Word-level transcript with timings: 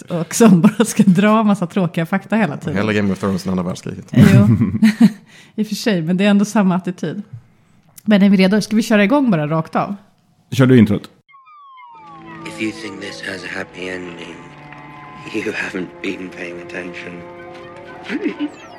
och 0.00 0.34
som 0.34 0.60
bara 0.60 0.84
ska 0.84 1.02
dra 1.02 1.42
massa 1.42 1.66
tråkiga 1.66 2.06
fakta 2.06 2.36
hela 2.36 2.56
tiden. 2.56 2.76
Hela 2.76 2.92
Game 2.92 3.12
of 3.12 3.18
Thrones, 3.18 3.46
andra 3.46 3.62
världskriget. 3.62 4.06
Jo, 4.12 4.48
i 5.54 5.62
och 5.62 5.66
för 5.66 5.74
sig, 5.74 6.02
men 6.02 6.16
det 6.16 6.24
är 6.24 6.30
ändå 6.30 6.44
samma 6.44 6.74
attityd. 6.74 7.22
Men 8.04 8.22
är 8.22 8.30
vi 8.30 8.36
redo? 8.36 8.60
Ska 8.60 8.76
vi 8.76 8.82
köra 8.82 9.04
igång 9.04 9.30
bara 9.30 9.46
rakt 9.46 9.76
av? 9.76 9.96
Kör 10.50 10.66
du 10.66 10.78
introt? 10.78 11.10
If 12.46 12.62
you 12.62 12.72
think 12.72 13.00
this 13.00 13.22
has 13.28 13.44
a 13.44 13.48
happy 13.58 13.88
ending, 13.88 14.36
you 15.34 15.52
haven't 15.52 15.88
been 16.02 16.28
paying 16.28 16.62
attention. 16.62 17.22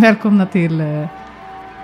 Välkomna 0.00 0.46
till 0.46 0.80
eh, 0.80 1.06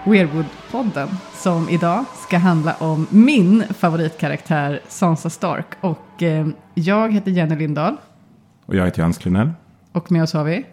Weirwood-podden 0.05 1.09
som 1.35 1.69
idag 1.69 2.05
ska 2.27 2.39
handla 2.39 2.75
om 2.75 3.07
min 3.11 3.65
favoritkaraktär 3.79 4.81
Sansa 4.89 5.31
Stark. 5.31 5.67
Och 5.81 6.23
eh, 6.23 6.47
jag 6.75 7.13
heter 7.13 7.31
Jenny 7.31 7.57
Lindahl 7.57 7.97
Och 8.67 8.75
jag 8.75 8.85
heter 8.85 9.03
Jens 9.03 9.19
Klinell. 9.19 9.51
och 9.93 10.13
med 10.13 10.23
oss 10.23 10.33
har 10.33 10.45
vi 10.45 10.67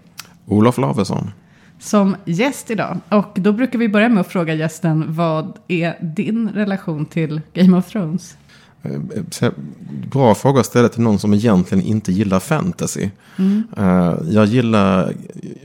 Olof 0.46 0.78
Lavesson. 0.78 1.32
som 1.80 2.16
gäst 2.26 2.72
idag. 2.72 2.98
Och 3.10 3.32
då 3.36 3.54
brukar 3.54 3.80
vi 3.80 3.90
börja 3.90 4.10
med 4.10 4.22
att 4.22 4.28
fråga 4.28 4.54
gästen 4.54 5.06
vad 5.08 5.60
är 5.68 5.96
din 6.02 6.50
relation 6.50 7.06
till 7.06 7.42
Game 7.54 7.78
of 7.78 7.88
Thrones? 7.90 8.38
Eh, 8.84 8.92
så- 9.30 9.52
Bra 10.12 10.36
fråga 10.36 10.60
att 10.60 10.66
ställa 10.66 10.90
till 10.90 11.02
någon 11.02 11.20
som 11.20 11.34
egentligen 11.34 11.84
inte 11.84 12.12
gillar 12.12 12.40
fantasy. 12.40 13.10
Eh, 13.78 14.16
jag, 14.30 14.46
gillar, 14.46 15.14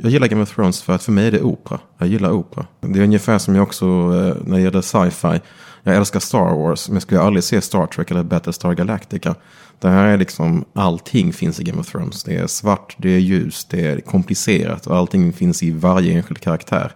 jag 0.02 0.10
gillar 0.10 0.26
Game 0.28 0.42
of 0.42 0.54
Thrones 0.54 0.82
för 0.82 0.92
att 0.94 1.02
för 1.02 1.12
mig 1.12 1.26
är 1.26 1.32
det 1.32 1.42
opera. 1.42 1.78
Jag 1.98 2.08
gillar 2.08 2.30
opera. 2.30 2.66
Det 2.80 2.98
är 2.98 3.02
ungefär 3.04 3.38
som 3.38 3.54
jag 3.54 3.62
också 3.62 3.84
eh, 3.86 4.36
när 4.46 4.56
det 4.56 4.60
gäller 4.62 4.80
sci-fi. 4.80 5.40
Jag 5.82 5.96
älskar 5.96 6.20
Star 6.20 6.54
Wars, 6.54 6.88
men 6.88 6.94
jag 6.96 7.02
skulle 7.02 7.20
aldrig 7.20 7.44
se 7.44 7.60
Star 7.60 7.86
Trek 7.86 8.10
eller 8.10 8.22
Battlestar 8.22 8.74
Galactica. 8.74 9.34
Det 9.78 9.88
här 9.88 10.06
är 10.06 10.16
liksom, 10.18 10.64
allting 10.72 11.32
finns 11.32 11.60
i 11.60 11.64
Game 11.64 11.80
of 11.80 11.90
Thrones. 11.92 12.24
Det 12.24 12.36
är 12.36 12.46
svart, 12.46 12.94
det 12.98 13.10
är 13.10 13.18
ljus, 13.18 13.64
det 13.70 13.86
är 13.86 14.00
komplicerat 14.00 14.86
och 14.86 14.96
allting 14.96 15.32
finns 15.32 15.62
i 15.62 15.70
varje 15.70 16.12
enskild 16.12 16.40
karaktär. 16.40 16.92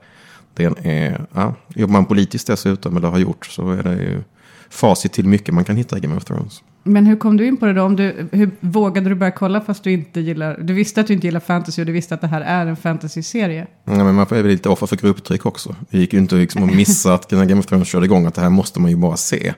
Den 0.54 0.74
är, 0.86 1.26
ja, 1.34 1.54
jobbar 1.74 1.92
man 1.92 2.04
politiskt 2.06 2.46
dessutom, 2.46 2.96
eller 2.96 3.08
har 3.08 3.18
gjort, 3.18 3.46
så 3.46 3.70
är 3.70 3.82
det 3.82 3.94
ju 3.94 4.22
facit 4.70 5.12
till 5.12 5.24
mycket 5.24 5.54
man 5.54 5.64
kan 5.64 5.76
hitta 5.76 5.98
i 5.98 6.00
Game 6.00 6.16
of 6.16 6.24
Thrones. 6.24 6.62
Men 6.82 7.06
hur 7.06 7.16
kom 7.16 7.36
du 7.36 7.46
in 7.46 7.56
på 7.56 7.66
det 7.66 7.72
då? 7.72 7.82
Om 7.82 7.96
du, 7.96 8.28
hur 8.32 8.50
vågade 8.60 9.08
du 9.08 9.14
börja 9.14 9.32
kolla 9.32 9.60
fast 9.60 9.84
du 9.84 9.92
inte 9.92 10.20
gillar... 10.20 10.58
Du 10.60 10.74
visste 10.74 11.00
att 11.00 11.06
du 11.06 11.12
inte 11.12 11.26
gillar 11.26 11.40
fantasy 11.40 11.82
och 11.82 11.86
du 11.86 11.92
visste 11.92 12.14
att 12.14 12.20
det 12.20 12.26
här 12.26 12.40
är 12.40 12.66
en 12.66 12.76
fantasy-serie. 12.76 13.66
Ja, 13.84 14.04
men 14.04 14.14
man 14.14 14.26
får 14.26 14.36
är 14.36 14.42
väl 14.42 14.50
lite 14.50 14.68
offer 14.68 14.86
för 14.86 14.96
grupptryck 14.96 15.46
också. 15.46 15.76
Det 15.90 15.98
gick 15.98 16.12
ju 16.12 16.18
inte 16.18 16.34
liksom 16.34 16.64
att 16.64 16.74
missa 16.74 17.14
att 17.14 17.30
när 17.30 17.44
Game 17.44 17.60
of 17.60 17.66
Thrones 17.66 17.88
körde 17.88 18.06
igång 18.06 18.26
att 18.26 18.34
det 18.34 18.40
här 18.40 18.50
måste 18.50 18.80
man 18.80 18.90
ju 18.90 18.96
bara 18.96 19.16
se. 19.16 19.54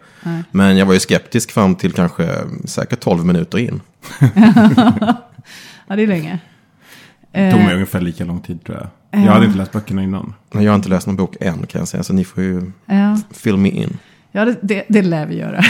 Men 0.51 0.77
jag 0.77 0.87
var 0.87 0.95
ju 0.95 1.01
skeptisk 1.01 1.53
fram 1.53 1.75
till 1.75 1.93
kanske 1.93 2.29
säkert 2.65 3.01
12 3.01 3.27
minuter 3.27 3.59
in. 3.59 3.81
Ja, 5.87 5.97
det 5.97 6.03
är 6.03 6.07
länge. 6.07 6.39
Det 7.33 7.51
tog 7.51 7.61
Eh, 7.61 7.67
mig 7.67 7.75
ungefär 7.75 8.01
lika 8.01 8.25
lång 8.25 8.41
tid 8.41 8.65
tror 8.65 8.79
jag. 8.79 9.21
Jag 9.25 9.33
hade 9.33 9.47
inte 9.47 9.59
läst 9.59 9.73
böckerna 9.73 10.03
innan. 10.03 10.35
Jag 10.53 10.71
har 10.71 10.75
inte 10.75 10.89
läst 10.89 11.07
någon 11.07 11.17
bok 11.17 11.37
än 11.41 11.67
kan 11.67 11.79
jag 11.79 11.89
säga, 11.89 12.03
så 12.03 12.13
ni 12.13 12.25
får 12.25 12.43
ju 12.43 12.73
ja. 12.87 13.19
fill 13.31 13.57
me 13.57 13.69
in. 13.69 13.99
Ja, 14.33 14.45
det, 14.45 14.59
det, 14.63 14.85
det 14.89 15.03
lär 15.03 15.27
vi 15.27 15.39
göra. 15.39 15.61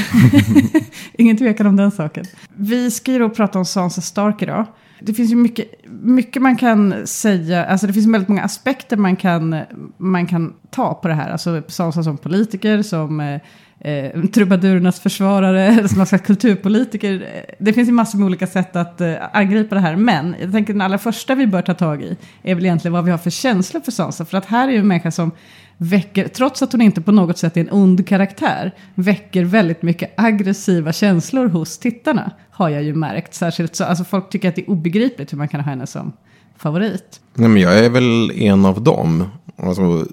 Ingen 1.13 1.37
tvekan 1.37 1.67
om 1.67 1.77
den 1.77 1.91
saken. 1.91 2.25
Vi 2.55 2.91
ska 2.91 3.13
ju 3.13 3.19
då 3.19 3.31
prata 3.31 3.59
om 3.59 3.65
Sansa 3.65 4.01
Stark 4.01 4.43
idag. 4.43 4.67
Det 5.01 5.15
finns 5.15 5.31
ju 5.31 5.37
mycket, 5.37 5.67
mycket 6.03 6.43
man 6.43 6.57
kan 6.57 7.07
säga, 7.07 7.65
alltså 7.65 7.87
det 7.87 7.93
finns 7.93 8.07
väldigt 8.07 8.29
många 8.29 8.43
aspekter 8.43 8.97
man 8.97 9.17
kan, 9.17 9.61
man 9.97 10.27
kan 10.27 10.55
ta 10.71 10.95
på 10.95 11.09
det 11.09 11.15
här. 11.15 11.31
Alltså 11.31 11.63
Sansa 11.69 12.03
som 12.03 12.19
politiker, 12.19 12.83
som 12.83 13.21
eh, 13.21 13.41
eh 13.81 14.23
trubadurernas 14.25 15.01
försvarare, 15.01 15.75
som 15.89 15.99
någon 15.99 16.07
slags 16.07 16.27
kulturpolitiker. 16.27 17.27
Det 17.59 17.73
finns 17.73 17.89
ju 17.89 17.93
massor 17.93 18.19
med 18.19 18.27
olika 18.27 18.47
sätt 18.47 18.77
att 18.77 19.01
eh, 19.01 19.15
angripa 19.33 19.75
det 19.75 19.81
här. 19.81 19.97
Men 19.97 20.37
jag 20.41 20.53
tänker 20.53 20.73
den 20.73 20.83
allra 20.83 20.99
första 20.99 21.35
vi 21.35 21.47
bör 21.47 21.63
ta 21.63 21.75
tag 21.75 22.03
i 22.03 22.17
är 22.43 22.55
väl 22.55 22.65
egentligen 22.65 22.93
vad 22.93 23.05
vi 23.05 23.11
har 23.11 23.19
för 23.19 23.31
känslor 23.31 23.81
för 23.81 23.93
Sansa. 23.93 24.25
För 24.25 24.39
att 24.39 24.47
här 24.47 24.69
är 24.69 24.73
ju 24.73 24.79
en 24.79 24.89
människa 24.89 25.11
som 25.11 25.33
väcker, 25.77 26.29
trots 26.29 26.63
att 26.63 26.73
hon 26.73 26.81
inte 26.81 27.01
på 27.01 27.13
något 27.13 27.39
sätt 27.39 27.57
är 27.57 27.61
en 27.61 27.71
ond 27.71 28.09
karaktär, 28.09 28.75
väcker 28.95 29.45
väldigt 29.45 29.83
mycket 29.83 30.13
aggressiva 30.17 30.93
känslor 30.93 31.49
hos 31.49 31.79
tittarna. 31.79 32.31
Har 32.51 32.69
jag 32.69 32.83
ju 32.83 32.95
märkt. 32.95 33.35
Särskilt 33.35 33.77
så, 33.77 33.85
alltså 33.85 34.05
folk 34.05 34.31
tycker 34.31 34.49
att 34.49 34.57
det 34.57 34.63
är 34.63 34.71
obegripligt 34.71 35.33
hur 35.33 35.39
man 35.39 35.49
kan 35.49 35.61
ha 35.61 35.71
henne 35.71 35.87
som 35.87 36.13
favorit. 36.57 37.21
Nej, 37.35 37.49
men 37.49 37.63
jag 37.63 37.79
är 37.79 37.91
väl 37.91 38.31
en 38.35 38.65
av 38.65 38.83
dem. 38.83 39.25
Alltså, 39.57 40.07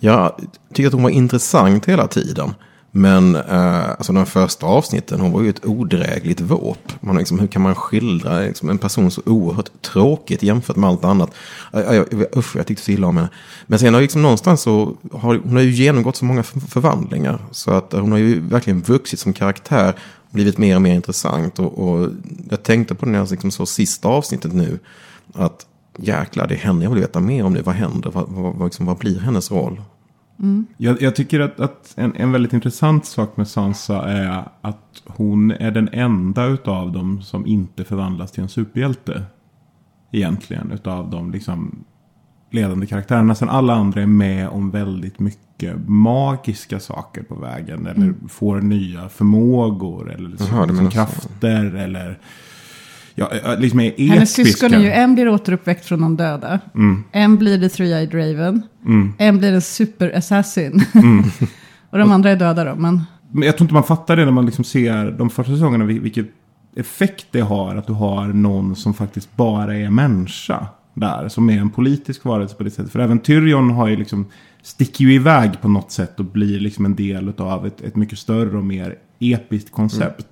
jag 0.00 0.32
tycker 0.72 0.86
att 0.86 0.92
hon 0.92 1.02
var 1.02 1.10
intressant 1.10 1.86
hela 1.86 2.06
tiden. 2.06 2.54
Men 2.96 3.36
eh, 3.36 3.90
alltså 3.90 4.12
de 4.12 4.26
första 4.26 4.66
avsnitten, 4.66 5.20
hon 5.20 5.32
var 5.32 5.42
ju 5.42 5.50
ett 5.50 5.66
odrägligt 5.66 6.40
våp. 6.40 6.92
Man, 7.00 7.16
liksom, 7.16 7.38
hur 7.38 7.46
kan 7.46 7.62
man 7.62 7.74
skildra 7.74 8.40
liksom, 8.40 8.70
en 8.70 8.78
person 8.78 9.10
så 9.10 9.22
oerhört 9.26 9.82
tråkigt 9.82 10.42
jämfört 10.42 10.76
med 10.76 10.90
allt 10.90 11.04
annat? 11.04 11.30
Jag, 11.72 11.94
jag, 11.96 12.36
usch, 12.36 12.56
jag 12.56 12.66
tyckte 12.66 12.84
så 12.84 12.90
illa 12.90 13.06
om 13.06 13.16
henne. 13.16 13.28
Men 13.66 13.78
sen 13.78 13.94
har 13.94 14.00
liksom 14.00 14.22
någonstans 14.22 14.60
så 14.60 14.96
har 15.12 15.40
hon 15.44 15.52
har 15.52 15.62
ju 15.62 15.70
genomgått 15.70 16.16
så 16.16 16.24
många 16.24 16.42
förvandlingar. 16.42 17.38
Så 17.50 17.70
att 17.70 17.92
hon 17.92 18.12
har 18.12 18.18
ju 18.18 18.40
verkligen 18.40 18.82
vuxit 18.82 19.20
som 19.20 19.32
karaktär. 19.32 19.94
Blivit 20.30 20.58
mer 20.58 20.76
och 20.76 20.82
mer 20.82 20.94
intressant. 20.94 21.58
Och, 21.58 21.78
och 21.78 22.08
jag 22.50 22.62
tänkte 22.62 22.94
på 22.94 23.04
det 23.04 23.10
när 23.10 23.18
jag 23.18 23.30
liksom 23.30 23.50
såg 23.50 23.68
sista 23.68 24.08
avsnittet 24.08 24.52
nu. 24.52 24.78
Att 25.34 25.66
jäklar, 25.98 26.46
det 26.46 26.54
är 26.54 26.58
henne 26.58 26.84
jag 26.84 26.90
vill 26.90 27.00
veta 27.00 27.20
mer 27.20 27.44
om 27.44 27.52
nu. 27.52 27.62
Vad 27.62 27.74
händer? 27.74 28.10
Vad, 28.10 28.28
vad, 28.28 28.54
vad, 28.54 28.66
liksom, 28.66 28.86
vad 28.86 28.98
blir 28.98 29.18
hennes 29.18 29.50
roll? 29.50 29.80
Jag, 30.76 31.02
jag 31.02 31.16
tycker 31.16 31.40
att, 31.40 31.60
att 31.60 31.94
en, 31.96 32.16
en 32.16 32.32
väldigt 32.32 32.52
intressant 32.52 33.06
sak 33.06 33.36
med 33.36 33.48
Sansa 33.48 34.02
är 34.02 34.48
att 34.60 35.02
hon 35.06 35.50
är 35.50 35.70
den 35.70 35.88
enda 35.92 36.46
utav 36.46 36.92
dem 36.92 37.22
som 37.22 37.46
inte 37.46 37.84
förvandlas 37.84 38.32
till 38.32 38.42
en 38.42 38.48
superhjälte. 38.48 39.22
Egentligen, 40.12 40.72
utav 40.72 41.10
de 41.10 41.30
liksom 41.30 41.84
ledande 42.50 42.86
karaktärerna. 42.86 43.34
Sen 43.34 43.48
alla 43.48 43.74
andra 43.74 44.02
är 44.02 44.06
med 44.06 44.48
om 44.48 44.70
väldigt 44.70 45.18
mycket 45.18 45.76
magiska 45.86 46.80
saker 46.80 47.22
på 47.22 47.34
vägen. 47.34 47.86
Eller 47.86 48.14
får 48.28 48.60
nya 48.60 49.08
förmågor. 49.08 50.12
Eller 50.12 50.36
som, 50.36 50.46
Jaha, 50.50 50.62
du 50.62 50.68
som 50.68 50.76
menar 50.76 50.90
så. 50.90 50.94
krafter. 50.94 51.74
Eller 51.74 52.18
ja, 53.16 53.30
liksom 53.58 53.80
är 53.80 53.86
episka. 53.88 54.12
Hennes 54.14 54.32
syskon 54.32 54.74
är 54.74 54.80
ju, 54.80 54.90
en 54.90 55.14
blir 55.14 55.28
återuppväckt 55.28 55.84
från 55.86 56.00
de 56.00 56.16
döda. 56.16 56.60
En 57.12 57.36
blir 57.36 57.58
the 57.58 57.68
three-eyed 57.68 58.12
raven. 58.12 58.62
En 59.18 59.38
blir 59.38 59.52
en 59.52 59.62
super-assassin. 59.62 60.84
och 61.90 61.98
de 61.98 62.12
andra 62.12 62.30
är 62.30 62.36
döda 62.36 62.64
då, 62.64 62.74
men... 62.74 63.02
Men 63.32 63.42
jag 63.42 63.56
tror 63.56 63.64
inte 63.64 63.74
man 63.74 63.84
fattar 63.84 64.16
det 64.16 64.24
när 64.24 64.32
man 64.32 64.46
liksom 64.46 64.64
ser 64.64 65.10
de 65.10 65.30
första 65.30 65.52
säsongerna. 65.52 65.84
vil- 65.84 66.00
Vilket 66.00 66.26
effekt 66.76 67.26
det 67.30 67.40
har 67.40 67.76
att 67.76 67.86
du 67.86 67.92
har 67.92 68.26
någon 68.26 68.76
som 68.76 68.94
faktiskt 68.94 69.36
bara 69.36 69.76
är 69.76 69.90
människa. 69.90 70.66
Där, 70.94 71.28
som 71.28 71.50
är 71.50 71.58
en 71.60 71.70
politisk 71.70 72.24
varelse 72.24 72.54
på 72.56 72.62
det 72.64 72.70
sättet. 72.70 72.92
För 72.92 72.98
även 73.00 73.18
Tyrion 73.18 73.70
har 73.70 73.88
ju 73.88 73.96
liksom, 73.96 74.26
sticker 74.62 75.04
ju 75.04 75.12
iväg 75.14 75.60
på 75.60 75.68
något 75.68 75.90
sätt 75.92 76.18
och 76.20 76.24
blir 76.26 76.60
liksom 76.60 76.84
en 76.84 76.94
del 76.94 77.32
av 77.38 77.66
ett, 77.66 77.80
ett 77.80 77.96
mycket 77.96 78.18
större 78.18 78.58
och 78.58 78.64
mer 78.64 78.94
episkt 79.18 79.72
koncept. 79.72 80.26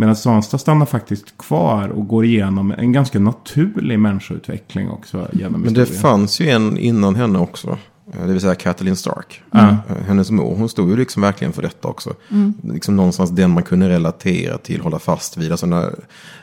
Medan 0.00 0.16
Sansa 0.16 0.58
stannar 0.58 0.86
faktiskt 0.86 1.38
kvar 1.38 1.88
och 1.88 2.08
går 2.08 2.24
igenom 2.24 2.74
en 2.78 2.92
ganska 2.92 3.18
naturlig 3.18 3.98
människoutveckling 3.98 4.90
också. 4.90 5.28
Genom 5.32 5.60
Men 5.60 5.74
det 5.74 5.86
fanns 5.86 6.40
ju 6.40 6.48
en 6.48 6.78
innan 6.78 7.14
henne 7.14 7.38
också. 7.38 7.78
Eh, 8.14 8.26
Det 8.26 8.32
vill 8.32 8.40
säga 8.40 8.54
Kathleen 8.54 8.96
Stark. 8.96 9.42
Ja. 9.50 9.68
Eh, 9.68 9.76
Hennes 10.06 10.30
mor, 10.30 10.56
hon 10.56 10.68
stod 10.68 10.90
ju 10.90 10.96
liksom 10.96 11.22
verkligen 11.22 11.52
för 11.52 11.62
detta 11.62 11.88
också. 11.88 12.14
Liksom 12.62 12.96
någonstans 12.96 13.30
den 13.30 13.50
man 13.50 13.62
kunde 13.62 13.88
relatera 13.88 14.58
till, 14.58 14.80
hålla 14.80 14.98
fast 14.98 15.36
vid. 15.36 15.50
Alltså 15.50 15.66
när, 15.66 15.94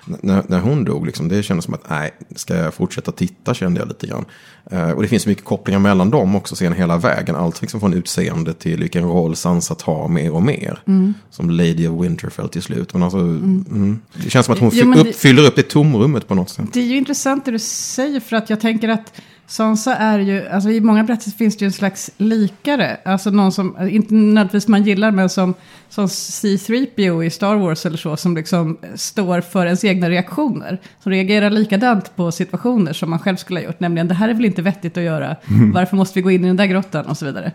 när, 0.06 0.44
när 0.48 0.60
hon 0.60 0.84
dog, 0.86 1.06
liksom, 1.06 1.28
det 1.30 1.44
kändes 1.44 1.66
som 1.66 1.74
att 1.74 1.90
nej, 1.90 2.12
ska 2.36 2.56
jag 2.56 2.74
fortsätta 2.74 3.12
titta 3.12 3.54
kände 3.54 3.80
jag 3.80 3.88
lite 3.88 4.07
grann. 4.07 4.25
Eh, 4.72 4.90
och 4.92 5.01
det 5.01 5.07
finns 5.07 5.28
mycket 5.28 5.44
kopplingar 5.45 5.80
mellan 5.80 6.10
dem 6.10 6.36
också 6.36 6.56
sen 6.56 6.74
hela 6.74 6.98
vägen. 6.98 7.36
Allt 7.36 7.62
liksom 7.62 7.80
från 7.80 7.94
utseende 7.94 8.54
till 8.54 8.80
vilken 8.80 9.04
roll 9.04 9.36
Sansa 9.36 9.75
tar 9.75 10.07
mer 10.07 10.31
och 10.34 10.44
mer. 10.44 10.81
Som 11.30 11.50
Lady 11.50 11.88
of 11.88 12.04
Winterfell 12.04 12.50
till 12.50 12.62
slut. 12.62 12.94
Men 12.94 13.04
alltså, 13.04 13.18
mm. 13.19 14.00
Det 14.24 14.30
känns 14.30 14.45
som 14.45 14.54
att 14.54 14.60
hon 14.60 14.69
Jo, 14.74 14.94
det- 14.94 15.13
fyller 15.13 15.44
upp 15.48 15.56
det 15.56 15.69
tomrummet 15.69 16.28
på 16.28 16.36
något 16.36 16.50
sätt. 16.50 16.66
Det 16.74 16.80
är 16.80 16.84
ju 16.86 16.98
intressant 16.98 17.45
det 17.45 17.51
du 17.51 17.60
säger 17.60 18.19
för 18.19 18.36
att 18.36 18.50
jag 18.50 18.60
tänker 18.62 18.90
att 18.90 19.13
Sansa 19.47 19.95
är 19.95 20.19
ju, 20.19 20.47
alltså 20.47 20.69
i 20.69 20.81
många 20.81 21.03
berättelser 21.03 21.38
finns 21.38 21.57
det 21.57 21.65
ju 21.65 21.68
en 21.68 21.71
slags 21.74 22.12
likare. 22.18 22.97
Alltså 23.06 23.30
någon 23.30 23.51
som, 23.51 23.89
inte 23.89 24.13
nödvändigtvis 24.13 24.68
man 24.68 24.83
gillar, 24.83 25.12
men 25.12 25.30
som, 25.30 25.53
som 25.89 26.06
C3PO 26.06 27.24
i 27.24 27.30
Star 27.30 27.56
Wars 27.56 27.86
eller 27.86 27.97
så. 27.97 28.18
Som 28.18 28.36
liksom 28.36 28.77
står 28.95 29.42
för 29.42 29.65
ens 29.65 29.83
egna 29.83 30.09
reaktioner. 30.09 30.81
Som 31.03 31.12
reagerar 31.12 31.50
likadant 31.50 32.15
på 32.15 32.31
situationer 32.31 32.94
som 32.94 33.09
man 33.09 33.19
själv 33.19 33.36
skulle 33.36 33.59
ha 33.59 33.65
gjort. 33.65 33.80
Nämligen, 33.80 34.07
det 34.07 34.13
här 34.13 34.30
är 34.30 34.33
väl 34.33 34.45
inte 34.45 34.62
vettigt 34.62 34.97
att 34.97 35.03
göra. 35.03 35.36
Varför 35.74 35.97
måste 35.97 36.19
vi 36.19 36.21
gå 36.21 36.31
in 36.31 36.44
i 36.44 36.47
den 36.47 36.57
där 36.57 36.65
grottan 36.65 37.06
och 37.06 37.18
så 37.18 37.25
vidare. 37.25 37.51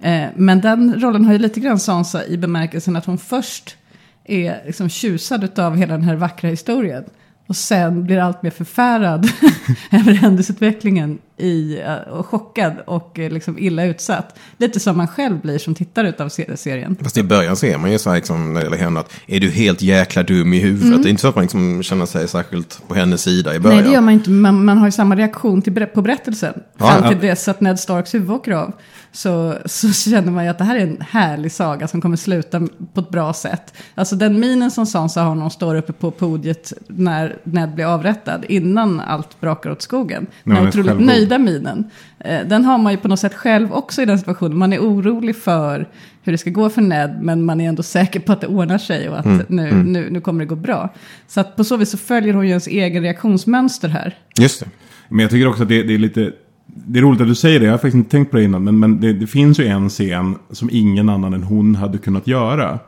Eh, 0.00 0.24
men 0.36 0.60
den 0.60 1.00
rollen 1.00 1.24
har 1.24 1.32
ju 1.32 1.38
lite 1.38 1.60
grann 1.60 1.78
Sansa 1.78 2.26
i 2.26 2.36
bemärkelsen 2.36 2.96
att 2.96 3.06
hon 3.06 3.18
först 3.18 3.76
är 4.24 4.62
liksom 4.66 4.88
tjusad 4.88 5.58
av 5.58 5.76
hela 5.76 5.92
den 5.92 6.02
här 6.02 6.16
vackra 6.16 6.50
historien. 6.50 7.04
Och 7.46 7.56
sen 7.56 8.04
blir 8.04 8.18
allt 8.18 8.42
mer 8.42 8.50
förfärad 8.50 9.28
över 9.90 10.12
händelseutvecklingen 10.12 11.18
i, 11.42 11.82
eh, 11.86 12.12
och 12.12 12.26
chockad 12.26 12.72
och 12.86 13.18
eh, 13.18 13.30
liksom 13.30 13.58
illa 13.58 13.84
utsatt. 13.84 14.38
Lite 14.56 14.80
som 14.80 14.96
man 14.96 15.08
själv 15.08 15.40
blir 15.40 15.58
som 15.58 15.74
tittare 15.74 16.12
av 16.18 16.28
serien. 16.56 16.96
Fast 17.02 17.16
i 17.16 17.22
början 17.22 17.56
ser 17.56 17.78
man 17.78 17.92
ju 17.92 17.98
så 17.98 18.10
här 18.10 18.16
liksom, 18.16 18.54
när 18.54 18.60
det 18.60 18.66
gäller 18.66 18.78
henne 18.78 19.00
att 19.00 19.12
är 19.26 19.40
du 19.40 19.50
helt 19.50 19.82
jäkla 19.82 20.22
dum 20.22 20.52
i 20.52 20.58
huvudet? 20.58 21.02
Det 21.02 21.08
är 21.08 21.10
inte 21.10 21.22
så 21.22 21.28
att 21.28 21.34
man 21.34 21.42
liksom 21.42 21.82
känner 21.82 22.06
sig 22.06 22.28
särskilt 22.28 22.82
på 22.88 22.94
hennes 22.94 23.22
sida 23.22 23.54
i 23.54 23.60
början. 23.60 23.78
Nej, 23.78 23.86
det 23.86 23.94
gör 23.94 24.00
man 24.00 24.14
inte. 24.14 24.30
Man, 24.30 24.64
man 24.64 24.78
har 24.78 24.86
ju 24.86 24.92
samma 24.92 25.16
reaktion 25.16 25.62
till, 25.62 25.86
på 25.86 26.02
berättelsen. 26.02 26.52
Ja, 26.78 26.86
Fram 26.86 27.04
ja. 27.04 27.08
till 27.08 27.28
dess 27.28 27.48
att 27.48 27.60
Ned 27.60 27.80
Starks 27.80 28.14
huvud 28.14 28.30
åker 28.30 28.52
av. 28.52 28.72
Så, 29.12 29.54
så 29.64 29.92
känner 30.10 30.32
man 30.32 30.44
ju 30.44 30.50
att 30.50 30.58
det 30.58 30.64
här 30.64 30.76
är 30.76 30.80
en 30.80 31.00
härlig 31.00 31.52
saga 31.52 31.88
som 31.88 32.00
kommer 32.00 32.16
sluta 32.16 32.60
på 32.94 33.00
ett 33.00 33.10
bra 33.10 33.32
sätt. 33.32 33.74
Alltså 33.94 34.16
den 34.16 34.40
minen 34.40 34.70
som 34.70 34.86
Sansa 34.86 35.22
har 35.22 35.34
när 35.34 35.42
hon 35.42 35.50
står 35.50 35.74
uppe 35.74 35.92
på 35.92 36.10
podiet 36.10 36.72
när 36.86 37.36
Ned 37.44 37.74
blir 37.74 37.84
avrättad. 37.84 38.44
Innan 38.48 39.00
allt 39.00 39.40
brakar 39.40 39.70
åt 39.70 39.82
skogen. 39.82 40.26
När 40.44 40.54
hon 40.54 40.64
är 40.64 40.68
otroligt 40.68 40.88
självgod. 40.88 41.06
Nöjda 41.38 41.52
minen. 41.52 41.84
Eh, 42.18 42.46
Den 42.48 42.64
har 42.64 42.78
man 42.78 42.92
ju 42.92 42.98
på 42.98 43.08
något 43.08 43.20
sätt 43.20 43.34
själv 43.34 43.72
också 43.72 44.02
i 44.02 44.04
den 44.04 44.18
situationen. 44.18 44.58
Man 44.58 44.72
är 44.72 44.78
orolig 44.78 45.36
för 45.36 45.88
hur 46.22 46.32
det 46.32 46.38
ska 46.38 46.50
gå 46.50 46.68
för 46.68 46.82
Ned. 46.82 47.18
Men 47.22 47.44
man 47.44 47.60
är 47.60 47.68
ändå 47.68 47.82
säker 47.82 48.20
på 48.20 48.32
att 48.32 48.40
det 48.40 48.46
ordnar 48.46 48.78
sig 48.78 49.08
och 49.08 49.18
att 49.18 49.48
nu, 49.48 49.72
Nu, 49.72 50.10
nu 50.10 50.20
kommer 50.20 50.40
det 50.40 50.46
gå 50.48 50.56
bra. 50.56 50.94
Så 51.28 51.40
att 51.40 51.56
på 51.56 51.64
så 51.64 51.76
vis 51.76 51.90
så 51.90 51.98
följer 51.98 52.34
hon 52.34 52.44
ju 52.44 52.48
ens 52.48 52.66
egen 52.66 53.02
reaktionsmönster 53.02 53.88
här. 53.88 54.14
Just 54.38 54.60
det. 54.60 54.66
Men 55.08 55.18
jag 55.20 55.30
tycker 55.30 55.48
också 55.48 55.62
att 55.62 55.68
det, 55.68 55.82
det 55.82 55.94
är 55.94 55.98
lite... 55.98 56.32
Det 56.66 56.98
är 56.98 57.02
roligt 57.02 57.20
att 57.20 57.26
du 57.26 57.34
säger 57.34 57.60
det, 57.60 57.66
jag 57.66 57.72
har 57.72 57.78
faktiskt 57.78 57.94
inte 57.94 58.10
tänkt 58.10 58.30
på 58.30 58.36
det 58.36 58.44
innan. 58.44 58.64
Men, 58.64 58.78
men 58.78 59.00
det, 59.00 59.12
det 59.12 59.26
finns 59.26 59.60
ju 59.60 59.66
en 59.66 59.88
scen 59.88 60.34
som 60.50 60.68
ingen 60.72 61.08
annan 61.08 61.34
än 61.34 61.42
hon 61.42 61.74
hade 61.74 61.98
kunnat 61.98 62.26
göra. 62.26 62.78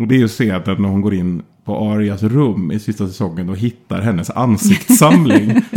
Och 0.00 0.08
det 0.08 0.14
är 0.14 0.18
ju 0.18 0.28
scenen 0.28 0.62
när 0.82 0.88
hon 0.88 1.00
går 1.00 1.14
in 1.14 1.42
på 1.64 1.76
Arias 1.90 2.22
rum 2.22 2.72
i 2.72 2.78
sista 2.78 3.06
säsongen 3.06 3.48
och 3.48 3.56
hittar 3.56 4.00
hennes 4.02 4.30
ansiktssamling. 4.30 5.62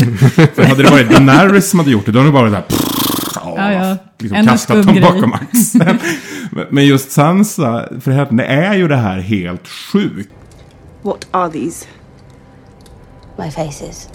För 0.56 0.64
hade 0.64 0.84
det 0.84 0.90
varit 0.92 1.10
Daenerys 1.10 1.70
som 1.70 1.80
hade 1.80 1.92
gjort 1.92 2.06
det, 2.06 2.12
då 2.12 2.20
hade 2.20 2.30
det 2.30 2.34
bara 2.34 2.50
där... 2.50 2.64
Ja, 3.36 3.72
ja. 3.72 3.98
Liksom 4.20 4.38
Ännu 4.38 4.48
kastat 4.48 4.86
dem 4.88 4.98
bakom 5.02 5.34
axeln. 5.34 6.00
Men- 6.52 6.66
Men 6.70 6.86
just 6.86 7.12
Sansa, 7.12 7.86
för 8.02 8.12
henne 8.12 8.44
är 8.44 8.74
ju 8.74 8.88
det 8.88 8.96
här 8.96 9.20
helt 9.20 9.68
sjukt. 9.68 10.30
What 11.02 11.28
are 11.32 11.50
these? 11.52 11.86
My 13.38 13.52
faces. 13.52 14.10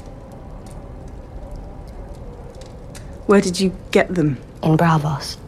Where 3.27 3.41
did 3.41 3.61
you 3.61 3.71
get 3.93 4.15
them? 4.15 4.37
In 4.63 4.77
Bravos. 4.77 5.39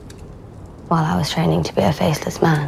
While 0.89 1.05
I 1.15 1.17
was 1.19 1.31
training 1.31 1.65
to 1.65 1.73
be 1.75 1.83
a 1.89 1.93
faceless 1.93 2.41
man. 2.41 2.59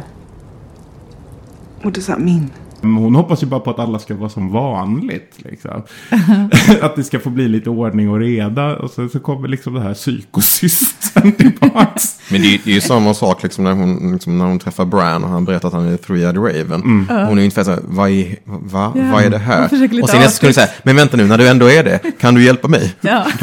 What 1.87 1.95
does 1.95 2.07
that 2.07 2.19
mean? 2.19 2.49
Hon 2.81 3.15
hoppas 3.15 3.43
ju 3.43 3.47
bara 3.47 3.59
på 3.59 3.69
att 3.69 3.79
alla 3.79 3.99
ska 3.99 4.15
vara 4.15 4.29
som 4.29 4.51
vanligt. 4.51 5.33
Liksom. 5.37 5.71
att 6.81 6.95
det 6.95 7.03
ska 7.03 7.19
få 7.19 7.29
bli 7.29 7.47
lite 7.47 7.69
ordning 7.69 8.09
och 8.09 8.19
reda. 8.19 8.75
Och 8.77 8.91
sen 8.91 9.09
så 9.09 9.19
kommer 9.19 9.47
liksom 9.47 9.73
det 9.73 9.81
här 9.81 9.93
psykosystern 9.93 11.31
tillbaks. 11.31 12.16
Men 12.29 12.41
det 12.41 12.47
är, 12.47 12.59
det 12.63 12.71
är 12.71 12.75
ju 12.75 12.81
samma 12.81 13.13
sak 13.13 13.43
liksom 13.43 13.63
när, 13.63 13.71
hon, 13.71 14.11
liksom 14.13 14.37
när 14.37 14.45
hon 14.45 14.59
träffar 14.59 14.85
Bran 14.85 15.23
och 15.23 15.29
han 15.29 15.45
berättar 15.45 15.67
att 15.67 15.73
han 15.73 15.87
är 15.87 15.97
Three-Eyed 15.97 16.35
Raven. 16.35 16.81
Hon 17.09 17.37
är 17.37 17.41
ungefär 17.41 17.63
så 17.63 17.71
här, 17.71 17.79
vad 17.83 18.09
är, 18.09 18.35
va, 18.43 18.93
Ja, 18.95 19.11
vad 19.11 19.23
är 19.23 19.29
det 19.29 19.37
här? 19.37 19.63
Och 20.03 20.09
sen 20.09 20.19
nästa 20.19 20.29
sekund 20.29 20.55
säga, 20.55 20.67
men 20.83 20.95
vänta 20.95 21.17
nu, 21.17 21.27
när 21.27 21.37
du 21.37 21.47
ändå 21.47 21.71
är 21.71 21.83
det, 21.83 21.99
kan 22.19 22.35
du 22.35 22.43
hjälpa 22.43 22.67
mig? 22.67 22.95
Ja. 23.01 23.25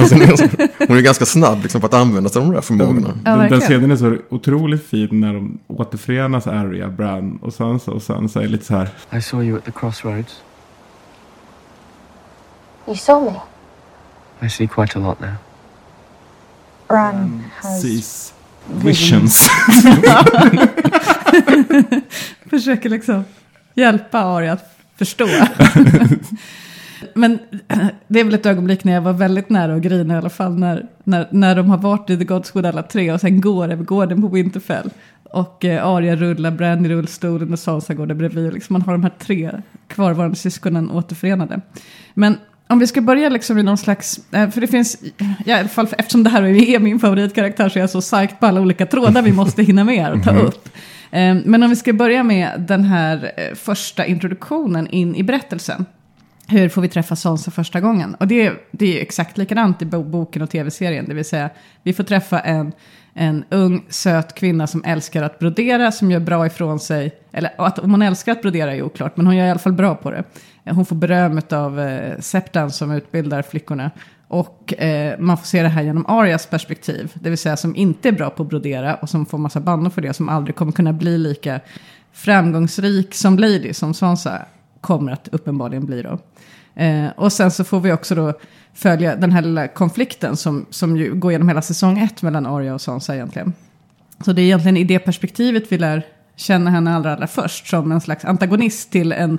Hon, 0.89 0.97
är 0.97 1.01
ganska 1.01 1.27
snabb 1.27 1.63
liksom, 1.63 1.81
på 1.81 1.87
att 1.87 1.95
använda 1.95 2.31
sig 2.31 2.41
av 2.41 2.47
de 2.47 2.55
där 2.55 2.61
förmågorna. 2.61 3.19
Ja, 3.25 3.31
den, 3.31 3.39
den 3.39 3.39
verkligen. 3.39 3.61
scenen 3.61 3.91
är 3.91 3.97
så 3.97 4.17
otroligt 4.29 4.87
fin 4.87 5.21
när 5.21 5.35
de 5.35 5.59
återförenas, 5.67 6.47
Arya, 6.47 6.89
Bran 6.89 7.39
och 7.43 7.55
Sansa. 7.55 7.91
Och 7.91 8.03
Sansa 8.03 8.43
är 8.43 8.49
lite 8.49 8.65
så 8.65 8.75
här. 8.77 8.89
I 9.19 9.23
saw 9.23 9.49
you 9.49 9.59
at 9.59 9.65
the 9.65 9.73
crossroads. 9.73 10.43
You 12.87 12.97
saw 12.97 13.31
me. 13.31 13.41
I 14.47 14.51
see 14.51 14.67
quite 14.67 14.99
a 14.99 15.03
lot 15.03 15.21
now. 15.21 15.35
Bran 16.89 17.45
has. 17.63 17.83
Sees 17.83 18.34
visions. 18.67 19.49
Försöker 22.51 22.89
liksom 22.89 23.25
hjälpa 23.75 24.19
Ari 24.19 24.49
att 24.49 24.79
förstå. 24.97 25.27
Men 27.15 27.39
det 28.09 28.21
är 28.21 28.25
väl 28.25 28.35
ett 28.35 28.47
ögonblick 28.47 28.85
när 28.85 28.93
jag 28.93 29.03
var 29.03 29.13
väldigt 29.13 29.51
nära 29.51 29.75
att 29.75 29.83
grina 29.83 30.15
i 30.15 30.17
alla 30.17 30.31
fall. 30.31 30.59
När, 30.59 30.87
när, 31.05 31.29
när 31.31 31.57
de 31.57 31.71
har 31.71 31.79
varit 31.79 32.11
i 32.11 32.17
The 32.17 32.25
Godswood 32.25 32.67
alla 32.67 32.83
tre 32.83 33.13
och 33.13 33.21
sen 33.21 33.41
går 33.41 33.73
över 33.73 33.85
gården 33.85 34.23
på 34.23 34.29
Winterfell. 34.29 34.91
Och 35.23 35.65
eh, 35.65 35.87
Arya 35.87 36.17
rullar, 36.17 36.51
Bran 36.51 36.87
i 36.87 36.89
rullstolen 36.89 37.53
och 37.53 37.59
Sansa 37.59 37.95
går 37.95 38.07
där 38.07 38.15
bredvid. 38.15 38.53
Liksom 38.53 38.75
man 38.75 38.83
har 38.83 38.93
de 38.93 39.03
här 39.03 39.13
tre 39.19 39.51
kvarvarande 39.89 40.37
syskonen 40.37 40.91
återförenade. 40.91 41.61
Men 42.15 42.39
om 42.69 42.79
vi 42.79 42.87
ska 42.87 43.01
börja 43.01 43.29
liksom 43.29 43.59
i 43.59 43.63
någon 43.63 43.79
slags, 43.79 44.21
eh, 44.33 44.51
för 44.51 44.61
det 44.61 44.67
finns, 44.67 44.97
i 45.47 45.53
alla 45.53 45.69
fall 45.69 45.89
eftersom 45.99 46.25
det 46.25 46.31
här 46.31 46.43
är 46.43 46.79
min 46.79 46.99
favoritkaraktär 47.01 47.69
så 47.69 47.79
är 47.79 47.81
jag 47.81 47.91
så 47.91 48.01
psyched 48.01 48.41
på 48.41 48.47
alla 48.47 48.61
olika 48.61 48.87
trådar 48.87 49.23
vi 49.23 49.33
måste 49.33 49.63
hinna 49.63 49.85
med 49.85 50.13
och 50.13 50.23
ta 50.25 50.37
upp. 50.37 50.69
Eh, 51.11 51.35
Men 51.45 51.63
om 51.63 51.71
vi 51.71 51.77
ska 51.77 51.93
börja 51.93 52.23
med 52.23 52.61
den 52.69 52.85
här 52.85 53.33
eh, 53.37 53.55
första 53.55 54.07
introduktionen 54.07 54.87
in 54.89 55.15
i 55.15 55.23
berättelsen. 55.23 55.87
Hur 56.49 56.69
får 56.69 56.83
vi 56.83 56.89
träffa 56.89 57.17
Sansa 57.17 57.51
första 57.51 57.81
gången? 57.81 58.15
Och 58.15 58.27
det, 58.29 58.53
det 58.71 58.99
är 58.99 59.03
exakt 59.03 59.39
likadant 59.39 59.83
i 59.83 59.85
bo- 59.85 60.03
boken 60.05 60.43
och 60.43 60.51
tv-serien. 60.51 61.05
Det 61.09 61.15
vill 61.15 61.25
säga, 61.25 61.51
vi 61.83 61.93
får 61.93 62.05
träffa 62.05 62.41
en, 62.41 62.73
en 63.15 63.45
ung 63.51 63.85
söt 63.89 64.35
kvinna 64.35 64.67
som 64.67 64.85
älskar 64.85 65.23
att 65.23 65.39
brodera, 65.39 65.93
som 65.93 66.11
gör 66.11 66.21
bra 66.21 66.47
ifrån 66.47 66.81
sig. 66.81 67.13
Eller 67.33 67.51
att 67.59 67.79
om 67.79 67.91
hon 67.91 68.03
älskar 68.03 68.33
att 68.33 68.43
brodera 68.43 68.75
är 68.75 68.83
oklart, 68.83 69.17
men 69.17 69.27
hon 69.27 69.37
gör 69.37 69.47
i 69.47 69.51
alla 69.51 69.59
fall 69.59 69.73
bra 69.73 69.95
på 69.95 70.11
det. 70.11 70.25
Hon 70.65 70.87
får 70.87 70.97
beröm 70.97 71.41
av 71.51 71.81
eh, 71.81 72.19
Septan 72.21 72.71
som 72.71 72.91
utbildar 72.93 73.43
flickorna. 73.43 73.91
Och 74.29 74.75
eh, 74.83 75.19
man 75.19 75.37
får 75.39 75.47
se 75.47 75.63
det 75.63 75.69
här 75.69 75.83
genom 75.83 76.07
Arias 76.07 76.47
perspektiv. 76.47 77.13
Det 77.15 77.29
vill 77.31 77.39
säga 77.39 77.57
som 77.57 77.77
inte 77.77 78.09
är 78.09 78.13
bra 78.13 78.31
på 78.31 78.43
att 78.43 78.49
brodera 78.49 78.95
och 78.95 79.09
som 79.09 79.27
får 79.27 79.39
massa 79.39 79.61
bannor 79.61 79.91
för 79.91 80.03
det. 80.03 80.13
Som 80.13 80.29
aldrig 80.29 80.57
kommer 80.57 80.73
kunna 80.73 80.93
bli 80.93 81.19
lika 81.19 81.61
framgångsrik 82.13 83.15
som 83.15 83.39
Lady, 83.39 83.73
som 83.73 83.95
Sansa 83.95 84.47
kommer 84.81 85.13
att 85.13 85.29
uppenbarligen 85.33 85.87
bli 85.87 86.03
då. 86.03 86.19
Eh, 86.83 87.07
och 87.17 87.33
sen 87.33 87.51
så 87.51 87.65
får 87.65 87.81
vi 87.81 87.93
också 87.93 88.15
då 88.15 88.33
följa 88.75 89.17
den 89.17 89.33
här 89.33 89.43
lilla 89.43 89.69
konflikten 89.69 90.37
som, 90.37 90.67
som 90.71 90.97
ju 90.97 91.15
går 91.15 91.33
genom 91.33 91.49
hela 91.49 91.63
säsong 91.63 91.99
ett 91.99 92.23
mellan 92.23 92.47
Arya 92.47 92.75
och 92.75 92.81
Sansa 92.81 93.15
egentligen. 93.15 93.53
Så 94.25 94.33
det 94.33 94.43
är 94.43 94.45
egentligen 94.45 94.77
i 94.77 94.85
det 94.85 94.99
perspektivet 94.99 95.73
vi 95.73 95.79
lär 95.79 96.07
känna 96.37 96.71
henne 96.71 96.95
allra, 96.95 97.13
allra 97.13 97.27
först. 97.27 97.67
Som 97.67 97.93
en 97.93 98.01
slags 98.01 98.25
antagonist 98.25 98.91
till 98.91 99.13
en, 99.13 99.39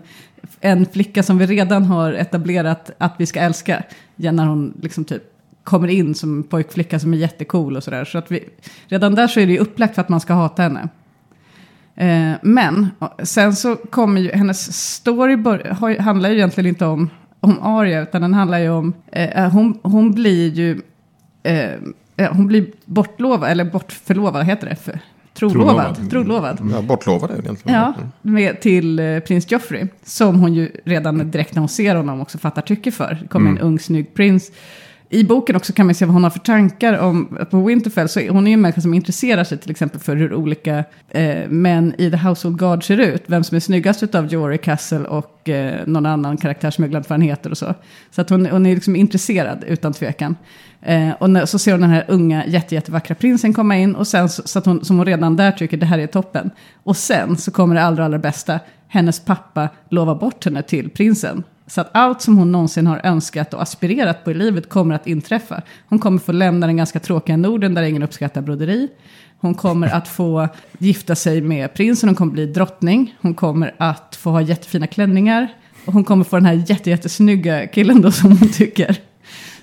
en 0.61 0.85
flicka 0.85 1.23
som 1.23 1.37
vi 1.37 1.45
redan 1.45 1.83
har 1.83 2.13
etablerat 2.13 2.91
att 2.97 3.13
vi 3.17 3.25
ska 3.25 3.39
älska. 3.39 3.83
Ja, 4.15 4.31
när 4.31 4.45
hon 4.45 4.73
liksom 4.81 5.05
typ 5.05 5.23
kommer 5.63 5.87
in 5.87 6.15
som 6.15 6.37
en 6.37 6.43
pojkflicka 6.43 6.99
som 6.99 7.13
är 7.13 7.17
jättecool 7.17 7.75
och 7.75 7.83
sådär. 7.83 8.05
Så 8.05 8.17
att 8.17 8.31
vi, 8.31 8.49
redan 8.87 9.15
där 9.15 9.27
så 9.27 9.39
är 9.39 9.45
det 9.45 9.51
ju 9.51 9.59
upplagt 9.59 9.95
för 9.95 10.01
att 10.01 10.09
man 10.09 10.19
ska 10.19 10.33
hata 10.33 10.61
henne. 10.61 10.89
Eh, 11.95 12.37
men 12.41 12.89
sen 13.23 13.55
så 13.55 13.75
kommer 13.75 14.21
ju 14.21 14.31
hennes 14.31 14.93
story 14.93 15.35
bör, 15.35 15.59
har, 15.79 15.99
handlar 15.99 16.29
ju 16.29 16.35
egentligen 16.35 16.67
inte 16.67 16.85
om, 16.85 17.09
om 17.39 17.59
Arya 17.61 18.01
utan 18.01 18.21
den 18.21 18.33
handlar 18.33 18.59
ju 18.59 18.69
om, 18.69 18.93
eh, 19.11 19.43
eh 19.43 19.51
hon, 19.51 19.79
hon 19.83 20.11
blir 20.11 20.53
ju, 20.53 20.81
eh, 21.43 21.73
eh 22.17 22.31
hon 22.31 22.47
blir 22.47 22.67
bortlovad, 22.85 23.51
eller 23.51 23.65
bortförlovad, 23.65 24.45
heter 24.45 24.69
det? 24.69 24.75
För, 24.75 24.99
trolovad. 25.35 25.95
Trolovad. 25.95 26.09
Trolovad. 26.09 26.71
Ja, 26.73 26.81
bortlovad 26.81 27.31
är 27.31 27.35
det 27.35 27.43
egentligen. 27.43 27.79
Ja, 27.79 27.93
med, 28.21 28.61
till 28.61 28.99
eh, 28.99 29.19
prins 29.19 29.51
Joffrey. 29.51 29.87
Som 30.03 30.39
hon 30.39 30.53
ju 30.53 30.71
redan 30.85 31.31
direkt 31.31 31.55
när 31.55 31.59
hon 31.59 31.69
ser 31.69 31.95
honom 31.95 32.21
också 32.21 32.37
fattar 32.37 32.61
tycke 32.61 32.91
för. 32.91 33.17
Det 33.21 33.27
kommer 33.27 33.49
en 33.49 33.59
ung 33.59 33.79
snygg 33.79 34.13
prins. 34.13 34.51
I 35.09 35.23
boken 35.23 35.55
också 35.55 35.73
kan 35.73 35.85
man 35.85 35.95
se 35.95 36.05
vad 36.05 36.13
hon 36.13 36.23
har 36.23 36.29
för 36.29 36.39
tankar 36.39 36.97
om, 36.97 37.37
på 37.51 37.63
Winterfell 37.63 38.09
så 38.09 38.29
hon 38.29 38.47
är 38.47 38.51
ju 38.51 38.53
en 38.53 38.61
människa 38.61 38.81
som 38.81 38.93
intresserar 38.93 39.43
sig 39.43 39.57
till 39.57 39.71
exempel 39.71 39.99
för 39.99 40.15
hur 40.15 40.33
olika 40.33 40.83
eh, 41.09 41.49
män 41.49 41.93
i 41.97 42.11
The 42.11 42.17
Household 42.17 42.59
Guard 42.59 42.83
ser 42.83 42.97
ut. 42.97 43.23
Vem 43.25 43.43
som 43.43 43.55
är 43.55 43.59
snyggast 43.59 44.15
av 44.15 44.25
Jory 44.27 44.57
Castle 44.57 44.99
och 45.07 45.49
eh, 45.49 45.79
någon 45.85 46.05
annan 46.05 46.37
karaktär 46.37 46.71
som 46.71 46.83
jag 46.83 46.91
glömt 46.91 47.09
vad 47.09 47.19
han 47.19 47.27
heter 47.27 47.51
och 47.51 47.57
så. 47.57 47.73
Så 48.11 48.21
att 48.21 48.29
hon, 48.29 48.45
hon 48.45 48.65
är 48.65 48.75
liksom 48.75 48.95
intresserad 48.95 49.63
utan 49.67 49.93
tvekan. 49.93 50.35
Eh, 50.85 51.11
och 51.19 51.29
när, 51.29 51.45
så 51.45 51.59
ser 51.59 51.71
hon 51.71 51.81
den 51.81 51.89
här 51.89 52.05
unga 52.07 52.45
jätte, 52.45 52.75
jättevackra 52.75 53.15
prinsen 53.15 53.53
komma 53.53 53.77
in 53.77 53.95
och 53.95 54.07
sen 54.07 54.29
så, 54.29 54.41
så 54.45 54.59
att 54.59 54.65
hon, 54.65 54.85
som 54.85 54.97
hon 54.97 55.05
redan 55.05 55.35
där 55.35 55.51
tycker 55.51 55.77
det 55.77 55.85
här 55.85 55.99
är 55.99 56.07
toppen. 56.07 56.51
Och 56.83 56.97
sen 56.97 57.37
så 57.37 57.51
kommer 57.51 57.75
det 57.75 57.83
allra, 57.83 58.05
allra 58.05 58.19
bästa. 58.19 58.59
Hennes 58.87 59.19
pappa 59.19 59.69
lovar 59.89 60.15
bort 60.15 60.45
henne 60.45 60.61
till 60.61 60.89
prinsen. 60.89 61.43
Så 61.67 61.81
att 61.81 61.89
allt 61.91 62.21
som 62.21 62.37
hon 62.37 62.51
någonsin 62.51 62.87
har 62.87 63.01
önskat 63.03 63.53
och 63.53 63.61
aspirerat 63.61 64.23
på 64.23 64.31
i 64.31 64.33
livet 64.33 64.69
kommer 64.69 64.95
att 64.95 65.07
inträffa. 65.07 65.61
Hon 65.89 65.99
kommer 65.99 66.19
få 66.19 66.31
lämna 66.31 66.67
den 66.67 66.77
ganska 66.77 66.99
tråkiga 66.99 67.37
Norden 67.37 67.73
där 67.73 67.83
ingen 67.83 68.03
uppskattar 68.03 68.41
broderi. 68.41 68.87
Hon 69.37 69.53
kommer 69.53 69.87
att 69.87 70.07
få 70.07 70.47
gifta 70.77 71.15
sig 71.15 71.41
med 71.41 71.73
prinsen, 71.73 72.09
hon 72.09 72.15
kommer 72.15 72.31
bli 72.31 72.45
drottning. 72.45 73.15
Hon 73.21 73.33
kommer 73.33 73.75
att 73.77 74.15
få 74.15 74.29
ha 74.29 74.41
jättefina 74.41 74.87
klänningar. 74.87 75.47
Och 75.85 75.93
hon 75.93 76.03
kommer 76.03 76.23
få 76.23 76.35
den 76.35 76.45
här 76.45 76.63
jätte, 76.67 76.89
jättesnygga 76.89 77.67
killen 77.67 78.01
då 78.01 78.11
som 78.11 78.37
hon 78.37 78.49
tycker. 78.49 78.97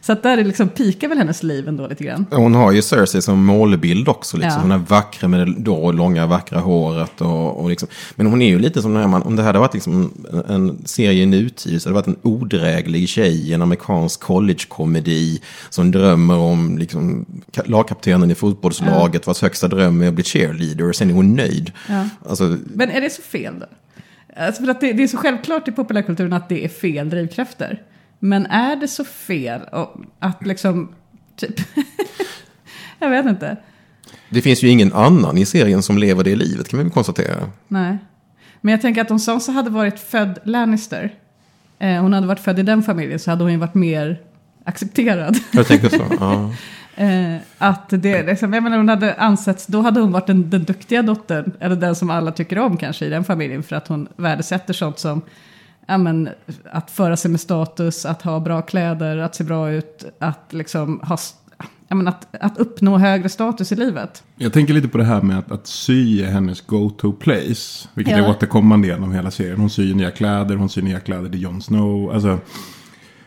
Så 0.05 0.13
att 0.13 0.23
där 0.23 0.39
är 0.39 0.45
liksom, 0.45 0.69
pikar 0.69 1.09
väl 1.09 1.19
hennes 1.19 1.43
liv 1.43 1.69
ändå 1.69 1.87
lite 1.87 2.05
grann. 2.05 2.27
Hon 2.31 2.55
har 2.55 2.73
ju 2.73 2.83
Cersei 2.83 3.23
som 3.23 3.45
målbild 3.45 4.09
också. 4.09 4.37
Liksom. 4.37 4.53
Ja. 4.53 4.61
Hon 4.63 4.73
är 4.73 4.79
vackra 4.79 5.29
med 5.29 5.47
det 5.47 5.55
då 5.59 5.93
långa 5.93 6.27
vackra 6.27 6.59
håret. 6.59 7.21
Och, 7.21 7.61
och 7.63 7.71
liksom. 7.71 7.89
Men 8.15 8.27
hon 8.27 8.43
är 8.43 8.49
ju 8.49 8.59
lite 8.59 8.83
som 8.83 8.93
den 8.93 9.01
här, 9.03 9.09
man, 9.09 9.23
om 9.23 9.37
det 9.37 9.43
här 9.43 9.47
hade 9.47 9.59
varit 9.59 9.75
liksom 9.75 10.13
en, 10.49 10.87
serie 10.87 11.23
i 11.23 11.27
nutid 11.27 11.83
så 11.83 11.89
hade 11.89 12.01
det 12.01 12.11
varit 12.11 12.25
en 12.25 12.31
odräglig 12.31 13.09
tjej 13.09 13.55
en 13.55 13.63
amerikansk 13.63 14.21
collegekomedi 14.21 15.41
som 15.71 15.91
drömmer 15.91 16.37
om 16.39 16.79
liksom, 16.79 17.27
ka- 17.53 17.71
lagkaptenen 17.71 18.31
i 18.31 18.35
fotbollslaget 18.35 19.27
vars 19.27 19.43
högsta 19.43 19.69
dröm 19.69 20.03
är 20.03 20.09
att 20.09 20.15
bli 20.15 20.25
cheerleader 20.25 20.89
och 20.89 20.97
sen 20.97 21.11
är 21.11 21.15
hon 21.15 21.35
nöjd. 21.37 21.73
Ja. 21.89 22.09
Alltså, 22.29 22.57
Men 22.75 22.91
är 22.91 23.01
det 23.01 23.11
så 23.11 23.23
fel 23.23 23.55
då? 23.61 23.67
Alltså 24.37 24.63
för 24.63 24.71
att 24.71 24.81
det, 24.81 24.93
det 24.93 25.03
är 25.03 25.09
så 25.09 25.17
självklart 25.17 25.69
i 25.69 25.73
populärkulturen 25.73 26.33
att 26.33 26.49
det 26.49 26.65
är 26.65 26.69
fel 26.69 27.11
drivkrafter. 27.11 27.83
Men 28.25 28.47
är 28.47 28.77
det 28.77 28.89
så 28.89 29.05
fel 29.05 29.61
att 30.19 30.47
liksom, 30.47 30.89
typ, 31.37 31.55
jag 32.99 33.11
vet 33.11 33.27
inte. 33.27 33.57
det 34.29 34.43
finns 34.43 34.63
ju 34.63 34.69
ingen 34.69 34.93
annan 34.93 35.39
i 35.39 35.47
serien 35.47 35.83
som 35.83 35.99
lever 35.99 36.25
det 36.25 36.37
livet 36.37 36.69
kan 36.69 36.79
vi 36.79 36.85
väl 36.85 36.93
konstatera. 36.93 37.51
Nej. 37.69 37.99
Men 38.61 38.73
jag 38.73 38.81
tänker 38.81 39.01
att 39.01 39.11
om 39.11 39.19
Sansa 39.19 39.53
hade 39.53 39.71
varit 39.71 40.01
född 40.01 40.39
Lannister, 40.45 41.15
eh, 41.79 42.01
hon 42.01 42.13
hade 42.13 42.27
varit 42.27 42.41
född 42.41 42.59
i 42.59 42.63
den 42.63 42.83
familjen 42.83 43.19
så 43.19 43.31
hade 43.31 43.45
hon 43.45 43.53
ju 43.53 43.59
varit 43.59 43.75
mer 43.75 44.21
accepterad. 44.65 45.39
Jag 45.53 45.67
tänker 45.67 45.89
så. 45.89 46.03
Ja. 46.21 46.51
Eh, 46.97 47.37
att 47.59 47.89
det, 47.89 48.23
liksom, 48.23 48.53
jag 48.53 48.63
menar, 48.63 48.77
hon 48.77 48.89
hade 48.89 49.15
ansetts, 49.15 49.67
då 49.67 49.81
hade 49.81 50.01
hon 50.01 50.13
varit 50.13 50.27
den, 50.27 50.51
den 50.51 50.65
duktiga 50.65 51.03
dottern, 51.03 51.53
eller 51.61 51.77
den 51.77 51.97
som 51.97 52.11
alla 52.11 52.33
tycker 52.33 52.59
om 52.59 52.77
kanske 52.77 53.07
i 53.07 53.09
den 53.09 53.25
familjen, 53.25 53.63
för 53.63 53.77
att 53.77 53.89
hon 53.89 54.09
värdesätter 54.17 54.75
sånt 54.75 54.99
som 54.99 55.23
ja, 55.87 55.99
men, 55.99 56.29
att 56.73 56.91
föra 56.91 57.17
sig 57.17 57.31
med 57.31 57.41
status, 57.41 58.07
att 58.07 58.23
ha 58.23 58.41
bra 58.41 58.63
kläder, 58.63 59.17
att 59.19 59.35
se 59.35 59.45
bra 59.45 59.71
ut, 59.71 60.05
att 60.19 60.47
liksom 60.53 61.01
ha, 61.01 61.19
ja, 61.89 61.95
men, 61.95 62.09
att, 62.09 62.27
att 62.41 62.59
uppnå 62.59 62.99
högre 62.99 63.29
status 63.29 63.73
i 63.73 63.77
livet. 63.77 64.23
Jag 64.37 64.53
tänker 64.53 64.75
lite 64.75 64.89
på 64.89 64.99
det 64.99 65.05
här 65.05 65.23
med 65.23 65.39
att, 65.39 65.53
att 65.53 65.67
sy 65.67 66.23
är 66.23 66.27
hennes 66.31 66.61
go-to 66.61 67.13
place. 67.13 67.89
Vilket 67.95 68.17
Ja. 68.19 68.25
är 68.25 68.31
återkommande 68.31 68.87
genom 68.89 69.13
hela 69.13 69.31
serien. 69.31 69.61
Hon 69.61 69.71
syr 69.71 69.95
nya 69.95 70.11
kläder, 70.11 70.57
hon 70.57 70.69
syr 70.69 70.83
nya 70.83 71.01
kläder 71.01 71.31
till 71.31 71.43
Jon 71.43 71.63
Snow. 71.63 72.13
Alltså, 72.13 72.39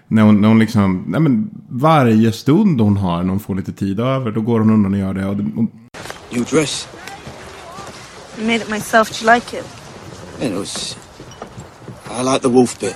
när 0.08 0.22
hon, 0.22 0.42
när 0.42 0.48
hon 0.48 0.60
liksom, 0.60 1.04
nej 1.08 1.22
men 1.22 1.50
varje 1.70 2.32
stund 2.32 2.82
hon 2.82 2.98
har 2.98 3.24
när 3.24 3.30
hon 3.30 3.40
får 3.40 3.56
lite 3.56 3.72
tid 3.72 4.00
över, 4.00 4.32
då 4.32 4.42
går 4.42 4.60
hon 4.60 4.70
undan 4.70 4.94
och 4.94 5.00
gör 5.00 5.14
det. 5.14 5.26
Och, 5.26 5.36
och, 5.36 5.66
New 6.34 6.44
dress. 6.44 6.88
I 8.38 8.42
made 8.42 8.56
it 8.56 8.70
myself. 8.70 9.20
Do 9.22 9.26
you 9.26 9.36
like 9.36 9.58
it? 9.58 9.66
It 10.42 10.58
was. 10.58 10.98
I 12.18 12.22
like 12.22 12.42
the 12.42 12.50
wolf 12.50 12.80
bit. 12.80 12.96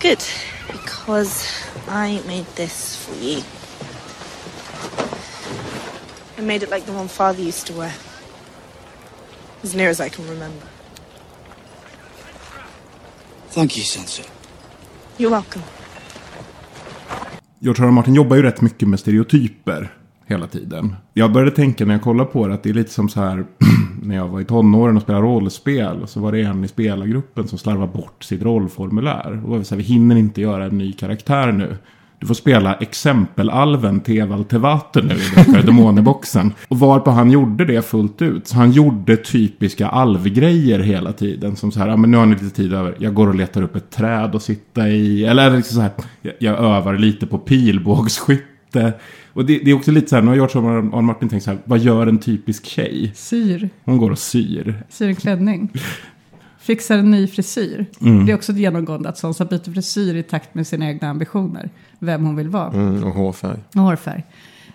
Good. 0.00 0.24
Because 0.72 1.46
I 1.86 2.22
made 2.26 2.46
this 2.56 2.96
for 3.04 3.14
you. 3.24 3.42
I 6.38 6.40
made 6.40 6.62
it 6.62 6.70
like 6.70 6.86
the 6.86 6.92
one 6.92 7.08
father 7.08 7.42
used 7.42 7.66
to 7.66 7.74
wear. 7.74 7.92
As 9.62 9.74
near 9.74 9.90
as 9.90 10.00
I 10.00 10.08
can 10.08 10.24
remember. 10.28 10.66
Thank 13.50 13.76
you, 13.76 13.82
Sansa. 13.84 14.26
You're 15.18 15.30
welcome. 15.30 15.62
George 17.60 17.80
R. 17.82 17.86
R. 17.86 17.90
Martin 17.90 18.14
jobbar 18.14 18.36
ju 18.36 18.42
rätt 18.42 18.60
mycket 18.60 18.88
med 18.88 19.00
stereotyper 19.00 19.94
hela 20.26 20.46
tiden. 20.46 20.96
Jag 21.14 21.32
började 21.32 21.56
tänka 21.56 21.84
när 21.84 21.94
jag 21.94 22.02
kollade 22.02 22.30
på 22.30 22.48
det 22.48 22.54
att 22.54 22.62
det 22.62 22.70
är 22.70 22.74
lite 22.74 22.90
som 22.90 23.08
så 23.08 23.20
här 23.20 23.46
när 24.02 24.16
jag 24.16 24.28
var 24.28 24.40
i 24.40 24.44
tonåren 24.44 24.96
och 24.96 25.02
spelade 25.02 25.26
rollspel. 25.26 26.02
Och 26.02 26.08
så 26.08 26.20
var 26.20 26.32
det 26.32 26.40
en 26.40 26.64
i 26.64 26.68
spelargruppen 26.68 27.48
som 27.48 27.58
slarvade 27.58 27.92
bort 27.92 28.24
sitt 28.24 28.42
rollformulär. 28.42 29.40
Och 29.44 29.50
var 29.50 29.58
vi 29.58 29.64
så 29.64 29.74
här, 29.74 29.82
vi 29.82 29.88
hinner 29.88 30.16
inte 30.16 30.40
göra 30.40 30.64
en 30.64 30.78
ny 30.78 30.92
karaktär 30.92 31.52
nu. 31.52 31.76
Du 32.22 32.26
får 32.26 32.34
spela 32.34 32.74
exempelalven 32.74 34.00
Teval 34.00 34.44
Tevater 34.44 35.02
nu 35.02 35.14
i 35.58 35.62
demoneboxen. 35.62 36.52
och 36.68 36.72
Och 36.72 36.78
varpå 36.78 37.10
han 37.10 37.30
gjorde 37.30 37.64
det 37.64 37.82
fullt 37.82 38.22
ut. 38.22 38.46
Så 38.46 38.56
han 38.56 38.72
gjorde 38.72 39.16
typiska 39.16 39.88
alvgrejer 39.88 40.78
hela 40.78 41.12
tiden. 41.12 41.56
Som 41.56 41.72
så 41.72 41.80
här, 41.80 41.88
ja, 41.88 41.96
men 41.96 42.10
nu 42.10 42.16
har 42.16 42.26
ni 42.26 42.34
lite 42.34 42.56
tid 42.56 42.72
över. 42.72 42.94
Jag 42.98 43.14
går 43.14 43.28
och 43.28 43.34
letar 43.34 43.62
upp 43.62 43.76
ett 43.76 43.90
träd 43.90 44.34
att 44.34 44.42
sitta 44.42 44.88
i. 44.88 45.24
Eller 45.24 45.56
liksom 45.56 45.74
så 45.74 45.80
här, 45.80 45.90
jag, 46.22 46.34
jag 46.38 46.58
övar 46.58 46.98
lite 46.98 47.26
på 47.26 47.38
pilbågsskytte. 47.38 48.51
Och 49.32 49.44
det, 49.44 49.58
det 49.58 49.70
är 49.70 49.74
också 49.74 49.90
lite 49.90 50.08
så 50.08 50.14
här, 50.16 50.22
nu 50.22 50.28
har 50.28 50.34
George 50.34 50.60
R. 50.60 50.90
R. 50.94 51.00
Martin 51.02 51.28
tänkt 51.28 51.42
så 51.42 51.50
här, 51.50 51.58
vad 51.64 51.78
gör 51.78 52.06
en 52.06 52.18
typisk 52.18 52.66
tjej? 52.66 53.12
Syr, 53.14 53.70
Hon 53.84 53.98
går 53.98 54.10
och 54.10 54.18
syr. 54.18 54.82
syr 54.88 55.08
en 55.08 55.16
klänning. 55.16 55.72
Fixar 56.60 56.98
en 56.98 57.10
ny 57.10 57.26
frisyr. 57.26 57.86
Mm. 58.00 58.26
Det 58.26 58.32
är 58.32 58.36
också 58.36 58.52
ett 58.52 58.58
genomgående 58.58 59.08
att 59.08 59.18
Sansa 59.18 59.44
byter 59.44 59.72
frisyr 59.72 60.14
i 60.14 60.22
takt 60.22 60.54
med 60.54 60.66
sina 60.66 60.86
egna 60.88 61.08
ambitioner. 61.10 61.70
Vem 61.98 62.24
hon 62.24 62.36
vill 62.36 62.48
vara. 62.48 62.72
Mm, 62.72 63.04
och 63.04 63.14
hårfärg. 63.14 63.58
Och 63.76 63.82
hårfärg. 63.82 64.24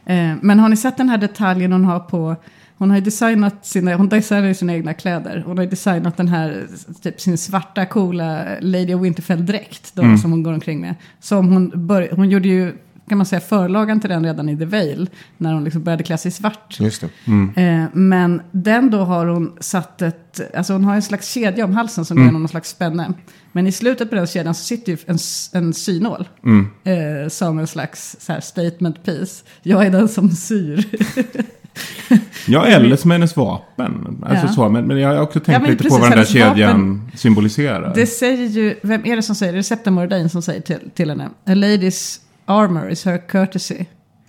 Eh, 0.06 0.32
men 0.42 0.60
har 0.60 0.70
ni 0.70 0.78
sett 0.78 0.98
den 0.98 1.10
här 1.10 1.18
detaljen 1.18 1.72
hon 1.72 1.86
har 1.86 2.00
på... 2.00 2.36
Hon 2.80 2.90
har 2.90 2.98
ju 2.98 3.04
designat 3.04 3.66
sina, 3.66 3.96
hon 3.96 4.10
designar 4.10 4.48
ju 4.48 4.54
sina 4.54 4.74
egna 4.74 4.94
kläder. 4.94 5.44
Hon 5.46 5.58
har 5.58 5.64
ju 5.64 5.70
designat 5.70 6.18
den 6.18 6.28
här, 6.28 6.68
typ 7.02 7.22
sin 7.22 7.38
svarta 7.38 7.86
coola 7.86 8.46
Lady 8.62 8.94
of 8.94 9.02
Winterfell-dräkt. 9.02 9.92
Då, 9.96 10.02
Mm. 10.02 10.18
Som 10.18 10.32
hon 10.32 10.44
går 10.44 10.54
omkring 10.54 10.82
med. 10.82 10.96
Som 11.20 11.48
hon, 11.52 11.88
bör, 11.88 12.10
hon 12.12 12.30
gjorde 12.30 12.48
ju, 12.48 12.74
kan 13.10 13.18
man 13.18 13.26
säga, 13.26 13.40
förlagan 13.40 14.00
till 14.00 14.10
den 14.10 14.26
redan 14.26 14.50
i 14.50 14.58
The 14.58 14.66
Veil. 14.66 15.10
När 15.38 15.54
hon 15.54 15.64
liksom 15.64 15.84
började 15.84 16.04
klä 16.04 16.18
sig 16.18 16.30
i 16.30 16.32
svart. 16.32 16.78
Just 16.80 17.04
det. 17.26 17.62
Eh, 17.62 17.86
men 17.94 18.42
den 18.52 18.90
då 18.90 18.98
har 19.00 19.26
hon 19.26 19.58
satt 19.60 20.02
ett, 20.02 20.42
alltså 20.58 20.74
hon 20.74 20.84
har 20.84 20.96
en 20.96 21.02
slags 21.02 21.30
kedja 21.30 21.66
om 21.66 21.74
halsen 21.74 22.06
som 22.06 22.16
går 22.18 22.22
Mm. 22.22 22.28
genom 22.30 22.42
någon 22.42 22.50
slags 22.50 22.70
spänne. 22.70 23.14
Men 23.52 23.68
i 23.68 23.72
slutet 23.72 24.10
på 24.10 24.16
den 24.16 24.28
kedjan 24.28 24.54
så 24.54 24.64
sitter 24.64 24.92
ju 24.92 24.98
en, 25.06 25.18
en 25.54 25.74
synål. 25.74 26.28
Mm. 26.46 26.68
Eh, 26.84 27.30
som 27.30 27.60
en 27.60 27.68
slags 27.68 28.16
så 28.20 28.34
här, 28.34 28.40
statement 28.40 29.04
piece. 29.04 29.44
Jag 29.64 29.86
är 29.86 29.90
den 29.92 30.08
som 30.08 30.30
syr. 30.32 30.86
Ja, 32.48 32.66
eller 32.66 32.96
som 32.96 33.12
hennes 33.12 33.36
vapen. 33.36 34.24
Alltså 34.26 34.46
Ja. 34.48 34.54
så, 34.54 34.70
men, 34.70 34.88
men 34.88 34.98
jag 35.00 35.10
har 35.10 35.22
också 35.22 35.40
tänkt 35.40 35.62
Ja, 35.62 35.70
lite 35.72 35.84
precis, 35.84 35.98
på 35.98 36.02
vad 36.02 36.12
den 36.12 36.18
där 36.18 36.26
kedjan 36.26 37.12
symboliserar. 37.16 37.92
det 37.96 38.06
säger 38.06 38.48
ju, 38.48 38.76
vem 38.84 39.06
är 39.06 39.16
det 39.16 39.22
som 39.22 39.36
säger 39.36 39.52
det? 39.54 39.58
Det 39.58 39.62
är 39.62 39.64
Septa 39.64 39.92
Mordane 39.92 40.30
som 40.30 40.42
säger 40.42 40.62
till, 40.62 40.90
till 40.96 41.10
henne. 41.10 41.26
A 41.26 41.30
lady's 41.54 42.20
armor 42.48 42.90
is 42.90 43.06
her 43.06 43.18
courtesy. 43.28 43.86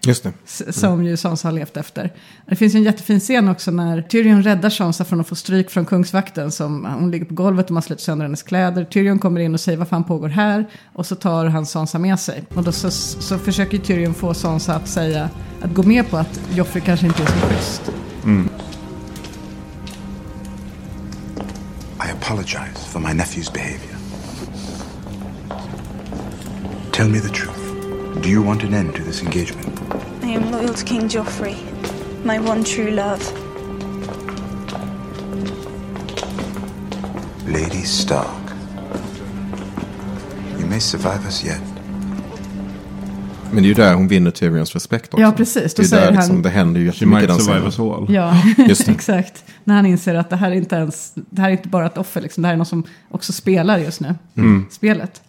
Just 0.07 0.23
det. 0.23 0.33
S- 0.47 0.81
Som 0.81 1.05
ju 1.05 1.17
Sansa 1.17 1.49
har 1.49 1.53
levt 1.53 1.77
efter. 1.77 2.13
Det 2.49 2.57
finns 2.57 2.75
ju 2.75 2.79
en 2.79 2.83
jättefin 2.85 3.21
scen 3.21 3.49
också 3.49 3.71
när 3.71 4.03
Tyrion 4.03 4.43
räddar 4.43 4.71
Sansa 4.71 5.05
från 5.05 5.21
att 5.21 5.29
få 5.29 5.35
stryk 5.35 5.71
från 5.71 5.85
kungsvakten. 5.87 6.51
Som, 6.53 6.85
hon 6.85 7.11
ligger 7.11 7.25
på 7.27 7.35
golvet 7.35 7.67
och 7.67 7.71
man 7.73 7.83
sliter 7.83 8.03
sönder 8.03 8.25
hennes 8.25 8.43
kläder. 8.43 8.85
Tyrion 8.85 9.19
kommer 9.19 9.41
in 9.41 9.55
och 9.55 9.61
säger 9.61 9.79
vad 9.79 9.89
fan 9.89 10.05
pågår 10.05 10.29
här? 10.29 10.69
Och 10.95 11.07
så 11.07 11.15
tar 11.15 11.47
han 11.47 11.67
Sansa 11.67 11.99
med 11.99 12.21
sig. 12.21 12.45
Och 12.55 12.63
då 12.65 12.73
så, 12.73 12.91
så 12.91 13.39
försöker 13.39 13.79
Tyrion 13.79 14.15
få 14.15 14.35
Sansa 14.35 14.75
att 14.75 14.89
säga, 14.89 15.31
att 15.63 15.75
gå 15.75 15.83
med 15.83 16.11
på 16.11 16.17
att 16.17 16.41
Joffrey 16.55 16.83
kanske 16.85 17.07
inte 17.07 17.23
är 17.23 17.27
så 17.27 17.33
schysst. 17.33 17.83
I 22.09 22.11
apologize 22.23 22.79
for 22.93 23.01
my 23.01 23.09
nephew's 23.09 23.53
behavior. 23.53 23.97
Tell 26.93 27.09
me 27.09 27.21
the 27.21 27.29
truth. 27.29 27.58
Do 28.23 28.29
you 28.29 28.43
want 28.47 28.65
an 28.65 28.75
end 28.75 28.95
to 28.95 29.03
this 29.03 29.23
engagement? 29.23 29.81
I 30.23 30.35
am 30.35 30.51
loyal 30.51 30.75
to 30.75 30.87
King 30.87 31.09
Joffrey, 31.09 31.57
my 32.25 32.39
one 32.39 32.65
true 32.65 32.91
love. 32.91 33.23
Lady 37.47 37.85
Stark. 37.85 38.27
You 40.61 40.67
may 40.71 40.81
survive 40.81 41.21
us 41.27 41.45
yet. 41.45 41.61
Men 43.53 43.63
det 43.63 43.67
är 43.67 43.69
ju 43.69 43.75
där 43.75 43.95
hon 43.95 44.09
vinner 44.09 44.31
Tyrions 44.31 44.75
respekt 44.75 45.15
också. 45.15 45.23
Ja, 45.23 45.33
precis. 45.33 45.75
Då 45.75 45.83
Det 45.83 45.87
är 45.87 45.89
säger 45.89 46.03
där 46.03 46.13
han- 46.13 46.17
liksom, 46.17 46.43
det 46.43 46.51
händer 46.51 46.81
ju 46.81 46.93
She 46.93 47.07
might 47.07 47.23
jättemycket 47.23 47.25
i 47.25 47.27
den 47.27 47.39
survive 47.63 47.71
scenen. 47.71 47.89
us 47.93 47.99
all. 47.99 48.15
Ja, 48.15 48.65
Just 48.69 48.87
det. 48.87 48.93
exakt. 48.93 49.45
När 49.65 49.75
han 49.75 49.87
inser 49.87 50.15
att 50.15 50.31
det 50.31 50.37
här 50.37 50.51
är 50.51 50.55
inte 50.55 50.77
ens, 50.77 51.13
det 51.15 51.41
här 51.43 51.49
är 51.49 51.53
inte 51.53 51.69
bara 51.69 51.87
ett 51.87 51.99
offer, 51.99 52.21
liksom. 52.21 52.43
det 52.43 52.47
här 52.47 52.53
är 52.53 52.57
någon 52.57 52.67
som 52.67 52.85
också 53.11 53.33
spelar 53.33 53.79
just 53.79 54.01
nu. 54.01 54.15
Spelet. 54.71 55.23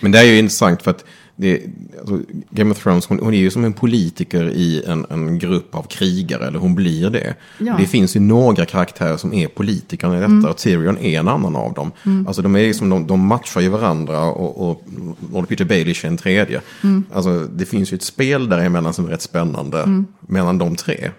Men 0.00 0.12
det 0.12 0.18
är 0.18 0.24
ju 0.24 0.38
intressant 0.38 0.82
för 0.82 0.90
att 0.90 1.04
det, 1.36 1.62
alltså, 2.00 2.20
Game 2.50 2.70
of 2.70 2.82
Thrones, 2.82 3.06
hon, 3.06 3.18
hon 3.18 3.34
är 3.34 3.38
ju 3.38 3.50
som 3.50 3.64
en 3.64 3.72
politiker 3.72 4.50
i 4.50 4.82
en, 4.86 5.06
en 5.10 5.38
grupp 5.38 5.74
av 5.74 5.82
krigare, 5.82 6.46
eller 6.46 6.58
hon 6.58 6.74
blir 6.74 7.10
det. 7.10 7.34
Ja. 7.58 7.74
Det 7.78 7.86
finns 7.86 8.16
ju 8.16 8.20
några 8.20 8.64
karaktärer 8.64 9.16
som 9.16 9.32
är 9.32 9.48
politikerna 9.48 10.18
i 10.18 10.20
detta, 10.20 10.50
och 10.50 10.56
Tyrion 10.56 10.98
är 10.98 11.18
en 11.18 11.28
annan 11.28 11.56
av 11.56 11.72
dem. 11.74 11.92
Alltså 12.26 12.42
de, 12.42 12.56
är 12.56 12.60
liksom, 12.60 12.90
de, 12.90 13.06
de 13.06 13.26
matchar 13.26 13.60
ju 13.60 13.68
varandra 13.68 14.24
och, 14.24 14.70
och, 14.70 14.84
och 15.32 15.48
Peter 15.48 15.64
Baelish 15.64 16.04
är 16.04 16.08
en 16.08 16.16
tredje. 16.16 16.60
Alltså 17.12 17.40
det 17.40 17.66
finns 17.66 17.92
ju 17.92 17.94
ett 17.94 18.02
spel 18.02 18.48
däremellan 18.48 18.92
som 18.92 19.06
är 19.06 19.10
rätt 19.10 19.22
spännande. 19.22 20.04
mellan 20.28 20.58
de 20.58 20.76
tre. 20.76 21.10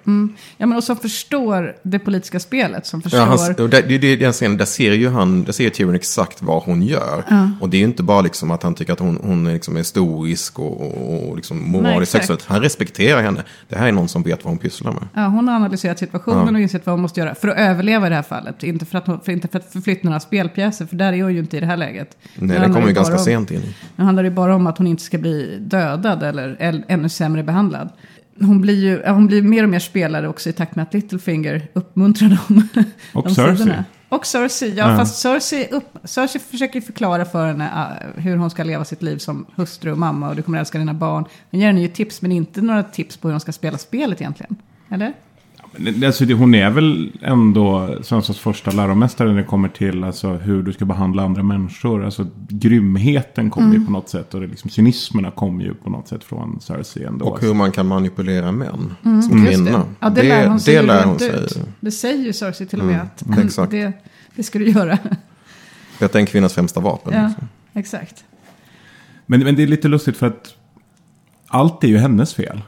Ja, 0.57 0.65
men 0.65 0.77
och 0.77 0.83
som 0.83 0.97
förstår 0.97 1.75
det 1.83 1.99
politiska 1.99 2.39
spelet. 2.39 2.85
Som 2.85 3.01
förstår... 3.01 3.19
Ja, 3.19 3.25
han, 3.25 3.69
det, 3.69 3.81
det, 3.81 3.97
det, 3.97 4.15
den 4.15 4.33
scenen, 4.33 4.57
där 4.57 4.65
ser 4.65 4.93
ju 4.93 5.09
han, 5.09 5.43
där 5.43 5.51
ser 5.51 5.69
Tyrion 5.69 5.95
exakt 5.95 6.41
vad 6.41 6.63
hon 6.63 6.81
gör. 6.81 7.23
Och 7.61 7.69
det 7.69 7.77
är 7.77 7.79
ju 7.79 7.85
inte 7.85 8.03
bara 8.03 8.21
liksom 8.21 8.51
att 8.51 8.63
han 8.63 8.75
tycker 8.75 8.93
att 8.93 8.99
hon, 8.99 9.19
hon 9.23 9.53
liksom 9.53 9.77
är 9.77 9.83
stoisk 10.07 10.59
och, 10.59 10.81
och, 10.81 11.29
och 11.29 11.35
liksom 11.35 11.71
moraliskt 11.71 12.15
exakt. 12.15 12.27
sexuell. 12.27 12.53
Han 12.53 12.61
respekterar 12.61 13.21
henne. 13.21 13.43
Det 13.69 13.75
här 13.75 13.87
är 13.87 13.91
någon 13.91 14.07
som 14.07 14.23
vet 14.23 14.43
vad 14.43 14.51
hon 14.51 14.57
pysslar 14.57 14.91
med. 14.91 15.07
Ja, 15.13 15.25
hon 15.27 15.47
har 15.47 15.55
analyserat 15.55 15.99
situationen 15.99 16.55
och 16.55 16.61
insett 16.61 16.85
vad 16.85 16.93
hon 16.93 17.01
måste 17.01 17.19
göra 17.19 17.35
för 17.35 17.47
att 17.47 17.57
överleva 17.57 18.07
i 18.07 18.09
det 18.09 18.15
här 18.15 18.23
fallet. 18.23 18.63
Inte 18.63 18.85
för 18.85 18.97
att, 18.97 19.25
för, 19.25 19.31
inte 19.31 19.47
för 19.47 19.59
att 19.59 19.71
förflytta 19.73 20.01
några 20.07 20.19
spelpjäser, 20.19 20.85
för 20.85 20.95
där 20.95 21.13
är 21.13 21.23
hon 21.23 21.33
ju 21.33 21.39
inte 21.39 21.57
i 21.57 21.59
det 21.59 21.65
här 21.65 21.77
läget. 21.77 22.17
Nej, 22.35 22.59
den 22.59 22.73
kommer 22.73 22.87
ju 22.87 22.93
ganska 22.93 23.15
om- 23.15 23.23
sent 23.23 23.51
in. 23.51 23.61
Nu 23.95 24.03
handlar 24.03 24.23
det 24.23 24.31
bara 24.31 24.55
om 24.55 24.67
att 24.67 24.77
hon 24.77 24.87
inte 24.87 25.03
ska 25.03 25.17
bli 25.17 25.57
dödad 25.61 26.23
eller, 26.23 26.55
eller 26.59 26.83
ännu 26.87 27.09
sämre 27.09 27.43
behandlad. 27.43 27.89
Hon 28.39 28.61
blir 28.61 28.75
ju 28.75 29.01
ja, 29.05 29.11
hon 29.11 29.27
blir 29.27 29.41
mer 29.41 29.63
och 29.63 29.69
mer 29.69 29.79
spelare 29.79 30.27
också 30.27 30.49
i 30.49 30.53
takt 30.53 30.75
med 30.75 30.83
att 30.83 30.93
Littlefinger 30.93 31.67
uppmuntrar 31.73 32.29
dem. 32.29 32.67
Och 33.13 33.23
de 33.27 33.35
Cersei. 33.35 33.57
sidorna. 33.57 33.85
Och 34.09 34.25
Cersei, 34.25 34.73
ja, 34.73 34.91
Ja. 34.91 34.97
fast 34.97 35.21
Cersei, 35.21 35.67
upp, 35.71 35.97
Cersei 36.03 36.41
försöker 36.41 36.81
förklara 36.81 37.25
för 37.25 37.47
henne 37.47 37.71
ah, 37.73 38.19
hur 38.19 38.37
hon 38.37 38.49
ska 38.49 38.63
leva 38.63 38.85
sitt 38.85 39.01
liv 39.01 39.17
som 39.17 39.45
hustru 39.55 39.91
och 39.91 39.97
mamma 39.97 40.29
och 40.29 40.35
du 40.35 40.41
kommer 40.41 40.59
älska 40.59 40.77
dina 40.77 40.93
barn. 40.93 41.25
Hon 41.51 41.59
ger 41.59 41.67
henne 41.67 41.81
ju 41.81 41.87
tips, 41.87 42.21
men 42.21 42.31
inte 42.31 42.61
några 42.61 42.83
tips 42.83 43.17
på 43.17 43.27
hur 43.27 43.33
hon 43.33 43.39
ska 43.39 43.51
spela 43.51 43.77
spelet 43.77 44.21
egentligen. 44.21 44.55
Eller? 44.89 45.13
Alltså, 46.05 46.25
det- 46.25 46.33
hon 46.33 46.55
är 46.55 46.69
väl 46.69 47.11
ändå 47.21 47.95
Sansas 48.01 48.37
första 48.39 48.71
läromästare 48.71 49.27
när 49.29 49.37
det 49.37 49.43
kommer 49.43 49.69
till 49.69 50.03
alltså, 50.03 50.33
hur 50.33 50.63
du 50.63 50.73
ska 50.73 50.85
behandla 50.85 51.23
andra 51.23 51.43
människor. 51.43 52.05
Alltså, 52.05 52.27
grymheten 52.49 53.49
kommer 53.49 53.67
Mm. 53.67 53.79
ju 53.81 53.85
på 53.85 53.91
något 53.91 54.09
sätt 54.09 54.33
och 54.33 54.41
det, 54.41 54.47
liksom, 54.47 54.69
cynismerna 54.69 55.31
kommer 55.31 55.63
ju 55.63 55.73
på 55.73 55.89
något 55.89 56.07
sätt 56.07 56.23
från 56.23 56.59
Cersei 56.61 57.03
ändå. 57.03 57.25
Och 57.25 57.41
hur 57.41 57.53
man 57.53 57.71
kan 57.71 57.87
manipulera 57.87 58.51
män 58.51 58.93
som 59.03 59.11
Mm, 59.11 59.45
Just 59.45 59.55
kvinna. 59.57 59.77
det. 59.77 59.83
Ja, 59.99 60.09
det, 60.09 60.23
lär 60.23 60.47
hon 60.47 60.59
sig 60.59 60.75
det 60.75 60.81
lär 60.81 61.03
hon 61.05 61.19
sig. 61.19 61.29
ut. 61.43 61.59
Det 61.79 61.91
säger 61.91 62.25
ju 62.25 62.33
Cersei 62.33 62.67
till 62.67 62.79
och 62.79 62.85
med 62.85 62.95
Mm, 63.25 63.39
att 63.39 63.45
exakt. 63.45 63.71
det, 63.71 63.91
det 64.35 64.43
ska 64.43 64.59
du 64.59 64.69
göra. 64.69 64.97
Detta 65.99 66.17
är 66.17 66.19
en 66.19 66.25
kvinnas 66.25 66.53
främsta 66.53 66.79
vapen. 66.79 67.13
ja, 67.13 67.27
liksom. 67.27 67.47
exakt. 67.73 68.23
Men, 69.25 69.43
men 69.43 69.55
det 69.55 69.63
är 69.63 69.67
lite 69.67 69.87
lustigt 69.87 70.17
för 70.17 70.27
att 70.27 70.53
allt 71.47 71.83
är 71.83 71.87
ju 71.87 71.97
hennes 71.97 72.33
fel. 72.33 72.61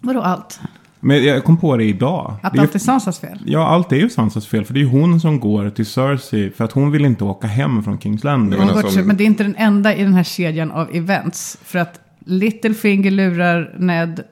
Vadå 0.00 0.20
allt? 0.20 0.60
Men 1.00 1.24
jag 1.24 1.44
kom 1.44 1.56
på 1.56 1.76
det 1.76 1.84
idag. 1.84 2.36
Att 2.42 2.52
det 2.52 2.58
är, 2.58 2.62
allt 2.62 2.74
är 2.74 2.78
Sansas 2.78 3.18
fel? 3.18 3.38
Ja, 3.46 3.66
allt 3.66 3.92
är 3.92 3.96
ju 3.96 4.10
Sansas 4.10 4.46
fel. 4.46 4.64
För 4.64 4.74
det 4.74 4.80
är 4.80 4.82
ju 4.84 4.88
hon 4.88 5.20
som 5.20 5.40
går 5.40 5.70
till 5.70 5.86
Cersei 5.86 6.50
för 6.50 6.64
att 6.64 6.72
hon 6.72 6.90
vill 6.90 7.04
inte 7.04 7.24
åka 7.24 7.46
hem 7.46 7.82
från 7.82 8.00
Kings 8.00 8.24
Landing. 8.24 8.58
Men 8.58 8.68
Men, 8.68 8.76
alltså- 8.76 9.00
men 9.00 9.16
det 9.16 9.24
är 9.24 9.26
inte 9.26 9.42
den 9.42 9.56
enda 9.56 9.94
i 9.94 10.02
den 10.02 10.14
här 10.14 10.22
kedjan 10.24 10.70
av 10.70 10.88
events. 10.94 11.58
För 11.62 11.78
att 11.78 12.00
Littlefinger 12.24 13.10
lurar 13.10 13.74
Ned 13.78 14.24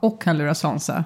och 0.00 0.22
han 0.24 0.38
lurar 0.38 0.54
Sansa 0.54 1.04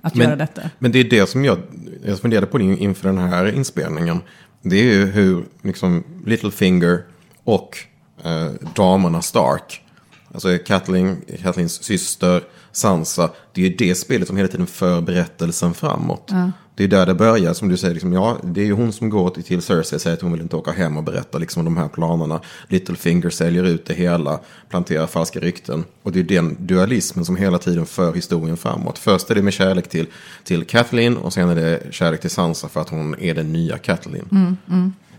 att 0.00 0.16
göra 0.16 0.36
detta. 0.36 0.62
Men 0.78 0.92
det 0.92 0.98
är 0.98 1.04
det 1.04 1.26
som 1.28 1.44
jag, 1.44 1.58
jag 2.06 2.18
funderade 2.20 2.46
på 2.46 2.58
det 2.58 2.64
inför 2.64 3.08
den 3.08 3.18
här 3.18 3.56
inspelningen. 3.56 4.20
Det 4.62 4.76
är 4.76 4.84
ju 4.84 5.06
hur 5.06 5.44
liksom 5.62 6.04
Littlefinger 6.26 7.02
och 7.44 7.78
eh, 8.24 8.50
damerna 8.74 9.22
Stark, 9.22 9.82
alltså 10.34 10.58
Kathleen, 10.66 11.16
Kathleen's 11.42 11.82
syster, 11.82 12.42
Sansa, 12.76 13.30
det 13.52 13.60
är 13.60 13.68
ju 13.68 13.76
det 13.76 13.94
spelet 13.94 14.28
som 14.28 14.36
hela 14.36 14.48
tiden 14.48 14.66
för 14.66 15.00
berättelsen 15.00 15.74
framåt. 15.74 16.32
Det 16.76 16.84
är 16.84 16.88
där 16.88 17.06
det 17.06 17.14
börjar, 17.14 17.52
som 17.52 17.68
du 17.68 17.76
säger, 17.76 17.94
liksom, 17.94 18.12
ja, 18.12 18.36
det 18.42 18.60
är 18.60 18.64
ju 18.64 18.72
hon 18.72 18.92
som 18.92 19.10
går 19.10 19.30
till, 19.30 19.62
Cersei 19.62 19.96
och 19.96 20.00
säger 20.00 20.16
att 20.16 20.22
hon 20.22 20.32
vill 20.32 20.40
inte 20.40 20.56
åka 20.56 20.72
hem 20.72 20.96
och 20.96 21.04
berätta 21.04 21.38
liksom, 21.38 21.60
om 21.60 21.64
de 21.74 21.80
här 21.80 21.88
planerna. 21.88 22.40
Littlefinger 22.68 23.30
säljer 23.30 23.64
ut 23.64 23.86
det 23.86 23.94
hela, 23.94 24.40
planterar 24.68 25.06
falska 25.06 25.40
rykten. 25.40 25.84
Och 26.02 26.12
det 26.12 26.20
är 26.20 26.24
den 26.24 26.56
dualismen 26.60 27.24
som 27.24 27.36
hela 27.36 27.58
tiden 27.58 27.86
för 27.86 28.12
historien 28.12 28.56
framåt. 28.56 28.98
Först 28.98 29.30
är 29.30 29.34
det 29.34 29.42
med 29.42 29.52
kärlek 29.52 29.88
till, 29.88 30.06
till 30.44 30.64
Kathleen 30.64 31.16
och 31.16 31.32
sen 31.32 31.48
är 31.48 31.54
det 31.54 31.82
kärlek 31.90 32.20
till 32.20 32.30
Sansa 32.30 32.68
för 32.68 32.80
att 32.80 32.88
hon 32.88 33.14
är 33.18 33.34
den 33.34 33.52
nya 33.52 33.78
Kathleen. 33.78 34.56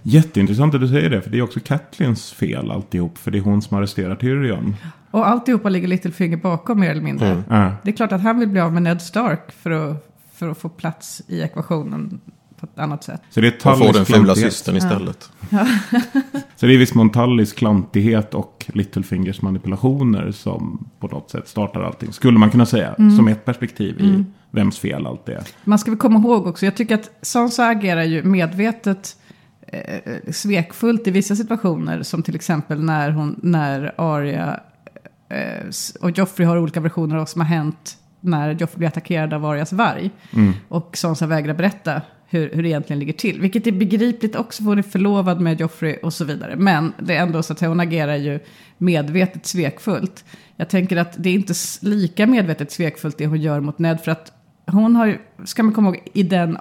Jätteintressant 0.03 0.75
att 0.75 0.81
du 0.81 0.87
säger 0.87 1.09
det. 1.09 1.21
För 1.21 1.29
det 1.29 1.37
är 1.37 1.41
också 1.41 1.59
Kathlins 1.59 2.31
fel 2.31 2.71
alltihop. 2.71 3.17
För 3.17 3.31
det 3.31 3.37
är 3.37 3.41
hon 3.41 3.61
som 3.61 3.77
arresterar 3.77 4.15
Tyrion. 4.15 4.75
Och 5.15 5.27
alltihopa 5.27 5.69
ligger 5.69 5.87
Littlefinger 5.87 6.37
bakom 6.37 6.79
mer 6.79 6.91
eller 6.91 7.01
mindre. 7.01 7.43
Ja. 7.49 7.71
Det 7.83 7.89
är 7.89 7.95
klart 7.95 8.11
att 8.11 8.21
han 8.21 8.39
vill 8.39 8.49
bli 8.49 8.59
av 8.59 8.73
med 8.73 8.83
Ned 8.83 9.01
Stark 9.01 9.51
för 9.51 9.71
att, 9.71 10.09
för 10.33 10.49
att 10.49 10.57
få 10.57 10.69
plats 10.69 11.21
i 11.27 11.41
ekvationen 11.41 12.19
på 12.59 12.65
ett 12.65 12.79
annat 12.79 13.03
sätt. 13.03 13.21
Så 13.29 13.41
det 13.41 13.47
är 13.47 13.71
Och 13.71 13.77
får 13.77 13.93
Tullys 13.93 13.95
den 13.95 14.05
fula 14.05 14.35
systern 14.35 14.75
istället. 14.75 15.29
Så 16.55 16.65
det 16.65 16.73
är 16.73 16.77
visst 16.77 16.95
Montallys 16.95 17.53
klantighet 17.53 18.33
och 18.33 18.65
Littlefingers 18.73 19.41
manipulationer 19.41 20.31
som 20.31 20.89
på 20.99 21.07
något 21.07 21.31
sätt 21.31 21.47
startar 21.47 21.81
allting. 21.81 22.13
Skulle 22.13 22.39
man 22.39 22.51
kunna 22.51 22.65
säga. 22.65 22.93
Mm. 22.93 23.17
Som 23.17 23.27
ett 23.27 23.45
perspektiv 23.45 24.01
i 24.01 24.23
vems 24.51 24.79
fel 24.79 25.05
allt 25.05 25.25
det 25.25 25.33
är. 25.33 25.43
Man 25.63 25.79
ska 25.79 25.91
väl 25.91 25.97
komma 25.97 26.19
ihåg 26.19 26.47
också, 26.47 26.65
jag 26.65 26.75
tycker 26.75 26.95
att 26.95 27.11
Sansa 27.21 27.67
agerar 27.67 28.03
ju 28.03 28.23
medvetet 28.23 29.15
eh, 29.67 30.31
svekfullt 30.31 31.07
i 31.07 31.11
vissa 31.11 31.35
situationer. 31.35 32.03
Som 32.03 32.23
till 32.23 32.35
exempel 32.35 32.83
när, 32.83 33.11
hon, 33.11 33.39
när 33.43 33.93
Arya 33.97 34.59
och 36.01 36.11
Joffrey 36.11 36.47
har 36.47 36.57
olika 36.57 36.79
versioner 36.79 37.15
av 37.15 37.19
vad 37.19 37.29
som 37.29 37.41
har 37.41 37.47
hänt 37.47 37.97
när 38.21 38.51
Joffrey 38.51 38.77
blir 38.77 38.87
attackerad 38.87 39.33
av 39.33 39.45
Arias 39.45 39.73
varg. 39.73 40.11
Och 40.67 40.97
Sansa 40.97 41.27
vägrar 41.27 41.53
berätta 41.53 42.01
hur, 42.27 42.49
hur 42.53 42.63
det 42.63 42.69
egentligen 42.69 42.99
ligger 42.99 43.13
till. 43.13 43.41
Vilket 43.41 43.67
är 43.67 43.71
begripligt 43.71 44.35
också 44.35 44.63
för 44.63 44.69
hon 44.69 44.77
är 44.77 44.83
förlovad 44.83 45.41
med 45.41 45.61
Joffrey 45.61 45.97
och 46.03 46.13
så 46.13 46.25
vidare. 46.25 46.55
Men 46.55 46.93
det 46.99 47.15
är 47.15 47.21
ändå 47.21 47.43
så 47.43 47.53
att 47.53 47.61
hon 47.61 47.79
agerar 47.79 48.15
ju 48.15 48.39
medvetet 48.77 49.45
svekfullt. 49.45 50.25
Jag 50.55 50.69
tänker 50.69 50.97
att 50.97 51.15
det 51.17 51.29
är 51.29 51.33
inte 51.33 51.53
lika 51.81 52.27
medvetet 52.27 52.71
svekfullt 52.71 53.17
det 53.17 53.27
hon 53.27 53.41
gör 53.41 53.59
mot 53.59 53.79
Ned. 53.79 54.01
För 54.01 54.11
att 54.11 54.31
hon 54.65 54.95
har 54.95 55.05
ju, 55.05 55.17
ska 55.43 55.63
man 55.63 55.73
komma 55.73 55.87
ihåg, 55.87 55.99
i 56.13 56.23
den 56.23 56.57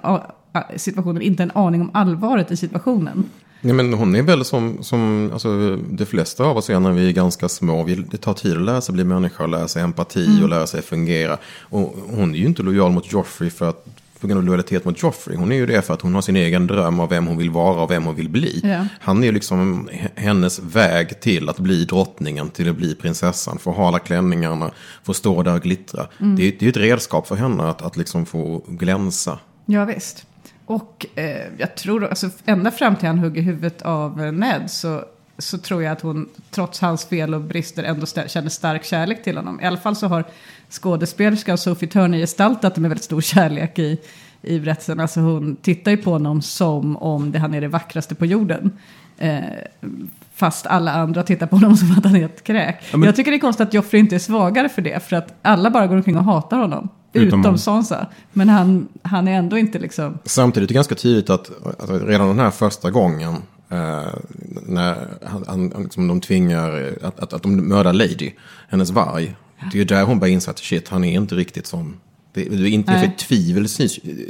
situationen 0.75 1.21
inte 1.21 1.43
en 1.43 1.51
aning 1.51 1.81
om 1.81 1.89
allvaret 1.93 2.51
i 2.51 2.57
situationen. 2.57 3.23
Ja, 3.67 3.73
men 3.73 3.93
hon 3.93 4.15
är 4.15 4.21
väl 4.21 4.45
som, 4.45 4.77
som 4.83 5.29
alltså, 5.33 5.75
de 5.89 6.05
flesta 6.05 6.43
av 6.43 6.57
oss 6.57 6.69
är 6.69 6.79
när 6.79 6.91
vi 6.91 7.07
är 7.07 7.11
ganska 7.11 7.49
små. 7.49 7.83
Vi, 7.83 7.95
det 7.95 8.17
tar 8.17 8.33
tid 8.33 8.55
att 8.57 8.61
lära 8.63 8.81
sig 8.81 8.93
bli 8.93 9.03
människa, 9.03 9.43
och 9.43 9.49
lära 9.49 9.67
sig 9.67 9.81
empati 9.83 10.43
och 10.43 10.49
lära 10.49 10.67
sig 10.67 10.81
fungera. 10.81 11.37
Och 11.61 11.95
hon 12.09 12.35
är 12.35 12.39
ju 12.39 12.45
inte 12.45 12.63
lojal 12.63 12.91
mot 12.91 13.11
Joffrey 13.11 13.49
för 13.49 13.69
att 13.69 13.85
på 14.19 14.27
grund 14.27 14.37
av 14.37 14.45
lojalitet 14.45 14.85
mot 14.85 15.03
Joffrey. 15.03 15.37
Hon 15.37 15.51
är 15.51 15.55
ju 15.55 15.65
det 15.65 15.81
för 15.81 15.93
att 15.93 16.01
hon 16.01 16.15
har 16.15 16.21
sin 16.21 16.35
egen 16.35 16.67
dröm 16.67 16.99
av 16.99 17.09
vem 17.09 17.27
hon 17.27 17.37
vill 17.37 17.49
vara 17.49 17.81
och 17.81 17.91
vem 17.91 18.03
hon 18.05 18.15
vill 18.15 18.29
bli. 18.29 18.59
Ja. 18.63 18.87
Han 18.99 19.23
är 19.23 19.27
ju 19.27 19.31
liksom 19.33 19.89
hennes 20.15 20.59
väg 20.59 21.19
till 21.21 21.49
att 21.49 21.59
bli 21.59 21.85
drottningen, 21.85 22.49
till 22.49 22.69
att 22.69 22.75
bli 22.75 22.95
prinsessan. 22.95 23.57
Få 23.57 23.71
hala 23.73 23.99
klänningarna, 23.99 24.71
få 25.03 25.13
stå 25.13 25.43
där 25.43 25.55
och 25.55 25.61
glittra. 25.61 26.07
Det, 26.17 26.25
är- 26.25 26.35
det 26.37 26.61
är 26.61 26.63
ju 26.63 26.69
ett 26.69 26.77
redskap 26.77 27.27
för 27.27 27.35
henne 27.35 27.63
att, 27.63 27.81
att 27.81 27.97
liksom 27.97 28.25
få 28.25 28.61
glänsa. 28.67 29.39
Ja, 29.65 29.85
visst. 29.85 30.25
Och 30.65 31.05
eh, 31.15 31.47
jag 31.57 31.75
tror, 31.75 32.05
alltså 32.05 32.29
ända 32.45 32.71
fram 32.71 32.95
till 32.95 33.07
han 33.07 33.19
hugger 33.19 33.41
huvudet 33.41 33.81
av 33.81 34.23
eh, 34.23 34.31
Ned 34.31 34.71
så, 34.71 35.03
så 35.37 35.57
tror 35.57 35.83
jag 35.83 35.91
att 35.91 36.01
hon, 36.01 36.29
trots 36.51 36.79
hans 36.81 37.05
fel 37.05 37.33
och 37.33 37.41
brister, 37.41 37.83
ändå 37.83 38.05
stä- 38.05 38.27
känner 38.27 38.49
stark 38.49 38.83
kärlek 38.85 39.23
till 39.23 39.37
honom. 39.37 39.61
I 39.61 39.65
alla 39.65 39.77
fall 39.77 39.95
så 39.95 40.07
har 40.07 40.23
skådespelerskan 40.69 41.57
Sophie 41.57 41.89
Turner 41.89 42.17
gestaltat 42.17 42.75
det 42.75 42.81
med 42.81 42.89
väldigt 42.89 43.03
stor 43.03 43.21
kärlek 43.21 43.79
i, 43.79 43.99
i 44.41 44.59
berättelsen. 44.59 44.99
Alltså 44.99 45.19
hon 45.19 45.55
tittar 45.55 45.91
ju 45.91 45.97
på 45.97 46.11
honom 46.11 46.41
som 46.41 46.97
om 46.97 47.31
det 47.31 47.39
han 47.39 47.53
är 47.53 47.61
det 47.61 47.67
vackraste 47.67 48.15
på 48.15 48.25
jorden. 48.25 48.71
Eh, 49.17 49.39
fast 50.35 50.65
alla 50.67 50.91
andra 50.93 51.23
tittar 51.23 51.47
på 51.47 51.55
honom 51.55 51.77
som 51.77 51.91
att 51.97 52.05
han 52.05 52.15
är 52.15 52.25
ett 52.25 52.43
kräk. 52.43 52.83
men- 52.91 53.03
Jag 53.03 53.15
tycker 53.15 53.31
det 53.31 53.37
är 53.37 53.39
konstigt 53.39 53.67
att 53.67 53.73
Joffrey 53.73 53.99
inte 53.99 54.15
är 54.15 54.19
svagare 54.19 54.69
för 54.69 54.81
det. 54.81 55.03
För 55.03 55.15
att 55.15 55.33
alla 55.41 55.69
bara 55.71 55.87
går 55.87 55.95
omkring 55.95 56.17
och 56.17 56.23
hatar 56.23 56.57
honom. 56.57 56.89
Utom 57.15 57.27
Utom, 57.27 57.43
han. 57.43 57.57
Sansa. 57.57 58.07
Men 58.33 58.49
han, 58.49 58.87
han 59.01 59.27
är 59.27 59.31
ändå 59.31 59.57
inte 59.57 59.79
liksom... 59.79 60.17
Samtidigt 60.23 60.69
är 60.69 60.73
det 60.73 60.77
ganska 60.77 60.95
tydligt 60.95 61.29
att 61.29 61.51
alltså, 61.79 61.99
redan 61.99 62.27
den 62.27 62.39
här 62.39 62.51
första 62.51 62.91
gången 62.91 63.33
eh, 63.69 64.13
när 64.67 65.07
han, 65.23 65.43
han, 65.47 65.83
liksom, 65.83 66.07
de 66.07 66.21
tvingar 66.21 66.93
att, 67.01 67.19
att, 67.19 67.33
att 67.33 67.43
de 67.43 67.55
mördar 67.55 67.93
Lady, 67.93 68.31
hennes 68.67 68.89
varg. 68.89 69.35
Det 69.71 69.77
är 69.77 69.79
ju 69.79 69.85
där 69.85 70.03
hon 70.03 70.19
börjar 70.19 70.33
inse 70.33 70.51
att 70.51 70.59
shit, 70.59 70.89
han 70.89 71.03
är 71.03 71.13
inte 71.13 71.35
riktigt 71.35 71.67
som... 71.67 71.95
Det, 72.35 72.43
det 72.43 72.69
inträffar 72.69 73.05
ett 73.05 73.17
tvivel 73.17 73.67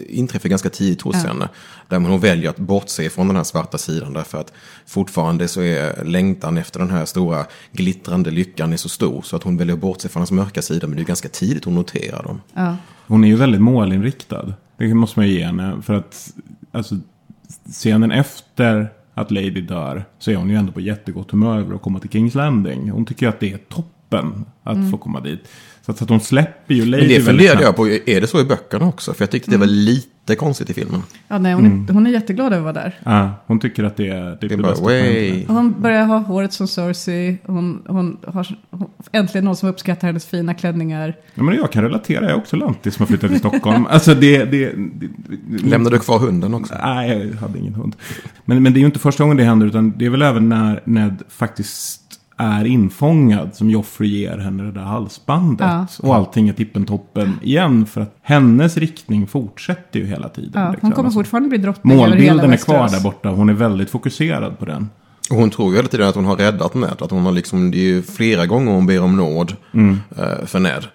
inträffar 0.08 0.50
ganska 0.50 0.70
tidigt 0.70 1.02
hos 1.02 1.16
henne. 1.16 1.50
Där 1.88 2.00
hon 2.00 2.20
väljer 2.20 2.50
att 2.50 2.58
bortse 2.58 3.10
från 3.10 3.28
den 3.28 3.36
här 3.36 3.44
svarta 3.44 3.78
sidan. 3.78 4.14
Därför 4.14 4.38
att 4.38 4.54
fortfarande 4.86 5.48
så 5.48 5.62
är 5.62 6.04
längtan 6.04 6.58
efter 6.58 6.80
den 6.80 6.90
här 6.90 7.06
stora 7.06 7.46
glittrande 7.72 8.32
lyckan 8.32 8.74
är 8.74 8.78
så 8.78 8.90
stor. 8.90 9.22
Så 9.22 9.36
att 9.36 9.44
hon 9.44 9.58
väljer 9.58 9.76
att 9.76 9.82
bortse 9.82 10.10
från 10.10 10.20
hans 10.20 10.32
mörka 10.32 10.62
sida. 10.62 10.88
Men 10.88 10.96
det 10.96 11.02
är 11.02 11.06
ganska 11.06 11.30
tidigt 11.30 11.66
hon 11.66 11.76
noterar 11.76 12.24
dem. 12.24 12.42
Ja. 12.54 12.78
Hon 13.08 13.24
är 13.24 13.28
ju 13.28 13.36
väldigt 13.36 13.62
målinriktad. 13.62 14.54
Det 14.78 14.94
måste 14.94 15.20
man 15.20 15.28
ju 15.28 15.34
ge 15.34 15.46
henne. 15.46 15.82
För 15.82 15.94
att 15.94 16.34
alltså, 16.72 16.96
scenen 17.72 18.12
efter 18.12 18.90
att 19.14 19.32
Lady 19.32 19.62
dör 19.62 20.06
så 20.20 20.32
är 20.32 20.36
hon 20.36 20.50
ju 20.50 20.56
ändå 20.56 20.72
på 20.72 20.82
jättegott 20.82 21.32
humör 21.32 21.60
över 21.60 21.76
att 21.76 21.82
komma 21.82 22.00
till 22.00 22.10
Kings 22.10 22.36
Landing. 22.36 22.90
Hon 22.90 23.06
tycker 23.06 23.26
ju 23.26 23.30
att 23.30 23.40
det 23.40 23.54
är 23.54 23.58
toppen 23.58 24.46
att 24.64 24.92
få 24.92 24.98
komma 24.98 25.20
dit. 25.20 25.40
Så 25.86 25.92
att, 25.92 25.98
så 25.98 26.04
att 26.04 26.10
hon 26.10 26.20
släpper 26.20 26.74
ju 26.74 26.86
Lady 26.86 27.02
Men 27.02 27.10
det 27.10 27.22
funderade 27.22 27.64
jag 27.64 27.76
på, 27.76 27.88
är 27.88 28.22
det 28.22 28.28
så 28.28 28.42
i 28.42 28.44
böckerna 28.44 28.88
också? 28.88 29.14
För 29.14 29.22
jag 29.22 29.32
tyckte 29.32 29.52
det 29.52 29.58
var 29.58 29.66
lite 29.66 30.10
jättekonstigt 30.26 30.70
i 30.70 30.74
filmen. 30.74 31.04
Ja, 31.28 31.38
nej, 31.38 31.54
hon, 31.54 31.66
är, 31.90 31.94
hon 31.94 32.08
är 32.08 32.12
jätteglad 32.12 32.54
över 32.54 32.70
att 32.70 32.76
vara 32.76 32.86
där. 32.86 33.00
Ja, 33.04 33.32
hon 33.46 33.60
tycker 33.60 33.84
att 33.84 33.98
det 33.98 34.10
är 34.10 34.16
det, 34.16 34.22
är 34.22 34.38
Det 34.40 34.48
det 34.48 34.54
är 34.54 34.58
bara, 34.58 34.72
bästa 34.72 34.86
way. 34.86 35.46
Hon 35.48 35.82
börjar 35.82 36.06
ha 36.06 36.18
håret 36.18 36.54
som 36.54 36.68
Cersei. 36.68 37.38
Hon, 37.46 37.82
hon 37.88 38.18
har 38.28 38.58
hon, 38.70 38.90
äntligen 39.12 39.46
någon 39.46 39.56
som 39.56 39.70
uppskattar 39.70 40.08
hennes 40.08 40.26
fina 40.26 40.54
klänningar. 40.54 41.16
Ja, 41.34 41.44
men 41.44 41.56
jag 41.56 41.72
kan 41.72 41.84
relatera, 41.84 42.22
jag 42.22 42.32
är 42.32 42.38
också 42.38 42.56
lantis 42.56 42.96
som 42.96 43.04
har 43.04 43.08
flyttat 43.08 43.30
till 43.30 43.40
Stockholm. 43.40 43.86
alltså 43.90 44.16
det... 44.16 44.46
det, 44.46 44.66
det, 44.66 45.08
det 45.48 45.70
Lämnar 45.70 45.92
du 45.92 46.00
kvar 46.00 46.20
hunden 46.20 46.54
också? 46.54 46.76
Nej, 46.84 47.30
jag 47.34 47.42
hade 47.42 47.60
ingen 47.60 47.76
hund. 47.76 47.96
Men, 48.46 48.64
men 48.64 48.74
det 48.74 48.78
är 48.78 48.82
ju 48.82 48.86
inte 48.86 49.00
första 49.00 49.24
gången 49.24 49.38
det 49.38 49.44
händer, 49.44 49.68
utan 49.68 49.98
det 49.98 50.06
är 50.06 50.10
väl 50.10 50.22
även 50.22 50.50
när 50.50 50.82
Ned 50.86 51.24
faktiskt 51.30 52.05
är 52.38 52.66
infångad 52.66 53.56
som 53.56 53.70
Joffrey 53.70 54.10
ger 54.10 54.38
henne 54.38 54.64
det 54.64 54.72
där 54.72 54.82
halsbandet. 54.82 55.68
Ja. 55.68 55.88
Och 56.08 56.16
allting 56.16 56.50
är 56.50 56.54
tippen-toppen 56.54 57.40
igen. 57.42 57.86
För 57.86 58.02
att 58.02 58.16
hennes 58.22 58.78
riktning 58.78 59.28
fortsätter 59.28 60.00
ju 60.00 60.06
hela 60.06 60.30
tiden. 60.30 60.62
Ja, 60.62 60.72
liksom. 60.72 60.88
hon 60.88 60.92
kommer 60.92 61.08
Alltså, 61.08 61.20
fortfarande 61.20 61.50
bli 61.50 61.58
drottning 61.58 61.94
över 61.94 62.16
hela 62.16 62.34
Målbilden 62.34 62.54
är 62.54 62.58
kvar 62.58 62.90
där 62.90 63.04
borta. 63.04 63.30
Hon 63.30 63.50
är 63.50 63.54
väldigt 63.54 63.90
fokuserad 63.90 64.60
på 64.60 64.66
den. 64.66 64.90
Och 65.30 65.38
hon 65.38 65.50
tror 65.50 65.72
ju 65.72 65.76
hela 65.76 65.88
tiden 65.88 66.08
att 66.08 66.16
hon 66.16 66.26
har 66.26 66.36
räddat 66.36 66.74
Ned. 66.74 67.02
Att 67.02 67.12
hon 67.12 67.26
har 67.26 67.32
liksom, 67.32 67.72
det 67.72 67.78
är 67.78 67.84
ju 67.84 68.02
flera 68.02 68.46
gånger 68.46 68.72
hon 68.72 68.86
ber 68.88 69.02
om 69.02 69.18
nåd 69.18 69.56
eh, 70.18 70.46
för 70.46 70.60
Ned. 70.60 70.88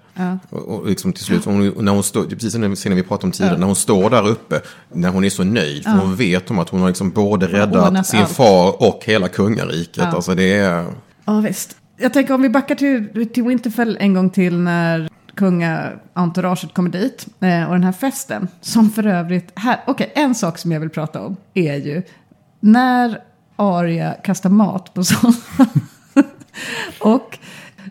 Och, 0.51 0.69
och 0.69 0.87
liksom 0.87 1.13
till 1.13 1.25
slut, 1.25 1.45
hon, 1.45 1.69
när 1.69 1.93
hon 1.93 2.03
står, 2.03 2.25
precis 2.25 2.53
som 2.53 2.61
när 2.61 2.95
vi 2.95 3.03
pratade 3.03 3.27
om 3.27 3.33
tidigare, 3.33 3.59
när 3.59 3.67
hon 3.67 3.77
står 3.77 4.11
där 4.11 4.29
uppe, 4.29 4.61
när 4.93 5.09
hon 5.09 5.25
är 5.25 5.31
så 5.31 5.45
nöjd, 5.45 5.85
för 5.85 5.91
hon 5.91 6.17
vet 6.17 6.51
om 6.51 6.59
att 6.59 6.69
hon 6.69 6.81
har 6.81 6.89
liksom 6.89 7.11
både 7.11 7.47
räddat 7.47 8.07
sin 8.07 8.21
allt. 8.21 8.31
far 8.31 8.83
och 8.83 9.03
hela 9.05 9.29
kungariket. 9.29 10.15
Alltså 10.15 10.35
det 10.35 10.57
är... 10.57 10.87
Ja, 11.31 11.41
visst. 11.41 11.77
Jag 11.97 12.13
tänker 12.13 12.35
om 12.35 12.43
vi 12.43 12.49
backar 12.49 12.75
till, 12.75 13.29
till 13.33 13.43
Winterfell 13.43 13.97
en 14.01 14.15
gång 14.15 14.31
till 14.31 14.59
när 14.59 15.09
kungaentouraget 15.35 16.75
kommer 16.75 16.91
dit. 16.91 17.27
Eh, 17.41 17.65
och 17.65 17.73
den 17.73 17.85
här 17.85 17.93
festen, 17.93 18.49
som 18.61 18.91
för 18.91 19.07
övrigt... 19.07 19.53
Här, 19.55 19.81
Okej, 19.87 20.13
en 20.15 20.35
sak 20.35 20.59
som 20.59 20.73
jag 20.73 20.81
vill 20.81 20.91
prata 20.91 21.21
om 21.21 21.37
är 21.55 21.77
ju 21.77 22.03
när 22.61 23.19
Arya 23.57 24.13
kastar 24.13 24.51
mat 24.51 24.95
på 24.95 25.05
sådana. 25.05 25.37
och 27.01 27.39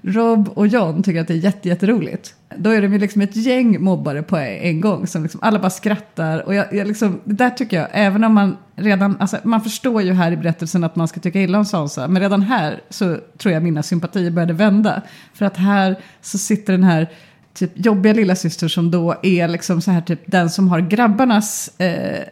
Rob 0.02 0.50
och 0.50 0.68
John 0.68 1.04
tycker 1.04 1.22
att 1.22 1.28
det 1.28 1.34
är 1.34 1.38
jätte. 1.38 2.39
Då 2.62 2.70
är 2.70 2.82
det 2.82 2.88
ju 2.88 3.00
liksom 3.00 3.22
ett 3.22 3.36
gäng 3.36 3.84
mobbare 3.84 4.24
på 4.24 4.38
en 4.38 4.82
gång 4.82 5.08
som 5.08 5.24
liksom 5.24 5.40
alla 5.44 5.60
bara 5.60 5.70
skrattar. 5.70 6.40
Och 6.40 6.56
jag, 6.56 6.74
jag 6.74 6.88
liksom, 6.88 7.20
det 7.24 7.34
där 7.34 7.50
tycker 7.50 7.78
jag, 7.78 7.88
även 7.92 8.24
om 8.24 8.34
man 8.34 8.58
redan, 8.76 9.18
alltså 9.20 9.38
man 9.44 9.62
förstår 9.62 10.02
ju 10.02 10.14
här 10.14 10.32
i 10.32 10.38
berättelsen 10.38 10.84
att 10.84 10.96
man 10.96 11.08
ska 11.08 11.20
tycka 11.20 11.42
illa 11.42 11.58
om 11.58 11.66
Sansa. 11.66 12.08
Men 12.08 12.22
redan 12.22 12.42
här 12.42 12.82
så 12.90 13.18
tror 13.38 13.54
jag 13.54 13.64
mina 13.64 13.84
sympatier 13.84 14.32
började 14.32 14.54
vända. 14.54 15.02
För 15.34 15.46
att 15.46 15.58
här 15.58 15.96
så 16.22 16.38
sitter 16.38 16.74
den 16.74 16.84
här 16.84 17.10
typ 17.54 17.72
jobbiga 17.76 18.14
lilla 18.14 18.36
syster 18.36 18.68
som 18.68 18.92
då 18.92 19.16
är 19.24 19.48
liksom 19.48 19.82
så 19.82 19.92
här 19.92 20.02
typ 20.02 20.20
den 20.26 20.50
som 20.50 20.68
har 20.68 20.80
grabbarnas 20.80 21.80
eh, 21.80 22.24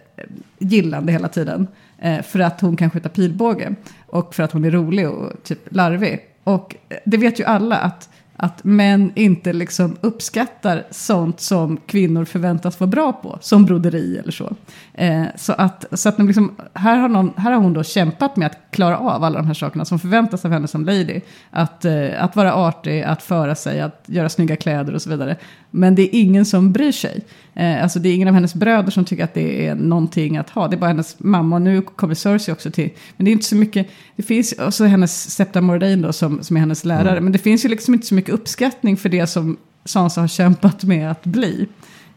gillande 0.59 1.11
hela 1.11 1.27
tiden. 1.27 1.67
Eh, 1.97 2.21
för 2.21 2.39
att 2.39 2.61
hon 2.61 2.77
kan 2.77 2.89
skjuta 2.89 3.09
pilbåge. 3.09 3.75
Och 4.05 4.35
för 4.35 4.43
att 4.43 4.51
hon 4.51 4.65
är 4.65 4.71
rolig 4.71 5.09
och 5.09 5.43
typ 5.43 5.59
larvig. 5.69 6.19
Och 6.43 6.75
eh, 6.89 6.97
det 7.05 7.17
vet 7.17 7.39
ju 7.39 7.43
alla 7.43 7.77
att, 7.77 8.09
att 8.37 8.63
män 8.63 9.11
inte 9.15 9.53
liksom 9.53 9.97
uppskattar 10.01 10.83
sånt 10.91 11.39
som 11.39 11.77
kvinnor 11.77 12.25
förväntas 12.25 12.79
vara 12.79 12.87
bra 12.87 13.13
på. 13.13 13.37
Som 13.41 13.65
broderi 13.65 14.17
eller 14.17 14.31
så. 14.31 14.55
Eh, 14.93 15.25
så 15.35 15.53
att, 15.53 15.85
så 15.91 16.09
att 16.09 16.19
liksom, 16.19 16.55
här, 16.73 16.97
har 16.97 17.09
någon, 17.09 17.33
här 17.37 17.51
har 17.51 17.61
hon 17.61 17.73
då 17.73 17.83
kämpat 17.83 18.35
med 18.35 18.45
att 18.45 18.57
klara 18.71 18.97
av 18.97 19.23
alla 19.23 19.37
de 19.37 19.47
här 19.47 19.53
sakerna 19.53 19.85
som 19.85 19.99
förväntas 19.99 20.45
av 20.45 20.51
henne 20.51 20.67
som 20.67 20.85
lady. 20.85 21.21
Att, 21.51 21.85
eh, 21.85 22.23
att 22.23 22.35
vara 22.35 22.53
artig, 22.53 23.01
att 23.01 23.23
föra 23.23 23.55
sig, 23.55 23.81
att 23.81 24.03
göra 24.05 24.29
snygga 24.29 24.55
kläder 24.55 24.95
och 24.95 25.01
så 25.01 25.09
vidare. 25.09 25.35
Men 25.77 25.95
det 25.95 26.01
är 26.01 26.19
ingen 26.19 26.45
som 26.45 26.71
bryr 26.71 26.91
sig. 26.91 27.21
Eh, 27.53 27.83
alltså 27.83 27.99
det 27.99 28.09
är 28.09 28.13
ingen 28.13 28.27
av 28.27 28.33
hennes 28.33 28.55
bröder 28.55 28.91
som 28.91 29.05
tycker 29.05 29.23
att 29.23 29.33
det 29.33 29.67
är 29.67 29.75
någonting 29.75 30.37
att 30.37 30.49
ha. 30.49 30.67
Det 30.67 30.75
är 30.75 30.77
bara 30.77 30.87
hennes 30.87 31.15
mamma 31.19 31.55
och 31.55 31.61
nu 31.61 31.81
kommer 31.81 32.13
Cersei 32.13 32.53
också 32.53 32.71
till. 32.71 32.89
Men 33.17 33.25
det 33.25 33.31
är 33.31 33.33
inte 33.33 33.45
så 33.45 33.55
mycket, 33.55 33.87
det 34.15 34.23
finns 34.23 34.53
också 34.59 34.85
hennes 34.85 35.29
Septa 35.31 35.61
Mordain 35.61 36.01
då 36.01 36.13
som, 36.13 36.43
som 36.43 36.55
är 36.57 36.59
hennes 36.59 36.85
lärare. 36.85 37.21
Men 37.21 37.31
det 37.31 37.39
finns 37.39 37.65
ju 37.65 37.69
liksom 37.69 37.93
inte 37.93 38.07
så 38.07 38.15
mycket 38.15 38.33
uppskattning 38.33 38.97
för 38.97 39.09
det 39.09 39.27
som 39.27 39.57
Sansa 39.85 40.21
har 40.21 40.27
kämpat 40.27 40.83
med 40.83 41.11
att 41.11 41.23
bli 41.23 41.67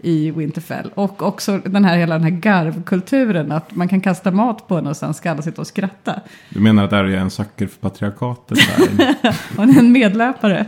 i 0.03 0.31
Winterfell. 0.31 0.91
Och 0.95 1.23
också 1.23 1.59
den 1.59 1.85
här, 1.85 1.97
hela 1.97 2.15
den 2.15 2.25
här 2.25 2.31
garvkulturen, 2.31 3.53
att 3.53 3.75
man 3.75 3.89
kan 3.89 4.01
kasta 4.01 4.31
mat 4.31 4.69
på 4.69 4.77
henne 4.77 4.91
och 4.91 4.97
sen 4.97 5.15
ska 5.15 5.31
alla 5.31 5.43
sitta 5.43 5.61
och 5.61 5.67
skratta. 5.67 6.21
Du 6.49 6.61
menar 6.61 6.85
att 6.85 6.93
Arya 6.93 7.19
är 7.19 7.23
en 7.23 7.31
sucker 7.31 7.67
för 7.67 7.79
patriarkatet? 7.79 8.59
Hon 9.57 9.71
är 9.71 9.79
en 9.79 9.93
medlöpare. 9.93 10.67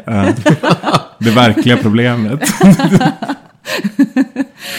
Det 1.19 1.31
verkliga 1.31 1.77
problemet. 1.77 2.41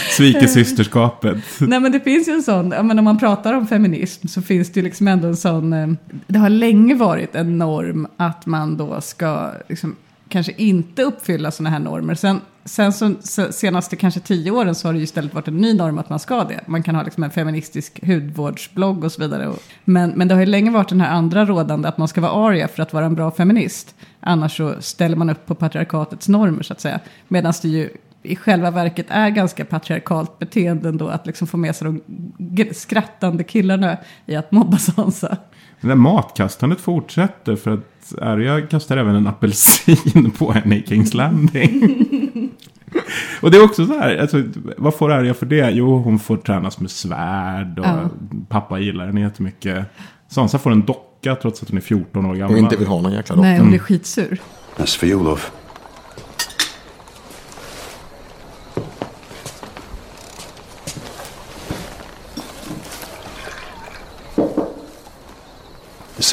Sviker 0.10 0.48
systerskapet. 0.48 1.38
Nej 1.60 1.80
men 1.80 1.92
det 1.92 2.00
finns 2.00 2.28
ju 2.28 2.32
en 2.34 2.44
sån, 2.44 2.70
men 2.70 3.00
om 3.00 3.06
man 3.06 3.20
pratar 3.20 3.54
om 3.54 3.68
feminism 3.68 4.28
så 4.28 4.42
finns 4.42 4.72
det 4.72 4.80
ju 4.80 4.84
liksom 4.84 5.08
ändå 5.08 5.28
en 5.28 5.38
sån, 5.38 5.74
eh, 5.74 5.88
det 6.28 6.40
har 6.40 6.50
länge 6.50 6.96
varit 6.96 7.36
en 7.36 7.58
norm 7.58 8.08
att 8.18 8.46
man 8.46 8.78
då 8.78 9.02
ska 9.02 9.52
liksom, 9.70 9.96
kanske 10.34 10.54
inte 10.58 11.04
uppfylla 11.04 11.52
sådana 11.52 11.70
här 11.70 11.80
normer. 11.80 12.16
Sen, 12.16 12.42
sen 12.66 12.94
så 12.94 13.52
senaste 13.52 13.96
kanske 13.96 14.20
tio 14.20 14.52
åren 14.52 14.76
så 14.76 14.88
har 14.88 14.94
det 14.94 14.98
ju 14.98 15.04
istället 15.04 15.34
varit 15.34 15.48
en 15.48 15.58
ny 15.58 15.74
norm 15.74 15.98
att 15.98 16.10
man 16.10 16.20
ska 16.20 16.44
det. 16.44 16.60
Man 16.66 16.84
kan 16.84 16.96
ha 16.96 17.04
liksom 17.04 17.24
en 17.24 17.32
feministisk 17.32 18.00
hudvårdsblogg 18.06 19.04
och 19.04 19.12
så 19.12 19.22
vidare. 19.22 19.52
Men, 19.84 20.10
men 20.10 20.28
det 20.28 20.34
har 20.34 20.42
ju 20.42 20.46
länge 20.46 20.72
varit 20.72 20.90
den 20.90 21.02
här 21.02 21.12
andra 21.12 21.46
rådande 21.46 21.88
att 21.88 21.98
man 21.98 22.08
ska 22.08 22.22
vara 22.22 22.32
aria 22.32 22.68
för 22.68 22.84
att 22.84 22.94
vara 22.94 23.06
en 23.06 23.16
bra 23.16 23.32
feminist. 23.32 23.96
Annars 24.20 24.58
så 24.58 24.76
ställer 24.80 25.16
man 25.16 25.30
upp 25.30 25.46
på 25.46 25.56
patriarkatets 25.56 26.28
normer 26.28 26.64
så 26.64 26.74
att 26.74 26.82
säga. 26.82 27.00
Medan 27.28 27.54
det 27.62 27.68
ju 27.68 27.90
i 28.24 28.36
själva 28.36 28.72
verket 28.72 29.06
är 29.10 29.30
ganska 29.30 29.66
patriarkalt 29.66 30.40
beteende 30.40 30.90
ändå 30.90 31.08
att 31.08 31.28
liksom 31.28 31.48
få 31.48 31.58
med 31.58 31.76
sig 31.76 32.02
de 32.38 32.74
skrattande 32.74 33.44
killarna 33.44 33.98
i 34.26 34.36
att 34.36 34.52
mobba 34.52 34.78
Sansa. 34.78 35.38
Det 35.82 35.88
där 35.88 35.96
matkastandet 35.96 36.82
fortsätter 36.82 37.56
för 37.56 37.74
att 37.74 37.93
Arya 38.22 38.62
kastar 38.68 38.98
även 38.98 39.16
en 39.16 39.28
apelsin 39.28 40.32
på 40.38 40.52
henne 40.52 40.76
i 40.76 40.84
Kings 40.88 41.14
Landing. 41.14 42.50
Och 43.42 43.52
det 43.52 43.58
är 43.58 43.64
också 43.64 43.86
så 43.86 43.94
här, 44.00 44.18
alltså, 44.18 44.44
vad 44.78 44.96
får 44.96 45.12
Arya 45.12 45.34
för 45.34 45.46
det? 45.46 45.72
Jo, 45.72 45.98
hon 45.98 46.20
får 46.20 46.38
tränas 46.38 46.80
med 46.80 46.92
svärd 46.92 47.80
och 47.80 47.86
Ja. 47.86 48.10
pappa 48.50 48.80
gillar 48.80 49.06
henne 49.06 49.22
jättemycket. 49.22 49.86
Sansa 50.30 50.60
får 50.60 50.72
en 50.72 50.82
docka 50.86 51.36
trots 51.36 51.64
att 51.64 51.70
hon 51.70 51.78
är 51.78 51.82
14 51.82 52.26
år 52.26 52.36
gammal. 52.36 52.52
Och 52.54 52.60
inte 52.60 52.76
vill 52.76 52.88
ha 52.88 53.02
någon 53.02 53.12
jäkla 53.14 53.36
Nej, 53.36 53.52
dotter. 53.52 53.60
hon 53.62 53.70
blir 53.70 53.80
skitsur. 53.80 54.42
That's 54.78 55.00
for 55.00 55.10
you, 55.10 55.24
love. 55.24 55.42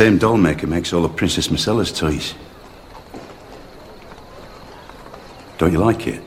Same 0.01 0.17
doll 0.17 0.39
maker 0.39 0.67
makes 0.67 0.95
all 0.95 1.05
of 1.05 1.15
Princess 1.15 1.49
Marcella's 1.49 1.93
toys. 1.93 2.33
Don't 5.59 5.73
you 5.73 5.79
like 5.79 6.07
it? 6.07 6.23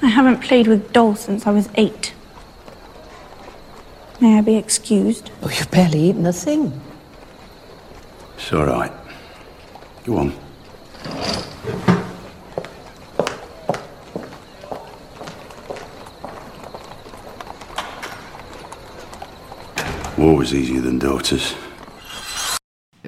I 0.00 0.06
haven't 0.06 0.40
played 0.40 0.66
with 0.66 0.90
dolls 0.90 1.20
since 1.20 1.46
I 1.46 1.50
was 1.50 1.68
eight. 1.74 2.14
May 4.22 4.38
I 4.38 4.40
be 4.40 4.56
excused? 4.56 5.30
Oh, 5.42 5.50
you've 5.50 5.70
barely 5.70 6.00
eaten 6.00 6.24
a 6.24 6.32
thing. 6.32 6.80
It's 8.36 8.50
all 8.54 8.64
right. 8.64 8.92
Go 10.06 10.16
on. 10.16 10.32
War 20.16 20.36
was 20.38 20.54
easier 20.54 20.80
than 20.80 20.98
daughters. 20.98 21.54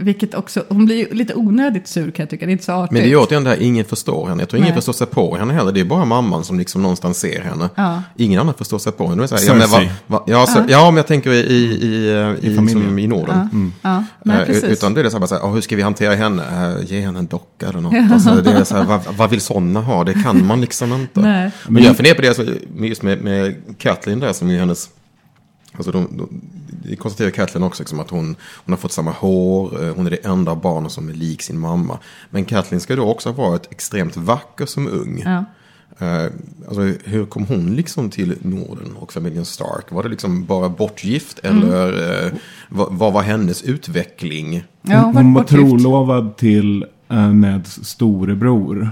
Vilket 0.02 0.34
också, 0.34 0.64
hon 0.68 0.84
blir 0.86 0.96
ju 0.96 1.14
lite 1.14 1.34
onödigt 1.34 1.86
sur 1.88 2.10
kan 2.10 2.22
jag 2.22 2.30
tycka, 2.30 2.46
det 2.46 2.50
är 2.50 2.52
inte 2.52 2.64
så 2.64 2.72
artigt. 2.72 2.92
Men 2.92 3.02
det 3.02 3.12
är 3.12 3.16
återigen 3.16 3.44
det 3.44 3.50
här, 3.50 3.62
ingen 3.62 3.84
förstår 3.84 4.28
henne. 4.28 4.42
Jag 4.42 4.48
tror 4.48 4.58
ingen 4.58 4.68
Nej. 4.68 4.76
förstår 4.76 4.92
sig 4.92 5.06
på 5.06 5.36
henne 5.36 5.52
heller. 5.54 5.72
Det 5.72 5.80
är 5.80 5.84
bara 5.84 6.04
mamman 6.04 6.44
som 6.44 6.58
liksom 6.58 6.82
någonstans 6.82 7.18
ser 7.18 7.40
henne. 7.40 7.68
Ja. 7.74 8.02
Ingen 8.16 8.40
annan 8.40 8.54
förstår 8.54 8.78
sig 8.78 8.92
på 8.92 9.08
henne. 9.08 9.22
Här, 9.30 9.38
ja, 9.46 9.54
men, 9.54 9.68
va, 9.70 9.80
va, 10.06 10.24
ja, 10.26 10.46
så, 10.46 10.64
ja, 10.68 10.90
men 10.90 10.96
jag 10.96 11.06
tänker 11.06 11.30
i, 11.32 11.36
i, 11.36 11.64
i, 11.86 12.52
i, 12.52 12.56
familjen. 12.56 12.84
som 12.88 12.98
i 12.98 13.06
Norden. 13.06 13.48
Mm. 13.52 13.72
Ja, 13.82 14.04
nej, 14.24 14.40
Eh, 14.40 14.46
precis. 14.46 14.64
Utan 14.64 14.94
det 14.94 15.00
är 15.00 15.04
det 15.04 15.10
så 15.10 15.18
här, 15.18 15.26
så 15.26 15.34
här, 15.34 15.42
"Ja, 15.42 15.50
hur 15.50 15.60
ska 15.60 15.76
vi 15.76 15.82
hantera 15.82 16.14
henne? 16.14 16.42
Eh, 16.78 16.84
Ge 16.92 17.00
henne 17.00 17.18
en 17.18 17.26
docka 17.26 17.68
eller 17.68 17.80
något. 17.80 18.12
Alltså, 18.12 18.34
det 18.34 18.50
är 18.52 18.64
så 18.64 18.76
här, 18.76 18.84
vad, 18.84 19.00
vad 19.16 19.30
vill 19.30 19.40
sådana 19.40 19.80
ha? 19.80 20.04
Det 20.04 20.14
kan 20.22 20.46
man 20.46 20.60
liksom 20.60 20.92
inte. 20.92 21.20
Nej. 21.20 21.50
Men 21.68 21.82
jag 21.82 21.96
funderar 21.96 22.14
på 22.14 22.22
det 22.22 22.28
alltså, 22.28 22.44
just 22.78 23.02
med, 23.02 23.22
med 23.22 23.54
Kathleen 23.78 24.20
där 24.20 24.32
som 24.32 24.50
är 24.50 24.58
hennes... 24.58 24.88
Alltså 25.76 25.92
de, 25.92 26.08
de, 26.18 26.40
det 26.84 26.96
konstaterar 26.96 27.30
Kathleen 27.30 27.62
också 27.62 27.82
liksom, 27.82 28.00
att 28.00 28.10
hon, 28.10 28.36
hon 28.64 28.72
har 28.72 28.76
fått 28.76 28.92
samma 28.92 29.10
hår. 29.10 29.84
eh, 29.84 29.94
Hon 29.94 30.06
är 30.06 30.10
det 30.10 30.24
enda 30.26 30.54
barnet 30.54 30.92
som 30.92 31.08
är 31.08 31.12
lik 31.12 31.42
sin 31.42 31.58
mamma. 31.58 31.98
Men 32.30 32.44
Kathleen 32.44 32.80
ska 32.80 32.96
då 32.96 33.04
också 33.10 33.28
ha 33.30 33.48
varit 33.48 33.72
extremt 33.72 34.16
vacker 34.16 34.66
som 34.66 34.88
ung. 34.88 35.22
Ja. 35.24 35.44
Eh, 36.06 36.24
alltså, 36.68 36.82
hur 37.04 37.26
kom 37.26 37.46
hon 37.46 37.74
liksom 37.76 38.10
till 38.10 38.34
Norden 38.42 38.96
och 38.98 39.12
familjen 39.12 39.44
Stark? 39.44 39.90
Var 39.92 40.02
det 40.02 40.08
liksom 40.08 40.44
bara 40.44 40.68
bortgift 40.68 41.40
Mm. 41.42 41.62
eller 41.62 42.24
eh, 42.26 42.32
vad, 42.68 42.88
vad 42.92 43.12
var 43.12 43.22
hennes 43.22 43.62
utveckling? 43.62 44.64
Ja, 44.82 45.00
hon 45.00 45.14
var 45.14 45.22
Hon 45.22 45.34
var 45.34 45.40
bortgift. 45.42 45.60
trolovad 45.68 46.36
till 46.36 46.84
Neds 47.32 47.84
storebror. 47.84 48.90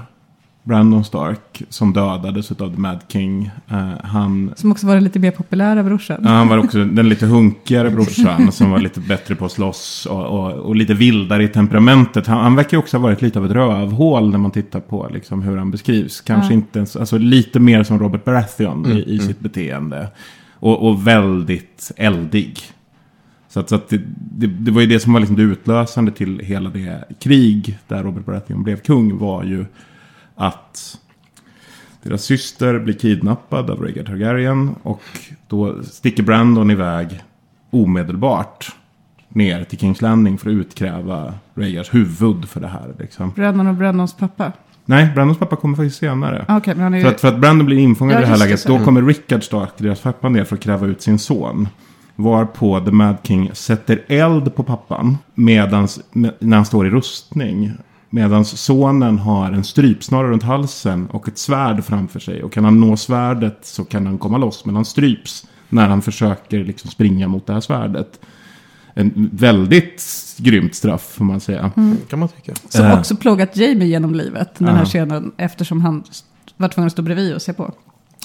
Brandon 0.71 1.05
Stark, 1.05 1.63
som 1.69 1.93
dödades 1.93 2.53
av 2.53 2.75
The 2.75 2.81
Mad 2.81 3.01
King. 3.09 3.51
Eh, 3.69 3.89
han, 4.03 4.53
Som 4.57 4.73
också 4.73 4.87
var 4.87 4.95
den 4.95 5.05
lite 5.05 5.19
mer 5.19 5.31
populära 5.31 5.83
brorsan. 5.83 6.21
ja, 6.25 6.31
han 6.31 6.49
var 6.49 6.59
också 6.59 6.85
den 6.85 7.09
lite 7.09 7.27
hunkigare 7.37 7.91
brorsan 7.91 8.53
som 8.53 8.71
var 8.71 8.79
lite 8.79 9.01
bättre 9.01 9.35
på 9.35 9.45
att 9.45 9.53
slåss 9.53 10.07
och, 10.11 10.27
och, 10.27 10.53
och 10.53 10.77
lite 10.77 10.95
vildare 10.95 11.45
i 11.45 11.49
temperamentet. 11.49 12.27
Han, 12.27 12.39
han 12.39 12.57
verkar 12.57 12.79
också 12.79 12.97
ha 12.97 13.03
varit 13.03 13.23
lite 13.23 13.39
av 13.39 13.47
ett 13.47 13.53
rövhål 13.53 14.31
när 14.31 14.39
man 14.39 14.51
tittar 14.51 14.81
på 14.81 15.09
liksom, 15.13 15.43
hur 15.43 15.57
han 15.57 15.71
beskrivs. 15.71 16.21
Kanske 16.21 16.53
Ja. 16.53 16.55
inte 16.55 16.79
ens, 16.79 16.97
alltså 16.97 17.19
lite 17.19 17.61
mer 17.61 17.83
som 17.83 17.99
Robert 17.99 18.25
Baratheon 18.25 18.85
Mm, 18.85 18.97
i, 18.99 19.01
i 19.01 19.19
sitt 19.19 19.41
beteende. 19.41 20.09
Och, 20.55 20.89
och 20.89 21.07
väldigt 21.07 21.93
eldig. 21.97 22.59
Så, 23.49 23.61
att, 23.61 23.69
så 23.69 23.75
att 23.75 23.89
det, 23.89 24.01
det, 24.17 24.47
det 24.47 24.71
var 24.71 24.81
ju 24.81 24.87
det 24.87 25.01
som 25.01 25.13
var 25.13 25.21
liksom 25.21 25.37
det 25.37 25.43
utlösande 25.43 26.13
till 26.13 26.39
hela 26.39 26.71
det 26.71 27.05
krig 27.21 27.79
där 27.89 28.03
Robert 28.03 28.25
Baratheon 28.27 28.63
blev 28.63 28.77
kung 28.77 29.19
var 29.19 29.45
ju 29.45 29.65
att 30.41 30.99
deras 32.03 32.23
syster 32.23 32.79
blir 32.79 32.95
kidnappad 32.95 33.71
av 33.71 33.81
Rhaegar 33.83 34.05
Targaryen 34.05 34.75
och 34.83 35.03
då 35.49 35.83
sticker 35.83 36.23
Brandon 36.23 36.71
iväg 36.71 37.21
omedelbart 37.71 38.75
ner 39.29 39.65
till 39.65 39.79
Kings 39.79 40.03
Landing 40.03 40.39
för 40.39 40.51
att 40.51 40.55
utkräva 40.55 41.35
Rhaegars 41.55 41.95
huvud 41.95 42.49
för 42.49 42.61
det 42.61 42.69
här. 42.69 42.95
Liksom. 42.99 43.31
Brandon 43.37 43.67
och 43.67 43.75
Brandons 43.75 44.15
pappa. 44.17 44.53
Nej, 44.85 45.11
Brandons 45.15 45.39
pappa 45.39 45.57
kommer 45.57 45.77
faktiskt 45.77 45.99
senare. 45.99 46.45
Ah, 46.49 46.57
Okej, 46.57 46.75
men 46.75 46.83
han 46.85 46.95
är. 46.95 47.01
För 47.03 47.09
att, 47.09 47.21
för 47.21 47.29
att 47.29 47.39
Brandon 47.39 47.67
blir 47.67 47.79
infångad 47.79 48.15
Ja, 48.15 48.19
i 48.19 48.23
det 48.23 48.29
här 48.29 48.39
läget, 48.39 48.67
då 48.67 48.73
Mm. 48.75 48.85
kommer 48.85 49.03
Rickard 49.03 49.45
Stark, 49.45 49.71
deras 49.77 50.01
pappa, 50.01 50.29
ner 50.29 50.45
för 50.45 50.57
att 50.57 50.63
kräva 50.63 50.87
ut 50.87 51.03
sin 51.03 51.19
son. 51.19 51.69
Varpå 52.17 52.81
The 52.81 52.91
Mad 52.91 53.17
King 53.23 53.51
sätter 53.53 54.03
eld 54.09 54.55
på 54.55 54.63
pappan 54.63 55.19
medans, 55.35 56.01
med, 56.13 56.35
när 56.39 56.57
han 56.57 56.67
står 56.67 56.87
i 56.87 56.91
rustning. 56.91 57.73
Medan 58.11 58.45
sonen 58.45 59.19
har 59.19 59.53
en 59.53 59.65
strypsnara 59.65 60.29
runt 60.31 60.43
halsen 60.43 61.07
och 61.07 61.29
ett 61.29 61.39
svärd 61.39 61.85
framför 61.85 62.21
sig. 62.21 62.43
Och 62.43 62.53
kan 62.53 62.65
han 62.65 62.81
nå 62.81 62.97
svärdet 62.97 63.59
så 63.63 63.85
kan 63.85 64.07
han 64.07 64.19
komma 64.19 64.39
loss. 64.39 64.65
Men 64.65 64.75
han 64.75 64.85
stryps 64.85 65.47
när 65.69 65.89
han 65.89 66.03
försöker 66.03 66.65
liksom 66.65 66.91
springa 66.91 67.29
mot 67.29 67.47
det 67.47 67.53
här 67.53 67.61
svärdet. 67.61 68.21
En 68.95 69.31
väldigt 69.33 70.03
grymt 70.39 70.75
straff 70.75 71.03
får 71.15 71.25
man 71.25 71.41
säga. 71.41 71.71
Mm. 71.77 71.97
Kan 72.09 72.19
man 72.19 72.29
tycka. 72.29 72.53
Som 72.69 72.85
Eh. 72.87 72.99
också 72.99 73.17
plågat 73.17 73.57
Jamie 73.57 73.89
genom 73.89 74.15
livet. 74.15 74.55
Den 74.59 74.69
här 74.69 74.79
Ja. 74.79 74.85
scenen. 74.85 75.33
Eftersom 75.37 75.81
han 75.81 76.05
var 76.57 76.69
tvungen 76.69 76.87
att 76.87 76.93
stå 76.93 77.03
bredvid 77.03 77.35
och 77.35 77.43
se 77.43 77.53
på. 77.53 77.73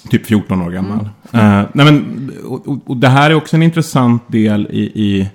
Typ 0.09 0.25
14 0.25 0.61
år 0.61 0.71
gammal. 0.71 0.99
Eh, 1.31 1.63
nej 1.73 1.85
men, 1.91 2.31
och, 2.45 2.67
och, 2.67 2.77
och 2.85 2.97
det 2.97 3.07
här 3.07 3.29
är 3.31 3.33
också 3.35 3.55
en 3.55 3.63
intressant 3.63 4.23
del 4.31 4.67
i, 4.71 4.81
i 4.81 5.29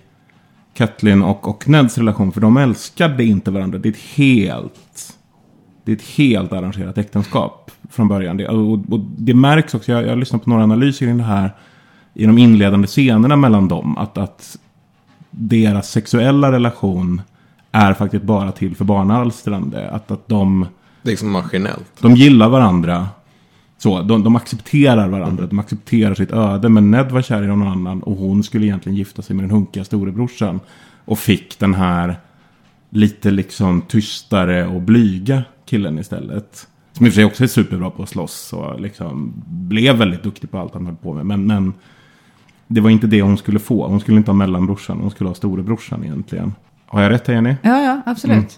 Kathleen 0.81 1.23
och, 1.23 1.49
och 1.49 1.69
Neds 1.69 1.99
relation. 1.99 2.33
För 2.33 2.41
de 2.41 2.57
älskade 2.57 3.25
inte 3.25 3.51
varandra. 3.51 3.79
Det 3.79 3.89
är 3.89 3.93
ett 3.93 3.99
helt, 3.99 5.17
det 5.85 5.93
är 5.93 5.97
ett 5.97 6.03
helt 6.03 6.53
arrangerat 6.53 6.99
äktenskap 6.99 7.71
från 7.91 8.09
början. 8.09 8.37
Det, 8.37 8.49
och, 8.49 8.73
och 8.73 9.01
det 9.01 9.35
märks 9.35 9.75
också, 9.75 9.93
jag, 9.93 10.03
jag 10.05 10.09
har 10.09 10.17
lyssnat 10.17 10.45
på 10.45 10.51
några 10.51 10.63
analyser 10.63 11.07
i 11.07 11.13
det 11.13 11.23
här. 11.23 11.57
I 12.15 12.27
de 12.27 12.39
inledande 12.39 12.87
scenerna 12.87 13.37
mellan 13.37 13.69
dem. 13.69 13.99
Att, 13.99 14.19
att 14.19 14.59
deras 15.31 15.91
sexuella 15.91 16.53
relation 16.53 17.23
är 17.73 17.95
faktiskt 17.95 18.25
bara 18.25 18.53
till 18.53 18.77
för 18.77 18.85
barnalstrande. 18.85 19.91
Att, 19.91 20.11
att 20.11 20.29
de... 20.29 20.67
Det 21.03 21.09
är 21.09 21.11
liksom 21.11 21.31
maskinellt. 21.31 21.93
De 22.01 22.15
gillar 22.15 22.49
varandra. 22.49 23.09
Så, 23.83 24.03
de, 24.03 24.25
de 24.25 24.37
accepterar 24.37 25.09
varandra, 25.09 25.47
de 25.47 25.59
accepterar 25.59 26.15
sitt 26.15 26.33
öde. 26.33 26.69
Men 26.69 26.91
Ned 26.91 27.11
var 27.11 27.23
kär 27.23 27.43
i 27.43 27.47
någon 27.47 27.69
annan 27.69 28.03
och 28.03 28.17
hon 28.17 28.43
skulle 28.43 28.67
egentligen 28.67 28.97
gifta 28.97 29.23
sig 29.23 29.37
med 29.37 29.43
den 29.43 29.51
hunkiga 29.51 29.85
storebrorsan. 29.85 30.61
Och 31.05 31.19
fick 31.19 31.59
den 31.59 31.75
här 31.75 32.17
lite 32.91 33.31
liksom 33.31 33.83
tystare 33.83 34.67
och 34.67 34.83
blyga 34.83 35.43
killen 35.67 35.99
istället. 35.99 36.69
Som 36.93 37.07
i 37.07 37.09
och 37.09 37.13
för 37.13 37.17
sig 37.17 37.25
också 37.25 37.43
är 37.45 37.49
superbra 37.49 37.91
på 37.91 38.03
att 38.03 38.09
slåss 38.09 38.53
och 38.53 38.81
liksom 38.81 39.33
blev 39.47 39.97
väldigt 39.97 40.23
duktig 40.23 40.51
på 40.51 40.59
allt 40.59 40.75
han 40.75 40.87
höll 40.87 40.97
på 40.97 41.15
med. 41.15 41.27
Men, 41.27 41.47
men 41.47 41.73
det 42.67 42.81
var 42.81 42.91
inte 42.91 43.07
det 43.07 43.23
hon 43.23 43.39
skulle 43.39 43.59
få. 43.59 43.89
Hon 43.89 44.01
skulle 44.01 44.17
inte 44.17 44.31
ha 44.31 44.37
mellanbrorsan, 44.37 45.01
hon 45.01 45.11
skulle 45.11 45.31
ha 45.31 45.35
storebrorsan 45.35 46.05
egentligen. 46.05 46.55
Har 46.87 47.03
jag 47.03 47.11
rätt 47.13 47.27
här 47.27 47.35
Jenny? 47.35 47.55
Ja, 47.63 47.83
ja, 47.83 48.01
absolut. 48.07 48.37
Mm. 48.37 48.49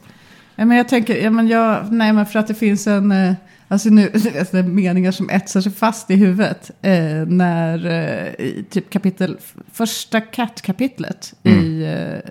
Ja, 0.57 0.65
men 0.65 0.77
jag 0.77 0.89
tänker, 0.89 1.25
ja, 1.25 1.31
men 1.31 1.49
jag, 1.49 1.93
nej 1.93 2.13
men 2.13 2.27
för 2.27 2.39
att 2.39 2.47
det 2.47 2.55
finns 2.55 2.87
en, 2.87 3.13
eh, 3.13 3.35
alltså 3.73 3.89
nu, 3.89 4.11
alltså 4.39 4.57
meningar 4.57 5.13
som 5.13 5.31
etsar 5.31 5.61
sig 5.61 5.73
fast 5.73 6.11
i 6.11 6.17
huvudet. 6.17 6.71
Eh, 6.83 7.27
när, 7.27 7.87
eh, 7.87 8.47
i 8.47 8.65
typ 8.71 8.91
kapitel, 8.91 9.37
första 9.73 10.21
katt-kapitlet 10.21 11.35
i, 11.43 11.83
eh, 11.83 12.31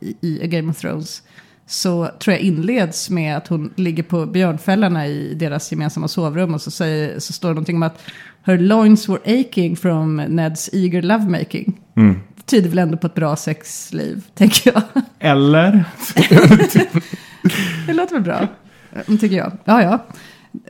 i, 0.00 0.16
i 0.20 0.40
A 0.42 0.46
Game 0.46 0.70
of 0.70 0.78
Thrones. 0.78 1.22
Så 1.66 2.10
tror 2.18 2.32
jag 2.32 2.40
inleds 2.40 3.10
med 3.10 3.36
att 3.36 3.48
hon 3.48 3.72
ligger 3.76 4.02
på 4.02 4.26
björnfällarna 4.26 5.06
i 5.06 5.34
deras 5.34 5.72
gemensamma 5.72 6.08
sovrum. 6.08 6.54
Och 6.54 6.62
så, 6.62 6.70
säger, 6.70 7.18
så 7.18 7.32
står 7.32 7.48
det 7.48 7.54
någonting 7.54 7.76
om 7.76 7.82
att 7.82 8.02
her 8.42 8.58
loins 8.58 9.08
were 9.08 9.20
aching 9.40 9.76
from 9.76 10.16
Neds 10.16 10.70
eager 10.72 11.02
lovemaking. 11.02 11.80
Mm. 11.96 12.20
Det 12.36 12.42
tyder 12.42 12.68
väl 12.68 12.78
ändå 12.78 12.96
på 12.96 13.06
ett 13.06 13.14
bra 13.14 13.36
sexliv, 13.36 14.24
tänker 14.34 14.72
jag. 14.74 14.82
Eller? 15.18 15.84
Det 17.86 17.92
låter 17.92 18.14
väl 18.14 18.22
bra, 18.22 18.48
eh, 18.92 19.16
tycker 19.16 19.36
jag. 19.36 19.52
Ja, 19.64 19.82
ja. 19.82 20.06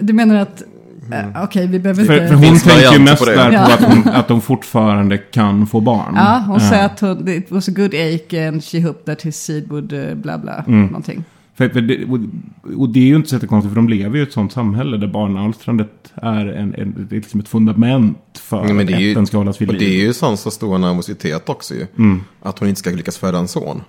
Du 0.00 0.12
menar 0.12 0.34
att, 0.36 0.62
eh, 1.12 1.44
okej, 1.44 1.66
vi 1.66 1.78
behöver 1.78 2.04
För, 2.04 2.14
inte... 2.14 2.28
för 2.28 2.34
hon 2.34 2.58
tänker 2.58 2.92
ju 2.92 2.98
mest 2.98 3.24
på 3.24 3.30
där 3.30 3.48
på 3.48 3.54
Ja. 3.54 3.74
att 3.74 3.84
hon, 3.84 4.08
att 4.08 4.28
de 4.28 4.40
fortfarande 4.40 5.18
kan 5.18 5.66
få 5.66 5.80
barn. 5.80 6.12
Ja, 6.16 6.44
hon 6.46 6.56
Eh, 6.56 6.70
säger 6.70 6.86
att 6.86 7.00
hon, 7.00 7.28
it 7.28 7.50
was 7.50 7.68
a 7.68 7.72
good 7.76 7.94
ache 7.94 8.48
and 8.48 8.64
she 8.64 8.80
hoped 8.82 9.04
that 9.04 9.22
his 9.22 9.36
seed 9.44 9.68
would 9.68 9.92
eh, 9.92 10.14
bla 10.14 10.38
bla, 10.38 10.64
Mm. 10.68 10.86
någonting. 10.86 11.24
För, 11.54 11.68
för 11.68 11.80
det, 11.80 12.04
och, 12.04 12.18
och 12.76 12.88
det 12.88 13.00
är 13.00 13.04
ju 13.04 13.16
inte 13.16 13.28
så 13.40 13.46
konstigt 13.46 13.70
för 13.72 13.76
de 13.76 13.88
lever 13.88 14.16
ju 14.16 14.20
i 14.22 14.26
ett 14.26 14.32
sånt 14.32 14.52
samhälle 14.52 14.96
där 14.96 15.06
barnalstrandet 15.06 16.12
är, 16.14 16.46
en, 16.46 16.74
en, 16.74 17.06
det 17.10 17.16
är 17.16 17.20
liksom 17.20 17.40
ett 17.40 17.48
fundament 17.48 18.18
för 18.34 18.56
Ja, 18.56 18.62
men 18.72 18.80
att 18.80 18.86
det 18.86 18.92
är 18.92 18.98
ju, 18.98 19.10
ätten 19.12 19.26
ska 19.26 19.36
hållas 19.36 19.60
vid 19.60 19.68
och 19.68 19.74
liv. 19.74 19.88
det 19.88 19.94
är 20.00 20.06
ju 20.06 20.12
Sansa 20.12 20.50
stora 20.50 20.78
nervositet 20.78 21.48
också 21.48 21.74
ju. 21.74 21.86
Mm. 21.98 22.20
Att 22.42 22.58
hon 22.58 22.68
inte 22.68 22.78
ska 22.78 22.90
lyckas 22.90 23.16
föda 23.18 23.38
en 23.38 23.48
son. 23.48 23.80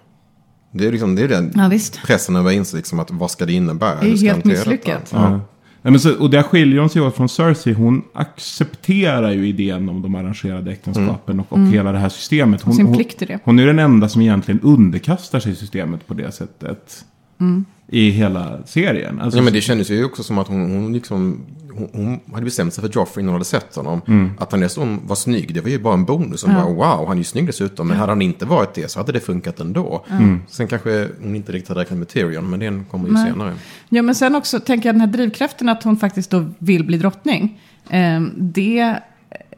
Det 0.72 0.88
är 0.88 0.92
liksom 0.92 1.16
det 1.16 1.22
är 1.24 1.28
den 1.28 1.52
Ja, 1.56 1.72
pressen 2.06 2.36
över 2.36 2.52
inse 2.52 2.78
liksom 2.78 3.00
att 3.00 3.12
vad 3.12 3.32
ska 3.32 3.46
det 3.46 3.54
innebära? 3.54 4.00
Det 4.02 4.08
är 4.12 4.18
helt 4.18 4.46
misslyckat. 4.46 5.10
Ja. 5.14 5.40
Nej, 5.86 5.92
men 5.92 6.00
så, 6.00 6.20
och 6.20 6.30
där 6.30 6.44
skiljer 6.44 6.80
hon 6.80 6.90
sig 6.90 7.02
åt 7.02 7.16
från 7.16 7.30
Cersei. 7.30 7.74
Hon 7.74 8.02
accepterar 8.14 9.32
ju 9.32 9.48
idén 9.48 9.90
om 9.90 10.02
de 10.02 10.16
arrangerade 10.16 10.72
äktenskapen 10.72 11.40
och, 11.40 11.46
och 11.52 11.58
Mm. 11.58 11.72
hela 11.72 11.92
det 11.92 11.98
här 11.98 12.10
systemet. 12.10 12.62
Hon, 12.62 12.74
sin 12.74 12.86
hon, 12.86 12.96
plikt 12.96 13.22
i 13.22 13.26
det. 13.26 13.40
hon 13.44 13.60
är 13.60 13.66
den 13.66 13.80
enda 13.80 14.10
som 14.10 14.22
egentligen 14.22 14.60
underkastar 14.64 15.40
sig 15.40 15.56
systemet 15.56 16.08
på 16.08 16.14
det 16.14 16.32
sättet. 16.32 17.06
Mm. 17.40 17.66
I 17.88 18.10
hela 18.10 18.60
serien. 18.66 19.20
Alltså, 19.22 19.40
Ja, 19.40 19.44
men 19.44 19.54
det 19.54 19.62
kändes 19.62 19.90
ju 19.90 20.06
också 20.06 20.24
som 20.24 20.38
att 20.38 20.48
hon, 20.48 20.72
hon, 20.72 20.94
liksom, 20.94 21.46
hon, 21.74 21.90
hon 21.94 22.20
hade 22.34 22.46
bestämt 22.46 22.74
sig 22.74 22.82
för 22.82 22.92
Joffrey 22.92 23.22
innan 23.24 23.30
hon 23.30 23.36
hade 23.36 23.46
sett 23.46 23.76
honom. 23.76 24.02
Mm. 24.08 24.32
Att 24.40 24.52
han 24.52 24.62
dessutom 24.62 25.08
var 25.08 25.16
snygg, 25.16 25.54
det 25.54 25.62
var 25.62 25.70
ju 25.70 25.80
bara 25.80 25.94
en 25.94 26.06
bonus. 26.06 26.44
Hon 26.44 26.52
Ja. 26.56 26.62
bara, 26.64 26.74
wow, 26.74 27.08
han 27.08 27.12
är 27.12 27.18
ju 27.18 27.24
snygg 27.24 27.46
dessutom. 27.48 27.88
Men 27.88 27.98
hade 27.98 28.12
han 28.12 28.22
inte 28.22 28.46
varit 28.46 28.74
det 28.74 28.92
så 28.92 29.00
hade 29.00 29.12
det 29.12 29.20
funkat 29.20 29.60
ändå. 29.60 30.06
Mm. 30.10 30.42
Sen 30.48 30.68
kanske 30.68 31.08
hon 31.22 31.36
inte 31.36 31.52
riktigt 31.52 31.70
hade 31.70 31.82
räknat 31.82 32.00
med 32.00 32.08
Tyrion, 32.08 32.50
men 32.50 32.60
den 32.60 32.86
kommer 32.92 33.08
ju 33.08 33.14
Nej. 33.14 33.32
senare. 33.32 33.54
Ja, 33.90 34.02
men 34.02 34.16
sen 34.16 34.36
också 34.36 34.60
tänker 34.60 34.90
jag 34.90 34.96
den 34.96 35.02
här 35.02 35.08
drivkraften 35.08 35.70
att 35.70 35.84
hon 35.84 35.98
faktiskt 35.98 36.30
då 36.30 36.46
vill 36.60 36.84
bli 36.84 36.98
drottning. 36.98 37.62
Eh, 37.90 38.22
det, 38.38 39.00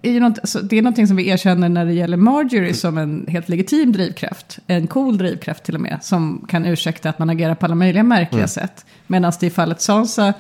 är 0.10 0.12
ju 0.12 0.20
något, 0.20 0.50
så 0.50 0.60
det 0.62 0.78
är 0.78 0.82
någonting 0.82 1.08
som 1.08 1.16
vi 1.18 1.30
erkänner 1.30 1.70
när 1.70 1.86
det 1.86 1.94
gäller 1.94 2.18
Marjorie 2.18 2.74
som 2.74 2.98
en 2.98 3.26
helt 3.28 3.50
legitim 3.50 3.92
drivkraft. 3.92 4.60
En 4.68 4.88
cool 4.88 5.18
drivkraft 5.18 5.64
till 5.64 5.76
och 5.76 5.82
med. 5.82 6.00
Som 6.02 6.46
kan 6.50 6.66
ursäkta 6.66 7.10
att 7.10 7.20
man 7.20 7.30
agerar 7.30 7.56
på 7.56 7.66
alla 7.66 7.76
möjliga 7.76 8.04
märkliga 8.04 8.40
Mm. 8.40 8.48
sätt. 8.48 8.86
Medan 9.08 9.32
det 9.40 9.48
i 9.48 9.50
fallet 9.50 9.82
Sansa 9.82 10.34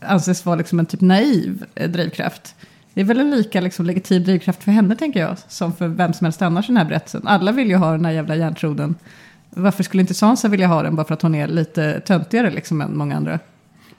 anses 0.00 0.46
vara 0.46 0.56
liksom 0.56 0.78
en 0.78 0.86
typ 0.86 1.00
naiv 1.00 1.64
eh, 1.74 1.90
drivkraft. 1.90 2.54
Det 2.94 3.00
är 3.00 3.04
väl 3.04 3.20
en 3.20 3.30
lika 3.30 3.60
liksom, 3.60 3.86
legitim 3.86 4.24
drivkraft 4.24 4.62
för 4.62 4.72
henne 4.72 4.96
tänker 4.96 5.20
jag. 5.20 5.36
Som 5.48 5.72
för 5.72 5.88
vem 5.88 6.12
som 6.12 6.24
helst 6.24 6.42
annars 6.42 6.64
i 6.64 6.66
den 6.68 6.76
här 6.76 6.84
berättelsen. 6.84 7.22
Alla 7.24 7.52
vill 7.52 7.68
ju 7.68 7.76
ha 7.76 7.92
den 7.92 8.04
här 8.04 8.12
jävla 8.12 8.36
järntroden. 8.36 8.94
Varför 9.50 9.82
skulle 9.82 10.00
inte 10.00 10.14
Sansa 10.14 10.48
vilja 10.48 10.66
ha 10.66 10.82
den 10.82 10.96
bara 10.96 11.06
för 11.06 11.14
att 11.14 11.22
hon 11.22 11.34
är 11.34 11.48
lite 11.48 12.00
töntigare 12.00 12.50
liksom 12.50 12.80
än 12.80 12.96
många 12.96 13.16
andra? 13.16 13.38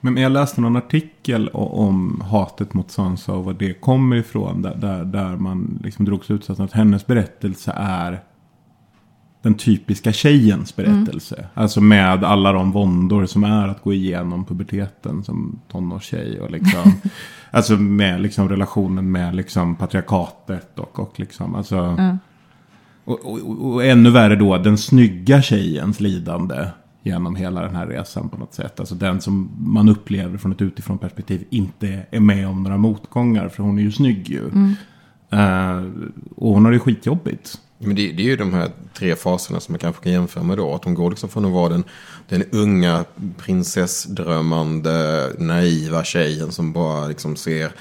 Men 0.00 0.16
jag 0.16 0.32
läste 0.32 0.60
någon 0.60 0.76
artikel 0.76 1.48
om 1.48 2.22
hatet 2.30 2.74
mot 2.74 2.90
Sansa 2.90 3.32
och 3.32 3.44
var 3.44 3.52
det 3.52 3.72
kommer 3.72 4.16
ifrån. 4.16 4.62
Där, 4.62 4.74
där, 4.74 5.04
där 5.04 5.36
man 5.36 5.80
liksom 5.84 6.04
drog 6.04 6.24
slutsatsen 6.24 6.64
att 6.64 6.72
hennes 6.72 7.06
berättelse 7.06 7.72
är 7.76 8.20
den 9.42 9.54
typiska 9.54 10.12
tjejens 10.12 10.76
berättelse. 10.76 11.46
Alltså 11.54 11.80
med 11.80 12.24
alla 12.24 12.52
de 12.52 12.72
våndor 12.72 13.26
som 13.26 13.44
är 13.44 13.68
att 13.68 13.82
gå 13.82 13.92
igenom 13.92 14.44
puberteten 14.44 15.24
som 15.24 15.60
tonårstjej. 15.68 16.40
Och 16.40 16.50
liksom, 16.50 16.92
alltså 17.50 17.76
med 17.76 18.20
liksom 18.20 18.48
relationen 18.48 19.10
med 19.12 19.34
liksom 19.34 19.76
patriarkatet 19.76 20.78
och, 20.78 20.98
och 20.98 21.20
liksom, 21.20 21.54
alltså. 21.54 21.76
Ja. 21.98 22.18
Och, 23.04 23.32
och, 23.32 23.72
och 23.72 23.84
ännu 23.84 24.10
värre 24.10 24.36
då, 24.36 24.58
den 24.58 24.78
snygga 24.78 25.42
tjejens 25.42 26.00
lidande 26.00 26.66
genom 27.02 27.36
hela 27.36 27.60
den 27.60 27.76
här 27.76 27.86
resan 27.86 28.28
på 28.28 28.36
något 28.36 28.54
sätt. 28.54 28.80
Alltså 28.80 28.94
den 28.94 29.20
som 29.20 29.50
man 29.58 29.88
upplever 29.88 30.38
från 30.38 30.52
ett 30.52 30.62
utifrån 30.62 30.98
perspektiv 30.98 31.44
inte 31.50 32.06
är 32.10 32.20
med 32.20 32.48
om 32.48 32.62
några 32.62 32.76
motgångar. 32.76 33.48
För 33.48 33.62
hon 33.62 33.78
är 33.78 33.82
ju 33.82 33.92
snygg 33.92 34.28
ju. 34.28 34.48
Mm. 34.48 34.74
Eh, 35.30 35.84
och 36.36 36.54
hon 36.54 36.64
har 36.64 36.72
det 36.72 36.78
skitjobbigt. 36.78 37.60
Men 37.78 37.96
det, 37.96 38.12
det 38.12 38.22
är 38.22 38.26
ju 38.26 38.36
de 38.36 38.54
här 38.54 38.70
tre 38.94 39.16
faserna 39.16 39.60
som 39.60 39.72
man 39.72 39.78
kanske 39.78 40.02
kan 40.02 40.12
jämföra 40.12 40.44
med 40.44 40.58
då. 40.58 40.74
Att 40.74 40.84
hon 40.84 40.94
går 40.94 41.10
liksom 41.10 41.28
från 41.28 41.44
att 41.44 41.52
vara 41.52 41.68
den, 41.68 41.84
den 42.28 42.44
unga 42.52 43.04
prinsessdrömmande 43.36 45.26
naiva 45.38 46.04
tjejen 46.04 46.52
som 46.52 46.72
bara 46.72 47.06
liksom 47.06 47.36
ser 47.36 47.72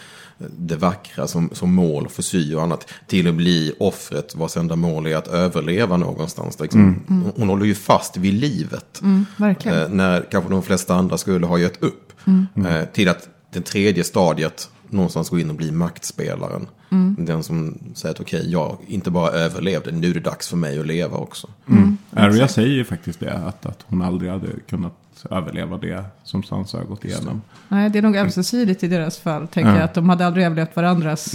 det 0.58 0.76
vackra 0.76 1.28
som, 1.28 1.50
som 1.54 1.74
mål 1.74 2.08
för 2.10 2.22
sy 2.22 2.56
och 2.56 2.64
annat. 2.64 2.88
Till 3.08 3.28
att 3.28 3.36
bli 3.36 3.74
offret 3.80 4.36
vars 4.36 4.58
enda 4.58 4.76
mål 4.76 5.08
är 5.08 5.16
att 5.16 5.28
överleva 5.28 5.98
någonstans. 5.98 6.60
Liksom, 6.60 7.04
Mm. 7.08 7.32
Hon 7.36 7.50
håller 7.50 7.66
ju 7.66 7.76
fast 7.76 8.18
vid 8.18 8.34
livet. 8.34 9.02
Mm, 9.02 9.26
verkligen. 9.38 9.82
Eh, 9.82 9.90
när 9.90 10.26
kanske 10.32 10.52
de 10.52 10.64
flesta 10.64 10.96
andra 10.96 11.18
skulle 11.18 11.46
ha 11.46 11.58
gett 11.58 11.84
upp. 11.84 12.14
Mm. 12.26 12.66
Eh, 12.66 12.86
till 12.86 13.10
att 13.10 13.30
det 13.54 13.62
tredje 13.62 14.04
stadiet 14.04 14.70
någonstans 14.90 15.30
gå 15.30 15.40
in 15.40 15.50
och 15.50 15.56
bli 15.56 15.72
maktspelaren. 15.72 16.68
Mm. 16.92 17.16
Den 17.20 17.44
som 17.44 17.78
säger 17.96 18.16
att 18.16 18.22
okej, 18.22 18.52
jag 18.52 18.78
inte 18.88 19.12
bara 19.12 19.32
överlevde, 19.32 19.92
nu 19.92 20.10
är 20.10 20.14
det 20.14 20.20
dags 20.20 20.48
för 20.48 20.58
mig 20.58 20.80
att 20.80 20.88
leva 20.88 21.18
också. 21.18 21.48
Mm. 21.70 21.98
Arya 22.12 22.48
säger 22.48 22.74
ju 22.74 22.86
faktiskt 22.86 23.20
det, 23.20 23.34
att, 23.34 23.66
att 23.66 23.86
hon 23.88 24.02
aldrig 24.02 24.32
hade 24.32 24.48
kunnat 24.70 24.94
överleva 25.32 25.78
det 25.78 26.04
som 26.24 26.44
Sansa 26.44 26.78
har 26.78 26.86
gått 26.86 27.06
igenom. 27.06 27.42
Nej, 27.68 27.90
det 27.90 27.98
är 27.98 28.02
nog 28.02 28.16
ömsesidigt 28.16 28.84
i 28.84 28.88
deras 28.88 29.18
fall. 29.20 29.48
Tänker 29.48 29.70
Ja. 29.72 29.76
jag 29.76 29.84
att 29.84 29.94
de 29.94 30.10
hade 30.10 30.26
aldrig 30.28 30.46
överlevt 30.46 30.76
varandras 30.76 31.32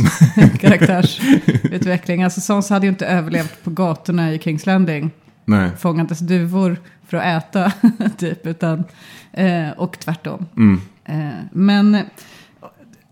karaktärsutveckling. 0.61 2.23
Alltså 2.23 2.41
Sansa 2.41 2.75
hade 2.75 2.87
ju 2.87 2.91
inte 2.91 3.07
överlevt 3.07 3.65
på 3.65 3.71
gatorna 3.71 4.33
i 4.33 4.39
Kings 4.39 4.67
Landing. 4.67 5.11
Nej. 5.45 5.71
Fångandes 5.79 6.19
duvor 6.19 6.77
för 7.07 7.17
att 7.17 7.25
äta, 7.45 7.73
typ. 8.19 8.47
Utan, 8.47 8.85
eh, 9.33 9.71
och 9.71 9.99
tvärtom. 9.99 10.47
Mm. 10.57 10.81
Eh, 11.05 11.35
men 11.53 11.99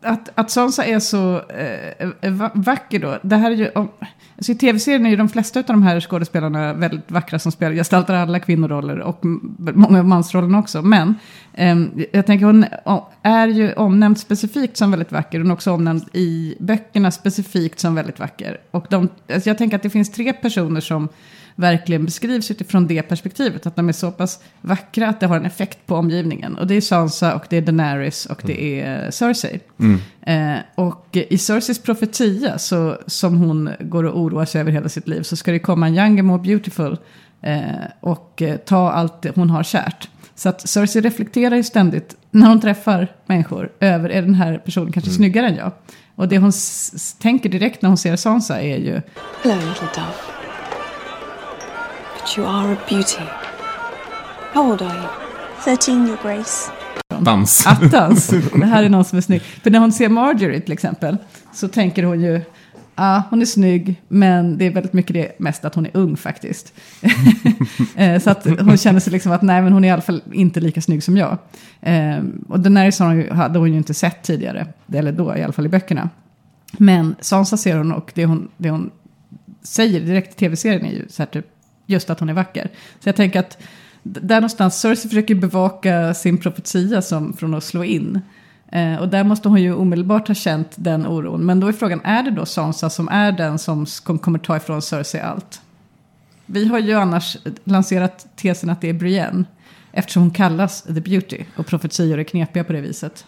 att, 0.03 0.29
att 0.35 0.51
Sansa 0.51 0.85
är 0.85 0.99
så 0.99 1.41
eh, 2.21 2.31
va- 2.31 2.51
vacker 2.55 2.99
då. 2.99 3.19
Det 3.23 3.37
här 3.37 3.51
är 3.51 3.55
ju, 3.57 3.69
om, 3.69 3.89
så 4.41 4.53
I 4.53 4.55
tv-serien 4.55 5.07
är 5.07 5.11
ju 5.11 5.17
de 5.17 5.29
flesta 5.29 5.61
av 5.61 5.65
de 5.67 5.83
här 5.83 6.01
skådespelarna 6.01 6.73
väldigt 6.73 7.11
vackra 7.11 7.39
som 7.39 7.53
spelar, 7.53 7.75
gestaltar 7.75 8.15
alla 8.15 8.39
kvinnoroller 8.39 8.99
och 8.99 9.21
många 9.57 9.99
av 9.99 10.05
mansrollerna 10.05 10.59
också. 10.59 10.83
Men 10.83 11.15
eh, 11.55 11.77
jag 12.13 12.27
tänker 12.27 12.47
hon 12.47 12.65
är 13.23 13.49
ju 13.49 13.73
omnämnd 13.73 14.19
specifikt 14.19 14.77
som 14.77 14.91
väldigt 14.91 15.13
vacker. 15.13 15.39
Hon 15.39 15.51
är 15.51 15.55
också 15.55 15.73
omnämnd 15.73 16.03
i 16.13 16.55
böckerna 16.61 17.11
specifikt 17.11 17.81
som 17.81 17.95
väldigt 17.95 18.19
vacker. 18.19 18.61
Och 18.71 18.87
de, 18.91 19.09
alltså 19.33 19.51
jag 19.51 19.59
tänker 19.59 19.77
att 19.77 19.83
det 19.83 19.91
finns 19.91 20.13
tre 20.13 20.33
personer 20.33 20.81
som 20.81 21.09
verkligen 21.61 22.05
beskrivs 22.05 22.51
utifrån 22.51 22.87
det 22.87 23.03
perspektivet. 23.03 23.67
Att 23.67 23.77
de 23.77 23.89
är 23.89 23.93
så 23.93 24.11
pass 24.11 24.41
vackra 24.61 25.09
att 25.09 25.21
det 25.21 25.27
har 25.27 25.37
en 25.37 25.47
effekt 25.47 25.87
på 25.87 25.97
omgivningen. 25.97 26.59
Och 26.59 26.67
det 26.67 26.75
är 26.75 26.81
Sansa 26.81 27.35
och 27.35 27.45
det 27.49 27.57
är 27.57 27.63
Daenerys 27.63 28.27
och 28.27 28.43
det 28.45 28.81
är 28.81 29.11
Cersei. 29.11 29.61
Mm. 29.79 30.01
Eh, 30.23 30.61
och 30.75 31.07
i 31.13 31.39
Cerseis 31.39 31.79
profetia, 31.79 32.59
så, 32.59 32.99
som 33.07 33.39
hon 33.39 33.71
går 33.81 34.05
och 34.05 34.21
oroar 34.21 34.45
sig 34.45 34.61
över 34.61 34.73
hela 34.73 34.89
sitt 34.89 35.09
liv, 35.09 35.23
så 35.23 35.37
ska 35.37 35.53
det 35.53 35.59
komma 35.59 35.87
en 35.87 35.95
younger, 35.95 36.23
more 36.23 36.43
beautiful 36.43 36.97
eh, 37.43 37.63
och 38.01 38.43
eh, 38.43 38.57
ta 38.57 38.91
allt 38.91 39.23
det 39.23 39.33
hon 39.35 39.51
har 39.51 39.63
kärt. 39.63 40.09
Så 40.35 40.49
att 40.49 40.69
Cersei 40.69 41.03
reflekterar 41.03 41.57
ju 41.57 41.63
ständigt, 41.63 42.17
när 42.31 42.49
hon 42.49 42.61
träffar 42.61 43.09
människor, 43.27 43.73
över 43.81 44.09
är 44.09 44.23
den 44.23 44.35
här 44.35 44.59
personen 44.59 44.93
kanske 44.93 45.11
snyggare 45.11 45.47
än 45.47 45.57
jag? 45.57 45.73
Och 46.15 46.29
det 46.29 46.39
hon 46.39 46.53
tänker 47.19 47.49
direkt 47.49 47.83
när 47.83 47.89
hon 47.89 47.99
ser 47.99 48.17
Sansa 48.17 48.61
är 48.61 48.77
ju, 48.77 49.01
Hello, 49.43 49.69
little 49.69 49.89
dove. 49.95 50.40
But 52.21 52.39
you 52.39 52.47
are 52.47 52.73
a 52.73 52.77
beauty. 52.89 53.25
How 54.53 54.71
old 54.71 54.83
are 54.83 54.95
you? 54.95 55.09
13, 55.65 56.07
Your 56.07 56.19
Grace. 56.23 56.71
Dans. 57.21 57.67
attans, 57.67 58.29
det 58.55 58.67
här 58.67 58.83
är 58.83 58.89
någon 58.89 59.05
som 59.05 59.19
är 59.19 59.23
snygg. 59.23 59.43
För 59.43 59.71
när 59.71 59.79
hon 59.79 59.93
ser 59.93 60.09
Marjorie 60.09 60.61
till 60.61 60.73
exempel, 60.73 61.17
så 61.53 61.69
tänker 61.69 62.03
hon 62.03 62.21
ju, 62.21 62.41
ja, 62.95 63.23
hon 63.31 63.43
är 63.43 63.47
snygg, 63.47 64.03
men 64.09 64.59
det 64.59 64.65
är 64.65 64.71
väldigt 64.71 64.93
mycket 64.93 65.15
det 65.15 65.39
mest 65.39 65.65
att 65.65 65.75
hon 65.75 65.87
är 65.87 65.91
ung 65.97 66.17
faktiskt. 66.17 66.73
Eh, 67.97 68.21
så 68.21 68.31
att 68.31 68.45
hon 68.45 68.77
känner 68.77 69.01
sig 69.01 69.13
liksom 69.13 69.33
att 69.33 69.43
nej, 69.43 69.63
men 69.63 69.73
hon 69.73 69.85
är 69.85 69.89
i 69.89 69.91
alla 69.91 70.03
fall 70.03 70.23
inte 70.33 70.61
lika 70.61 70.81
snygg 70.81 71.03
som 71.03 71.17
jag. 71.17 71.39
Eh, 71.81 72.19
och 72.49 72.61
Daenerys 72.61 72.99
har 72.99 73.07
hon 73.07 73.37
hade 73.37 73.59
hon 73.59 73.71
ju 73.71 73.77
inte 73.77 73.95
sett 73.95 74.23
tidigare, 74.23 74.67
eller 74.93 75.13
då 75.13 75.37
i 75.37 75.43
alla 75.43 75.53
fall 75.53 75.67
i 75.67 75.69
böckerna. 75.69 76.11
Men 76.73 77.15
Sansa 77.21 77.57
ser 77.57 77.77
hon 77.77 77.93
och 77.93 78.13
det 78.15 78.25
hon, 78.25 78.49
det 78.57 78.71
hon 78.71 78.91
säger 79.63 80.01
direkt 80.01 80.35
i 80.35 80.39
tv-serien 80.39 80.87
är 80.87 80.91
ju 80.91 81.09
så 81.09 81.23
här 81.23 81.27
typ, 81.27 81.47
just 81.91 82.11
att 82.11 82.21
hon 82.21 82.29
är 82.29 82.35
vacker. 82.35 82.71
Så 83.01 83.09
jag 83.09 83.17
tänker 83.17 83.41
att 83.41 83.59
där 84.03 84.37
någonstans, 84.37 84.81
Cersei 84.81 85.09
försöker 85.09 85.35
bevaka 85.35 86.15
sin 86.15 86.39
profetia 86.39 87.03
som 87.03 87.33
från 87.33 87.55
att 87.55 87.65
slå 87.65 87.85
in. 87.85 88.21
Eh, 88.73 88.97
och 88.97 89.09
där 89.09 89.25
måste 89.25 89.49
hon 89.49 89.63
ju 89.63 89.75
omedelbart 89.75 90.29
ha 90.29 90.35
känt 90.35 90.73
den 90.77 91.07
oron. 91.07 91.47
Men 91.47 91.61
då 91.61 91.67
är 91.67 91.73
frågan, 91.73 92.01
är 92.05 92.23
det 92.23 92.31
då 92.31 92.47
Sansa 92.47 92.91
som 92.91 93.09
är 93.09 93.33
den 93.33 93.59
som 93.59 93.87
kommer 94.21 94.39
ta 94.39 94.57
ifrån 94.57 94.83
Cersei 94.83 95.21
allt? 95.21 95.61
Vi 96.47 96.69
har 96.69 96.79
ju 96.79 96.95
annars 96.95 97.37
eh, 97.47 97.53
lanserat 97.65 98.27
tesen 98.37 98.71
att 98.71 98.81
det 98.81 98.89
är 98.89 98.93
Brienne. 98.93 99.45
Eftersom 99.93 100.23
hon 100.23 100.31
kallas 100.31 100.83
The 100.83 101.01
Beauty. 101.01 101.45
Och 101.57 101.67
profetior 101.67 102.19
är 102.19 102.25
knepiga 102.25 102.65
på 102.65 102.73
det 102.73 102.81
viset. 102.81 103.25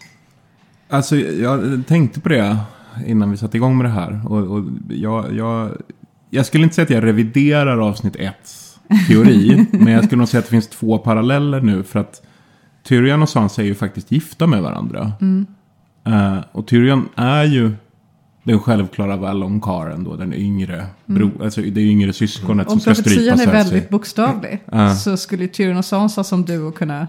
Alltså, 0.89 1.15
jag 1.15 1.83
tänkte 1.87 2.19
på 2.19 2.29
det 2.29 2.57
innan 3.05 3.31
vi 3.31 3.37
satte 3.37 3.57
igång 3.57 3.77
med 3.77 3.85
det 3.85 3.89
här. 3.89 4.21
Och, 4.27 4.57
och 4.57 4.63
jag, 4.89 5.33
jag, 5.33 5.71
jag 6.33 6.45
skulle 6.45 6.63
inte 6.63 6.75
säga 6.75 6.83
att 6.83 6.89
jag 6.89 7.03
reviderar 7.03 7.77
avsnitt 7.77 8.15
1 8.15 8.35
teori. 9.07 9.65
men 9.71 9.93
jag 9.93 10.05
skulle 10.05 10.19
nog 10.19 10.27
säga 10.27 10.39
att 10.39 10.45
det 10.45 10.51
finns 10.51 10.67
två 10.67 10.97
paralleller 10.97 11.61
nu. 11.61 11.83
För 11.83 11.99
att 11.99 12.21
Tyrion 12.83 13.21
och 13.21 13.29
Sansa 13.29 13.61
är 13.61 13.65
ju 13.65 13.75
faktiskt 13.75 14.11
gifta 14.11 14.47
med 14.47 14.61
varandra. 14.61 15.11
Mm. 15.21 15.45
Eh, 16.05 16.43
och 16.51 16.67
Tyrion 16.67 17.09
är 17.15 17.43
ju 17.43 17.71
den 18.43 18.59
självklara 18.59 19.15
Valon-karen 19.15 20.03
då, 20.03 20.15
den 20.15 20.33
yngre, 20.33 20.85
bro, 21.05 21.31
alltså 21.43 21.61
det 21.61 21.81
yngre 21.81 22.13
syskonet 22.13 22.67
som 22.67 22.73
Om 22.73 22.79
ska 22.79 22.95
strypa 22.95 23.09
profetian 23.09 23.39
är 23.39 23.45
Cersei. 23.45 23.53
väldigt 23.53 23.89
bokstavlig. 23.89 24.63
Ja. 24.71 24.95
Så 24.95 25.17
skulle 25.17 25.47
Tyrion 25.47 25.77
och 25.77 25.85
Sansa 25.85 26.23
som 26.23 26.45
duo 26.45 26.71
kunna 26.71 27.07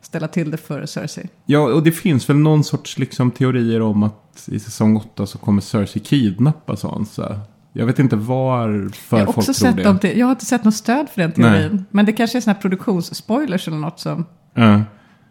ställa 0.00 0.28
till 0.28 0.50
det 0.50 0.56
för 0.56 0.86
Cersei. 0.86 1.28
Ja, 1.46 1.60
och 1.60 1.82
det 1.82 1.92
finns 1.92 2.28
väl 2.28 2.36
någon 2.36 2.64
sorts 2.64 2.98
liksom, 2.98 3.30
teorier 3.30 3.82
om 3.82 4.02
att 4.02 4.48
i 4.52 4.58
säsong 4.58 4.96
8 4.96 5.26
så 5.26 5.38
kommer 5.38 5.60
Cersei 5.62 6.02
kidnappa 6.02 6.76
Sansa. 6.76 7.40
Jag 7.72 7.86
vet 7.86 7.98
inte 7.98 8.16
varför 8.16 9.18
Jag 9.18 9.34
folk 9.34 9.44
tror 9.46 9.54
sett 9.54 9.76
det. 9.76 9.82
dem 9.82 9.98
till, 9.98 10.18
jag 10.18 10.26
har 10.26 10.30
inte 10.32 10.44
sett 10.46 10.64
något 10.64 10.74
stöd 10.74 11.08
för 11.08 11.20
den 11.22 11.32
Nej. 11.36 11.50
teorin. 11.62 11.84
Men 11.90 12.06
det 12.06 12.12
kanske 12.12 12.38
är 12.38 12.40
sådana 12.40 12.54
här 12.54 12.60
produktionsspoilers 12.62 13.68
eller 13.68 13.76
något 13.78 14.00
som... 14.00 14.24
Ja. 14.54 14.82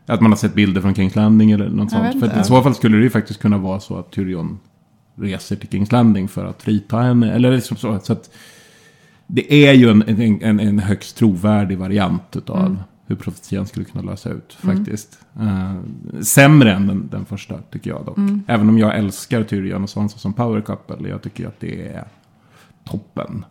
Att 0.05 0.21
man 0.21 0.31
har 0.31 0.37
sett 0.37 0.53
bilder 0.53 0.81
från 0.81 0.95
Kings 0.95 1.15
Landing 1.15 1.51
eller 1.51 1.69
något 1.69 1.91
Jag 1.91 2.11
sånt. 2.13 2.33
För 2.33 2.41
i 2.41 2.43
så 2.43 2.61
fall 2.63 2.75
skulle 2.75 2.97
det 2.97 3.03
ju 3.03 3.09
faktiskt 3.09 3.39
kunna 3.41 3.57
vara 3.57 3.79
så 3.79 3.97
att 3.99 4.11
Tyrion 4.11 4.59
reser 5.15 5.55
till 5.55 5.69
Kings 5.69 5.91
Landing 5.91 6.27
för 6.27 6.45
att 6.45 6.61
frita 6.63 6.97
henne. 6.97 7.33
Eller 7.33 7.51
liksom 7.51 7.77
så. 7.77 7.99
så 8.03 8.13
att 8.13 8.29
det 9.27 9.53
är 9.67 9.73
ju 9.73 9.89
en, 9.89 10.01
en, 10.07 10.41
en, 10.41 10.59
en 10.59 10.79
högst 10.79 11.17
trovärdig 11.17 11.77
variant 11.77 12.35
utav 12.35 12.59
Mm. 12.65 12.77
hur 13.07 13.15
profetian 13.15 13.67
skulle 13.67 13.85
kunna 13.85 14.11
lösa 14.11 14.29
ut 14.29 14.57
Mm. 14.63 14.77
faktiskt. 14.77 15.19
Eh, 15.39 15.73
sämre 16.21 16.73
än 16.73 16.87
den, 16.87 17.07
den 17.11 17.25
första 17.25 17.57
tycker 17.71 17.89
jag 17.89 18.05
dock. 18.05 18.17
Mm. 18.17 18.43
Även 18.47 18.69
om 18.69 18.77
jag 18.77 18.97
älskar 18.97 19.43
Tyrion 19.43 19.83
och 19.83 19.89
Sansa 19.89 20.17
som 20.17 20.33
power 20.33 20.61
couple. 20.61 21.09
Jag 21.09 21.21
tycker 21.21 21.47
att 21.47 21.59
det 21.59 21.87
är 21.87 22.05
toppen. 22.89 23.45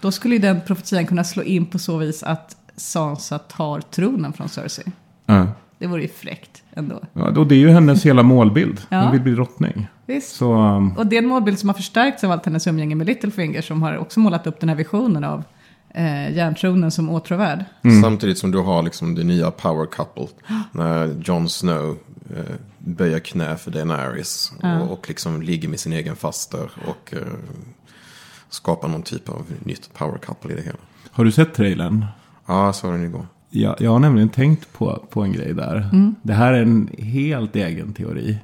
Då 0.00 0.12
skulle 0.12 0.34
ju 0.34 0.40
den 0.40 0.60
profetian 0.66 1.06
kunna 1.06 1.24
slå 1.24 1.42
in 1.42 1.66
på 1.66 1.78
så 1.78 1.96
vis 1.96 2.22
att 2.22 2.56
Sansa 2.76 3.38
tar 3.38 3.80
tronen 3.80 4.32
från 4.32 4.48
Cersei. 4.48 4.84
Ja. 5.26 5.46
Det 5.78 5.86
vore 5.86 6.02
ju 6.02 6.08
fräckt 6.08 6.62
ändå. 6.74 7.00
Ja, 7.12 7.38
och 7.38 7.46
det 7.46 7.54
är 7.54 7.58
ju 7.58 7.68
hennes 7.68 8.06
hela 8.06 8.22
målbild. 8.22 8.80
Ja. 8.88 9.00
Hon 9.02 9.12
vill 9.12 9.20
bli 9.20 9.32
drottning. 9.32 9.88
Visst. 10.06 10.36
Så, 10.36 10.54
um, 10.54 10.96
Och 10.96 11.06
det 11.06 11.16
är 11.16 11.22
en 11.22 11.28
målbild 11.28 11.58
som 11.58 11.68
har 11.68 11.74
förstärkts 11.74 12.24
av 12.24 12.30
allt 12.30 12.44
hennes 12.46 12.66
umgänge 12.66 12.94
med 12.94 13.06
Littlefinger 13.06 13.62
som 13.62 13.82
har 13.82 13.98
också 13.98 14.20
målat 14.20 14.46
upp 14.46 14.60
den 14.60 14.68
här 14.68 14.76
visionen 14.76 15.24
av 15.24 15.44
eh, 15.94 16.36
järntronen 16.36 16.90
som 16.90 17.10
åtråvärd. 17.10 17.64
Samtidigt 18.02 18.38
som 18.38 18.50
du 18.50 18.58
har 18.58 18.82
liksom 18.82 19.14
det 19.14 19.24
nya 19.24 19.50
power 19.50 19.86
couple. 19.86 20.26
När 20.72 21.22
Jon 21.24 21.48
Snow 21.48 21.98
eh, 22.36 22.54
böjer 22.78 23.18
knä 23.18 23.56
för 23.56 23.70
Daenerys. 23.70 24.52
Ja. 24.62 24.80
Och, 24.80 24.92
och 24.92 25.08
liksom 25.08 25.42
ligger 25.42 25.68
med 25.68 25.80
sin 25.80 25.92
egen 25.92 26.16
faster. 26.16 26.70
Och 26.88 27.14
eh, 27.14 27.18
skapar 28.50 28.88
någon 28.88 29.02
typ 29.02 29.28
av 29.28 29.46
nytt 29.64 29.94
power 29.94 30.18
couple 30.18 30.52
i 30.52 30.56
det 30.56 30.62
hela. 30.62 30.78
har 31.10 31.24
du 31.24 31.32
sett 31.32 31.54
trailern? 31.54 32.04
Ja, 32.46 32.64
jag 32.64 32.74
såg 32.74 32.92
den 32.92 33.04
igår. 33.04 33.26
Jag, 33.50 33.76
jag 33.80 33.90
har 33.90 33.98
nämligen 33.98 34.28
tänkt 34.28 34.72
på, 34.72 35.04
på 35.10 35.22
en 35.22 35.32
grej 35.32 35.54
där. 35.54 35.88
Mm. 35.92 36.14
Det 36.22 36.32
här 36.32 36.52
är 36.52 36.62
en 36.62 36.88
helt 36.98 37.56
egen 37.56 37.92
teori. 37.92 38.38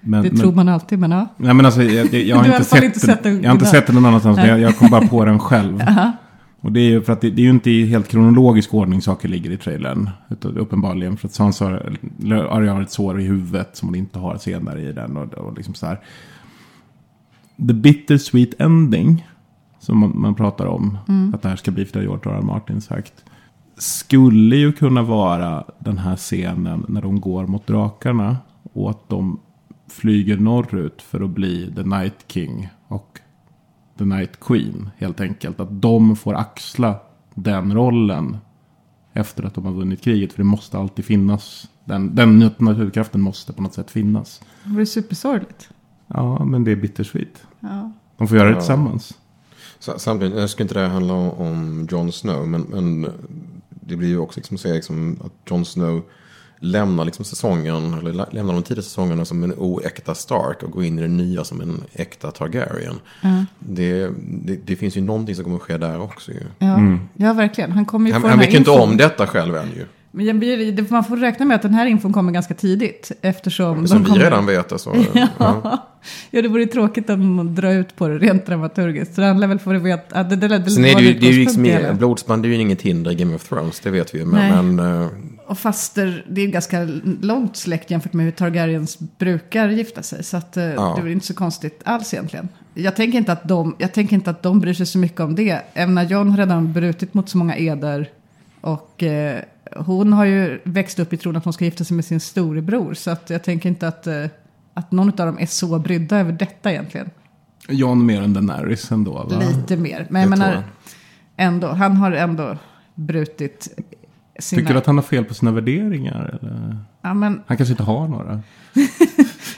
Men, 0.00 0.22
Det 0.22 0.30
men, 0.30 0.40
tror 0.40 0.52
man 0.52 0.68
alltid, 0.68 0.98
men 0.98 1.10
ja. 1.10 1.26
Nej 1.36 1.54
men 1.54 1.66
alltså, 1.66 1.82
jag, 1.82 2.14
jag, 2.14 2.22
jag 2.22 2.36
har 2.36 2.46
inte 2.46 2.64
sett, 2.64 2.84
inte 2.84 3.06
den, 3.06 3.16
sett 3.16 3.22
den 3.22 3.42
jag 3.42 3.50
har 3.50 3.54
inte 3.54 3.66
sett 3.66 3.86
den 3.86 3.94
någon 3.94 4.06
annanstans. 4.06 4.38
Jag, 4.38 4.60
jag 4.60 4.76
kom 4.76 4.90
bara 4.90 5.08
på 5.08 5.24
den 5.24 5.38
själv. 5.38 5.82
Och 6.60 6.72
det 6.72 6.80
är 6.80 6.90
ju 6.90 7.02
för 7.02 7.12
att 7.12 7.20
det, 7.20 7.30
det 7.30 7.42
är 7.42 7.44
ju 7.44 7.50
inte 7.50 7.70
i 7.70 7.86
helt 7.86 8.08
kronologisk 8.08 8.74
ordning 8.74 9.02
saker 9.02 9.28
ligger 9.28 9.50
i 9.50 9.56
trailern. 9.56 10.10
Utan 10.30 10.58
uppenbarligen 10.58 11.16
för 11.16 11.28
att 11.28 11.34
Sansa 11.34 11.64
har, 11.64 11.98
Arya 12.50 12.72
har 12.72 12.82
ett 12.82 12.90
sår 12.90 13.20
i 13.20 13.24
huvudet 13.24 13.76
som 13.76 13.88
hon 13.88 13.94
inte 13.94 14.18
har 14.18 14.36
senare 14.36 14.80
i 14.80 14.92
den. 14.92 15.16
Och, 15.16 15.34
och 15.34 15.56
liksom 15.56 15.74
så 15.74 15.86
här. 15.86 16.00
The 17.66 17.74
bittersweet 17.74 18.60
ending. 18.60 19.26
Som 19.78 19.98
man, 19.98 20.20
man 20.20 20.34
pratar 20.34 20.66
om. 20.66 20.98
Mm. 21.08 21.34
Att 21.34 21.42
det 21.42 21.48
här 21.48 21.56
ska 21.56 21.70
bli 21.70 21.84
för 21.84 22.02
George 22.02 22.32
R. 22.32 22.36
R. 22.38 22.42
Martin 22.42 22.80
sagt. 22.80 23.24
Skulle 23.76 24.56
ju 24.56 24.72
kunna 24.72 25.02
vara 25.02 25.64
den 25.78 25.98
här 25.98 26.16
scenen 26.16 26.84
när 26.88 27.02
de 27.02 27.20
går 27.20 27.46
mot 27.46 27.66
drakarna. 27.66 28.36
Och 28.72 28.90
att 28.90 29.08
de 29.08 29.40
flyger 29.88 30.36
norrut 30.36 31.02
för 31.02 31.20
att 31.20 31.30
bli 31.30 31.72
The 31.76 31.82
Night 31.82 32.24
King. 32.28 32.68
Och 32.88 33.20
The 33.98 34.04
Night 34.04 34.40
Queen 34.40 34.90
helt 34.96 35.20
enkelt. 35.20 35.60
Att 35.60 35.82
de 35.82 36.16
får 36.16 36.34
axla 36.34 36.96
den 37.34 37.74
rollen 37.74 38.36
efter 39.12 39.42
att 39.42 39.54
de 39.54 39.64
har 39.64 39.72
vunnit 39.72 40.00
kriget. 40.00 40.32
För 40.32 40.38
det 40.42 40.48
måste 40.48 40.78
alltid 40.78 41.04
finnas. 41.04 41.68
Den, 41.84 42.14
den 42.14 42.38
naturkraften 42.38 43.20
måste 43.20 43.52
på 43.52 43.62
något 43.62 43.74
sätt 43.74 43.90
finnas. 43.90 44.40
Det 44.64 44.70
vore 44.70 44.86
supersorgligt. 44.86 45.70
Ja, 46.06 46.44
men 46.44 46.64
det 46.64 46.70
är 46.72 46.76
bittersweet. 46.76 47.46
Ja. 47.60 47.92
De 48.16 48.28
får 48.28 48.36
göra 48.36 48.48
det 48.48 48.54
Ja. 48.54 48.60
tillsammans. 48.60 49.14
Så- 49.78 49.98
Samtidigt, 49.98 50.38
jag 50.38 50.50
ska 50.50 50.62
inte 50.62 50.74
det 50.74 50.86
handla 50.88 51.14
om, 51.14 51.88
Jon 51.90 52.12
Snow, 52.12 52.48
men, 52.48 52.60
men 52.62 53.12
det 53.68 53.96
blir 53.96 54.08
ju 54.08 54.18
också 54.18 54.40
liksom, 54.40 54.54
att 54.54 54.60
säga 54.60 54.74
liksom, 54.74 55.16
att 55.24 55.50
Jon 55.50 55.64
Snow 55.64 56.02
lämnar 56.60 57.04
liksom 57.04 57.24
säsongen, 57.24 57.94
eller 57.94 58.12
lä- 58.12 58.26
lämnar 58.30 58.54
de 58.54 58.62
tidiga 58.62 58.82
säsongerna 58.82 59.24
som 59.24 59.42
en 59.44 59.54
oäkta 59.56 60.14
Stark 60.14 60.62
och 60.62 60.70
går 60.70 60.84
in 60.84 60.98
i 60.98 61.02
den 61.02 61.16
nya 61.16 61.44
som 61.44 61.60
en 61.60 61.82
äkta 61.92 62.30
Targaryen. 62.30 62.94
Ja. 63.22 63.44
Det, 63.58 64.10
det, 64.20 64.56
det 64.66 64.76
finns 64.76 64.96
ju 64.96 65.00
någonting 65.00 65.34
som 65.34 65.44
kommer 65.44 65.56
att 65.56 65.62
ske 65.62 65.76
där 65.78 66.00
också 66.00 66.32
ju. 66.32 66.40
Ja, 66.58 66.78
ja 67.14 67.32
verkligen. 67.32 67.72
Han 67.72 67.84
kommer 67.86 68.06
ju 68.06 68.12
Han, 68.12 68.22
få 68.22 68.28
han 68.28 68.38
den 68.38 68.40
här 68.40 68.46
vet 68.46 68.54
ju 68.54 68.58
inte 68.58 68.70
om 68.70 68.96
detta 68.96 69.26
själv 69.26 69.56
än 69.56 69.68
ju. 69.76 69.86
Men 70.10 70.26
jag 70.26 70.36
blir- 70.38 70.72
det- 70.72 70.90
man 70.90 71.04
får 71.04 71.16
räkna 71.16 71.44
med 71.46 71.54
att 71.54 71.62
den 71.62 71.74
här 71.74 71.86
infon 71.86 72.12
kommer 72.12 72.32
ganska 72.32 72.54
tidigt. 72.54 73.12
Eftersom 73.22 73.88
Som 73.88 73.96
de 73.98 74.04
vi 74.04 74.10
kommer... 74.10 74.24
redan 74.24 74.46
vet. 74.46 74.72
Alltså, 74.72 74.94
ja. 75.14 75.28
ja. 75.38 75.86
ja, 76.30 76.42
det 76.42 76.48
vore 76.48 76.66
tråkigt 76.66 77.06
de 77.06 77.54
drar 77.54 77.70
ut 77.72 77.96
på 77.96 78.08
det 78.08 78.18
rent 78.18 78.46
dramaturgiskt. 78.46 79.14
Så 79.14 79.22
han 79.22 79.40
lär 79.40 79.46
väl 79.46 79.58
få 79.58 79.72
det 79.72 79.78
veta... 79.78 80.20
att 80.20 80.30
det, 80.30 80.36
det 80.36 80.48
väl 80.48 80.70
Sen 80.70 80.84
är 80.84 80.94
det 80.94 81.02
ju, 81.02 81.18
det 81.18 81.26
är 81.28 81.32
ju 81.32 81.40
utgångspunkt 81.42 81.70
liksom, 81.78 81.96
blodsband 81.98 82.44
är 82.44 82.48
ju 82.48 82.54
inget 82.54 82.82
hinder 82.82 83.10
i 83.10 83.14
Game 83.14 83.34
of 83.34 83.48
Thrones, 83.48 83.80
det 83.80 83.90
vet 83.90 84.14
vi 84.14 84.18
ju. 84.18 84.24
Men, 84.24 84.76
men 84.76 85.02
eh, 85.02 85.08
Och 85.46 85.58
faster, 85.58 86.24
det 86.30 86.40
är 86.42 86.46
ganska 86.46 86.88
långt 87.20 87.56
släkt 87.56 87.90
jämfört 87.90 88.12
med 88.12 88.24
hur 88.24 88.32
Targaryens 88.32 88.98
brukar 89.18 89.68
gifta 89.68 90.02
sig. 90.02 90.24
Så 90.24 90.36
att, 90.36 90.56
eh, 90.56 90.64
Ja. 90.64 90.98
det 91.02 91.08
är 91.08 91.12
inte 91.12 91.26
så 91.26 91.34
konstigt 91.34 91.80
alls 91.84 92.14
egentligen. 92.14 92.48
Jag 92.74 92.96
tänker, 92.96 93.18
inte 93.18 93.32
att 93.32 93.48
de, 93.48 93.74
jag 93.78 93.92
tänker 93.94 94.14
inte 94.16 94.30
att 94.30 94.42
de 94.42 94.60
bryr 94.60 94.74
sig 94.74 94.86
så 94.86 94.98
mycket 94.98 95.20
om 95.20 95.34
det. 95.34 95.60
Även 95.74 95.94
när 95.94 96.04
John 96.04 96.30
har 96.30 96.38
redan 96.38 96.72
brutit 96.72 97.14
mot 97.14 97.28
så 97.28 97.38
många 97.38 97.56
eder. 97.56 98.10
Och 98.60 99.02
eh, 99.02 99.40
hon 99.76 100.12
har 100.12 100.24
ju 100.24 100.60
växt 100.64 100.98
upp 100.98 101.12
i 101.12 101.16
tron 101.16 101.36
att 101.36 101.44
hon 101.44 101.52
ska 101.52 101.64
gifta 101.64 101.84
sig 101.84 101.94
med 101.94 102.04
sin 102.04 102.20
storebror. 102.20 102.94
Så 102.94 103.10
att 103.10 103.30
jag 103.30 103.44
tänker 103.44 103.68
inte 103.68 103.88
att, 103.88 104.06
eh, 104.06 104.24
att 104.74 104.92
någon 104.92 105.08
av 105.08 105.16
dem 105.16 105.38
är 105.38 105.46
så 105.46 105.78
brydda 105.78 106.18
över 106.18 106.32
detta 106.32 106.70
egentligen. 106.72 107.10
John 107.68 108.06
mer 108.06 108.22
än 108.22 108.32
Daenerys 108.32 108.92
ändå. 108.92 109.12
Va? 109.12 109.38
Lite 109.38 109.76
mer. 109.76 110.06
Men 110.10 110.20
jag 110.22 110.30
menar, 110.30 110.62
ändå, 111.36 111.66
han 111.68 111.96
har 111.96 112.12
ändå 112.12 112.56
brutit 112.94 113.68
sina... 114.38 114.60
Tycker 114.60 114.72
du 114.72 114.78
att 114.78 114.86
han 114.86 114.96
har 114.96 115.02
fel 115.02 115.24
på 115.24 115.34
sina 115.34 115.52
värderingar? 115.52 116.38
Eller? 116.42 116.78
Ja, 117.02 117.14
men 117.14 117.42
Han 117.46 117.56
kanske 117.56 117.72
inte 117.72 117.82
har 117.82 118.08
några. 118.08 118.40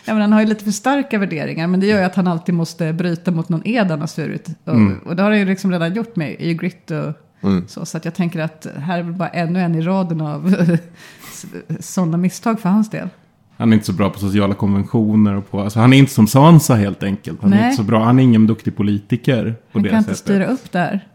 Ja, 0.04 0.14
men 0.14 0.20
han 0.20 0.32
har 0.32 0.40
ju 0.40 0.46
lite 0.46 0.64
för 0.64 0.70
starka 0.70 1.18
värderingar, 1.18 1.66
men 1.66 1.80
det 1.80 1.86
gör 1.86 1.98
ju 1.98 2.04
att 2.04 2.14
han 2.14 2.26
alltid 2.26 2.54
måste 2.54 2.92
bryta 2.92 3.30
mot 3.30 3.48
någon 3.48 3.62
ed 3.64 3.90
han 3.90 4.00
har 4.00 4.06
svurit. 4.06 4.48
Och, 4.64 4.74
Mm. 4.74 4.98
och 4.98 5.16
det 5.16 5.22
har 5.22 5.30
han 5.30 5.38
ju 5.38 5.44
liksom 5.44 5.72
redan 5.72 5.94
gjort 5.94 6.16
med 6.16 6.36
i 6.38 6.54
Grit 6.54 6.90
och 6.90 7.12
Mm. 7.42 7.68
så. 7.68 7.86
Så 7.86 7.96
att 7.96 8.04
jag 8.04 8.14
tänker 8.14 8.40
att 8.40 8.66
här 8.76 8.98
är 8.98 9.02
väl 9.02 9.12
bara 9.12 9.28
ännu 9.28 9.60
en 9.60 9.74
i 9.74 9.80
raden 9.80 10.20
av 10.20 10.56
sådana 11.80 12.16
misstag 12.16 12.60
för 12.60 12.68
hans 12.68 12.90
del. 12.90 13.08
Han 13.56 13.72
är 13.72 13.74
inte 13.74 13.86
så 13.86 13.92
bra 13.92 14.10
på 14.10 14.18
sociala 14.18 14.54
konventioner. 14.54 15.34
Och 15.34 15.50
på, 15.50 15.60
alltså 15.60 15.80
han 15.80 15.92
är 15.92 15.98
inte 15.98 16.12
som 16.12 16.26
Sansa 16.26 16.74
helt 16.74 17.02
enkelt. 17.02 17.42
Han 17.42 17.52
är 17.52 17.56
Nej. 17.56 17.64
inte 17.64 17.76
så 17.76 17.82
bra. 17.82 18.04
Han 18.04 18.18
är 18.18 18.22
ingen 18.22 18.46
duktig 18.46 18.76
politiker. 18.76 19.44
På 19.72 19.78
Han 19.78 19.82
det 19.82 19.88
kan 19.88 19.98
inte 19.98 20.10
sättet. 20.10 20.24
styra 20.24 20.46
upp 20.46 20.72
där. 20.72 21.06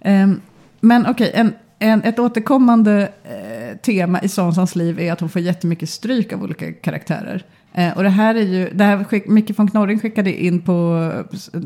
Ehm, 0.00 0.40
men 0.80 1.06
okej, 1.06 1.30
en, 1.34 1.52
en, 1.78 2.02
ett 2.02 2.18
återkommande 2.18 3.12
eh, 3.24 3.76
tema 3.76 4.22
i 4.22 4.28
Sansans 4.28 4.76
liv 4.76 5.00
är 5.00 5.12
att 5.12 5.20
hon 5.20 5.28
får 5.28 5.42
jättemycket 5.42 5.90
stryk 5.90 6.32
av 6.32 6.42
olika 6.42 6.72
karaktärer. 6.72 7.44
Eh, 7.72 7.96
och 7.96 8.02
det 8.02 8.08
här 8.08 8.34
är 8.34 8.42
ju, 8.42 8.70
det 8.72 8.84
här 8.84 9.04
skick, 9.04 9.26
Micke 9.26 9.58
von 9.58 9.70
Knorring 9.70 10.00
skickade 10.00 10.42
in 10.42 10.60
på 10.60 11.10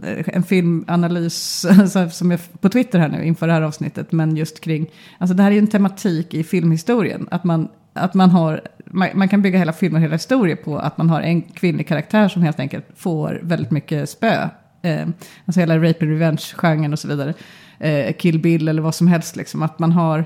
eh, 0.04 0.24
en 0.26 0.42
filmanalys 0.42 1.66
som 2.12 2.32
är 2.32 2.58
på 2.58 2.68
Twitter 2.68 2.98
här 2.98 3.08
nu 3.08 3.24
inför 3.24 3.46
det 3.46 3.52
här 3.52 3.62
avsnittet. 3.62 4.12
Men 4.12 4.36
just 4.36 4.60
kring, 4.60 4.86
alltså 5.18 5.36
det 5.36 5.42
här 5.42 5.50
är 5.50 5.54
ju 5.54 5.58
en 5.58 5.66
tematik 5.66 6.34
i 6.34 6.44
filmhistorien. 6.44 7.28
Att 7.30 7.44
man, 7.44 7.68
att 7.92 8.14
man 8.14 8.30
har, 8.30 8.60
man, 8.86 9.08
man 9.14 9.28
kan 9.28 9.42
bygga 9.42 9.58
hela 9.58 9.72
filmer, 9.72 10.00
hela 10.00 10.14
historier 10.14 10.56
på 10.56 10.78
att 10.78 10.98
man 10.98 11.10
har 11.10 11.20
en 11.20 11.42
kvinnlig 11.42 11.88
karaktär 11.88 12.28
som 12.28 12.42
helt 12.42 12.60
enkelt 12.60 12.86
får 12.96 13.40
väldigt 13.42 13.70
mycket 13.70 14.08
spö. 14.08 14.48
Eh, 14.82 15.06
alltså 15.46 15.60
hela 15.60 15.76
rape 15.76 15.98
and 16.00 16.10
revenge-genren 16.10 16.92
och 16.92 16.98
så 16.98 17.08
vidare. 17.08 17.34
Eh, 17.78 18.12
Kill 18.12 18.38
Bill 18.38 18.68
eller 18.68 18.82
vad 18.82 18.94
som 18.94 19.06
helst 19.06 19.36
liksom. 19.36 19.62
Att 19.62 19.78
man 19.78 19.92
har, 19.92 20.24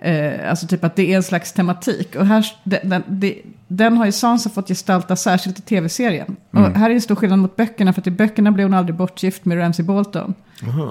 eh, 0.00 0.50
alltså 0.50 0.66
typ 0.66 0.84
att 0.84 0.96
det 0.96 1.12
är 1.12 1.16
en 1.16 1.22
slags 1.22 1.52
tematik. 1.52 2.16
Och 2.16 2.26
här, 2.26 2.46
den, 2.64 3.02
den, 3.08 3.34
den 3.68 3.96
har 3.96 4.06
ju 4.06 4.12
Sansa 4.12 4.50
fått 4.50 4.68
gestalta 4.68 5.16
särskilt 5.16 5.58
i 5.58 5.62
tv-serien. 5.62 6.36
Och 6.50 6.60
här 6.60 6.90
är 6.90 6.94
en 6.94 7.00
stor 7.00 7.14
skillnad 7.14 7.38
mot 7.38 7.56
böckerna. 7.56 7.92
För 7.92 8.00
att 8.00 8.06
i 8.06 8.10
böckerna 8.10 8.52
blev 8.52 8.66
hon 8.66 8.74
aldrig 8.74 8.96
bortgift 8.96 9.44
med 9.44 9.58
Ramsay 9.58 9.84
Bolton. 9.84 10.34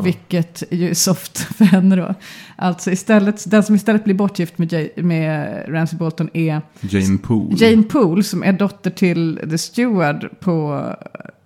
Vilket 0.04 0.64
ju 0.70 0.90
är 0.90 0.94
soft 0.94 1.38
för 1.58 1.66
henne 1.66 1.96
då. 1.96 2.16
Alltså 2.56 2.92
istället, 2.92 3.52
den 3.52 3.64
som 3.64 3.76
istället 3.76 4.04
blir 4.04 4.16
bortgift 4.16 4.58
med, 4.58 4.74
Jay, 4.74 4.90
med 4.96 5.64
Ramsay 5.68 6.00
Bolton 6.00 6.30
är 6.34 6.62
Jane 6.82 7.18
Poole. 7.18 7.56
Jane 7.58 7.84
Poole 7.84 8.24
som 8.24 8.44
är 8.44 8.54
dotter 8.54 8.92
till 8.92 9.40
The 9.50 9.58
Steward 9.58 10.40
på, 10.40 10.86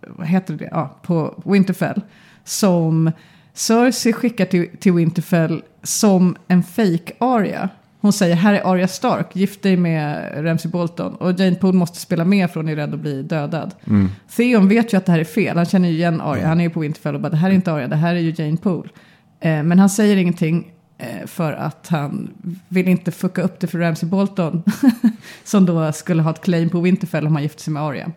vad 0.07 0.28
heter 0.28 0.53
det, 0.53 0.70
ja, 0.72 0.99
på 1.03 1.43
Winterfell. 1.45 2.01
Som 2.45 3.11
Cersei 3.53 4.14
skickar 4.14 4.45
till, 4.45 4.70
till 4.80 4.93
Winterfell 4.93 5.61
som 5.84 6.36
en 6.47 6.63
fake 6.63 7.13
aria. 7.19 7.69
Hon 7.99 8.13
säger 8.13 8.36
här 8.36 8.53
är 8.53 8.71
Arya 8.71 8.88
Stark, 8.88 9.36
gift 9.36 9.61
dig 9.61 9.77
med 9.77 10.31
Ramsay 10.45 10.71
Bolton. 10.71 11.15
Och 11.15 11.39
Jane 11.39 11.55
Poole 11.55 11.77
måste 11.77 11.99
spela 11.99 12.25
med 12.25 12.51
för 12.51 12.59
hon 12.59 12.69
är 12.69 12.75
rädd 12.75 12.93
att 12.93 12.99
bli 12.99 13.23
dödad. 13.23 13.75
Theon 14.36 14.67
vet 14.67 14.93
ju 14.93 14.97
att 14.97 15.05
det 15.05 15.11
här 15.11 15.19
är 15.19 15.23
fel, 15.23 15.57
han 15.57 15.65
känner 15.65 15.89
ju 15.89 15.95
igen 15.95 16.21
Arya. 16.21 16.47
Han 16.47 16.59
är 16.59 16.63
ju 16.63 16.69
på 16.69 16.79
Winterfell 16.79 17.15
och 17.15 17.21
bara 17.21 17.29
det 17.29 17.38
här 17.38 17.49
är 17.49 17.53
inte 17.53 17.73
Arya, 17.73 17.88
det 17.88 17.95
här 17.95 18.15
är 18.15 18.19
ju 18.19 18.34
Jane 18.38 18.57
Poole. 18.57 18.89
Eh, 19.39 19.63
men 19.63 19.79
han 19.79 19.89
säger 19.89 20.17
ingenting 20.17 20.71
eh, 20.97 21.27
för 21.27 21.53
att 21.53 21.88
han 21.88 22.29
vill 22.67 22.88
inte 22.88 23.11
fucka 23.11 23.41
upp 23.41 23.59
det 23.59 23.67
för 23.67 23.79
Ramsay 23.79 24.09
Bolton. 24.09 24.63
som 25.43 25.65
då 25.65 25.91
skulle 25.91 26.21
ha 26.21 26.31
ett 26.31 26.41
claim 26.41 26.69
på 26.69 26.81
Winterfell 26.81 27.27
om 27.27 27.36
han 27.36 27.43
gifter 27.43 27.61
sig 27.61 27.73
med 27.73 27.84
Arya. 27.84 28.11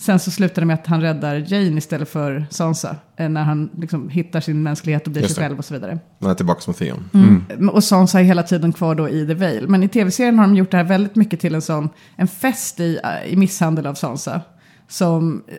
Sen 0.00 0.18
så 0.18 0.30
slutar 0.30 0.62
det 0.62 0.66
med 0.66 0.74
att 0.74 0.86
han 0.86 1.00
räddar 1.00 1.34
Jane 1.34 1.78
istället 1.78 2.08
för 2.08 2.46
Sansa. 2.50 2.96
eh, 3.16 3.28
När 3.28 3.42
han 3.42 3.70
liksom 3.78 4.08
hittar 4.08 4.40
sin 4.40 4.62
mänsklighet 4.62 5.06
och 5.06 5.12
blir 5.12 5.22
sig 5.22 5.36
själv 5.36 5.58
och 5.58 5.64
så 5.64 5.74
vidare. 5.74 5.98
Man 6.18 6.30
är 6.30 6.34
tillbaka 6.34 6.60
som 6.60 6.74
Theon. 6.74 7.10
Mm. 7.14 7.68
Och 7.68 7.84
Sansa 7.84 8.20
är 8.20 8.24
hela 8.24 8.42
tiden 8.42 8.72
kvar 8.72 8.94
då 8.94 9.08
i 9.08 9.26
The 9.26 9.34
Vale. 9.34 9.66
Men 9.66 9.82
i 9.82 9.88
tv-serien 9.88 10.38
har 10.38 10.46
de 10.46 10.56
gjort 10.56 10.70
det 10.70 10.76
här 10.76 10.84
väldigt 10.84 11.16
mycket 11.16 11.40
till 11.40 11.54
en 11.54 11.62
sån 11.62 11.88
en 12.16 12.28
fest 12.28 12.80
i, 12.80 13.00
i 13.26 13.36
misshandel 13.36 13.86
av 13.86 13.94
Sansa. 13.94 14.40
Som, 14.88 15.42
eh, 15.48 15.54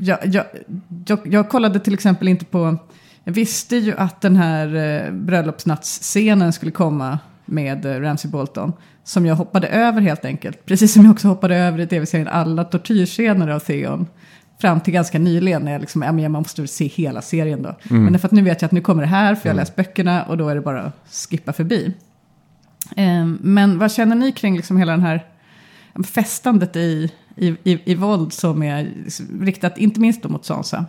jag, 0.00 0.18
jag, 0.24 0.44
jag, 1.06 1.18
jag 1.24 1.48
kollade 1.48 1.80
till 1.80 1.94
exempel 1.94 2.28
inte 2.28 2.44
på, 2.44 2.76
jag 3.24 3.32
visste 3.32 3.76
ju 3.76 3.94
att 3.96 4.20
den 4.20 4.36
här 4.36 4.74
eh, 4.76 5.12
bröllopsnattsscenen 5.12 6.52
skulle 6.52 6.72
komma 6.72 7.18
med 7.44 7.84
Ramsay 8.04 8.30
Bolton. 8.30 8.72
Som 9.08 9.26
jag 9.26 9.36
hoppade 9.36 9.68
över 9.68 10.00
helt 10.00 10.24
enkelt. 10.24 10.66
Precis 10.66 10.92
som 10.92 11.04
jag 11.04 11.12
också 11.12 11.28
hoppade 11.28 11.56
över 11.56 11.78
i 11.78 11.86
tv-serien 11.86 12.28
alla 12.28 12.64
tortyrscener 12.64 13.48
av 13.48 13.58
Theon. 13.58 14.06
Fram 14.60 14.80
till 14.80 14.94
ganska 14.94 15.18
nyligen 15.18 15.62
när 15.62 15.72
jag 15.72 15.80
liksom, 15.80 16.02
ja 16.02 16.12
men 16.12 16.22
jag 16.22 16.30
måste 16.30 16.60
väl 16.60 16.68
se 16.68 16.86
hela 16.86 17.22
serien 17.22 17.62
då. 17.62 17.76
Men 17.82 18.12
det 18.12 18.16
är 18.16 18.18
för 18.18 18.28
att 18.28 18.32
nu 18.32 18.42
vet 18.42 18.62
jag 18.62 18.66
att 18.66 18.72
nu 18.72 18.80
kommer 18.80 19.02
det 19.02 19.08
här, 19.08 19.34
för 19.34 19.48
jag 19.48 19.54
har 19.54 19.60
läst 19.60 19.76
böckerna 19.76 20.24
och 20.24 20.38
då 20.38 20.48
är 20.48 20.54
det 20.54 20.60
bara 20.60 20.82
att 20.82 21.26
skippa 21.30 21.52
förbi. 21.52 21.94
Ehm, 22.96 23.38
men 23.42 23.78
vad 23.78 23.92
känner 23.92 24.16
ni 24.16 24.32
kring 24.32 24.56
liksom 24.56 24.76
hela 24.76 24.92
den 24.92 25.02
här 25.02 25.26
festandet 26.14 26.76
i, 26.76 27.12
i, 27.36 27.46
i, 27.48 27.92
i 27.92 27.94
våld 27.94 28.32
som 28.32 28.62
är 28.62 28.92
riktat 29.40 29.78
inte 29.78 30.00
minst 30.00 30.22
då 30.22 30.28
mot 30.28 30.44
Sansa? 30.44 30.86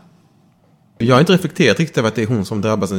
Jag 1.01 1.15
har 1.15 1.19
inte 1.19 1.33
reflekterat 1.33 1.79
riktigt 1.79 1.97
över 1.97 2.07
att 2.07 2.15
det 2.15 2.21
är 2.21 2.27
hon 2.27 2.45
som 2.45 2.61
drabbas. 2.61 2.91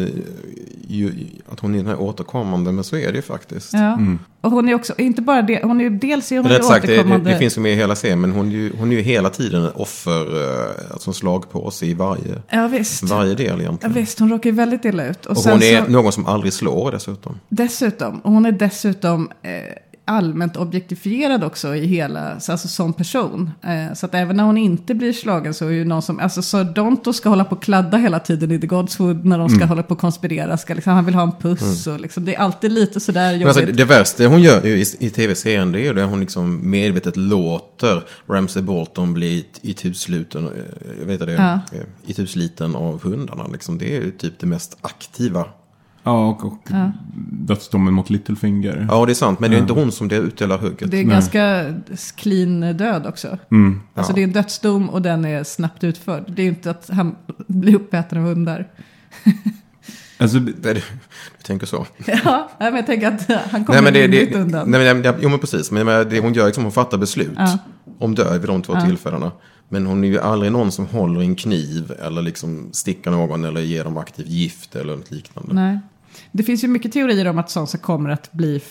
ju- 0.89 1.13
Att 1.53 1.61
hon 1.61 1.75
är 1.75 1.79
den 1.79 1.87
här 1.87 2.01
återkommande, 2.01 2.73
men 2.73 2.85
så 2.85 2.97
är 2.97 3.07
det 3.13 3.17
ju 3.17 3.23
faktiskt. 3.23 3.73
Ja. 3.73 3.99
Och 4.41 4.51
hon 4.51 4.69
är 4.69 4.75
också, 4.75 4.95
inte 4.99 5.23
bara 5.23 5.43
det, 5.43 5.61
hon 5.63 5.81
är 5.81 5.85
ju 5.85 5.91
dels 5.91 6.33
är 6.33 6.37
hon 6.39 6.47
ju 6.51 6.57
Rätt 6.57 6.65
sagt, 6.65 6.87
det, 6.87 6.93
det, 6.93 6.99
återkommande. 6.99 7.31
det 7.31 7.39
finns 7.39 7.57
ju 7.57 7.61
med 7.61 7.73
i 7.73 7.77
hela 7.77 7.97
serien, 7.97 8.21
men 8.21 8.33
hon 8.33 8.47
är 8.47 8.51
ju, 8.53 8.73
hon 8.79 8.93
är 8.93 8.97
ju 8.97 9.03
hela 9.03 9.31
tiden 9.31 9.69
offer, 9.75 10.21
eh, 10.43 10.93
alltså 10.93 11.11
en 11.11 11.15
slagpåse 11.15 11.87
i 11.87 11.95
varje, 11.95 12.43
Ja 12.51 12.67
visst. 12.69 13.03
varje 13.03 13.35
del 13.35 13.47
Ja, 13.47 13.59
egentligen. 13.59 13.95
visst, 13.95 14.19
hon 14.19 14.31
råkar 14.31 14.51
ju 14.51 14.57
väldigt 14.57 14.85
illa 14.85 15.07
ut. 15.07 15.27
Och, 15.27 15.31
Och 15.37 15.43
sen 15.43 15.53
hon 15.53 15.63
är 15.63 15.85
så, 15.85 15.91
någon 15.91 16.13
som 16.13 16.27
aldrig 16.27 16.53
slår 16.53 16.93
dessutom. 16.93 17.39
dessutom, 17.49 18.19
och 18.21 18.33
hon 18.33 18.47
är 18.47 18.53
dessutom 18.53 19.31
eh, 19.43 19.51
allmänt 20.11 20.57
objektifierad 20.57 21.45
också 21.45 21.75
i 21.77 21.87
hela, 21.87 22.41
så- 22.41 22.53
alltså 22.53 22.69
som 22.69 22.93
person. 22.93 23.51
Eh, 23.63 23.95
så 23.95 24.07
att 24.07 24.15
även 24.15 24.37
när 24.37 24.45
hon 24.45 24.57
inte 24.59 24.95
blir 24.95 25.13
slagen 25.13 25.55
så 25.55 25.67
är 25.67 25.71
ju 25.71 25.85
någon 25.85 26.03
som, 26.03 26.21
alltså 26.21 26.43
så 26.43 26.63
Donto 26.63 27.13
ska 27.13 27.29
hålla 27.29 27.45
på 27.45 27.57
och 27.57 27.63
kladda 27.63 27.97
hela 27.99 28.19
tiden 28.21 28.51
i 28.51 28.61
The 28.61 28.67
Godswood 28.67 29.25
när 29.25 29.39
de 29.39 29.49
ska 29.49 29.65
hålla 29.65 29.83
på 29.83 29.95
och 29.95 30.01
konspirera. 30.01 30.57
Ska 30.57 30.75
liksom, 30.75 30.93
han 30.93 31.05
vill 31.05 31.15
ha 31.15 31.23
en 31.23 31.33
puss 31.33 31.87
och 31.87 32.01
liksom, 32.01 32.25
det 32.25 32.35
är 32.35 32.39
alltid 32.41 32.73
lite 32.73 33.01
sådär 33.01 33.39
Men 33.39 33.47
alltså, 33.47 33.61
jobbigt. 33.61 33.77
det 33.77 33.85
värsta 33.85 34.27
hon 34.27 34.43
gör 34.43 34.67
i, 34.67 34.85
i 34.99 35.11
tv-serien 35.11 35.73
det 35.73 35.81
är 35.81 35.85
ju 35.85 35.93
det 35.95 36.03
hon 36.05 36.21
liksom 36.21 36.71
medvetet 36.71 37.17
låter 37.17 38.03
Ramsay 38.29 38.63
Bolton 38.63 39.15
bli 39.15 39.47
itusluten, 39.63 40.45
eh, 40.47 40.53
jag 41.01 41.07
vet 41.07 41.21
det, 41.21 41.33
Ja. 41.33 41.53
eh, 41.53 41.85
itusliten 42.07 42.75
av 42.77 43.03
hundarna. 43.03 43.47
Liksom. 43.53 43.79
Det 43.79 43.97
är 43.97 44.01
ju 44.01 44.11
typ 44.11 44.39
det 44.39 44.47
mest 44.47 44.77
aktiva 44.81 45.45
Ja, 46.03 46.29
och, 46.29 46.45
och 46.45 46.59
Ja. 46.71 46.93
dödsdomen 47.33 47.95
mot 47.95 48.11
Littlefinger. 48.11 48.87
Ja, 48.91 49.07
det 49.07 49.13
är 49.13 49.15
sant. 49.15 49.41
Men 49.41 49.51
det 49.51 49.57
är 49.57 49.61
inte 49.61 49.73
hon 49.73 49.93
som 49.93 50.09
det 50.09 50.17
utdelar 50.17 50.59
hugget. 50.59 50.91
Det 50.91 50.97
är 51.01 51.05
Nej. 51.05 51.13
ganska 51.15 51.75
clean 52.17 52.77
död 52.77 53.07
också. 53.07 53.39
Mm. 53.51 53.81
Alltså 53.95 54.13
Ja. 54.13 54.15
det 54.15 54.21
är 54.21 54.25
en 54.25 54.33
dödsdom 54.33 54.91
och 54.91 55.03
den 55.03 55.25
är 55.25 55.45
snabbt 55.45 55.85
utförd. 55.85 56.25
Det 56.29 56.43
är 56.43 56.45
ju 56.45 56.49
inte 56.51 56.71
att 56.71 56.91
han 56.93 57.17
blir 57.47 57.75
uppäten 57.75 58.19
av 58.19 58.25
hundar. 58.25 58.69
Alltså, 60.19 60.39
Det 60.39 60.73
du 60.75 60.81
tänker 61.43 61.67
så. 61.67 61.87
ja, 62.25 62.51
men 62.59 62.77
jag 62.77 62.87
tänker 62.87 63.09
att 63.09 63.29
han 63.51 63.65
kommer 63.65 63.83
Nej, 63.83 63.83
men 63.83 63.93
det, 63.93 64.01
lindrigt 64.01 64.33
det, 64.33 64.39
undan. 64.41 64.71
nej, 64.71 64.95
men, 64.95 65.15
jo, 65.21 65.29
men 65.29 65.39
precis. 65.39 65.71
Men 65.71 65.87
det 65.87 66.21
hon 66.21 66.33
gör 66.33 66.43
är 66.43 66.47
liksom 66.47 66.65
hon 66.65 66.73
fattar 66.73 66.99
beslut 66.99 67.33
Ja. 67.37 67.59
om 67.99 68.15
död 68.15 68.41
vid 68.41 68.51
de 68.51 68.63
två 68.63 68.73
Ja. 68.75 68.81
tillfällena. 68.87 69.33
Men 69.73 69.87
hon 69.87 70.05
är 70.05 70.09
ju 70.09 70.21
aldrig 70.21 70.53
någon 70.53 70.73
som 70.73 70.87
håller 70.87 71.23
i 71.23 71.27
en 71.27 71.37
kniv 71.37 71.93
eller 72.03 72.23
liksom 72.23 72.69
stickar 72.73 73.11
någon 73.11 73.45
eller 73.45 73.61
ger 73.61 73.85
dem 73.85 73.97
aktivt 73.97 74.27
gift 74.27 74.77
eller 74.77 74.97
något 74.97 75.11
liknande. 75.11 75.55
Nej. 75.55 75.79
Det 76.33 76.43
finns 76.43 76.65
ju 76.65 76.69
mycket 76.69 76.93
teorier 76.93 77.29
om 77.29 77.39
att 77.39 77.51
Sansa 77.51 77.79
kommer 77.79 78.11
att 78.11 78.33
bli... 78.33 78.63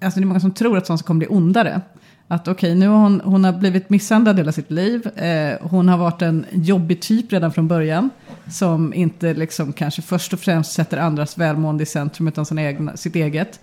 Alltså 0.00 0.20
det 0.20 0.24
är 0.24 0.26
många 0.26 0.40
som 0.40 0.52
tror 0.52 0.78
att 0.78 0.86
Sansa 0.86 1.04
kommer 1.04 1.18
bli 1.18 1.28
ondare. 1.28 1.80
Att 2.28 2.48
okej, 2.48 2.74
nu 2.74 2.88
har 2.88 2.98
hon, 2.98 3.20
hon 3.20 3.44
har 3.44 3.52
blivit 3.52 3.90
misshandlad 3.90 4.38
hela 4.38 4.52
sitt 4.52 4.70
liv. 4.70 5.06
Eh, 5.06 5.58
hon 5.60 5.88
har 5.88 5.98
varit 5.98 6.22
en 6.22 6.46
jobbig 6.52 7.00
typ 7.00 7.32
redan 7.32 7.52
från 7.52 7.68
början. 7.68 8.10
Som 8.50 8.94
inte 8.94 9.34
liksom 9.34 9.72
kanske 9.72 10.02
först 10.02 10.32
och 10.32 10.40
främst 10.40 10.72
sätter 10.72 10.98
andras 10.98 11.38
välmående 11.38 11.82
i 11.82 11.86
centrum 11.86 12.28
utan 12.28 12.46
sin 12.46 12.58
egna, 12.58 12.96
sitt 12.96 13.16
eget. 13.16 13.60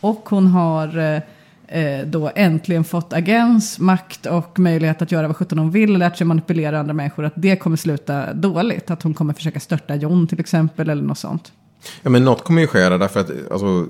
Och 0.00 0.28
hon 0.28 0.46
har 0.46 0.98
eh, 0.98 1.20
eh, 1.68 2.06
då 2.06 2.30
äntligen 2.34 2.84
fått 2.84 3.12
agens, 3.12 3.78
makt 3.78 4.26
och 4.26 4.58
möjlighet 4.58 5.02
att 5.02 5.12
göra 5.12 5.26
vad 5.26 5.36
sjutton 5.36 5.58
hon 5.58 5.70
vill. 5.70 5.98
Lärt 5.98 6.16
sig 6.16 6.26
manipulera 6.26 6.80
andra 6.80 6.94
människor. 6.94 7.24
Att 7.24 7.32
det 7.36 7.56
kommer 7.56 7.76
sluta 7.76 8.32
dåligt. 8.32 8.90
Att 8.90 9.02
hon 9.02 9.14
kommer 9.14 9.34
försöka 9.34 9.60
störta 9.60 9.94
John 9.94 10.26
till 10.26 10.40
exempel 10.40 10.90
eller 10.90 11.02
något 11.02 11.18
sånt. 11.18 11.52
Ja, 12.02 12.10
men 12.10 12.24
något 12.24 12.44
kommer 12.44 12.60
ju 12.60 12.66
ske 12.66 12.88
där 12.88 12.98
därför 12.98 13.20
att 13.20 13.30
alltså, 13.50 13.86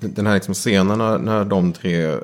den 0.00 0.26
här 0.26 0.34
liksom 0.34 0.54
scenen 0.54 0.98
när, 0.98 1.18
när 1.18 1.44
de 1.44 1.72
tre 1.72 2.04
eh, 2.06 2.18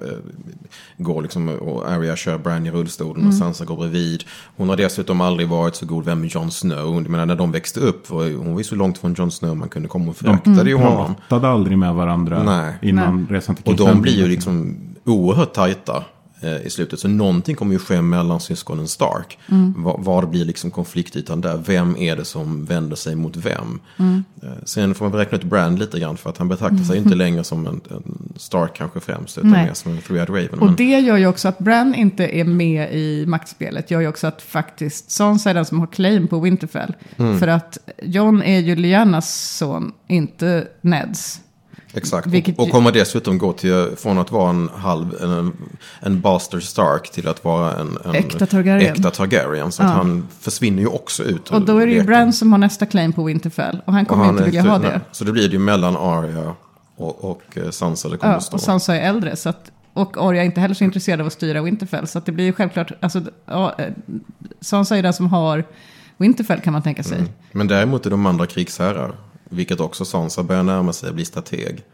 går 0.97 1.23
liksom 1.23 1.49
och 1.49 1.91
Arya 1.91 2.17
kör 2.17 2.39
Bran 2.39 2.67
i 2.67 2.71
rullstolen 2.71 3.27
och 3.27 3.35
Sansa 3.35 3.65
går 3.65 3.77
bredvid. 3.77 4.25
Hon 4.57 4.69
har 4.69 4.77
dessutom 4.77 5.21
aldrig 5.21 5.49
varit 5.49 5.75
så 5.75 5.87
god 5.87 6.05
vän 6.05 6.21
med 6.21 6.31
Jon 6.31 6.51
Snow. 6.51 6.95
Jag 6.95 7.09
menar 7.09 7.27
när 7.27 7.37
de 7.37 7.53
växte 7.53 7.81
upp, 7.81 8.11
var, 8.11 8.37
hon 8.37 8.53
var 8.53 8.61
ju 8.61 8.65
så 8.65 8.75
långt 8.75 8.99
från 8.99 9.15
Jon 9.19 9.31
Snow 9.31 9.57
man 9.57 9.69
kunde 9.69 9.89
komma 9.89 10.11
och 10.11 10.17
föraktade 10.17 10.71
ju 10.71 10.77
honom. 10.77 11.15
pratade 11.29 11.49
aldrig 11.53 11.79
med 11.79 11.95
varandra 11.95 12.43
Nej. 12.43 12.75
innan 12.83 13.27
resan 13.31 13.57
till 13.57 13.65
Och 13.65 13.73
King's 13.73 13.93
de 13.93 14.01
blir 14.03 14.17
ju 14.17 14.29
liksom 14.29 14.77
oerhört 15.05 15.53
tajta 15.53 16.05
eh, 16.41 16.67
i 16.67 16.71
slutet. 16.71 17.01
Så 17.01 17.09
någonting 17.09 17.57
kommer 17.57 17.73
ju 17.73 17.79
ske 17.79 18.03
mellan 18.03 18.41
syskonen 18.41 18.89
Stark. 18.89 19.39
Var, 19.77 19.99
var 19.99 20.23
det 20.23 20.29
blir 20.29 20.45
liksom 20.45 20.71
konfliktytan 20.71 21.41
där. 21.41 21.57
Vem 21.67 21.97
är 21.97 22.17
det 22.17 22.25
som 22.25 22.65
vänder 22.65 22.97
sig 22.97 23.17
mot 23.17 23.37
vem? 23.37 23.81
Eh, 24.43 24.49
sen 24.65 24.95
får 24.95 25.09
man 25.09 25.19
räkna 25.19 25.39
ut 25.39 25.45
Brand 25.45 25.79
lite 25.79 26.01
grann. 26.01 26.17
För 26.17 26.31
att 26.31 26.39
han 26.39 26.49
betraktar 26.49 26.85
sig 26.85 26.99
inte 26.99 27.15
längre 27.15 27.45
som 27.45 27.67
en, 27.67 27.81
en 27.91 28.33
Stark 28.37 28.75
kanske 28.75 29.01
främst. 29.01 29.39
Utan 29.39 29.51
Nej. 29.51 29.67
mer 29.67 29.75
som 29.75 29.93
en 29.93 29.99
Three-Eyed 29.99 30.29
Raven. 30.29 30.59
Och 30.59 30.67
Men, 30.67 30.77
det 30.77 31.01
gör 31.01 31.17
ju 31.17 31.27
också 31.27 31.49
att 31.49 31.59
Bran 31.59 31.95
inte 31.95 32.27
är 32.27 32.45
med 32.45 32.95
i 32.95 33.25
maktspelet. 33.27 33.91
Gör 33.91 34.01
ju 34.01 34.09
också 34.09 34.27
att 34.27 34.43
faktiskt 34.43 35.11
Sansa 35.11 35.51
är 35.51 35.55
den 35.55 35.65
som 35.65 35.81
har 35.81 35.87
claim 35.87 36.29
på 36.29 36.41
Winterfell. 36.41 36.95
Mm. 37.17 37.39
För 37.39 37.49
att 37.49 37.79
John 38.03 38.43
är 38.43 38.59
ju 38.59 38.77
Lyannas 38.77 39.57
son, 39.57 39.93
inte 40.09 40.69
Neds. 40.81 41.41
Exakt. 41.95 42.27
vilket 42.27 42.59
och, 42.59 42.65
och 42.65 42.71
kommer 42.71 42.93
dessutom 42.93 43.39
gå 43.39 43.53
till, 43.53 43.89
från 43.97 44.19
att 44.19 44.31
vara 44.33 44.51
en 44.51 44.69
halv, 44.75 45.15
en, 45.23 45.53
en 46.01 46.21
bastard 46.21 46.63
Stark 46.63 47.11
till 47.13 47.29
att 47.29 47.45
vara 47.45 47.77
en, 47.77 47.99
en 48.05 48.15
Äkta 48.15 48.47
Targaryen. 48.47 48.93
äkta 48.93 49.11
Targaryen. 49.11 49.73
Så 49.73 49.83
att 49.83 49.89
Ja. 49.89 49.95
han 49.95 50.27
försvinner 50.41 50.83
ju 50.83 50.89
också 50.89 51.23
ut 51.23 51.51
Och 51.51 51.61
då 51.63 51.79
är 51.79 51.87
det 51.87 51.93
ju. 51.93 52.03
Bran 52.03 52.33
som 52.33 52.53
har 52.53 52.59
nästa 52.59 52.87
claim 52.87 53.13
på 53.13 53.25
Winterfell. 53.25 53.81
Och 53.85 53.93
han 53.93 54.03
Och 54.03 54.09
kommer 54.09 54.25
han 54.25 54.33
inte 54.35 54.45
vilja 54.45 54.63
ha 54.63 54.79
nej. 54.79 54.91
det. 54.91 55.01
Så 55.13 55.25
det 55.25 55.33
blir 55.33 55.49
det 55.49 55.53
ju 55.53 55.59
mellan 55.59 55.97
Arya 55.97 56.55
och, 56.97 57.25
och 57.31 57.43
eh, 57.55 57.71
Sansa 57.71 58.09
det 58.09 58.17
kommer 58.17 58.33
Ja, 58.33 58.37
att 58.37 58.43
stå. 58.45 58.55
och 58.55 58.61
Sansa 58.61 58.97
är 58.97 59.09
äldre. 59.09 59.37
Så 59.37 59.49
att, 59.49 59.71
och 59.93 60.17
Arya 60.29 60.43
är 60.43 60.47
inte 60.47 60.61
heller 60.61 60.75
så 60.75 60.85
intresserad 60.85 61.21
av 61.21 61.27
att 61.27 61.33
styra 61.33 61.63
Winterfell. 61.63 62.07
Så 62.07 62.19
att 62.19 62.27
det 62.27 62.33
blir 62.33 62.45
ju 62.45 62.53
självklart, 62.53 62.93
alltså, 63.01 63.21
ja, 63.47 63.75
eh, 63.79 63.87
Sansa 64.61 64.97
är 64.97 65.03
den 65.03 65.13
som 65.13 65.27
har 65.27 65.65
Winterfell 66.17 66.61
kan 66.61 66.73
man 66.73 66.83
tänka 66.83 67.03
sig. 67.03 67.19
Mm. 67.19 67.31
Men 67.53 67.67
däremot 67.69 68.07
är 68.07 68.11
de 68.11 68.27
andra 68.27 68.47
krigsherrar. 68.47 69.13
Vilket 69.49 69.81
också 69.81 70.05
Sansa 70.05 70.43
börjar 70.43 70.63
närma 70.63 70.93
sig 70.93 71.09
att 71.09 71.15
bli 71.15 71.25
strateg. 71.25 71.85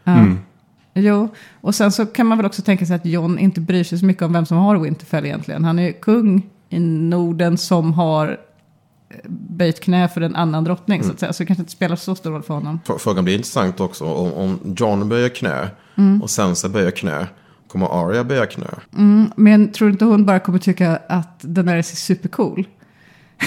Jo, 0.93 1.29
och 1.61 1.75
sen 1.75 1.91
så 1.91 2.05
kan 2.05 2.25
man 2.27 2.37
väl 2.37 2.45
också 2.45 2.61
tänka 2.61 2.85
sig 2.85 2.95
att 2.95 3.05
John 3.05 3.39
inte 3.39 3.61
bryr 3.61 3.83
sig 3.83 3.99
så 3.99 4.05
mycket 4.05 4.23
om 4.23 4.33
vem 4.33 4.45
som 4.45 4.57
har 4.57 4.77
Winterfell 4.77 5.25
egentligen. 5.25 5.63
Han 5.65 5.79
är 5.79 5.83
ju 5.83 5.93
kung 5.93 6.49
i 6.69 6.79
Norden 6.79 7.57
som 7.57 7.93
har 7.93 8.27
eh, 9.09 9.15
böjt 9.29 9.79
knä 9.79 10.07
för 10.07 10.21
en 10.21 10.35
annan 10.35 10.63
drottning. 10.63 11.03
Så 11.03 11.11
att 11.11 11.19
säga. 11.19 11.33
Så 11.33 11.43
det 11.43 11.47
kanske 11.47 11.61
inte 11.61 11.71
spelar 11.71 11.95
så 11.95 12.15
stor 12.15 12.31
roll 12.31 12.43
för 12.43 12.53
honom. 12.53 12.79
Frågan 12.99 13.23
blir 13.23 13.35
intressant 13.35 13.79
också. 13.79 14.05
Om, 14.05 14.33
om 14.33 14.59
John 14.77 15.09
böjer 15.09 15.29
knä 15.29 15.69
Mm. 15.97 16.21
och 16.21 16.29
Sansa 16.29 16.69
böjer 16.69 16.91
knä. 16.91 17.27
Kommer 17.67 17.87
Arya 18.09 18.23
böja 18.23 18.45
knä? 18.45 18.67
Men 19.35 19.71
tror 19.71 19.87
du 19.87 19.91
inte 19.91 20.05
hon 20.05 20.25
bara 20.25 20.39
kommer 20.39 20.59
tycka 20.59 20.99
att 21.09 21.39
den 21.41 21.67
är 21.67 21.81
supercool? 21.81 22.67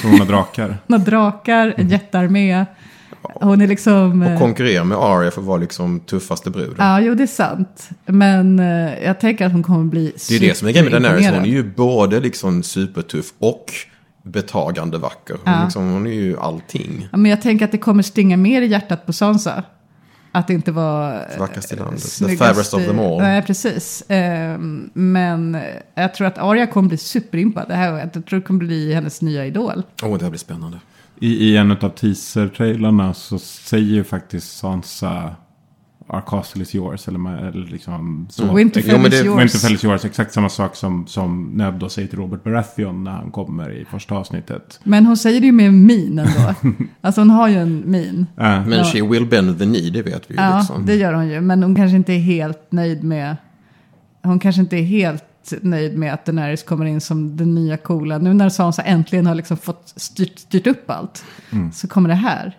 Hon 0.03 0.19
har 0.19 0.27
drakar. 0.27 0.69
Hon 0.87 0.99
har 1.01 1.07
drakar, 1.07 1.75
en 1.77 1.89
jättearmé. 1.89 2.67
Hon 3.23 3.61
är 3.61 3.67
liksom... 3.67 4.23
Och 4.23 4.29
eh, 4.29 4.39
konkurrera 4.39 4.85
med 4.85 4.99
Arya 4.99 5.31
för 5.31 5.41
att 5.41 5.47
vara 5.47 5.59
liksom 5.59 6.01
tuffaste 6.01 6.51
bruden. 6.51 6.75
Ja, 6.79 7.01
jo 7.01 7.15
det 7.15 7.23
är 7.23 7.27
sant. 7.27 7.89
Men 8.07 8.59
eh, 8.59 9.05
jag 9.05 9.21
tänker 9.21 9.47
att 9.47 9.53
hon 9.53 9.63
kommer 9.63 9.85
bli 9.85 10.13
det 10.29 10.37
är 10.37 10.41
det 10.41 10.55
som 10.55 10.69
är 10.69 10.73
grejen 10.73 10.93
med 10.93 11.03
Daenerys. 11.03 11.27
Hon 11.27 11.45
är 11.45 11.49
ju 11.49 11.63
både 11.75 12.21
liksom 12.21 12.63
supertuff 12.63 13.27
och 13.39 13.73
betagande 14.23 14.99
vacker. 14.99 15.37
Hon, 15.45 15.55
Ja. 15.55 15.65
liksom, 15.65 15.93
hon 15.93 16.07
är 16.07 16.11
ju 16.13 16.39
allting. 16.39 17.09
Ja, 17.13 17.17
men 17.19 17.31
jag 17.31 17.43
tänker 17.43 17.65
att 17.65 17.73
det 17.73 17.79
kommer 17.79 18.03
stinga 18.03 18.37
mer 18.37 18.63
i 18.63 18.67
hjärtat 18.67 19.07
på 19.07 19.13
Sansa. 19.13 19.63
Att 20.33 20.47
det 20.47 20.55
inte 20.55 20.73
var... 20.73 21.13
eh, 21.15 21.39
Vackrast 21.39 21.73
i 21.73 21.77
landet. 21.77 22.19
The 22.19 22.37
fairest 22.37 22.75
of 22.75 22.85
them 22.87 22.99
all. 22.99 23.19
Nej, 23.19 23.43
precis. 23.43 24.05
Ehm, 24.09 24.91
men 24.93 25.59
jag 25.95 26.15
tror 26.15 26.27
att 26.27 26.39
Arya 26.39 26.67
kommer 26.67 26.89
bli 26.89 26.99
superimpad. 26.99 27.67
Jag 27.69 28.13
tror 28.27 28.41
det 28.41 28.47
kommer 28.47 28.59
bli 28.59 28.95
hennes 28.95 29.23
nya 29.23 29.47
idol. 29.47 29.83
Åh, 30.03 30.19
det 30.19 30.25
här 30.25 30.31
blir 30.31 30.39
spännande. 30.39 30.79
I, 31.21 31.29
I 31.51 31.57
en 31.57 31.71
av 31.71 31.89
teaser-trailarna 31.89 33.15
så 33.15 33.39
säger 33.39 33.95
ju 33.95 34.05
faktiskt 34.05 34.57
Sansa 34.59 35.37
Our 36.11 36.21
castle 36.27 36.63
is 36.63 36.75
yours. 36.75 37.09
Eller, 37.09 37.49
eller 37.49 37.67
liksom 37.67 38.27
så. 38.31 38.55
Winterfell 38.55 38.91
Jo, 38.93 38.99
men 38.99 39.07
is 39.13 39.21
det- 39.21 39.27
yours. 39.27 39.41
Winterfell 39.41 39.75
is 39.75 39.85
yours. 39.85 40.05
Exakt 40.05 40.33
samma 40.33 40.49
sak 40.49 40.77
som, 40.77 41.07
som 41.07 41.45
Ned 41.45 41.75
då 41.75 41.89
säger 41.89 42.09
till 42.09 42.19
Robert 42.19 42.45
Baratheon 42.45 43.05
när 43.05 43.11
han 43.11 43.31
kommer 43.31 43.71
i 43.73 43.85
första 43.85 44.15
avsnittet. 44.15 44.81
Men 44.85 45.07
hon 45.07 45.17
säger 45.17 45.41
det 45.41 45.47
ju 45.47 45.53
med 45.53 45.67
en 45.69 45.87
min 45.87 46.19
ändå. 46.19 46.55
alltså 47.01 47.21
hon 47.21 47.31
har 47.31 47.49
ju 47.49 47.55
en 47.57 47.83
min. 47.91 48.27
Äh, 48.37 48.45
Men 48.45 48.73
Ja. 48.73 48.85
she 48.85 49.03
will 49.03 49.27
bend 49.27 49.59
the 49.59 49.65
knee, 49.65 49.91
det 49.91 50.03
vet 50.03 50.31
vi 50.31 50.35
ju. 50.35 50.41
Ja, 50.41 50.59
liksom. 50.59 50.87
det 50.87 50.95
gör 50.95 51.13
hon 51.13 51.29
ju. 51.29 51.41
Men 51.41 51.63
hon 51.63 51.75
kanske 51.75 51.97
inte 51.97 52.13
är 52.13 52.19
helt 52.21 52.73
nöjd 52.73 53.05
med... 53.05 53.37
Hon 54.23 54.39
kanske 54.39 54.61
inte 54.61 54.77
är 54.77 54.83
helt 54.83 55.25
nöjd 55.63 55.99
med 55.99 56.15
att 56.15 56.25
Daenerys 56.25 56.63
kommer 56.63 56.85
in 56.85 57.01
som 57.01 57.37
den 57.37 57.55
nya 57.55 57.77
coola. 57.77 58.19
Nu 58.19 58.35
när 58.35 58.49
Sansa 58.49 58.83
äntligen 58.83 59.27
har 59.27 59.35
liksom 59.35 59.57
fått 59.57 59.93
styrt, 59.97 60.39
styrt 60.39 60.67
upp 60.67 60.91
allt. 60.91 61.25
Mm. 61.51 61.73
Så 61.73 61.89
kommer 61.89 62.09
det 62.09 62.15
här. 62.15 62.57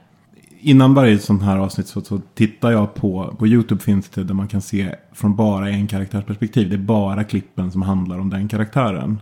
innan 0.60 0.94
varje 0.94 1.20
sånt 1.20 1.44
här 1.44 1.58
avsnitt 1.58 1.88
så, 1.88 2.02
så 2.02 2.22
tittar 2.34 2.72
jag 2.72 2.94
på, 2.96 3.36
på 3.40 3.48
YouTube 3.48 3.82
finns 3.82 4.10
det 4.10 4.24
där 4.24 4.34
man 4.34 4.48
kan 4.48 4.62
se 4.62 4.96
från 5.14 5.36
bara 5.36 5.70
en 5.70 5.88
karaktärsperspektiv. 5.88 6.70
Det 6.70 6.76
är 6.76 6.78
bara 6.78 7.24
klippen 7.24 7.72
som 7.72 7.82
handlar 7.82 8.20
om 8.20 8.30
den 8.30 8.48
karaktären. 8.48 9.22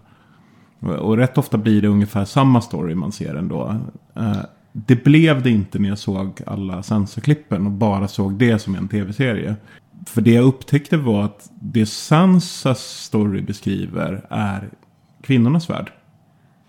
Och, 0.80 0.94
och 0.94 1.18
rätt 1.18 1.38
ofta 1.38 1.58
blir 1.58 1.82
det 1.82 1.88
ungefär 1.88 2.26
samma 2.26 2.62
story 2.62 2.96
man 2.96 3.12
ser 3.12 3.36
ändå. 3.36 3.76
Eh, 4.16 4.38
det 4.72 5.04
blev 5.04 5.44
det 5.44 5.50
inte 5.50 5.80
när 5.80 5.90
jag 5.90 5.98
såg 5.98 6.42
alla 6.46 6.84
Sansa-klippen 6.84 7.66
och 7.66 7.72
bara 7.72 8.08
såg 8.08 8.34
det 8.34 8.60
som 8.60 8.76
en 8.76 8.88
tv-serie. 8.88 9.56
För 10.08 10.22
det 10.22 10.32
jag 10.32 10.46
upptäckte 10.46 10.98
var 10.98 11.24
att 11.24 11.52
det 11.62 11.86
Sansas 11.86 12.80
story 12.80 13.42
beskriver 13.42 14.26
är 14.30 14.70
kvinnornas 15.22 15.70
värld. 15.70 15.92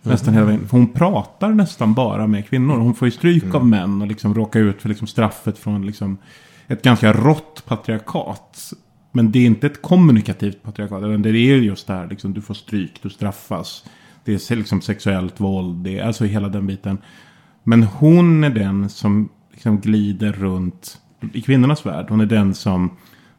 Nästan 0.02 0.34
hela 0.34 0.46
vägen. 0.46 0.68
För 0.68 0.76
hon 0.76 0.92
pratar 0.92 1.48
nästan 1.48 1.94
bara 1.94 2.26
med 2.26 2.48
kvinnor. 2.48 2.78
Hon 2.78 2.94
får 2.94 3.08
ju 3.08 3.12
stryk 3.12 3.54
av 3.54 3.66
män 3.66 4.02
och 4.02 4.08
liksom 4.08 4.34
råkar 4.34 4.60
ut 4.60 4.82
för 4.82 4.88
liksom 4.88 5.06
straffet 5.06 5.58
från 5.58 5.86
liksom 5.86 6.18
ett 6.66 6.82
ganska 6.82 7.12
rått 7.12 7.64
patriarkat. 7.66 8.72
Men 9.12 9.32
det 9.32 9.38
är 9.38 9.46
inte 9.46 9.66
ett 9.66 9.82
kommunikativt 9.82 10.62
patriarkat. 10.62 11.02
utan 11.02 11.22
Det 11.22 11.28
är 11.28 11.56
just 11.56 11.86
det 11.86 11.92
här, 11.92 12.08
liksom, 12.08 12.34
du 12.34 12.40
får 12.40 12.54
stryk, 12.54 13.02
du 13.02 13.10
straffas. 13.10 13.84
Det 14.24 14.50
är 14.50 14.56
liksom 14.56 14.80
sexuellt 14.80 15.40
våld, 15.40 15.84
det 15.84 15.98
är 15.98 16.04
alltså 16.04 16.24
hela 16.24 16.48
den 16.48 16.66
biten. 16.66 16.98
Men 17.64 17.82
hon 17.82 18.44
är 18.44 18.50
den 18.50 18.88
som 18.88 19.28
liksom 19.52 19.80
glider 19.80 20.32
runt 20.32 21.00
i 21.32 21.42
kvinnornas 21.42 21.86
värld. 21.86 22.06
Hon 22.08 22.20
är 22.20 22.26
den 22.26 22.54
som 22.54 22.90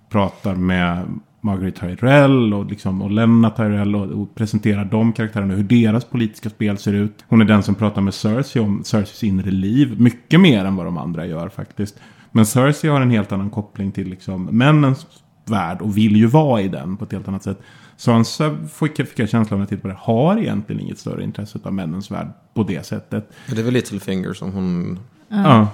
pratar 0.10 0.56
med 0.56 1.20
Margaret 1.42 1.76
Tyrell 1.76 2.54
och, 2.54 2.66
liksom, 2.66 3.02
och 3.02 3.12
Lennart 3.12 3.56
Tyrell 3.56 3.96
och, 3.96 4.22
och 4.22 4.36
presenterar 4.36 4.86
de 4.86 5.14
karaktärerna, 5.14 5.54
hur 5.54 5.64
deras 5.64 6.06
politiska 6.06 6.50
spel 6.50 6.78
ser 6.78 6.94
ut. 6.94 7.26
Hon 7.28 7.42
är 7.42 7.46
den 7.46 7.64
som 7.64 7.76
pratar 7.76 8.02
med 8.02 8.14
Cersei 8.14 8.62
om 8.62 8.84
Cerseis 8.84 9.24
inre 9.24 9.52
liv, 9.52 10.02
mycket 10.02 10.40
mer 10.40 10.66
än 10.66 10.76
vad 10.76 10.86
de 10.86 10.98
andra 10.98 11.26
gör 11.26 11.50
faktiskt. 11.50 12.00
Men 12.32 12.46
Cersei 12.46 12.90
har 12.90 13.02
en 13.02 13.12
helt 13.12 13.32
annan 13.32 13.50
koppling 13.50 13.92
till 13.92 14.10
liksom, 14.10 14.46
männens 14.46 15.08
värld 15.46 15.82
och 15.82 15.98
vill 15.98 16.16
ju 16.16 16.26
vara 16.26 16.62
i 16.62 16.68
den 16.68 16.98
på 16.98 17.06
ett 17.06 17.12
helt 17.12 17.28
annat 17.28 17.44
sätt. 17.44 17.62
Sansa 17.98 18.58
fick 18.74 18.98
fick 18.98 19.20
jag 19.20 19.30
känslan 19.30 19.54
av 19.54 19.60
när 19.60 19.62
jag 19.62 19.70
tittade 19.70 19.82
på 19.82 19.88
det, 19.88 20.14
har 20.14 20.38
egentligen 20.38 20.82
inget 20.82 21.00
större 21.00 21.24
intresse 21.24 21.60
av 21.64 21.74
männens 21.74 22.12
värld 22.12 22.28
på 22.54 22.64
det 22.64 22.86
sättet. 22.86 23.32
Det 23.48 23.60
är 23.60 23.64
väl 23.64 23.74
Littlefinger 23.74 24.34
som 24.34 24.52
hon... 24.52 25.00
Ja. 25.28 25.62
Och 25.62 25.68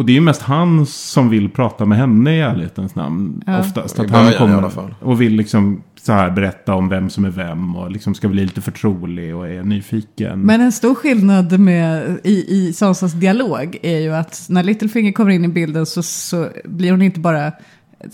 Och 0.00 0.06
det 0.06 0.12
är 0.12 0.14
ju 0.14 0.20
mest 0.20 0.42
han 0.42 0.86
som 0.86 1.28
vill 1.28 1.48
prata 1.48 1.84
med 1.84 1.98
henne 1.98 2.36
i 2.36 2.40
ärlighetens 2.40 2.94
namn. 2.94 3.42
Ja. 3.46 3.60
Oftast. 3.60 3.98
Att 3.98 4.10
han 4.10 4.32
kommer 4.32 4.58
alla 4.58 4.70
fall. 4.70 4.94
och 5.00 5.20
vill 5.20 5.32
liksom 5.32 5.82
så 6.00 6.12
här 6.12 6.30
berätta 6.30 6.74
om 6.74 6.88
vem 6.88 7.10
som 7.10 7.24
är 7.24 7.30
vem. 7.30 7.76
Och 7.76 7.90
liksom 7.90 8.14
ska 8.14 8.28
bli 8.28 8.42
lite 8.42 8.60
förtrolig 8.60 9.36
och 9.36 9.48
är 9.48 9.62
nyfiken. 9.62 10.40
Men 10.40 10.60
en 10.60 10.72
stor 10.72 10.94
skillnad 10.94 11.60
med, 11.60 12.18
i, 12.24 12.56
i 12.56 12.72
Sansas 12.72 13.12
dialog 13.12 13.78
är 13.82 13.98
ju 13.98 14.14
att 14.14 14.46
när 14.48 14.62
Littlefinger 14.62 15.12
kommer 15.12 15.30
in 15.30 15.44
i 15.44 15.48
bilden 15.48 15.86
så, 15.86 16.02
så 16.02 16.48
blir 16.64 16.90
hon 16.90 17.02
inte 17.02 17.20
bara 17.20 17.52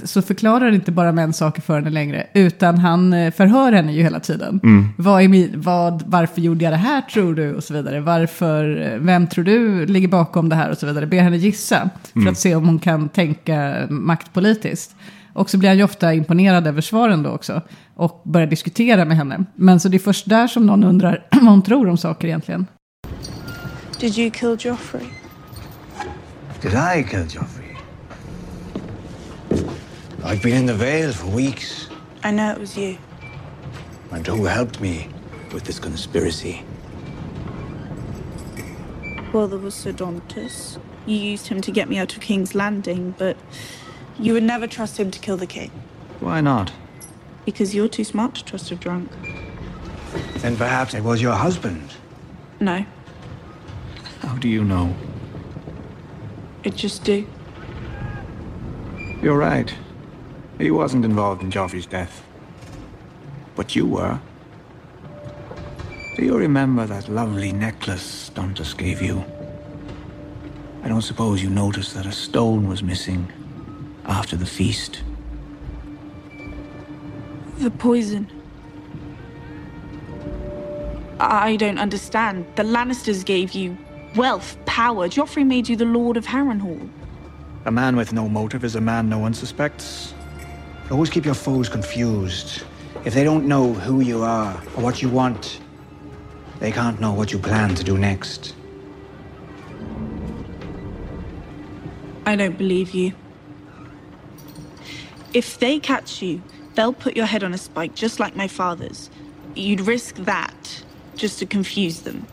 så 0.04 0.22
förklarar 0.22 0.72
inte 0.72 0.92
bara 0.92 1.12
män 1.12 1.32
saker 1.32 1.62
för 1.62 1.74
henne 1.74 1.90
längre, 1.90 2.26
utan 2.34 2.78
han 2.78 3.12
eh, 3.12 3.32
förhör 3.32 3.72
henne 3.72 3.92
ju 3.92 4.02
hela 4.02 4.20
tiden. 4.20 4.60
Vad 4.96 5.22
är 5.22 5.28
min, 5.28 5.60
vad, 5.60 6.02
varför 6.06 6.40
gjorde 6.40 6.64
jag 6.64 6.72
det 6.72 6.76
här 6.76 7.00
tror 7.00 7.34
du? 7.34 7.54
Och 7.54 7.64
så 7.64 7.74
vidare. 7.74 8.00
Varför, 8.00 8.92
eh, 8.92 8.98
vem 8.98 9.26
tror 9.26 9.44
du 9.44 9.86
ligger 9.86 10.08
bakom 10.08 10.48
det 10.48 10.56
här? 10.56 10.70
Och 10.70 10.78
så 10.78 10.86
vidare. 10.86 11.06
Ber 11.06 11.20
henne 11.20 11.36
gissa, 11.36 11.90
för 12.12 12.28
att 12.30 12.38
se 12.38 12.54
om 12.54 12.66
hon 12.66 12.78
kan 12.78 13.08
tänka 13.08 13.86
maktpolitiskt. 13.88 14.96
Och 15.32 15.50
så 15.50 15.58
blir 15.58 15.68
han 15.68 15.78
ju 15.78 15.84
ofta 15.84 16.14
imponerad 16.14 16.66
över 16.66 16.80
svaren 16.80 17.22
då 17.22 17.30
också. 17.30 17.62
Och 17.94 18.22
börjar 18.24 18.46
diskutera 18.46 19.04
med 19.04 19.16
henne. 19.16 19.44
Men 19.54 19.80
så 19.80 19.88
det 19.88 19.96
är 19.96 19.98
först 19.98 20.28
där 20.28 20.46
som 20.46 20.66
någon 20.66 20.84
undrar 20.84 21.26
vad 21.30 21.44
hon 21.44 21.62
tror 21.62 21.88
om 21.88 21.96
saker 21.96 22.28
egentligen. 22.28 22.66
Did 24.00 24.18
you 24.18 24.30
kill 24.30 24.56
Joffrey? 24.60 25.06
Did 26.62 26.72
I 26.72 27.04
kill 27.10 27.20
Joffrey? 27.20 27.55
I've 30.26 30.42
been 30.42 30.56
in 30.56 30.66
the 30.66 30.74
Vale 30.74 31.12
for 31.12 31.28
weeks. 31.28 31.88
I 32.24 32.32
know 32.32 32.50
it 32.50 32.58
was 32.58 32.76
you. 32.76 32.98
And 34.10 34.26
who 34.26 34.44
helped 34.46 34.80
me 34.80 35.08
with 35.52 35.62
this 35.62 35.78
conspiracy? 35.78 36.64
Well, 39.32 39.46
there 39.46 39.60
was 39.60 39.76
Sir 39.76 39.92
Dontus. 39.92 40.80
You 41.06 41.14
used 41.16 41.46
him 41.46 41.60
to 41.60 41.70
get 41.70 41.88
me 41.88 41.96
out 41.98 42.12
of 42.16 42.20
King's 42.22 42.56
Landing, 42.56 43.14
but 43.16 43.36
you 44.18 44.32
would 44.32 44.42
never 44.42 44.66
trust 44.66 44.98
him 44.98 45.12
to 45.12 45.20
kill 45.20 45.36
the 45.36 45.46
king. 45.46 45.70
Why 46.18 46.40
not? 46.40 46.72
Because 47.44 47.72
you're 47.72 47.86
too 47.86 48.02
smart 48.02 48.34
to 48.34 48.44
trust 48.44 48.72
a 48.72 48.74
drunk. 48.74 49.12
Then 50.38 50.56
perhaps 50.56 50.92
it 50.94 51.04
was 51.04 51.22
your 51.22 51.34
husband. 51.34 51.94
No, 52.58 52.84
How 54.22 54.34
do 54.38 54.48
you 54.48 54.64
know? 54.64 54.92
it 56.64 56.74
just 56.74 57.04
do. 57.04 57.24
You're 59.22 59.38
right. 59.38 59.72
He 60.58 60.70
wasn't 60.70 61.04
involved 61.04 61.42
in 61.42 61.50
Joffrey's 61.50 61.86
death. 61.86 62.24
But 63.54 63.76
you 63.76 63.86
were. 63.86 64.18
Do 66.16 66.24
you 66.24 66.36
remember 66.36 66.86
that 66.86 67.08
lovely 67.08 67.52
necklace 67.52 68.30
Dontus 68.34 68.74
gave 68.76 69.02
you? 69.02 69.22
I 70.82 70.88
don't 70.88 71.02
suppose 71.02 71.42
you 71.42 71.50
noticed 71.50 71.94
that 71.94 72.06
a 72.06 72.12
stone 72.12 72.68
was 72.68 72.82
missing 72.82 73.30
after 74.06 74.36
the 74.36 74.46
feast. 74.46 75.02
The 77.58 77.70
poison. 77.70 78.30
I 81.18 81.56
don't 81.56 81.78
understand. 81.78 82.46
The 82.56 82.62
Lannisters 82.62 83.24
gave 83.24 83.52
you 83.52 83.76
wealth, 84.14 84.56
power. 84.64 85.08
Joffrey 85.08 85.46
made 85.46 85.68
you 85.68 85.76
the 85.76 85.84
Lord 85.84 86.16
of 86.16 86.24
Harrenhal. 86.24 86.88
A 87.64 87.70
man 87.70 87.96
with 87.96 88.12
no 88.12 88.28
motive 88.28 88.64
is 88.64 88.74
a 88.74 88.80
man 88.80 89.08
no 89.08 89.18
one 89.18 89.34
suspects. 89.34 90.14
Always 90.90 91.10
keep 91.10 91.24
your 91.24 91.34
foes 91.34 91.68
confused. 91.68 92.62
If 93.04 93.12
they 93.12 93.24
don't 93.24 93.46
know 93.48 93.72
who 93.72 94.00
you 94.00 94.22
are 94.22 94.54
or 94.76 94.82
what 94.82 95.02
you 95.02 95.08
want, 95.08 95.60
they 96.60 96.70
can't 96.70 97.00
know 97.00 97.12
what 97.12 97.32
you 97.32 97.38
plan 97.40 97.74
to 97.74 97.82
do 97.82 97.98
next. 97.98 98.54
I 102.24 102.36
don't 102.36 102.56
believe 102.56 102.90
you. 102.94 103.12
If 105.34 105.58
they 105.58 105.80
catch 105.80 106.22
you, 106.22 106.40
they'll 106.74 106.92
put 106.92 107.16
your 107.16 107.26
head 107.26 107.42
on 107.42 107.52
a 107.52 107.58
spike 107.58 107.94
just 107.94 108.20
like 108.20 108.36
my 108.36 108.48
father's. 108.48 109.10
You'd 109.56 109.80
risk 109.80 110.16
that 110.16 110.84
just 111.16 111.38
to 111.40 111.46
confuse 111.46 112.00
them. 112.00 112.26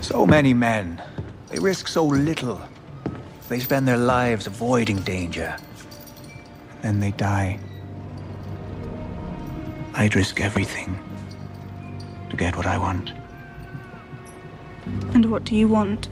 So 0.00 0.26
many 0.26 0.54
men. 0.54 1.02
They 1.48 1.58
risk 1.58 1.86
so 1.86 2.04
little. 2.04 2.60
They 3.48 3.60
spend 3.60 3.86
their 3.86 3.96
lives 3.98 4.46
avoiding 4.46 5.00
danger. 5.02 5.56
Then 6.82 7.00
they 7.00 7.10
die. 7.10 7.58
I'd 9.94 10.16
risk 10.16 10.40
everything 10.40 10.98
to 12.30 12.36
get 12.36 12.56
what 12.56 12.66
I 12.66 12.78
want. 12.78 13.12
And 15.14 15.26
what 15.26 15.44
do 15.44 15.54
you 15.54 15.68
want? 15.68 16.10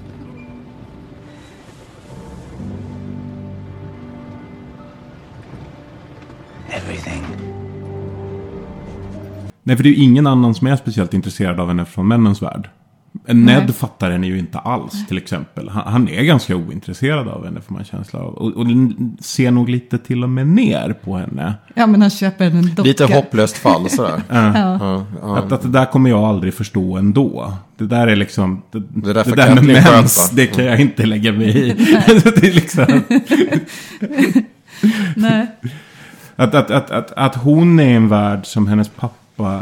Everything. 6.68 7.22
Nej, 9.62 9.76
för 9.76 9.82
det 9.82 9.88
är 9.88 9.90
ju 9.90 10.02
ingen 10.02 10.26
annan 10.26 10.54
som 10.54 10.66
är 10.66 10.76
speciellt 10.76 11.14
intresserad 11.14 11.60
av 11.60 11.68
henne 11.68 11.84
från 11.84 12.08
männens 12.08 12.42
värld. 12.42 12.68
Ned 13.26 13.36
Nej. 13.36 13.72
fattar 13.72 14.10
henne 14.10 14.26
ju 14.26 14.38
inte 14.38 14.58
alls, 14.58 15.06
till 15.08 15.18
exempel. 15.18 15.68
Han, 15.68 15.92
han 15.92 16.08
är 16.08 16.22
ganska 16.22 16.56
ointresserad 16.56 17.28
av 17.28 17.44
henne, 17.44 17.60
får 17.60 17.74
man 17.74 17.84
känsla 17.84 18.20
av. 18.20 18.34
Och, 18.34 18.52
och 18.52 18.66
ser 19.20 19.50
nog 19.50 19.68
lite 19.68 19.98
till 19.98 20.22
och 20.22 20.28
med 20.28 20.48
ner 20.48 20.94
på 21.04 21.16
henne. 21.16 21.54
Ja, 21.74 21.86
men 21.86 22.00
han 22.00 22.10
köper 22.10 22.44
en 22.44 22.74
docka. 22.74 22.82
Lite 22.82 23.04
hopplöst 23.04 23.56
fall 23.56 23.90
sådär. 23.90 24.22
Ja. 24.28 24.52
Ja, 24.54 25.06
ja. 25.22 25.38
Att, 25.38 25.52
att 25.52 25.62
det 25.62 25.68
där 25.68 25.84
kommer 25.84 26.10
jag 26.10 26.24
aldrig 26.24 26.54
förstå 26.54 26.96
ändå. 26.96 27.52
Det 27.76 27.86
där 27.86 28.06
är 28.06 28.16
liksom... 28.16 28.62
Det, 28.70 28.82
Det 28.94 29.12
där 29.12 29.24
får 29.24 29.36
där 29.36 29.54
med 29.54 29.64
mens, 29.64 30.16
sköta. 30.16 30.36
det 30.36 30.46
kan 30.46 30.64
jag 30.64 30.80
inte 30.80 31.06
lägga 31.06 31.32
mig 31.32 31.48
i. 31.48 31.72
det 31.72 32.46
är 32.46 32.52
liksom... 32.54 33.02
Nej. 35.16 35.46
Att, 36.36 36.54
att, 36.54 36.70
att, 36.70 36.90
att, 36.90 37.12
att 37.12 37.36
hon 37.36 37.80
är 37.80 37.96
en 37.96 38.08
värld 38.08 38.46
som 38.46 38.66
hennes 38.66 38.88
pappa 38.88 39.14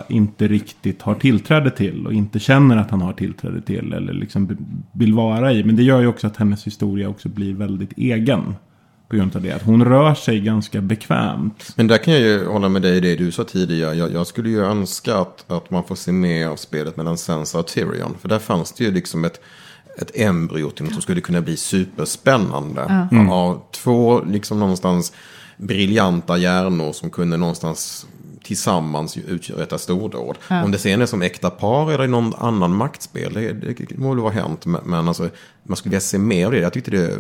inte 0.09 0.49
riktigt 0.49 1.03
har 1.03 1.15
tillträde 1.15 1.71
till 1.71 2.07
och 2.07 2.13
inte 2.13 2.39
känner 2.39 2.77
att 2.77 2.91
han 2.91 3.03
har 3.03 3.13
tillträde 3.13 3.63
till 3.63 3.93
eller 3.93 4.13
liksom 4.13 4.57
vill 4.93 5.15
vara 5.15 5.53
i. 5.53 5.65
Men 5.65 5.77
det 5.77 5.83
gör 5.83 6.01
ju 6.01 6.07
också 6.07 6.27
att 6.27 6.37
hennes 6.37 6.67
historia 6.67 7.09
också 7.09 7.29
blir 7.29 7.55
väldigt 7.55 7.93
egen. 7.99 8.55
På 9.09 9.17
grund 9.17 9.37
av 9.37 9.43
det. 9.43 9.53
Att 9.53 9.63
hon 9.63 9.85
rör 9.85 10.15
sig 10.15 10.41
ganska 10.41 10.81
bekvämt. 10.81 11.73
Men 11.77 11.87
där 11.87 11.99
kan 11.99 12.15
jag 12.15 12.23
ju 12.23 12.47
hålla 12.47 12.69
med 12.69 12.83
dig 12.83 12.97
i 12.97 13.01
det 13.01 13.17
du 13.17 13.33
sa 13.33 13.45
tidigare. 13.45 13.95
Jag, 13.95 14.13
jag 14.13 14.27
skulle 14.27 14.49
ju 14.49 14.65
önska 14.65 15.17
att, 15.17 15.51
att 15.51 15.71
man 15.71 15.85
får 15.85 15.95
se 15.95 16.13
mer 16.13 16.47
av 16.47 16.57
spelet 16.57 16.97
mellan 16.97 17.19
Sansa 17.19 17.59
och 17.59 17.67
Tyrion. 17.67 18.15
För 18.21 18.29
där 18.29 18.39
fanns 18.39 18.73
det 18.73 18.85
ju 18.85 18.91
liksom 18.91 19.25
ett, 19.25 19.41
ett 19.99 20.11
embryo 20.15 20.71
till 20.71 20.85
något 20.85 20.93
som 20.93 21.03
skulle 21.03 21.21
kunna 21.21 21.41
bli 21.41 21.57
superspännande. 21.57 23.09
Mm. 23.13 23.31
Av 23.31 23.63
två 23.73 24.25
liksom 24.25 24.61
någonstans 24.61 25.13
briljanta 25.57 26.39
hjärnor 26.39 26.93
som 26.93 27.11
kunde 27.11 27.37
någonstans 27.37 28.07
tillsammans 28.45 29.17
uträtta 29.17 29.79
stordåd. 29.79 30.39
Om 30.49 30.71
det 30.71 30.79
sen 30.79 31.03
är 31.03 31.07
som 31.07 31.23
äkta 31.23 31.51
par 31.51 31.93
eller 31.93 32.05
i 32.05 32.09
någon 32.09 32.35
annan 32.35 32.77
maktspel, 32.77 33.33
det, 33.35 33.53
det 33.53 33.99
må 33.99 34.09
väl 34.09 34.19
vara 34.19 34.33
hänt. 34.33 34.67
Men, 34.67 34.81
men 34.85 35.09
alltså, 35.09 35.29
man 35.63 35.77
skulle 35.77 35.91
vilja 35.91 36.01
se 36.01 36.19
mer 36.19 36.47
av 36.47 36.53
det. 36.53 36.59
Jag 36.59 36.73
tyckte 36.73 36.91
det, 36.91 37.11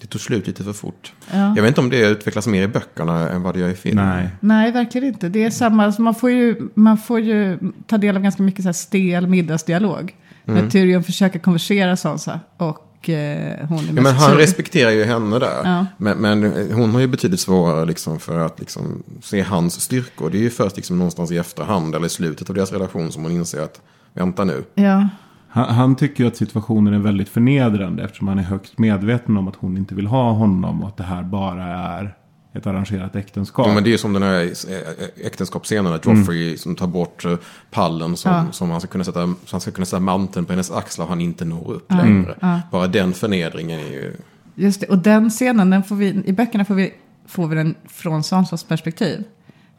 det 0.00 0.06
tog 0.06 0.20
slut 0.20 0.46
lite 0.46 0.64
för 0.64 0.72
fort. 0.72 1.12
Jag 1.32 1.54
vet 1.54 1.68
inte 1.68 1.80
om 1.80 1.90
det 1.90 2.08
utvecklas 2.08 2.46
mer 2.46 2.62
i 2.62 2.68
böckerna 2.68 3.30
än 3.30 3.42
vad 3.42 3.54
det 3.54 3.60
gör 3.60 3.68
i 3.68 3.74
filmen. 3.74 4.08
Nej. 4.08 4.28
Nej, 4.40 4.72
verkligen 4.72 5.08
inte. 5.08 5.28
Det 5.28 5.44
är 5.44 5.50
samma, 5.50 5.84
alltså 5.84 6.02
man, 6.02 6.14
får 6.14 6.30
ju, 6.30 6.68
man 6.74 6.98
får 6.98 7.20
ju 7.20 7.58
ta 7.86 7.98
del 7.98 8.16
av 8.16 8.22
ganska 8.22 8.42
mycket 8.42 8.62
så 8.62 8.68
här 8.68 8.72
stel 8.72 9.26
middagsdialog. 9.26 10.16
Mm. 10.46 10.64
När 10.64 10.70
Tyrion 10.70 11.04
försöker 11.04 11.38
konversera 11.38 11.96
Sansa 11.96 12.40
och 12.56 12.87
eh, 13.02 13.66
hon 13.68 13.78
är 13.78 13.96
Ja, 13.96 14.02
men 14.02 14.14
han 14.14 14.36
respekterar 14.36 14.90
ju 14.90 15.04
henne 15.04 15.38
där. 15.38 15.60
Ja. 15.64 15.86
Men, 15.96 16.18
men 16.18 16.52
hon 16.72 16.90
har 16.90 17.00
ju 17.00 17.06
betydligt 17.06 17.40
svårare 17.40 17.84
liksom 17.84 18.18
för 18.18 18.38
att 18.38 18.60
liksom 18.60 19.02
se 19.22 19.42
hans 19.42 19.80
styrkor. 19.80 20.30
Det 20.30 20.38
är 20.38 20.42
ju 20.42 20.50
först 20.50 20.76
liksom 20.76 20.98
någonstans 20.98 21.30
i 21.32 21.36
efterhand 21.36 21.94
eller 21.94 22.06
i 22.06 22.10
slutet 22.10 22.50
av 22.50 22.56
deras 22.56 22.72
relation 22.72 23.12
som 23.12 23.22
hon 23.22 23.32
inser 23.32 23.62
att 23.62 23.80
vänta 24.14 24.44
nu. 24.44 24.64
Ja, 24.74 25.08
Han, 25.48 25.74
han 25.74 25.96
tycker 25.96 26.24
ju 26.24 26.28
att 26.28 26.36
situationen 26.36 26.94
är 26.94 26.98
väldigt 26.98 27.28
förnedrande 27.28 28.04
eftersom 28.04 28.28
han 28.28 28.38
är 28.38 28.42
högst 28.42 28.78
medveten 28.78 29.36
om 29.36 29.48
att 29.48 29.56
hon 29.56 29.76
inte 29.76 29.94
vill 29.94 30.06
ha 30.06 30.30
honom 30.32 30.82
och 30.82 30.88
att 30.88 30.96
det 30.96 31.04
här 31.04 31.22
bara 31.22 31.64
är 31.64 32.14
ett 32.52 32.66
arrangerat 32.66 33.16
äktenskap. 33.16 33.66
Ja, 33.66 33.74
men 33.74 33.84
det 33.84 33.92
är 33.92 33.96
som 33.96 34.12
den 34.12 34.22
här 34.22 34.42
eh, 34.44 35.26
äktenskapsscenen 35.26 35.92
när 35.92 36.00
Joffrey 36.04 36.56
som 36.56 36.76
tar 36.76 36.86
bort 36.86 37.24
eh, 37.24 37.36
pallen 37.70 38.16
som, 38.16 38.32
Ja. 38.32 38.52
som 38.52 38.70
han 38.70 38.80
ska 38.80 38.88
kunna 38.88 39.04
sätta, 39.04 39.34
han 39.50 39.60
ska 39.60 39.70
kunna 39.70 39.84
sätta 39.86 40.00
manteln 40.00 40.46
på 40.46 40.52
hennes 40.52 40.70
axlar 40.70 41.04
och 41.04 41.08
han 41.08 41.20
inte 41.20 41.44
når 41.44 41.72
upp 41.72 41.92
längre. 41.92 42.62
Bara 42.70 42.86
den 42.86 43.12
förnedringen 43.12 43.80
är 43.80 43.84
ju... 43.92 44.16
just 44.54 44.80
det. 44.80 44.86
Och 44.86 44.98
den 44.98 45.30
scenen, 45.30 45.70
den 45.70 45.82
får 45.82 45.96
vi, 45.96 46.22
i 46.24 46.32
böckerna 46.32 46.64
får 46.64 46.74
vi, 46.74 46.94
får 47.26 47.46
vi 47.48 47.56
den 47.56 47.74
från 47.88 48.22
Sansas 48.22 48.64
perspektiv. 48.64 49.24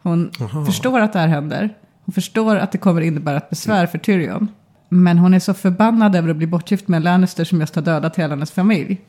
Hon 0.02 0.32
förstår 0.66 1.00
att 1.00 1.14
det 1.14 1.20
här 1.20 1.28
händer. 1.28 1.76
Hon 2.06 2.14
förstår 2.14 2.56
att 2.56 2.72
det 2.72 2.78
kommer 2.78 3.02
innebära 3.02 3.38
ett 3.38 3.50
besvär 3.50 3.88
för 3.88 3.98
Tyrion. 3.98 4.48
Men 4.90 5.18
hon 5.18 5.34
är 5.34 5.40
så 5.40 5.54
förbannad 5.54 6.16
över 6.16 6.30
att 6.30 6.36
bli 6.36 6.48
bortgift 6.48 6.88
med 6.88 6.98
en 6.98 7.04
Lannister 7.04 7.44
som 7.44 7.60
just 7.60 7.76
har 7.76 7.82
dödat 7.82 8.16
hela 8.16 8.30
hennes 8.36 8.52
familj. 8.52 9.02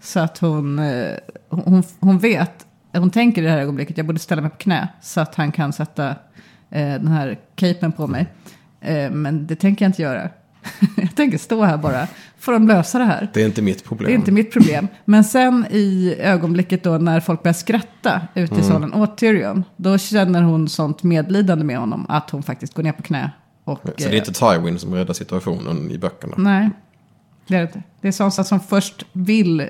Så 0.00 0.20
att 0.20 0.38
hon, 0.38 0.78
eh, 0.78 1.10
hon, 1.48 1.82
hon 2.00 2.18
vet, 2.18 2.66
hon 3.00 3.10
tänker 3.10 3.42
i 3.42 3.44
det 3.44 3.50
här 3.50 3.58
ögonblicket, 3.58 3.96
jag 3.96 4.06
borde 4.06 4.18
ställa 4.18 4.42
mig 4.42 4.50
på 4.50 4.56
knä 4.56 4.88
så 5.02 5.20
att 5.20 5.34
han 5.34 5.52
kan 5.52 5.72
sätta 5.72 6.08
eh, 6.08 6.14
den 6.92 7.08
här 7.08 7.38
capen 7.56 7.92
på 7.92 8.06
mig. 8.06 8.26
Eh, 8.80 9.10
men 9.10 9.46
det 9.46 9.56
tänker 9.56 9.84
jag 9.84 9.88
inte 9.88 10.02
göra. 10.02 10.28
jag 10.96 11.14
tänker 11.16 11.38
stå 11.38 11.62
här 11.64 11.76
bara. 11.76 12.06
Får 12.38 12.52
de 12.52 12.68
lösa 12.68 12.98
det 12.98 13.04
här? 13.04 13.30
Det 13.34 13.42
är 13.42 13.46
inte 13.46 13.62
mitt 13.62 13.84
problem. 13.84 14.06
Det 14.06 14.12
är 14.12 14.16
inte 14.16 14.32
mitt 14.32 14.52
problem. 14.52 14.88
Men 15.04 15.24
sen 15.24 15.66
i 15.70 16.14
ögonblicket 16.18 16.82
då 16.84 16.98
när 16.98 17.20
folk 17.20 17.42
börjar 17.42 17.54
skratta 17.54 18.20
ute 18.34 18.54
i 18.54 18.58
Mm. 18.58 18.68
salen 18.70 18.94
åt 18.94 19.18
Tyrion. 19.18 19.64
Då 19.76 19.98
känner 19.98 20.42
hon 20.42 20.68
sånt 20.68 21.02
medlidande 21.02 21.64
med 21.64 21.78
honom 21.78 22.06
att 22.08 22.30
hon 22.30 22.42
faktiskt 22.42 22.74
går 22.74 22.82
ner 22.82 22.92
på 22.92 23.02
knä. 23.02 23.30
Och, 23.64 23.80
Så 23.84 23.90
det 23.96 24.04
är 24.04 24.10
eh, 24.12 24.18
inte 24.18 24.32
Tywin 24.32 24.78
som 24.78 24.94
räddar 24.94 25.14
situationen 25.14 25.90
i 25.90 25.98
böckerna. 25.98 26.34
Nej, 26.38 26.70
det 27.52 27.58
är 27.58 27.82
det 28.00 28.08
är 28.08 28.12
Sansa 28.12 28.44
som 28.44 28.60
först 28.60 29.06
vill 29.12 29.60
eh, 29.60 29.66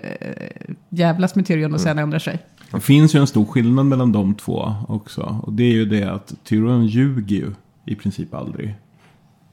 jävlas 0.89 1.35
med 1.35 1.47
Tyrion 1.47 1.75
och 1.75 1.81
sen 1.81 1.93
Mm. 1.93 2.03
ändrar 2.03 2.19
sig. 2.19 2.39
Det 2.73 2.81
finns 2.81 3.15
ju 3.15 3.21
en 3.21 3.27
stor 3.27 3.45
skillnad 3.45 3.87
mellan 3.87 4.13
de 4.13 4.35
två 4.35 4.75
också. 4.89 5.41
Och 5.43 5.53
det 5.53 5.63
är 5.65 5.73
ju 5.73 5.85
det 5.85 6.05
att 6.05 6.35
Tyrion 6.45 6.87
ljuger 6.87 7.37
ju 7.37 7.53
i 7.87 7.95
princip 7.95 8.35
aldrig. 8.35 8.75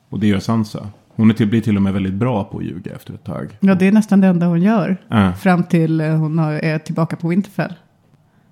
Och 0.09 0.19
det 0.19 0.27
gör 0.27 0.39
Sansa. 0.39 0.87
Hon 1.15 1.29
är 1.29 1.33
till, 1.33 1.47
blir 1.47 1.61
till 1.61 1.75
och 1.75 1.81
med 1.81 1.93
väldigt 1.93 2.13
bra 2.13 2.43
på 2.43 2.57
att 2.57 2.63
ljuga 2.63 2.95
efter 2.95 3.13
ett 3.13 3.23
tag. 3.23 3.57
Ja, 3.59 3.75
det 3.75 3.87
är 3.87 3.91
nästan 3.91 4.21
det 4.21 4.27
enda 4.27 4.45
hon 4.45 4.61
gör. 4.61 4.97
Ja. 5.07 5.33
Fram 5.33 5.63
till 5.63 6.01
eh, 6.01 6.15
hon 6.15 6.39
har, 6.39 6.51
är 6.51 6.79
tillbaka 6.79 7.15
på 7.15 7.27
Winterfell. 7.27 7.73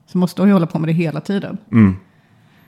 Så 0.05 0.17
måste 0.17 0.41
hon 0.41 0.49
ju 0.49 0.53
hålla 0.53 0.67
på 0.67 0.80
med 0.80 0.89
det 0.89 0.93
hela 0.93 1.21
tiden. 1.21 1.57
Mm. 1.71 1.95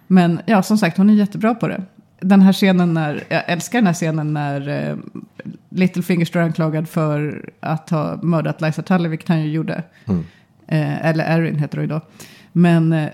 Men 0.07 0.39
ja, 0.45 0.63
som 0.63 0.77
sagt, 0.77 0.97
hon 0.97 1.09
är 1.09 1.13
jättebra 1.13 1.55
på 1.55 1.67
det. 1.67 1.83
Den 2.21 2.41
här 2.41 2.53
scenen 2.53 2.93
när, 2.93 3.23
jag 3.29 3.43
älskar 3.49 3.79
den 3.79 3.87
här 3.87 3.93
scenen 3.93 4.33
när 4.33 4.89
eh, 4.89 4.95
Littlefinger 5.69 6.25
står 6.25 6.39
anklagad 6.39 6.89
för 6.89 7.49
att 7.59 7.89
ha 7.89 8.19
mördat 8.21 8.61
Liza 8.61 8.81
Tully, 8.81 9.09
vilket 9.09 9.29
han 9.29 9.41
ju 9.41 9.51
gjorde. 9.51 9.83
Mm. 10.05 10.25
Eh, 10.67 11.05
eller 11.05 11.23
Erin 11.23 11.59
heter 11.59 11.77
det 11.77 11.81
ju 11.81 11.87
då. 11.87 12.01
Men, 12.51 12.93
eh, 12.93 13.09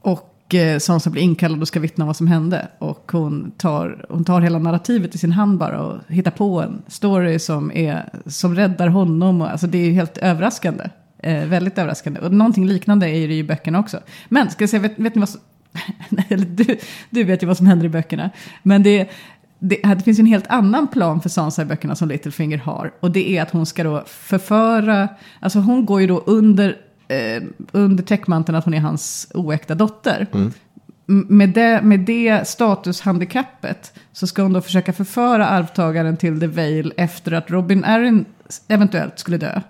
och 0.00 0.54
eh, 0.54 0.78
Sansa 0.78 1.10
blir 1.10 1.22
inkallad 1.22 1.60
och 1.60 1.68
ska 1.68 1.80
vittna 1.80 2.06
vad 2.06 2.16
som 2.16 2.26
hände. 2.26 2.68
Och 2.78 3.12
hon 3.12 3.52
tar, 3.56 4.06
hon 4.08 4.24
tar 4.24 4.40
hela 4.40 4.58
narrativet 4.58 5.14
i 5.14 5.18
sin 5.18 5.32
hand 5.32 5.58
bara 5.58 5.82
och 5.82 5.98
hittar 6.08 6.30
på 6.30 6.62
en 6.62 6.82
story 6.86 7.38
som, 7.38 7.72
är, 7.72 8.08
som 8.26 8.54
räddar 8.54 8.88
honom. 8.88 9.40
Och, 9.40 9.50
alltså 9.50 9.66
det 9.66 9.78
är 9.78 9.86
ju 9.86 9.92
helt 9.92 10.18
överraskande. 10.18 10.84
Eh, 11.18 11.44
väldigt 11.46 11.78
överraskande. 11.78 12.20
Och 12.20 12.32
någonting 12.32 12.66
liknande 12.66 13.08
är 13.08 13.28
det 13.28 13.34
ju 13.34 13.40
i 13.40 13.44
böckerna 13.44 13.78
också. 13.78 14.00
Men 14.28 14.50
ska 14.50 14.62
jag 14.62 14.70
säga, 14.70 14.82
vet, 14.82 14.98
vet 14.98 15.14
ni 15.14 15.20
vad 15.20 15.28
som... 15.28 15.40
Du, 16.46 16.78
du 17.10 17.24
vet 17.24 17.42
ju 17.42 17.46
vad 17.46 17.56
som 17.56 17.66
händer 17.66 17.86
i 17.86 17.88
böckerna. 17.88 18.30
Men 18.62 18.82
det, 18.82 19.10
det, 19.62 19.76
det 19.82 20.02
finns 20.04 20.18
en 20.18 20.26
helt 20.26 20.46
annan 20.46 20.88
plan 20.88 21.20
för 21.20 21.28
Sansa 21.28 21.62
i 21.62 21.64
böckerna 21.64 21.96
som 21.96 22.08
Littlefinger 22.08 22.58
har. 22.58 22.92
Och 23.00 23.10
det 23.10 23.36
är 23.36 23.42
att 23.42 23.50
hon 23.50 23.66
ska 23.66 23.84
då 23.84 24.02
förföra, 24.06 25.08
alltså 25.40 25.58
hon 25.58 25.86
går 25.86 26.00
ju 26.00 26.06
då 26.06 26.22
under, 26.26 26.76
eh, 27.08 27.42
under 27.72 28.04
täckmanteln 28.04 28.56
att 28.56 28.64
hon 28.64 28.74
är 28.74 28.80
hans 28.80 29.28
oäkta 29.34 29.74
dotter. 29.74 30.26
Mm. 30.34 30.52
Med 31.28 31.48
det, 31.48 31.82
med 31.82 32.00
det 32.00 32.48
statushandikappet 32.48 33.92
så 34.12 34.26
ska 34.26 34.42
hon 34.42 34.52
då 34.52 34.60
försöka 34.60 34.92
förföra 34.92 35.48
arvtagaren 35.48 36.16
till 36.16 36.40
The 36.40 36.46
Vale 36.46 36.90
efter 36.96 37.32
att 37.32 37.50
Robin 37.50 37.84
Arryn 37.84 38.24
eventuellt 38.68 39.18
skulle 39.18 39.36
dö. 39.36 39.60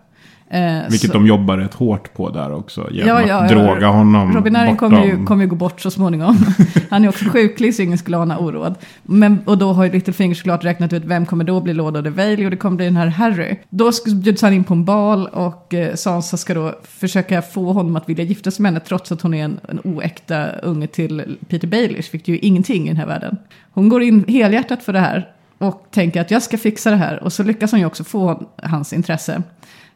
Eh, 0.53 0.83
Vilket 0.91 1.11
så- 1.11 1.13
de 1.13 1.27
jobbar 1.27 1.57
rätt 1.57 1.75
hårt 1.75 2.15
på 2.15 2.31
där 2.31 2.53
också. 2.55 2.89
Genom 2.91 3.09
Ja, 3.09 3.27
ja, 3.29 3.35
att 3.45 3.51
ja. 3.51 3.57
droga 3.59 3.87
honom 3.87 4.33
Robin 4.35 4.53
bortom. 4.53 4.77
kommer 4.77 5.05
ju, 5.05 5.25
kommer 5.25 5.45
ju 5.45 5.51
gå 5.51 5.57
bort 5.57 5.81
så 5.81 5.91
småningom. 5.91 6.37
Han 6.91 7.05
är 7.05 7.09
också 7.09 7.25
sjuklig 7.25 7.75
så 7.75 7.83
ingen 7.83 7.99
skulle 7.99 8.17
ana 8.19 8.39
oråd. 8.39 8.75
Men, 9.03 9.39
och 9.45 9.59
då 9.59 9.73
har 9.73 9.85
ju 9.85 9.93
Littlefinger 9.93 10.35
såklart 10.35 10.65
räknat 10.65 10.93
ut 10.93 11.05
vem 11.05 11.27
kommer 11.27 11.45
då 11.45 11.61
bli 11.61 11.75
Lord 11.75 11.97
of 11.97 12.05
the 12.05 12.11
Vale 12.11 12.45
och 12.45 12.51
det 12.51 12.57
kommer 12.57 12.77
bli 12.77 12.85
den 12.87 12.97
här 12.97 13.07
Harry. 13.07 13.57
Då 13.71 13.91
bjuds 14.15 14.43
han 14.43 14.53
in 14.53 14.65
på 14.65 14.75
en 14.75 14.85
bal 14.85 15.27
och 15.27 15.75
eh, 15.75 15.95
Sansa 15.95 16.37
ska 16.37 16.55
då 16.55 16.75
försöka 16.85 17.43
få 17.43 17.73
honom 17.73 17.97
att 17.97 18.09
vilja 18.09 18.25
gifta 18.25 18.51
sig 18.51 18.63
med 18.63 18.73
henne 18.73 18.81
trots 18.81 19.13
att 19.13 19.23
hon 19.23 19.35
är 19.35 19.45
en, 19.45 19.61
en 19.69 19.81
oäkta 19.85 20.49
unge 20.49 20.87
till 20.87 21.37
Peter 21.49 21.69
Baelish, 21.69 22.09
vilket 22.13 22.29
ju 22.29 22.39
ingenting 22.39 22.85
i 22.85 22.89
den 22.89 22.97
här 22.97 23.07
världen. 23.07 23.37
Hon 23.73 23.89
går 23.89 24.03
in 24.03 24.25
helhjärtat 24.29 24.83
för 24.83 24.93
det 24.93 25.01
här 25.01 25.29
och 25.59 25.87
tänker 25.91 26.21
att 26.21 26.31
jag 26.31 26.43
ska 26.43 26.59
fixa 26.59 26.91
det 26.91 26.97
här 26.97 27.23
och 27.23 27.33
så 27.33 27.43
lyckas 27.43 27.71
hon 27.71 27.81
ju 27.81 27.87
också 27.87 28.05
få 28.05 28.43
hans 28.63 28.93
intresse. 28.93 29.43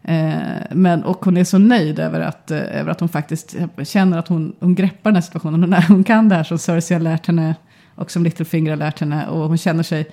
Eh, 0.08 0.62
men, 0.70 1.04
och 1.04 1.24
hon 1.24 1.36
är 1.36 1.44
så 1.44 1.58
nöjd 1.58 1.98
över 1.98 2.20
att, 2.20 2.50
eh, 2.50 2.78
över 2.80 2.90
att 2.90 3.00
hon 3.00 3.08
faktiskt 3.08 3.56
känner 3.84 4.18
att 4.18 4.28
hon, 4.28 4.56
hon 4.60 4.74
greppar 4.74 5.10
den 5.10 5.14
här 5.14 5.22
situationen. 5.22 5.62
Hon, 5.62 5.82
hon 5.88 6.04
kan 6.04 6.28
det 6.28 6.34
här 6.34 6.44
som 6.44 6.58
Cersei 6.58 6.94
har 6.94 7.02
lärt 7.02 7.26
henne 7.26 7.54
och 7.94 8.10
som 8.10 8.24
Littlefinger 8.24 8.70
har 8.70 8.76
lärt 8.76 9.00
henne. 9.00 9.26
Och 9.26 9.48
hon 9.48 9.58
känner 9.58 9.82
sig, 9.82 10.06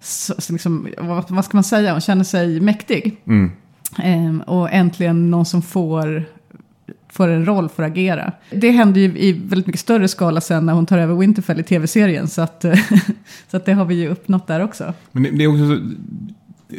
så, 0.00 0.52
liksom, 0.52 0.88
vad, 0.98 1.30
vad 1.30 1.44
ska 1.44 1.56
man 1.56 1.64
säga, 1.64 1.92
hon 1.92 2.00
känner 2.00 2.24
sig 2.24 2.60
mäktig. 2.60 3.20
Mm. 3.26 3.50
Eh, 4.02 4.48
och 4.48 4.72
äntligen 4.72 5.30
någon 5.30 5.46
som 5.46 5.62
får, 5.62 6.24
får 7.08 7.28
en 7.28 7.46
roll 7.46 7.68
för 7.68 7.82
att 7.82 7.90
agera. 7.90 8.32
Det 8.50 8.70
händer 8.70 9.00
ju 9.00 9.18
i 9.18 9.32
väldigt 9.32 9.66
mycket 9.66 9.80
större 9.80 10.08
skala 10.08 10.40
sen 10.40 10.66
när 10.66 10.72
hon 10.72 10.86
tar 10.86 10.98
över 10.98 11.14
Winterfell 11.14 11.60
i 11.60 11.62
tv-serien. 11.62 12.28
Så 12.28 12.42
att, 12.42 12.64
så 13.50 13.56
att 13.56 13.64
det 13.64 13.72
har 13.72 13.84
vi 13.84 13.94
ju 13.94 14.08
uppnått 14.08 14.46
där 14.46 14.60
också. 14.60 14.94
Men 15.12 15.22
det, 15.22 15.30
det 15.30 15.44
är 15.44 15.48
också 15.48 15.68
så, 15.68 15.80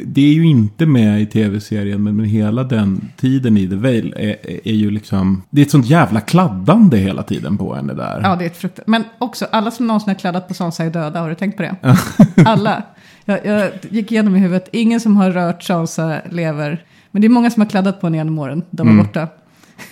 det 0.04 0.20
är 0.20 0.32
ju 0.32 0.46
inte 0.46 0.86
med 0.86 1.22
i 1.22 1.26
tv-serien, 1.26 2.02
men, 2.02 2.16
men 2.16 2.26
hela 2.26 2.64
den 2.64 3.08
tiden 3.16 3.56
i 3.56 3.68
The 3.68 3.74
Vale 3.76 4.12
är, 4.16 4.36
är, 4.68 4.72
ju 4.74 4.90
liksom... 4.90 5.42
Det 5.50 5.60
är 5.60 5.64
ett 5.64 5.70
sånt 5.70 5.86
jävla 5.86 6.20
kladdande 6.20 6.96
hela 6.96 7.22
tiden 7.22 7.58
på 7.58 7.74
henne 7.74 7.94
där. 7.94 8.20
Ja, 8.22 8.36
det 8.36 8.44
är 8.44 8.46
ett 8.46 8.56
frukt. 8.56 8.80
Men 8.86 9.04
också, 9.18 9.46
alla 9.52 9.70
som 9.70 9.86
någonsin 9.86 10.08
har 10.08 10.14
kladdat 10.14 10.48
på 10.48 10.54
Sansa 10.54 10.84
är 10.84 10.90
döda. 10.90 11.20
Har 11.20 11.28
du 11.28 11.34
tänkt 11.34 11.56
på 11.56 11.62
det? 11.62 11.76
alla. 12.44 12.82
Jag, 13.24 13.46
jag 13.46 13.70
gick 13.90 14.12
igenom 14.12 14.36
i 14.36 14.38
huvudet. 14.38 14.68
Ingen 14.72 15.00
som 15.00 15.16
har 15.16 15.30
rört 15.30 15.62
Sansa 15.62 16.20
lever. 16.30 16.84
Men 17.10 17.20
det 17.22 17.26
är 17.26 17.30
många 17.30 17.50
som 17.50 17.60
har 17.62 17.68
kladdat 17.70 18.00
på 18.00 18.06
henne 18.06 18.16
genom 18.16 18.38
åren. 18.38 18.62
De 18.70 18.88
är 18.88 18.92
Mm. 18.92 19.06
borta. 19.06 19.28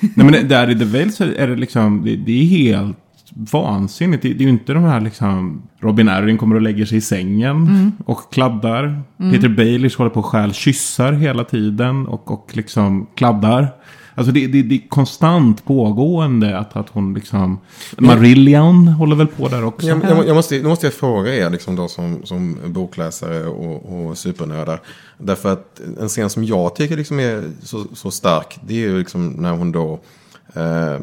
Nej, 0.01 0.27
men 0.31 0.49
där 0.49 0.71
i 0.71 0.79
The 0.79 0.85
Vale 0.85 1.11
så 1.13 1.25
är 1.25 1.47
det 1.49 1.57
liksom... 1.57 2.03
Det, 2.05 2.17
det 2.17 2.33
är 2.33 2.45
helt 2.45 2.97
vansinnigt. 3.35 4.23
Det, 4.23 4.29
det 4.29 4.45
är 4.45 4.47
ju 4.47 4.51
inte 4.51 4.73
de 4.73 4.83
här 4.83 5.01
liksom... 5.01 5.63
Robin 5.81 6.09
Arryn 6.09 6.39
kommer 6.39 6.57
och 6.57 6.63
lägger 6.63 6.85
sig 6.85 6.99
i 6.99 7.01
sängen 7.01 7.57
Mm. 7.57 7.93
och 8.07 8.33
kladdar. 8.33 9.03
Mm. 9.21 9.33
Peter 9.33 9.49
Baelish 9.49 9.99
håller 9.99 10.11
på 10.11 10.21
och 10.21 10.27
stjäl 10.27 10.53
kyssar 10.53 11.13
hela 11.13 11.45
tiden 11.45 12.07
och, 12.07 12.31
och 12.31 12.51
liksom 12.53 13.07
kladdar. 13.15 13.69
Alltså 14.15 14.33
det, 14.33 14.47
det, 14.47 14.63
det 14.63 14.75
är 14.75 14.89
konstant 14.89 15.65
pågående 15.65 16.59
att, 16.59 16.77
att 16.77 16.89
hon 16.89 17.15
liksom... 17.15 17.59
Marillion 17.99 18.89
håller 18.89 19.17
väl 19.17 19.27
på 19.27 19.49
där 19.49 19.65
också. 19.65 19.87
Jag, 19.87 20.05
jag, 20.05 20.27
jag 20.29 20.35
måste, 20.35 20.55
nu 20.55 20.69
måste 20.69 20.87
jag 20.87 20.95
fråga 20.95 21.35
er 21.37 21.51
liksom 21.51 21.77
då 21.77 21.89
som, 21.89 22.21
som 22.25 22.59
bokläsare 22.67 23.47
och, 23.47 24.07
och 24.07 24.19
supernördar. 24.19 24.81
Därför 25.19 25.53
att 25.53 25.81
en 26.01 26.09
scen 26.09 26.31
som 26.31 26.45
jag 26.45 26.77
tycker 26.77 26.97
liksom 26.97 27.21
är 27.21 27.43
så, 27.63 27.85
så 27.93 28.11
stark. 28.11 28.59
Det 28.67 28.75
är 28.75 28.79
ju 28.79 28.99
liksom 28.99 29.29
när 29.29 29.53
hon 29.53 29.73
då. 29.73 30.01
Eh, 30.49 30.99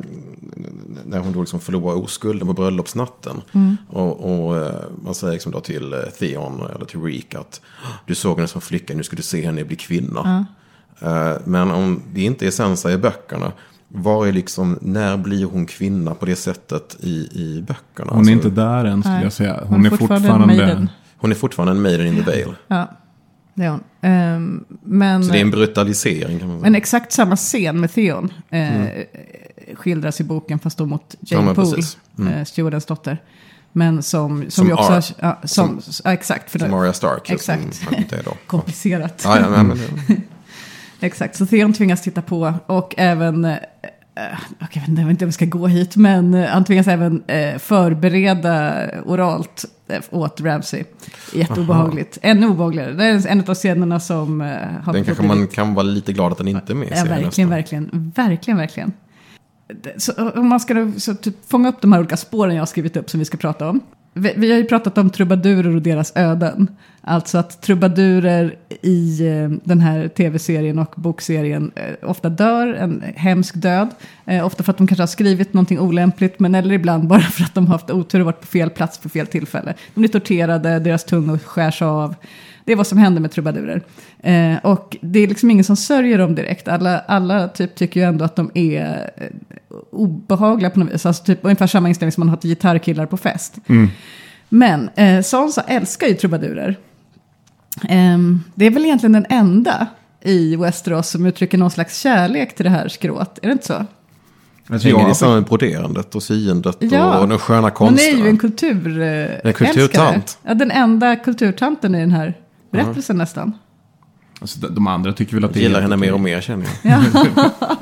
när 1.05 1.19
hon 1.19 1.33
då 1.33 1.39
liksom 1.39 1.59
förlorar 1.59 1.95
oskulden 1.95 2.47
på 2.47 2.53
bröllopsnatten. 2.53 3.41
Mm. 3.51 3.77
Och, 3.89 4.45
och 4.45 4.57
eh, 4.57 4.73
man 5.03 5.15
säger 5.15 5.33
liksom 5.33 5.51
då 5.51 5.59
till 5.59 5.93
eh, 5.93 5.99
Theon 5.99 6.61
eller 6.75 6.85
till 6.85 7.01
Reek 7.01 7.35
att 7.35 7.61
du 8.05 8.15
såg 8.15 8.35
henne 8.37 8.47
som 8.47 8.61
flicka, 8.61 8.93
nu 8.93 9.03
ska 9.03 9.15
du 9.15 9.21
se 9.21 9.45
henne 9.45 9.63
bli 9.63 9.75
kvinna. 9.75 10.45
Eh, 10.99 11.33
men 11.45 11.71
om 11.71 12.01
det 12.13 12.21
inte 12.21 12.47
är 12.47 12.51
Sansa 12.51 12.91
i 12.91 12.97
böckerna. 12.97 13.51
Var 13.93 14.27
är 14.27 14.31
liksom, 14.31 14.77
när 14.81 15.17
blir 15.17 15.45
hon 15.45 15.65
kvinna 15.65 16.15
på 16.15 16.25
det 16.25 16.35
sättet 16.35 16.97
i, 16.99 17.11
i 17.31 17.63
böckerna? 17.67 18.11
Hon 18.11 18.15
är 18.15 18.17
Alltså- 18.19 18.31
inte 18.31 18.49
där 18.49 18.85
än 18.85 19.03
skulle 19.03 19.23
jag 19.23 19.33
säga. 19.33 19.59
Hon, 19.59 19.67
Hon 19.67 19.85
är 19.85 19.91
är 19.91 19.97
fortfarande 19.97 20.27
fortfarande... 20.27 20.53
en 20.53 20.59
maiden. 20.59 20.89
Hon 21.17 21.31
är 21.31 21.35
fortfarande 21.35 21.71
en 21.71 21.81
maiden 21.81 22.07
in 22.07 22.15
the 22.15 22.31
veil. 22.31 22.53
Ja, 22.67 22.87
det 23.62 23.68
är 23.68 23.70
hon. 23.72 23.84
Ehm, 24.01 24.64
men, 24.84 25.24
Så 25.26 25.32
det 25.32 25.38
är 25.38 25.41
en 25.41 25.51
brutalisering 25.51 26.39
kan 26.39 26.47
man 26.47 26.57
säga. 26.57 26.62
men 26.72 26.76
exakt 26.76 27.12
samma 27.12 27.36
scen 27.36 27.80
med 27.80 27.93
Theon 27.93 28.34
eh, 28.49 28.76
Mm. 28.76 28.88
skildras 29.76 30.22
i 30.22 30.24
boken 30.24 30.59
fast 30.59 30.78
då 30.78 30.86
mot 30.86 31.16
Ja, 31.20 31.38
Jane 31.38 31.45
men 31.45 31.55
Poole. 31.55 31.82
Mm. 32.20 32.34
eh, 32.34 32.43
Stewardens 32.45 32.86
dotter. 32.86 33.18
Men 33.74 34.03
som, 34.03 34.41
som, 34.41 34.51
Som 34.51 34.68
ju 34.68 34.74
också... 34.74 34.91
Ar- 34.93 35.03
ja, 35.20 35.41
som, 35.43 35.82
som- 35.82 36.01
ja, 36.05 36.14
exakt. 36.14 36.51
För 36.51 36.59
som 36.59 36.74
Arya 36.74 36.93
Stark, 36.93 37.30
ja, 37.30 37.34
Exakt. 37.36 37.84
då. 38.26 38.34
Komplicerat. 38.47 39.22
Ja, 39.26 39.39
ja, 39.39 39.64
men- 39.64 39.80
exakt, 40.99 41.36
så 41.36 41.45
Theon 41.45 41.74
tvingas 41.74 42.01
titta 42.01 42.22
på 42.22 42.53
och 42.66 42.95
även... 42.97 43.55
eh, 44.16 44.24
jag 44.59 44.82
vet 44.82 44.88
inte 44.88 45.01
jag 45.01 45.07
vet 45.07 45.12
inte 45.12 45.26
om 45.26 45.30
vi 45.30 45.34
ska 45.34 45.45
gå 45.45 45.68
hit, 45.68 45.95
men 45.95 46.34
eh, 46.34 46.49
han 46.49 46.64
tvingas 46.64 46.88
även 46.88 47.24
eh, 47.28 47.57
förbereda 47.57 48.88
oralt 49.05 49.66
åt 50.09 50.41
Ramsey. 50.41 50.84
Jätteobehagligt. 51.34 52.18
Ännu 52.22 52.47
obehagligare. 52.47 52.93
Det 52.93 53.05
är 53.05 53.28
en 53.28 53.43
av 53.47 53.55
scenerna 53.55 53.99
som 53.99 54.41
har 54.84 54.93
Den 54.93 55.03
kanske 55.03 55.24
man 55.24 55.47
kan 55.47 55.74
vara 55.74 55.84
lite 55.84 56.14
glad 56.14 56.32
att 56.32 56.38
den 56.38 56.47
inte 56.47 56.74
är 56.74 56.76
med 56.76 56.88
Ja, 56.91 56.95
verkligen, 56.95 57.26
nästan. 57.26 57.49
verkligen, 57.49 58.12
verkligen, 58.16 58.57
verkligen. 58.57 58.93
Så, 59.97 60.30
om 60.30 60.47
man 60.47 60.59
ska 60.59 60.91
så, 60.97 61.16
typ, 61.16 61.49
fånga 61.49 61.70
upp 61.70 61.82
de 61.82 61.93
här 61.93 61.99
olika 61.99 62.18
spåren 62.18 62.55
jag 62.55 62.62
har 62.62 62.66
skrivit 62.66 62.97
upp 62.97 63.09
som 63.09 63.20
vi 63.20 63.26
ska 63.26 63.38
prata 63.38 63.70
om. 63.70 63.80
Vi, 64.14 64.34
vi 64.38 64.51
har 64.51 64.57
ju 64.57 64.66
pratat 64.66 64.97
om 64.97 65.09
trubadurer 65.09 65.76
och 65.76 65.82
deras 65.82 66.16
öden. 66.16 66.68
Alltså 67.01 67.38
att 67.38 67.62
trubadurer 67.62 68.55
i 68.82 69.28
eh, 69.28 69.49
den 69.64 69.82
här 69.82 70.07
tv-serien 70.07 70.80
och 70.80 70.93
bokserien 70.95 71.72
eh, 71.76 72.09
ofta 72.09 72.30
dör 72.30 72.74
en 72.74 73.03
hemsk 73.16 73.55
död. 73.55 73.89
Eh, 74.26 74.45
ofta 74.45 74.64
för 74.64 74.72
att 74.72 74.78
de 74.78 74.88
kanske 74.88 75.01
har 75.01 75.07
skrivit 75.07 75.53
någonting 75.53 75.80
olämpligt, 75.80 76.39
men 76.39 76.55
eller 76.55 76.76
ibland 76.76 77.07
bara 77.07 77.22
för 77.22 77.43
att 77.43 77.53
de 77.53 77.68
har 77.68 77.74
haft 77.74 77.89
otur 77.89 78.20
och 78.20 78.26
varit 78.26 78.41
på 78.41 78.47
fel 78.47 78.70
plats 78.70 78.97
på 78.97 79.09
fel 79.09 79.28
tillfälle. 79.28 79.74
De 79.93 80.01
blir 80.01 80.09
torterade, 80.09 80.80
deras 80.80 81.03
tungor 81.03 81.38
skärs 81.38 81.82
av. 81.82 82.16
Det 82.72 82.76
är 82.76 82.78
vad 82.78 82.88
som 82.88 82.97
händer 82.97 83.22
med 83.22 83.32
trubadurer. 83.32 83.82
Eh, 84.19 84.55
och 84.63 84.97
det 85.01 85.19
är 85.19 85.28
liksom 85.28 85.51
ingen 85.51 85.63
som 85.63 85.76
sörjer 85.76 86.17
dem 86.17 86.36
direkt. 86.36 86.67
Alla, 86.67 86.99
alla 86.99 87.47
typ 87.47 87.76
tycker 87.76 87.99
ju 87.99 88.05
ändå 88.05 88.26
att 88.26 88.36
de 88.36 88.51
är 88.53 89.11
eh, 89.17 89.28
obehagliga 89.91 90.69
på 90.69 90.80
något 90.80 90.93
vis. 90.93 91.05
Alltså 91.05 91.24
typ 91.24 91.39
ungefär 91.41 91.67
samma 91.67 91.89
inställning 91.89 92.11
som 92.11 92.22
man 92.22 92.30
har 92.30 92.38
till 92.38 92.49
gitarrkillar 92.49 93.05
på 93.05 93.17
fest. 93.17 93.55
Mm. 93.67 93.89
Men 94.49 94.89
eh, 94.95 95.22
Sansa 95.22 95.61
älskar 95.67 96.07
ju 96.07 96.13
trubadurer. 96.13 96.76
Ehm, 97.89 98.43
det 98.55 98.65
är 98.65 98.69
väl 98.72 98.86
egentligen 98.86 99.13
den 99.13 99.26
enda 99.30 99.88
i 100.22 100.55
Westeros 100.55 101.09
som 101.09 101.26
uttrycker 101.26 101.57
någon 101.57 101.72
slags 101.72 101.99
kärlek 101.99 102.55
till 102.55 102.63
det 102.63 102.69
här 102.69 102.88
skrået. 102.88 103.39
Är 103.41 103.47
det 103.47 103.51
inte 103.53 103.65
så? 103.65 103.86
Alltså, 104.69 104.88
Hänger 104.88 105.07
det 105.07 105.15
samman 105.15 105.36
med 105.36 105.45
broderandet 105.45 106.15
och 106.15 106.24
syendet 106.24 106.78
Ja. 106.80 107.19
och 107.19 107.28
de 107.28 107.39
sköna 107.39 107.61
Hon 107.61 107.72
konsterna? 107.72 108.19
är 108.19 108.24
ju 108.24 108.30
en 108.30 108.38
kultur, 108.38 109.01
eh, 109.01 109.28
En 109.43 109.53
kulturtant. 109.53 110.38
Ja, 110.43 110.53
den 110.53 110.72
enda 110.72 111.15
kulturtanten 111.15 111.95
i 111.95 111.99
den 111.99 112.11
här 112.11 112.34
berättelsen 112.72 113.17
nästan. 113.17 113.53
alltså, 114.41 114.67
de- 114.67 114.88
andra 114.88 115.13
tycker 115.13 115.34
väl 115.36 115.45
att 115.45 115.53
det 115.53 115.59
Jag 115.59 115.65
är 115.65 115.67
gillar 115.69 115.82
henne 115.82 115.97
mer 115.97 116.13
och 116.13 116.19
mer 116.19 116.41
känner 116.41 116.67
jag. 116.84 117.03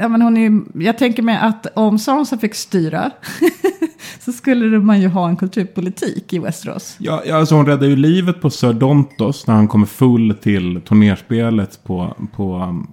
Ja, 0.00 0.08
men 0.08 0.22
hon 0.22 0.36
är, 0.36 0.40
ju- 0.40 0.84
jag 0.84 0.98
tänker 0.98 1.22
mig 1.22 1.36
att 1.36 1.66
om 1.76 1.98
Sansa 1.98 2.38
fick 2.38 2.54
styra 2.54 3.10
så 4.20 4.32
skulle 4.32 4.78
man 4.78 5.00
ju 5.00 5.08
ha 5.08 5.28
en 5.28 5.36
kulturpolitik 5.36 6.32
i 6.32 6.38
Westeros. 6.38 6.96
Ja, 6.98 7.22
ja, 7.26 7.36
alltså 7.36 7.54
hon 7.54 7.66
räddar 7.66 7.86
ju 7.86 7.96
livet 7.96 8.40
på 8.40 8.50
Sir 8.50 8.72
Dontos 8.72 9.46
när 9.46 9.54
han 9.54 9.68
kommer 9.68 9.86
full 9.86 10.34
till 10.42 10.80
turnerspelet 10.88 11.84
på, 11.84 12.16
på, 12.32 12.56
um, 12.58 12.92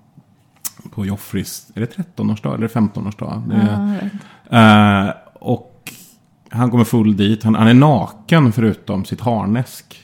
på 0.92 1.06
Joffris, 1.06 1.68
är 1.76 1.80
det 1.80 1.96
13-årsdag 2.18 2.56
eller 2.56 2.68
15-årsdag? 2.68 3.44
Det 3.50 3.56
är- 3.56 4.10
Eh, 4.50 5.10
och 5.34 5.94
han 6.50 6.72
kommer 6.72 6.84
full 6.84 7.18
dit, 7.18 7.44
han, 7.44 7.56
han 7.56 7.68
är 7.68 7.74
naken 7.74 8.52
förutom 8.52 9.06
sitt 9.06 9.22
harnesk. 9.22 10.04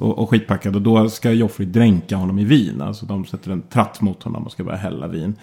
Och, 0.00 0.18
och 0.18 0.30
skitpackad 0.30 0.76
och 0.76 0.82
då 0.82 1.08
ska 1.08 1.30
Joffrey 1.32 1.66
dränka 1.68 2.16
honom 2.16 2.38
i 2.38 2.44
vin. 2.44 2.82
Alltså 2.82 3.06
de 3.06 3.24
sätter 3.26 3.50
en 3.50 3.62
tratt 3.62 4.00
mot 4.00 4.22
honom 4.22 4.42
och 4.46 4.52
ska 4.52 4.64
börja 4.64 4.78
hälla 4.78 5.06
vin. 5.08 5.34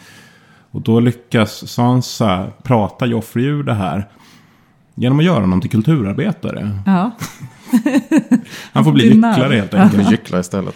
Och 0.71 0.81
då 0.81 0.99
lyckas 0.99 1.67
Sansa 1.67 2.47
prata 2.63 3.05
Joffrey 3.05 3.45
ur 3.45 3.63
det 3.63 3.73
här. 3.73 4.07
Genom 4.95 5.19
att 5.19 5.25
göra 5.25 5.39
honom 5.39 5.61
till 5.61 5.69
kulturarbetare. 5.69 6.69
Ja. 6.85 7.11
Han 8.71 8.83
får 8.83 8.91
bli 8.91 9.05
gycklare 9.05 9.55
helt 9.55 9.73
enkelt. 9.73 10.11
gyckla 10.11 10.39
istället. 10.39 10.75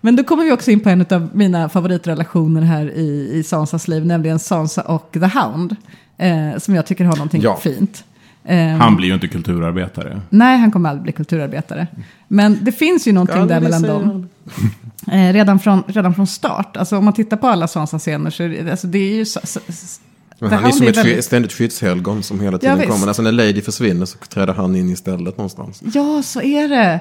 Men 0.00 0.16
då 0.16 0.24
kommer 0.24 0.44
vi 0.44 0.52
också 0.52 0.70
in 0.70 0.80
på 0.80 0.88
en 0.88 1.06
av 1.10 1.28
mina 1.32 1.68
favoritrelationer 1.68 2.62
här 2.62 2.90
i, 2.90 3.30
i 3.34 3.42
Sansas 3.42 3.88
liv, 3.88 4.06
nämligen 4.06 4.38
Sansa 4.38 4.82
och 4.82 5.08
The 5.12 5.26
Hound. 5.38 5.76
Eh, 6.16 6.58
som 6.58 6.74
jag 6.74 6.86
tycker 6.86 7.04
har 7.04 7.16
någonting 7.16 7.42
Ja. 7.42 7.56
fint. 7.56 8.04
Ehm, 8.44 8.80
Han 8.80 8.96
blir 8.96 9.08
ju 9.08 9.14
inte 9.14 9.28
kulturarbetare. 9.28 10.20
Nej, 10.30 10.58
han 10.58 10.70
kommer 10.72 10.88
aldrig 10.88 11.02
bli 11.02 11.12
kulturarbetare. 11.12 11.86
Men 12.28 12.58
det 12.62 12.72
finns 12.72 13.08
ju 13.08 13.12
någonting 13.12 13.38
Ja, 13.38 13.44
där 13.46 13.60
mellan 13.60 13.82
dem. 13.82 14.28
Eh, 15.12 15.32
redan, 15.32 15.58
från, 15.58 15.82
redan 15.86 16.14
från 16.14 16.26
start. 16.26 16.76
Alltså 16.76 16.96
om 16.96 17.04
man 17.04 17.14
tittar 17.14 17.36
på 17.36 17.46
alla 17.46 17.66
Sansa-scener 17.68 18.30
så 18.30 18.42
är 18.42 18.48
det, 18.48 18.70
alltså, 18.70 18.86
det 18.86 18.98
är 18.98 19.14
ju... 19.14 19.24
Så, 19.24 19.40
så, 19.44 19.60
Men 20.38 20.52
han 20.52 20.64
är 20.64 20.70
som 20.70 20.86
ett 20.86 20.96
väldigt... 20.96 21.24
ständigt 21.24 21.52
skyddshelgon 21.52 22.22
som 22.22 22.40
hela 22.40 22.58
tiden 22.58 22.78
visst. 22.78 22.90
kommer. 22.90 23.06
Alltså 23.06 23.22
när 23.22 23.32
Lady 23.32 23.60
försvinner 23.62 24.06
så 24.06 24.18
träder 24.18 24.54
han 24.54 24.76
in 24.76 24.88
istället 24.90 25.36
någonstans. 25.36 25.82
Ja, 25.94 26.22
så 26.24 26.42
är 26.42 26.68
det. 26.68 27.00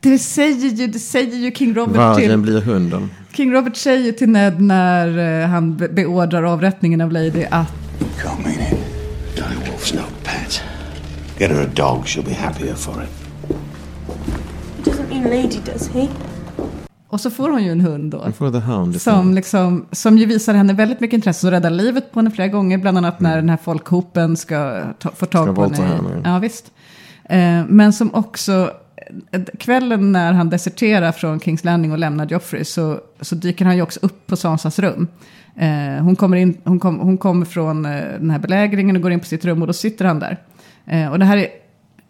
Det 0.00 0.18
säger 0.18 0.68
ju, 0.68 0.86
det 0.86 0.98
säger 0.98 1.36
ju 1.36 1.50
King 1.52 1.74
Robert 1.74 1.96
Vargen 1.96 2.30
till... 2.30 2.38
blir 2.38 2.60
hunden. 2.60 3.10
King 3.32 3.52
Robert 3.52 3.76
säger 3.76 4.12
till 4.12 4.28
Ned 4.28 4.60
när 4.60 5.42
eh, 5.42 5.48
han 5.48 5.76
be- 5.76 5.88
beordrar 5.88 6.42
avrättningen 6.42 7.00
av 7.00 7.12
Lady 7.12 7.44
att 7.50 7.72
Can't 8.22 8.42
mean 8.44 8.72
it. 8.72 8.78
Dirty 9.36 9.70
Wolf's 9.70 9.94
no 9.94 10.00
pet. 10.00 10.15
Get 11.38 11.50
her 11.50 11.62
a 11.62 11.66
dog, 11.74 12.06
she'll 12.06 12.24
be 12.24 12.34
happier 12.34 12.74
for 12.74 13.02
it. 13.02 13.10
He 14.76 14.90
doesn't 14.90 15.08
mean 15.08 15.24
Lady, 15.24 15.60
does 15.72 15.88
he? 15.88 16.08
Och 17.08 17.20
så 17.20 17.30
får 17.30 17.50
hon 17.50 17.64
ju 17.64 17.72
en 17.72 17.80
hund 17.80 18.12
då. 18.12 18.18
Hound 18.60 19.00
Som, 19.00 19.34
liksom, 19.34 19.86
som 19.92 20.18
ju 20.18 20.26
visar 20.26 20.54
henne 20.54 20.72
väldigt 20.72 21.00
mycket 21.00 21.14
intresse. 21.14 21.40
Som 21.40 21.50
räddar 21.50 21.70
livet 21.70 22.12
på 22.12 22.18
henne 22.18 22.30
flera 22.30 22.48
gånger. 22.48 22.78
Bland 22.78 22.98
annat 22.98 23.20
när 23.20 23.36
den 23.36 23.48
här 23.48 23.56
folkhopen 23.56 24.36
ska 24.36 24.82
ta, 24.98 25.10
få 25.10 25.26
tag 25.26 25.44
Ska 25.44 25.54
på 25.54 25.62
henne. 25.62 25.76
henne, 25.76 26.20
Ja, 26.24 26.38
visst. 26.38 26.72
Eh, 27.24 27.64
men 27.68 27.92
som 27.92 28.14
också, 28.14 28.70
eh, 29.32 29.42
kvällen 29.58 30.12
när 30.12 30.32
han 30.32 30.50
deserterar 30.50 31.12
från 31.12 31.40
Kings 31.40 31.64
Landing 31.64 31.92
och 31.92 31.98
lämnar 31.98 32.26
Joffrey. 32.26 32.64
Så, 32.64 33.00
så 33.20 33.34
dyker 33.34 33.64
han 33.64 33.76
ju 33.76 33.82
också 33.82 34.00
upp 34.02 34.26
på 34.26 34.36
Sansas 34.36 34.78
rum. 34.78 35.08
Eh, 35.56 36.02
hon, 36.04 36.16
kommer 36.16 36.36
in, 36.36 36.58
hon, 36.64 36.80
kom, 36.80 36.98
hon 36.98 37.18
kommer 37.18 37.46
från 37.46 37.84
eh, 37.86 38.02
den 38.20 38.30
här 38.30 38.38
belägringen 38.38 38.96
och 38.96 39.02
går 39.02 39.12
in 39.12 39.20
på 39.20 39.26
sitt 39.26 39.44
rum. 39.44 39.60
Och 39.62 39.66
då 39.66 39.72
sitter 39.72 40.04
han 40.04 40.18
där. 40.20 40.38
Eh, 40.86 41.08
och 41.08 41.18
det 41.18 41.24
här 41.24 41.36
är 41.36 41.46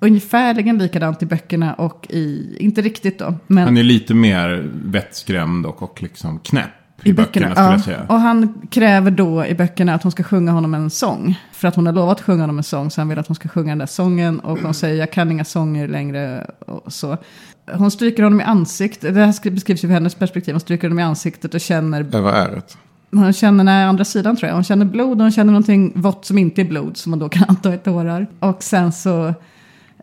ungefärligen 0.00 0.78
likadant 0.78 1.22
i 1.22 1.26
böckerna 1.26 1.74
och 1.74 2.06
i, 2.10 2.56
inte 2.60 2.82
riktigt 2.82 3.18
då. 3.18 3.34
Men 3.46 3.64
Han 3.64 3.76
är 3.76 3.82
lite 3.82 4.14
mer 4.14 4.70
vettskrämd 4.84 5.66
och, 5.66 5.82
och 5.82 6.02
liksom 6.02 6.38
knäpp 6.38 6.70
i, 7.02 7.12
böckerna, 7.12 7.50
skulle 7.50 7.66
ja. 7.66 7.72
jag 7.72 7.80
säga. 7.80 8.06
Och 8.08 8.20
han 8.20 8.66
kräver 8.70 9.10
då 9.10 9.46
i 9.46 9.54
böckerna 9.54 9.94
att 9.94 10.02
hon 10.02 10.12
ska 10.12 10.22
sjunga 10.22 10.52
honom 10.52 10.74
en 10.74 10.90
sång. 10.90 11.40
För 11.52 11.68
att 11.68 11.76
hon 11.76 11.86
har 11.86 11.92
lovat 11.92 12.18
att 12.18 12.24
sjunga 12.24 12.42
honom 12.42 12.58
en 12.58 12.64
sång. 12.64 12.90
Så 12.90 13.00
han 13.00 13.08
vill 13.08 13.18
att 13.18 13.26
hon 13.26 13.36
ska 13.36 13.48
sjunga 13.48 13.68
den 13.68 13.78
där 13.78 13.86
sången. 13.86 14.40
Och 14.40 14.58
hon 14.58 14.74
säger 14.74 14.96
jag 14.96 15.12
kan 15.12 15.32
inga 15.32 15.44
sånger 15.44 15.88
längre. 15.88 16.50
Och 16.66 16.92
så. 16.92 17.16
Hon 17.72 17.90
stryker 17.90 18.22
honom 18.22 18.40
i 18.40 18.44
ansiktet. 18.44 19.14
Det 19.14 19.24
här 19.24 19.32
skri- 19.32 19.50
beskrivs 19.50 19.84
ju 19.84 19.88
ur 19.88 19.92
hennes 19.92 20.14
perspektiv. 20.14 20.54
Hon 20.54 20.60
stryker 20.60 20.88
honom 20.88 20.98
i 20.98 21.02
ansiktet 21.02 21.54
och 21.54 21.60
känner. 21.60 22.00
Över 22.16 22.32
ärret. 22.32 22.78
Hon 23.18 23.32
känner, 23.32 23.64
nej, 23.64 23.84
andra 23.84 24.04
sidan 24.04 24.36
tror 24.36 24.48
jag. 24.48 24.54
Hon 24.54 24.64
känner 24.64 24.84
blod 24.84 25.12
och 25.12 25.22
hon 25.22 25.32
känner 25.32 25.52
någonting 25.52 25.92
vått 25.94 26.24
som 26.24 26.38
inte 26.38 26.60
är 26.60 26.64
blod. 26.64 26.96
Som 26.96 27.10
man 27.10 27.18
då 27.18 27.28
kan 27.28 27.44
anta 27.48 27.72
är 27.72 27.76
tårar. 27.76 28.26
Och 28.38 28.62
sen 28.62 28.92
så. 28.92 29.34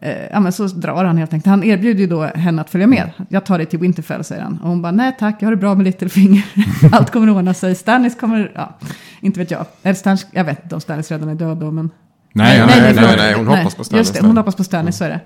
Eh, 0.02 0.26
ja, 0.32 0.40
men 0.40 0.52
så 0.52 0.68
drar 0.68 1.06
han 1.06 1.18
helt 1.18 1.34
enkelt. 1.34 1.50
Han 1.50 1.64
erbjuder 1.64 2.00
ju 2.00 2.08
då 2.08 2.22
henne 2.22 2.62
att 2.62 2.70
följa 2.70 2.88
med. 2.88 3.12
Jag 3.30 3.46
tar 3.46 3.58
dig 3.58 3.68
till 3.68 3.80
Winterfell, 3.80 4.24
säger 4.24 4.42
han. 4.42 4.60
Och 4.64 4.70
hon 4.70 4.82
bara, 4.82 4.92
nej 4.92 5.16
tack, 5.20 5.36
jag 5.40 5.48
har 5.48 5.52
det 5.52 5.58
bra 5.58 5.76
med 5.76 5.84
Littlefinger. 5.84 6.46
Allt 6.92 7.12
kommer 7.12 7.28
att 7.28 7.36
ordna 7.36 7.54
sig. 7.54 7.76
Stannis 7.76 8.16
kommer, 8.16 8.52
ja, 8.56 8.78
inte 9.20 9.40
vet 9.40 9.52
jag. 9.52 9.66
Eller 9.84 9.96
Stannis, 9.96 10.28
jag 10.32 10.44
vet 10.44 10.64
inte 10.64 10.76
om 10.76 10.82
Stannis 10.82 11.12
redan 11.12 11.30
är 11.30 11.36
död 11.36 11.58
då, 11.58 11.72
men... 11.72 11.90
Nej, 12.34 12.60
nej, 12.68 12.82
nej, 12.82 12.94
förlåt. 12.94 13.18
nej, 13.18 13.34
hon 13.34 13.48
hoppas 13.48 13.76
på 13.76 13.84
Stannis 13.84 14.08
Just 14.08 14.22
det, 14.22 14.28
hon 14.28 14.38
hoppas 14.38 14.56
på 14.56 14.64
Stannis, 14.64 14.98
så 14.98 15.04
är 15.04 15.10
det. 15.10 15.20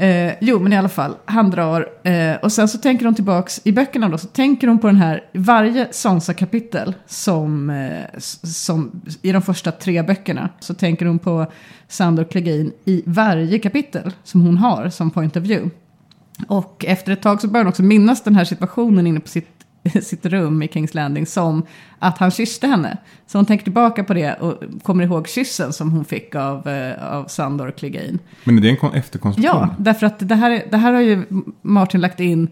Eh, 0.00 0.32
jo, 0.40 0.58
men 0.58 0.72
i 0.72 0.76
alla 0.76 0.88
fall, 0.88 1.16
han 1.24 1.50
drar. 1.50 1.88
Eh, 2.02 2.36
och 2.36 2.52
sen 2.52 2.68
så 2.68 2.78
tänker 2.78 3.04
hon 3.04 3.14
tillbaks, 3.14 3.60
i 3.64 3.72
böckerna 3.72 4.08
då, 4.08 4.18
så 4.18 4.26
tänker 4.26 4.68
hon 4.68 4.78
på 4.78 4.86
den 4.86 4.96
här, 4.96 5.24
varje 5.32 5.88
Sansa-kapitel 5.90 6.94
som, 7.06 7.70
eh, 7.70 8.18
som, 8.42 9.02
i 9.22 9.32
de 9.32 9.42
första 9.42 9.72
tre 9.72 10.02
böckerna, 10.02 10.48
så 10.60 10.74
tänker 10.74 11.06
hon 11.06 11.18
på 11.18 11.46
Sandor 11.88 12.24
Clegane 12.24 12.70
i 12.84 13.02
varje 13.06 13.58
kapitel 13.58 14.12
som 14.24 14.40
hon 14.40 14.56
har 14.56 14.88
som 14.88 15.10
point 15.10 15.36
of 15.36 15.42
view. 15.42 15.70
Och 16.48 16.84
efter 16.88 17.12
ett 17.12 17.22
tag 17.22 17.40
så 17.40 17.48
börjar 17.48 17.64
hon 17.64 17.70
också 17.70 17.82
minnas 17.82 18.22
den 18.22 18.34
här 18.34 18.44
situationen 18.44 19.06
inne 19.06 19.20
på 19.20 19.28
sitt, 19.28 19.57
sitt 20.02 20.26
rum 20.26 20.62
i 20.62 20.68
Kings 20.68 20.94
Landing 20.94 21.26
som 21.26 21.62
att 21.98 22.18
han 22.18 22.30
kysste 22.30 22.66
henne. 22.66 22.96
Så 23.26 23.38
hon 23.38 23.46
tänker 23.46 23.64
tillbaka 23.64 24.04
på 24.04 24.14
det 24.14 24.34
och 24.34 24.62
kommer 24.82 25.04
ihåg 25.04 25.28
kyssen 25.28 25.72
som 25.72 25.90
hon 25.92 26.04
fick 26.04 26.34
av, 26.34 26.68
eh, 26.68 27.12
av 27.14 27.24
Sandor 27.24 27.70
Clegane. 27.70 28.18
Men 28.44 28.58
är 28.58 28.62
det 28.62 28.68
en 28.68 28.76
kon- 28.76 28.94
efterkonstruktion? 28.94 29.56
Ja, 29.60 29.74
därför 29.78 30.06
att 30.06 30.28
det 30.28 30.34
här, 30.34 30.50
är- 30.50 30.62
det 30.70 30.76
här 30.76 30.92
har 30.92 31.00
ju 31.00 31.24
Martin 31.62 32.00
lagt 32.00 32.20
in. 32.20 32.48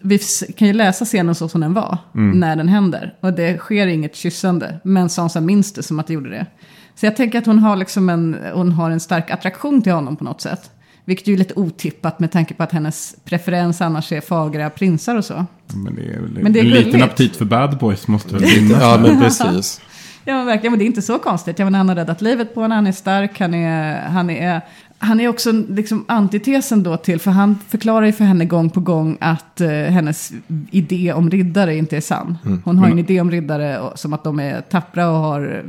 Vi 0.00 0.18
kan 0.56 0.68
ju 0.68 0.74
läsa 0.74 1.04
scenen 1.04 1.34
så 1.34 1.48
som 1.48 1.60
den 1.60 1.74
var 1.74 1.98
när 2.14 2.56
den 2.56 2.68
händer. 2.68 3.14
Och 3.20 3.32
det 3.32 3.58
sker 3.58 3.86
inget 3.86 4.14
kyssande. 4.16 4.80
Men 4.84 5.08
Sansa 5.08 5.40
minns 5.40 5.72
det 5.72 5.82
som 5.82 5.98
att 6.00 6.06
det 6.06 6.12
gjorde 6.12 6.30
det. 6.30 6.46
Så 6.94 7.06
jag 7.06 7.16
tänker 7.16 7.38
att 7.38 7.46
hon 7.46 7.58
har, 7.58 7.76
liksom 7.76 8.08
en, 8.08 8.36
hon 8.54 8.72
har 8.72 8.90
en 8.90 9.00
stark 9.00 9.30
attraktion 9.30 9.82
till 9.82 9.92
honom 9.92 10.16
på 10.16 10.24
något 10.24 10.40
sätt. 10.40 10.70
Vilket 11.04 11.26
ju 11.26 11.34
är 11.34 11.38
lite 11.38 11.54
otippat 11.54 12.18
med 12.20 12.32
tanke 12.32 12.54
på 12.54 12.62
att 12.62 12.72
hennes 12.72 13.16
preferens 13.24 13.80
annars 13.80 14.12
är 14.12 14.20
fagra 14.20 14.70
prinsar 14.70 15.16
och 15.16 15.24
så. 15.24 15.46
Men 15.74 15.94
det 15.94 16.02
är 16.02 16.20
väl 16.20 16.30
Men 16.42 16.52
det 16.52 16.58
är 16.58 16.64
en 16.64 16.70
liten 16.70 16.92
gulligt. 16.92 17.04
aptit 17.04 17.36
för 17.36 17.44
bad 17.44 17.78
boys 17.78 18.08
måste 18.08 18.34
väl 18.34 18.44
finnas. 18.44 18.82
Ja, 18.82 18.98
men 19.02 19.20
precis. 19.20 19.80
Ja 20.24 20.34
men 20.34 20.46
verkligen, 20.46 20.72
men 20.72 20.78
det 20.78 20.84
är 20.84 20.86
inte 20.86 21.02
så 21.02 21.18
konstigt. 21.18 21.58
Jag 21.58 21.66
menar, 21.66 21.78
han 21.78 21.88
har 21.88 21.96
räddat 21.96 22.22
livet 22.22 22.54
på 22.54 22.62
henne, 22.62 22.74
han 22.74 22.86
är 22.86 22.92
stark, 22.92 23.40
han 23.40 23.54
är, 23.54 24.00
han 24.00 24.30
är, 24.30 24.60
han 24.98 25.20
är 25.20 25.28
också 25.28 25.52
liksom 25.52 26.04
antitesen 26.08 26.82
då 26.82 26.96
till, 26.96 27.20
för 27.20 27.30
han 27.30 27.58
förklarar 27.68 28.06
ju 28.06 28.12
för 28.12 28.24
henne 28.24 28.44
gång 28.44 28.70
på 28.70 28.80
gång 28.80 29.18
att 29.20 29.60
eh, 29.60 29.68
hennes 29.70 30.32
idé 30.70 31.12
om 31.12 31.30
riddare 31.30 31.76
inte 31.76 31.96
är 31.96 32.00
sann. 32.00 32.38
Hon 32.64 32.78
har 32.78 32.86
ju 32.86 32.92
en 32.92 32.98
idé 32.98 33.20
om 33.20 33.30
riddare 33.30 33.80
och, 33.80 33.98
som 33.98 34.12
att 34.12 34.24
de 34.24 34.40
är 34.40 34.60
tappra 34.60 35.10
och 35.10 35.18
har 35.18 35.64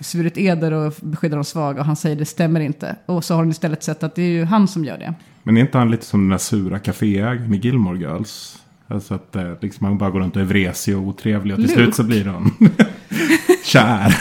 svurit 0.00 0.38
eder 0.38 0.72
och 0.72 0.94
beskyddar 1.00 1.36
de 1.36 1.44
svaga 1.44 1.80
och 1.80 1.86
han 1.86 1.96
säger 1.96 2.16
det 2.16 2.24
stämmer 2.24 2.60
inte. 2.60 2.96
Och 3.06 3.24
så 3.24 3.34
har 3.34 3.42
hon 3.42 3.50
istället 3.50 3.82
sett 3.82 4.02
att 4.02 4.14
det 4.14 4.22
är 4.22 4.30
ju 4.30 4.44
han 4.44 4.68
som 4.68 4.84
gör 4.84 4.98
det. 4.98 5.14
Men 5.42 5.56
är 5.56 5.60
inte 5.60 5.78
han 5.78 5.90
lite 5.90 6.04
som 6.06 6.20
den 6.20 6.30
där 6.30 6.38
sura 6.38 6.78
kaféägaren 6.78 7.54
i 7.54 7.56
Gilmore 7.56 7.98
Girls? 7.98 8.58
Alltså 8.88 9.14
att 9.14 9.36
eh, 9.36 9.52
liksom 9.60 9.86
han 9.86 9.98
bara 9.98 10.10
går 10.10 10.20
runt 10.20 10.36
och 10.36 10.42
är 10.42 10.46
vresig 10.46 10.96
och 10.96 11.02
otrevlig 11.02 11.54
och 11.54 11.60
till 11.60 11.68
Luke. 11.70 11.82
slut 11.82 11.94
så 11.94 12.02
blir 12.02 12.24
han 12.24 12.50
kär. 13.64 14.14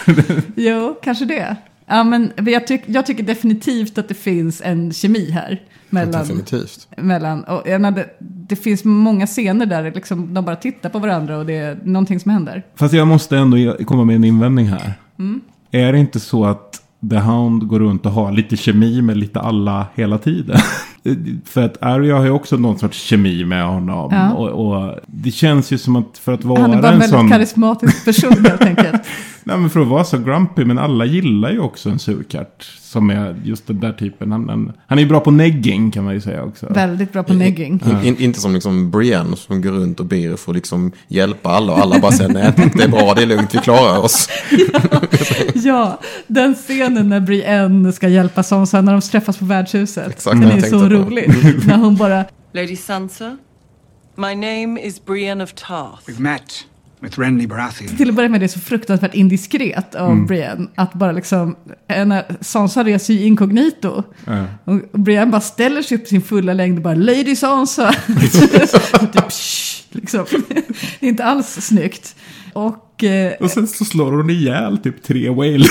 Jo, 0.55 0.99
kanske 1.03 1.25
det. 1.25 1.55
Ja, 1.85 2.03
men 2.03 2.31
jag, 2.45 2.67
tyck, 2.67 2.81
jag 2.85 3.05
tycker 3.05 3.23
definitivt 3.23 3.97
att 3.97 4.07
det 4.07 4.13
finns 4.13 4.61
en 4.65 4.93
kemi 4.93 5.31
här. 5.31 5.61
Mellan, 5.89 6.11
Definitivt. 6.21 6.87
mellan, 6.97 7.43
och 7.43 7.63
menar, 7.67 7.91
det, 7.91 8.09
det 8.19 8.55
finns 8.55 8.83
många 8.83 9.27
scener 9.27 9.65
där 9.65 9.91
liksom, 9.91 10.33
de 10.33 10.45
bara 10.45 10.55
tittar 10.55 10.89
på 10.89 10.99
varandra 10.99 11.37
och 11.37 11.45
det 11.45 11.57
är 11.57 11.77
någonting 11.83 12.19
som 12.19 12.31
händer. 12.31 12.63
Fast 12.75 12.93
jag 12.93 13.07
måste 13.07 13.37
ändå 13.37 13.73
komma 13.85 14.03
med 14.03 14.15
en 14.15 14.23
invändning 14.23 14.67
här. 14.67 14.93
Mm. 15.19 15.41
Är 15.71 15.93
det 15.93 15.99
inte 15.99 16.19
så 16.19 16.45
att 16.45 16.81
The 17.09 17.17
Hound 17.17 17.67
går 17.67 17.79
runt 17.79 18.05
och 18.05 18.11
har 18.11 18.31
lite 18.31 18.57
kemi 18.57 19.01
med 19.01 19.17
lite 19.17 19.39
alla 19.39 19.85
hela 19.95 20.17
tiden? 20.17 20.57
för 21.45 21.65
att 21.65 21.83
Arya 21.83 22.15
har 22.15 22.23
ju 22.23 22.31
också 22.31 22.57
någon 22.57 22.79
sorts 22.79 23.01
kemi 23.01 23.45
med 23.45 23.65
honom. 23.65 24.09
Ja. 24.11 24.33
Och, 24.33 24.49
och 24.49 24.95
det 25.07 25.31
känns 25.31 25.71
ju 25.71 25.77
som 25.77 25.95
att 25.95 26.17
för 26.17 26.33
att 26.33 26.43
vara 26.43 26.61
Han 26.61 26.73
är 26.73 26.81
bara 26.81 26.87
en 26.87 26.93
en 26.93 26.99
väldigt 26.99 27.19
sån... 27.19 27.29
karismatisk 27.29 28.05
person 28.05 28.45
helt 28.45 28.61
enkelt. 28.61 29.01
Nej 29.47 29.57
men 29.57 29.69
för 29.69 29.79
att 29.79 29.87
vara 29.87 30.03
så 30.03 30.17
grumpy, 30.17 30.65
men 30.65 30.77
alla 30.77 31.05
gillar 31.05 31.51
ju 31.51 31.59
också 31.59 31.89
en 31.89 31.99
surkart. 31.99 32.63
Som 32.79 33.09
är 33.09 33.35
just 33.43 33.67
den 33.67 33.79
där 33.79 33.93
typen. 33.93 34.31
Han, 34.31 34.49
han, 34.49 34.71
han 34.87 34.97
är 34.97 35.01
ju 35.03 35.09
bra 35.09 35.19
på 35.19 35.31
negging 35.31 35.91
kan 35.91 36.03
man 36.03 36.13
ju 36.13 36.21
säga 36.21 36.43
också. 36.43 36.67
Väldigt 36.69 37.13
bra 37.13 37.23
på 37.23 37.33
negging. 37.33 37.81
In, 37.85 38.03
in, 38.03 38.17
inte 38.17 38.39
som 38.39 38.53
liksom 38.53 38.91
Brienne 38.91 39.35
som 39.35 39.61
går 39.61 39.71
runt 39.71 39.99
och 39.99 40.05
ber 40.05 40.35
för 40.35 40.51
att 40.51 40.55
liksom 40.55 40.91
hjälpa 41.07 41.49
alla 41.49 41.73
och 41.73 41.79
alla 41.79 41.99
bara 41.99 42.11
säger 42.11 42.33
nej, 42.33 42.53
det 42.75 42.83
är 42.83 42.87
bra, 42.87 43.13
det 43.13 43.21
är 43.21 43.25
lugnt, 43.25 43.55
vi 43.55 43.59
klarar 43.59 43.99
oss. 43.99 44.29
Ja, 45.55 45.99
den 46.27 46.55
scenen 46.55 47.09
när 47.09 47.19
Brienne 47.19 47.93
ska 47.93 48.07
hjälpa 48.07 48.43
Sansa 48.43 48.81
när 48.81 48.91
de 48.91 49.01
träffas 49.01 49.37
på 49.37 49.45
värdshuset. 49.45 50.07
Exakt, 50.07 50.41
den 50.41 50.51
är 50.51 50.61
så 50.61 50.89
rolig. 50.89 51.29
när 51.67 51.77
hon 51.77 51.95
bara, 51.95 52.25
Lady 52.53 52.75
Sansa, 52.75 53.37
my 54.15 54.35
name 54.35 54.81
is 54.81 55.05
Brienne 55.05 55.43
of 55.43 55.53
Tarth. 55.53 56.09
We've 56.09 56.21
met 56.21 56.65
with 56.99 57.19
Renly 57.19 57.47
Baratheon. 57.47 57.97
till 57.97 58.09
att 58.09 58.15
börja 58.15 58.29
med 58.29 58.41
det 58.41 58.45
är 58.45 58.47
så 58.47 58.59
fruktansvärt 58.59 59.13
indiskret 59.13 59.95
av 59.95 60.11
Mm. 60.11 60.25
Brienne. 60.25 60.67
Att 60.75 60.93
bara 60.93 61.11
liksom, 61.11 61.55
när 61.87 62.43
Sansa 62.43 62.83
reser 62.83 63.13
ju 63.13 63.25
inkognito. 63.25 64.03
Ja. 64.25 64.45
Och 64.63 64.99
Brienne 64.99 65.31
bara 65.31 65.41
ställer 65.41 65.81
sig 65.81 65.97
upp 65.97 66.03
i 66.03 66.07
sin 66.07 66.21
fulla 66.21 66.53
längd 66.53 66.77
och 66.77 66.83
bara 66.83 66.95
Lady 66.95 67.35
Sansa. 67.35 67.91
typ, 69.13 69.31
liksom. 69.91 70.25
Det 70.99 71.05
är 71.05 71.09
inte 71.09 71.23
alls 71.25 71.47
snyggt. 71.47 72.15
Och... 72.53 73.03
Eh, 73.03 73.33
Och 73.39 73.51
sen 73.51 73.67
så 73.67 73.85
slår 73.85 74.11
hon 74.11 74.29
ihjäl 74.29 74.77
typ 74.77 75.03
tre 75.03 75.29
whale. 75.29 75.65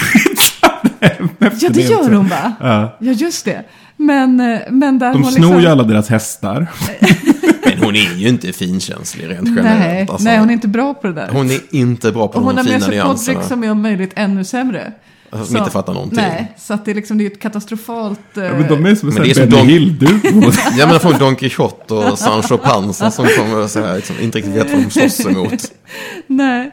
ja, 1.61 1.69
det 1.71 1.81
gör 1.83 2.11
hon 2.15 2.29
va? 2.29 2.53
Ja. 2.61 2.97
Ja, 3.01 3.13
just 3.13 3.45
det. 3.45 3.65
Men, 3.97 4.41
eh, 4.41 4.59
men 4.71 4.99
där 4.99 5.13
De 5.13 5.23
hon 5.23 5.33
snor 5.33 5.43
liksom... 5.47 5.61
ju 5.63 5.67
alla 5.69 5.83
deras 5.83 6.09
hästar. 6.09 6.67
Men 7.71 7.79
hon 7.79 7.97
är 7.97 8.15
ju 8.17 8.29
inte 8.29 8.53
finkänslig 8.53 9.29
rent 9.31 9.49
generellt. 9.49 9.81
Nej, 9.81 10.07
alltså. 10.11 10.25
nej, 10.29 10.39
hon 10.39 10.49
är 10.49 10.53
inte 10.53 10.69
bra 10.69 10.95
på 10.95 11.07
det 11.07 11.13
där. 11.13 11.29
Hon 11.33 11.51
är 11.51 11.61
inte 11.71 12.13
bra 12.13 12.29
på 12.29 12.39
och 12.39 12.45
hon 12.45 12.55
de 12.55 12.57
har 12.57 12.65
med 12.65 12.73
fina 12.73 12.87
sig 12.87 12.91
nyanserna. 12.95 13.35
Podrick 13.35 13.49
som 13.49 13.65
är 13.65 13.71
om 13.71 13.83
möjligt 13.83 14.13
ännu 14.17 14.45
sämre. 14.45 14.93
Som 15.47 15.57
inte 15.57 15.71
fattar 15.71 15.95
någonting. 15.95 16.19
Nej, 16.19 16.55
så 16.59 16.75
att 16.75 16.85
det 16.85 16.91
är 16.91 16.95
liksom 16.95 17.19
det 17.19 17.25
är 17.27 17.31
ett 17.31 17.41
katastrofalt... 17.41 18.37
eh, 18.37 18.45
Ja, 18.45 18.53
men 18.53 18.69
de 18.69 18.87
är 18.87 18.95
som 18.95 19.09
Men 19.09 19.23
det 19.23 19.29
är 19.29 19.29
en 19.29 19.35
som 19.35 19.49
Benny 19.49 19.79
Don- 19.91 20.21
Hill-duo. 20.23 20.53
Ja 20.79 20.87
men 20.87 21.01
från 21.01 21.19
Don 21.19 21.37
Quixote 21.37 21.95
och 21.95 22.19
Sancho 22.19 22.57
Panza 22.59 23.11
som 23.11 23.27
kommer 23.27 23.67
så 23.67 23.81
här, 23.87 23.97
liksom, 23.97 24.17
inte 24.23 24.39
riktigt 24.39 24.55
vet 24.55 24.71
vad 24.73 24.83
de 24.83 24.91
slåss 24.91 25.27
emot. 25.27 25.73
Nej. 26.27 26.71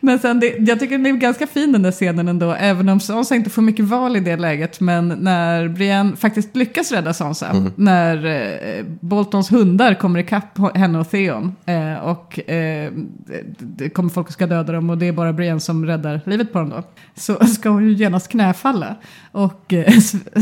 Men 0.00 0.18
sen, 0.18 0.40
det, 0.40 0.56
jag 0.58 0.80
tycker 0.80 0.98
den 0.98 1.06
är 1.06 1.12
ganska 1.12 1.46
fin 1.46 1.72
den 1.72 1.82
där 1.82 1.90
scenen 1.90 2.28
ändå, 2.28 2.52
även 2.52 2.88
om 2.88 3.00
Sansa 3.00 3.34
inte 3.34 3.50
får 3.50 3.62
mycket 3.62 3.84
val 3.84 4.16
i 4.16 4.20
det 4.20 4.36
läget. 4.36 4.80
Men 4.80 5.08
när 5.08 5.68
Brienne 5.68 6.16
faktiskt 6.16 6.56
lyckas 6.56 6.92
rädda 6.92 7.14
Sansa, 7.14 7.46
Mm. 7.46 7.72
när 7.76 8.26
eh, 8.26 8.84
Boltons 9.00 9.52
hundar 9.52 9.94
kommer 9.94 10.18
ikapp 10.20 10.76
henne 10.76 10.98
och 10.98 11.10
Theon. 11.10 11.56
Eh, 11.66 11.94
och 11.94 12.50
eh, 12.50 12.92
det, 13.26 13.42
det 13.58 13.90
kommer 13.90 14.10
folk 14.10 14.26
att 14.26 14.32
ska 14.32 14.46
döda 14.46 14.72
dem 14.72 14.90
och 14.90 14.98
det 14.98 15.06
är 15.08 15.12
bara 15.12 15.32
Brienne 15.32 15.60
som 15.60 15.86
räddar 15.86 16.20
livet 16.26 16.52
på 16.52 16.58
dem 16.58 16.70
då. 16.70 16.82
Så 17.14 17.46
ska 17.46 17.68
hon 17.68 17.84
ju 17.84 17.92
genast 17.92 18.28
knäfalla. 18.28 18.96
Och 19.32 19.72
eh, 19.72 19.92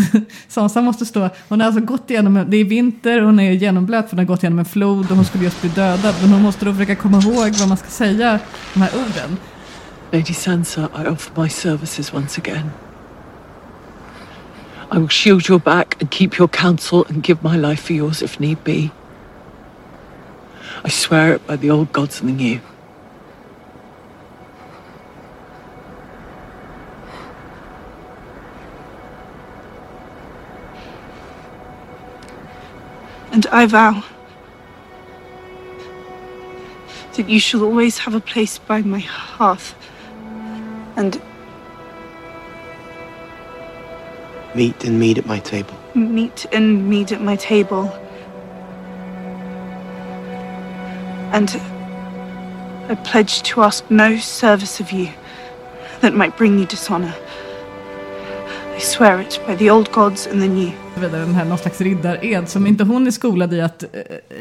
Sansa 0.48 0.80
måste 0.80 1.06
stå, 1.06 1.28
hon 1.48 1.60
har 1.60 1.66
alltså 1.66 1.80
gått 1.84 2.10
igenom, 2.10 2.44
det 2.48 2.56
är 2.56 2.64
vinter, 2.64 3.20
hon 3.20 3.40
är 3.40 3.52
genomblöt 3.52 4.04
för 4.04 4.10
hon 4.10 4.18
har 4.18 4.26
gått 4.26 4.42
igenom 4.42 4.58
en 4.58 4.64
flod 4.64 5.10
och 5.10 5.16
hon 5.16 5.24
skulle 5.24 5.44
just 5.44 5.60
bli 5.60 5.70
dödad. 5.70 6.14
Men 6.22 6.30
hon 6.32 6.42
måste 6.42 6.64
då 6.64 6.72
försöka 6.72 6.94
komma 6.94 7.18
ihåg 7.18 7.50
vad 7.58 7.68
man 7.68 7.76
ska 7.76 7.88
säga, 7.88 8.38
de 8.74 8.80
här 8.82 8.90
orden. 8.94 9.36
Lady 10.12 10.32
Sansa, 10.32 10.88
I 10.94 11.04
offer 11.04 11.32
my 11.36 11.48
services 11.48 12.12
once 12.12 12.38
again. 12.38 12.72
I 14.88 14.98
will 14.98 15.08
shield 15.08 15.48
your 15.48 15.58
back 15.58 16.00
and 16.00 16.10
keep 16.10 16.38
your 16.38 16.46
counsel 16.46 17.04
and 17.06 17.22
give 17.22 17.42
my 17.42 17.56
life 17.56 17.84
for 17.84 17.92
yours 17.92 18.22
if 18.22 18.38
need 18.38 18.62
be. 18.62 18.92
I 20.84 20.88
swear 20.88 21.34
it 21.34 21.46
by 21.46 21.56
the 21.56 21.70
old 21.70 21.92
gods 21.92 22.20
and 22.20 22.28
the 22.28 22.34
new. 22.34 22.60
And 33.32 33.44
I 33.48 33.66
vow 33.66 34.04
that 37.14 37.28
you 37.28 37.40
shall 37.40 37.64
always 37.64 37.98
have 37.98 38.14
a 38.14 38.20
place 38.20 38.56
by 38.58 38.82
my 38.82 39.00
hearth. 39.00 39.74
And 40.96 41.20
Meet 44.54 44.84
and 44.84 44.98
meet 44.98 45.18
at 45.18 45.26
my 45.26 45.38
table. 45.40 45.74
meat 45.94 46.46
and 46.52 46.88
mead 46.88 47.12
at 47.12 47.20
my 47.20 47.36
table. 47.36 47.88
And 51.32 51.60
I 52.88 52.94
pledge 52.94 53.42
to 53.42 53.62
ask 53.62 53.84
no 53.90 54.16
service 54.18 54.80
of 54.80 54.92
you 54.92 55.08
that 56.00 56.14
might 56.14 56.36
bring 56.38 56.58
you 56.58 56.66
dishonor. 56.66 57.12
I 58.76 58.78
swear 58.80 59.20
it 59.20 59.40
by 59.46 59.56
the 59.56 59.70
old 59.70 59.92
gods 59.92 60.26
and 60.26 60.40
the 60.42 60.48
new. 60.48 60.72
vidare, 60.96 61.20
den 61.20 61.34
här 61.34 61.44
någon 61.44 61.58
slags 61.58 61.80
riddared 61.80 62.48
som 62.48 62.66
inte 62.66 62.84
hon 62.84 63.06
är 63.06 63.10
skolad 63.10 63.52
i 63.54 63.60
att 63.60 63.82
eh, 63.82 63.88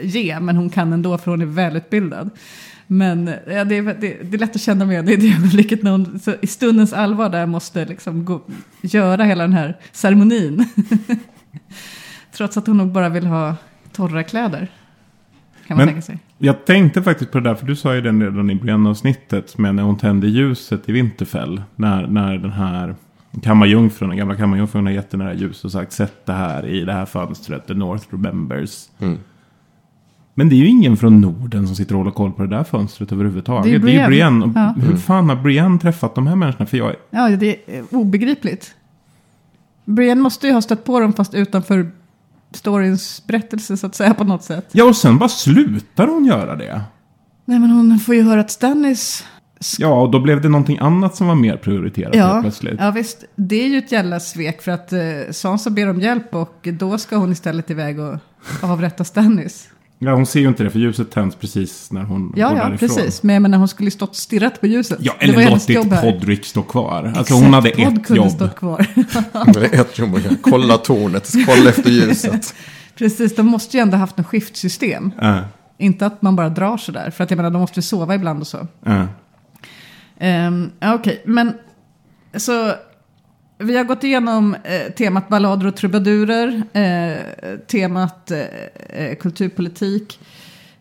ge, 0.01 0.39
men 0.39 0.55
hon 0.55 0.69
kan 0.69 0.93
ändå 0.93 1.17
för 1.17 1.31
hon 1.31 1.41
är 1.41 1.45
välutbildad. 1.45 2.29
Men 2.87 3.27
ja, 3.47 3.65
det, 3.65 3.77
är, 3.77 3.83
det, 3.83 4.17
det 4.23 4.35
är 4.35 4.37
lätt 4.37 4.55
att 4.55 4.61
känna 4.61 4.85
med 4.85 5.05
det 5.05 5.13
i 5.13 5.15
det 5.15 5.33
ögonblicket 5.33 5.83
när 5.83 5.91
hon 5.91 6.19
så, 6.19 6.33
i 6.41 6.47
stundens 6.47 6.93
allvar 6.93 7.29
där 7.29 7.45
måste 7.45 7.85
liksom 7.85 8.25
gå, 8.25 8.41
göra 8.81 9.23
hela 9.23 9.43
den 9.43 9.53
här 9.53 9.77
ceremonin. 9.91 10.65
Trots 12.31 12.57
att 12.57 12.67
hon 12.67 12.77
nog 12.77 12.91
bara 12.91 13.09
vill 13.09 13.25
ha 13.25 13.55
torra 13.91 14.23
kläder. 14.23 14.67
Kan 15.67 15.77
man 15.77 15.85
Men 15.85 15.93
tänka 15.93 16.01
sig. 16.01 16.19
jag 16.37 16.65
tänkte 16.65 17.03
faktiskt 17.03 17.31
på 17.31 17.39
det 17.39 17.49
där, 17.49 17.55
för 17.55 17.65
du 17.65 17.75
sa 17.75 17.95
ju 17.95 18.01
den 18.01 18.21
redan 18.21 18.49
i 18.49 18.55
början 18.55 18.87
av 18.87 18.93
snittet. 18.93 19.57
Men 19.57 19.75
när 19.75 19.83
hon 19.83 19.97
tände 19.97 20.27
ljuset 20.27 20.89
i 20.89 20.91
Vinterfell. 20.91 21.61
När, 21.75 22.07
när 22.07 22.37
den 22.37 22.51
här 22.51 22.95
kammarjungfrun, 23.43 24.09
den 24.09 24.17
gamla 24.17 24.35
kammarjungfrun 24.35 24.85
har 24.85 24.93
gett 24.93 25.09
den 25.09 25.21
här 25.21 25.33
ljus 25.33 25.65
och 25.65 25.71
sagt 25.71 25.91
sätt 25.91 26.25
det 26.25 26.33
här 26.33 26.65
i 26.65 26.85
det 26.85 26.93
här 26.93 27.05
fönstret. 27.05 27.67
The 27.67 27.73
North 27.73 28.05
remembers. 28.11 28.89
Mm. 28.99 29.17
Men 30.37 30.49
det 30.49 30.55
är 30.55 30.57
ju 30.57 30.67
ingen 30.67 30.97
från 30.97 31.21
Norden 31.21 31.67
som 31.67 31.75
sitter 31.75 31.93
och 31.95 31.99
håller 31.99 32.11
koll 32.11 32.31
på 32.31 32.41
det 32.43 32.49
där 32.49 32.63
fönstret 32.63 33.11
överhuvudtaget. 33.11 33.63
Det 33.63 33.75
är 33.75 33.79
Det 33.79 33.91
är 33.97 34.01
ju 34.01 34.07
Brienne. 34.07 34.51
Ja. 34.55 34.73
Hur 34.81 34.97
fan 34.97 35.29
har 35.29 35.35
Brienne 35.35 35.79
träffat 35.79 36.15
de 36.15 36.27
här 36.27 36.35
människorna? 36.35 36.65
För 36.65 36.77
jag, 36.77 36.95
Ja, 37.09 37.29
det 37.29 37.47
är 37.47 37.79
eh, 37.79 37.83
obegripligt. 37.91 38.73
Brienne 39.85 40.21
måste 40.21 40.47
ju 40.47 40.53
ha 40.53 40.61
stött 40.61 40.83
på 40.83 40.99
dem 40.99 41.13
fast 41.13 41.33
utanför 41.33 41.91
storyns 42.51 43.23
berättelse 43.27 43.77
så 43.77 43.87
att 43.87 43.95
säga 43.95 44.13
på 44.13 44.23
något 44.23 44.43
sätt. 44.43 44.69
ja, 44.71 44.83
och 44.83 44.95
sen 44.95 45.17
bara 45.17 45.29
slutar 45.29 46.07
hon 46.07 46.25
göra 46.25 46.55
det. 46.55 46.81
Nej 47.45 47.59
men 47.59 47.69
hon 47.69 47.99
får 47.99 48.15
ju 48.15 48.21
höra 48.21 48.39
att 48.41 48.51
Stannis 48.51 49.25
Ja, 49.79 50.01
och 50.01 50.11
då 50.11 50.19
blev 50.19 50.41
det 50.41 50.49
någonting 50.49 50.77
annat 50.81 51.15
som 51.15 51.27
var 51.27 51.35
mer 51.35 51.57
prioriterat 51.57 52.15
Ja, 52.15 52.39
plötsligt. 52.41 52.75
ja 52.79 52.91
visst. 52.91 53.23
Det 53.35 53.55
är 53.63 53.67
ju 53.67 53.77
ett 53.77 53.91
jävla 53.91 54.19
svek 54.19 54.61
för 54.61 54.71
att 54.71 54.93
eh, 54.93 54.99
Sansa 55.31 55.69
ber 55.69 55.89
om 55.89 56.01
hjälp 56.01 56.35
och 56.35 56.67
då 56.73 56.97
ska 56.97 57.15
hon 57.17 57.31
istället 57.31 57.71
iväg 57.71 57.99
och 57.99 58.15
avrätta 58.61 59.03
Stannis. 59.03 59.69
Ja, 59.99 60.15
hon 60.15 60.25
ser 60.25 60.39
ju 60.39 60.47
inte 60.47 60.63
det 60.63 60.69
för 60.69 60.79
ljuset 60.79 61.11
tänds 61.11 61.35
precis 61.35 61.91
när 61.91 62.03
hon 62.03 62.33
Ja, 62.35 62.49
går 62.49 62.57
ja, 62.57 62.63
därifrån. 62.63 62.89
precis. 62.89 63.23
Men 63.23 63.33
jag 63.33 63.41
menar 63.41 63.57
hon 63.57 63.67
skulle 63.67 63.91
stått 63.91 64.09
och 64.09 64.15
stirrat 64.15 64.61
på 64.61 64.67
ljuset. 64.67 64.97
Ja, 65.01 65.13
eller 65.19 65.49
låtit. 65.49 66.01
Podrick 66.01 66.45
stå 66.45 66.61
kvar. 66.61 67.03
Alltså 67.03 67.19
Exakt, 67.21 67.43
hon 67.43 67.53
hade 67.53 67.69
ett 67.69 67.75
kunde 68.05 68.15
jobb. 68.15 68.31
stått 68.31 68.55
kvar. 68.55 68.87
Ett 69.73 69.97
jobb, 69.99 70.23
kan 70.23 70.37
kolla 70.41 70.77
tornet, 70.77 71.31
kolla 71.47 71.69
efter 71.69 71.89
ljuset. 71.89 72.55
precis, 72.97 73.35
de 73.35 73.45
måste 73.45 73.77
ju 73.77 73.81
ändå 73.81 73.97
haft 73.97 74.17
något 74.17 74.27
skiftsystem. 74.27 75.11
Ja, 75.21 75.39
Inte 75.77 76.05
att 76.05 76.21
man 76.21 76.35
bara 76.35 76.49
drar 76.49 76.77
sådär. 76.77 77.09
För 77.11 77.23
att 77.23 77.29
jag 77.31 77.37
menar, 77.37 77.49
de 77.51 77.59
måste 77.61 77.77
ju 77.79 77.81
sova 77.81 78.15
ibland 78.15 78.39
och 78.41 78.47
så. 78.47 78.67
ja. 78.85 79.07
Um, 80.47 80.71
Okej, 80.81 81.21
men 81.25 81.53
så 82.37 82.71
vi 83.57 83.77
har 83.77 83.83
gått 83.83 84.03
igenom 84.03 84.55
eh, 84.63 84.91
temat 84.91 85.29
ballader 85.29 85.67
och 85.67 85.75
trubadurer, 85.75 86.63
eh, 86.73 87.57
temat 87.67 88.31
eh, 88.31 88.39
eh, 88.89 89.15
kulturpolitik. 89.15 90.19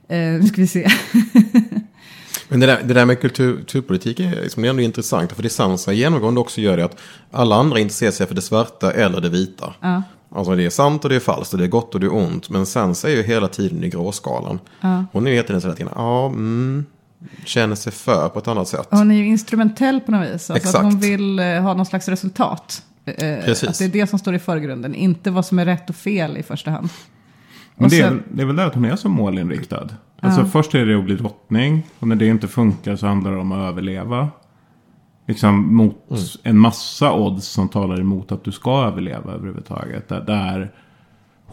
Eh, 0.08 0.18
nu 0.18 0.42
ska 0.42 0.60
vi 0.60 0.66
se. 0.66 0.88
Men 2.48 2.60
det 2.60 2.66
där, 2.66 2.82
det 2.84 2.94
där 2.94 3.04
med 3.04 3.20
kultur, 3.20 3.56
kulturpolitik 3.56 4.20
är, 4.20 4.42
liksom, 4.42 4.62
det 4.62 4.68
är 4.68 4.70
ändå 4.70 4.82
intressant. 4.82 5.32
För 5.32 5.42
det 5.42 5.48
Sansa 5.48 5.92
genomgående 5.92 6.40
också 6.40 6.60
gör 6.60 6.76
det 6.76 6.84
att 6.84 7.00
alla 7.30 7.56
andra 7.56 7.78
intresserar 7.78 8.10
sig 8.10 8.26
för 8.26 8.34
det 8.34 8.42
svarta 8.42 8.92
eller 8.92 9.20
det 9.20 9.28
vita. 9.28 9.74
Ja. 9.80 10.02
Alltså 10.34 10.56
det 10.56 10.64
är 10.64 10.70
sant 10.70 11.04
och 11.04 11.10
det 11.10 11.16
är 11.16 11.20
falskt 11.20 11.52
och 11.52 11.58
det 11.58 11.64
är 11.64 11.68
gott 11.68 11.94
och 11.94 12.00
det 12.00 12.06
är 12.06 12.14
ont. 12.14 12.50
Men 12.50 12.66
Sansa 12.66 13.10
är 13.10 13.16
ju 13.16 13.22
hela 13.22 13.48
tiden 13.48 13.84
i 13.84 13.88
gråskalan. 13.88 14.58
Ja. 14.80 15.04
Hon 15.12 15.26
är 15.26 15.30
ju 15.30 15.36
hela 15.36 15.46
tiden 15.46 15.60
så 15.60 15.72
tiden, 15.72 15.92
ja, 15.96 16.26
mm, 16.26 16.86
känner 17.44 17.74
sig 17.74 17.92
för 17.92 18.28
på 18.28 18.38
ett 18.38 18.48
annat 18.48 18.68
sätt. 18.68 18.88
Hon 18.90 19.10
är 19.10 19.14
ju 19.14 19.26
instrumentell 19.26 20.00
på 20.00 20.10
något 20.12 20.22
vis. 20.26 20.32
Alltså 20.32 20.56
Exakt. 20.56 20.74
att 20.74 20.82
hon 20.82 20.98
vill 21.00 21.38
eh, 21.38 21.44
ha 21.46 21.74
någon 21.74 21.86
slags 21.86 22.08
resultat. 22.08 22.82
Eh, 23.04 23.14
Precis. 23.44 23.68
Att 23.68 23.78
det 23.78 23.84
är 23.84 23.88
det 23.88 24.06
som 24.06 24.18
står 24.18 24.34
i 24.34 24.38
förgrunden, 24.38 24.94
inte 24.94 25.30
vad 25.30 25.46
som 25.46 25.58
är 25.58 25.64
rätt 25.64 25.90
och 25.90 25.96
fel 25.96 26.36
i 26.36 26.42
första 26.42 26.70
hand. 26.70 26.88
Men 27.76 27.90
det, 27.90 28.00
är, 28.00 28.22
det 28.32 28.42
är 28.42 28.46
väl 28.46 28.56
där 28.56 28.66
att 28.66 28.74
hon 28.74 28.84
är 28.84 28.96
så 28.96 29.08
målinriktad. 29.08 29.88
Alltså 30.20 30.40
Ja. 30.40 30.46
först 30.46 30.74
är 30.74 30.86
det 30.86 30.98
att 30.98 31.04
bli 31.04 31.14
drottning. 31.16 31.82
Och 31.98 32.08
när 32.08 32.16
det 32.16 32.26
inte 32.26 32.48
funkar 32.48 32.96
så 32.96 33.06
handlar 33.06 33.32
det 33.32 33.38
om 33.38 33.52
att 33.52 33.58
överleva. 33.72 34.28
Liksom 35.28 35.76
mot 35.76 36.10
Mm. 36.10 36.22
en 36.42 36.58
massa 36.58 37.12
odds 37.12 37.46
som 37.48 37.68
talar 37.68 38.00
emot 38.00 38.32
att 38.32 38.44
du 38.44 38.52
ska 38.52 38.84
överleva 38.84 39.32
överhuvudtaget. 39.32 40.08
Där, 40.08 40.20
där 40.20 40.72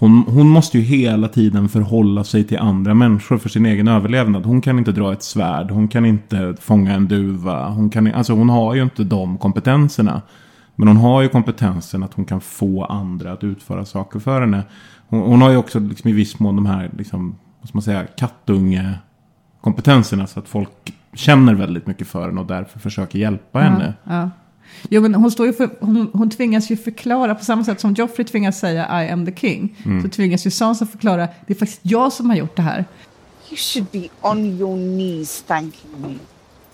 hon, 0.01 0.23
hon 0.27 0.49
måste 0.49 0.77
ju 0.77 0.83
hela 0.83 1.27
tiden 1.27 1.69
förhålla 1.69 2.23
sig 2.23 2.43
till 2.43 2.57
andra 2.57 2.93
människor 2.93 3.37
för 3.37 3.49
sin 3.49 3.65
egen 3.65 3.87
överlevnad. 3.87 4.45
Hon 4.45 4.61
kan 4.61 4.79
inte 4.79 4.91
dra 4.91 5.13
ett 5.13 5.23
svärd, 5.23 5.71
hon 5.71 5.87
kan 5.87 6.05
inte 6.05 6.55
fånga 6.61 6.93
en 6.93 7.07
duva. 7.07 7.69
Hon, 7.69 7.89
kan, 7.89 8.13
alltså 8.13 8.33
hon 8.33 8.49
har 8.49 8.75
ju 8.75 8.83
inte 8.83 9.03
de 9.03 9.37
kompetenserna. 9.37 10.21
Men 10.75 10.87
hon 10.87 10.97
har 10.97 11.21
ju 11.21 11.29
kompetensen 11.29 12.03
att 12.03 12.13
hon 12.13 12.25
kan 12.25 12.41
få 12.41 12.85
andra 12.85 13.31
att 13.31 13.43
utföra 13.43 13.85
saker 13.85 14.19
för 14.19 14.41
henne. 14.41 14.63
Hon, 15.07 15.21
hon 15.21 15.41
har 15.41 15.49
ju 15.49 15.57
också 15.57 15.79
liksom 15.79 16.09
i 16.09 16.13
viss 16.13 16.39
mån 16.39 16.55
de 16.55 16.65
här, 16.65 16.91
liksom, 16.97 17.35
vad 17.59 17.67
ska 17.67 17.77
man 17.77 17.83
säga, 17.83 18.05
kattunge-kompetenserna. 18.17 20.27
Så 20.27 20.39
att 20.39 20.47
folk 20.47 20.93
känner 21.13 21.53
väldigt 21.53 21.87
mycket 21.87 22.07
för 22.07 22.25
henne 22.25 22.41
och 22.41 22.47
därför 22.47 22.79
försöker 22.79 23.19
hjälpa 23.19 23.59
henne. 23.59 23.93
Ja. 24.03 24.29
Jo, 24.89 25.01
men 25.01 25.15
hon, 25.15 25.31
står 25.31 25.45
ju 25.47 25.53
för, 25.53 25.69
hon, 25.79 26.09
hon 26.13 26.29
tvingas 26.29 26.69
ju 26.71 26.77
förklara, 26.77 27.35
på 27.35 27.45
samma 27.45 27.63
sätt 27.63 27.79
som 27.79 27.93
Joffrey 27.93 28.25
tvingas 28.25 28.59
säga 28.59 29.03
I 29.03 29.09
am 29.09 29.25
the 29.25 29.35
king, 29.35 29.77
Mm. 29.85 30.03
så 30.03 30.09
tvingas 30.09 30.45
ju 30.47 30.51
Sansa 30.51 30.85
förklara, 30.85 31.27
det 31.47 31.53
är 31.53 31.57
faktiskt 31.57 31.79
jag 31.83 32.13
som 32.13 32.29
har 32.29 32.37
gjort 32.37 32.55
det 32.55 32.61
här. 32.61 32.85
You 33.49 33.57
should 33.57 33.87
be 33.91 34.09
on 34.21 34.45
your 34.45 34.77
knees 34.77 35.41
thanking 35.47 35.91
me. 36.01 36.15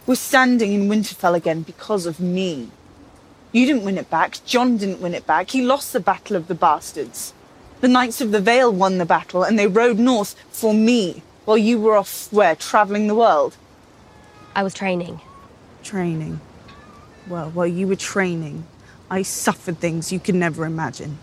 We're 0.06 0.16
standing 0.16 0.74
in 0.74 0.89
Winterfell 0.89 1.36
again 1.36 1.64
because 1.68 2.10
of 2.10 2.20
me. 2.20 2.68
You 3.52 3.66
didn't 3.66 3.86
win 3.86 3.98
it 3.98 4.10
back. 4.10 4.39
John 4.45 4.78
didn't 4.80 5.02
win 5.02 5.16
it 5.16 5.26
back. 5.26 5.52
He 5.52 5.62
lost 5.62 5.91
the 5.93 6.00
Battle 6.00 6.38
of 6.38 6.48
the 6.48 6.54
Bastards. 6.54 7.34
The 7.82 7.88
Knights 7.88 8.22
of 8.22 8.32
the 8.32 8.39
Vale 8.39 8.72
won 8.72 8.98
the 8.98 9.06
battle 9.06 9.43
and 9.43 9.58
they 9.60 9.68
rode 9.68 10.00
north 10.00 10.36
for 10.52 10.74
me 10.74 11.22
while 11.45 11.58
you 11.58 11.80
were 11.82 11.98
off 12.00 12.28
where, 12.32 12.56
traveling 12.56 13.08
the 13.08 13.16
world? 13.16 13.56
I 14.56 14.64
was 14.64 14.74
training. 14.74 15.20
Training. 15.84 16.39
Well, 17.30 17.51
while 17.55 17.80
you 17.80 17.88
were 17.88 17.95
training, 18.13 18.63
I 19.19 19.23
suffered 19.23 19.80
things 19.80 20.13
you 20.13 20.19
could 20.25 20.36
never 20.39 20.65
imagine. 20.65 21.17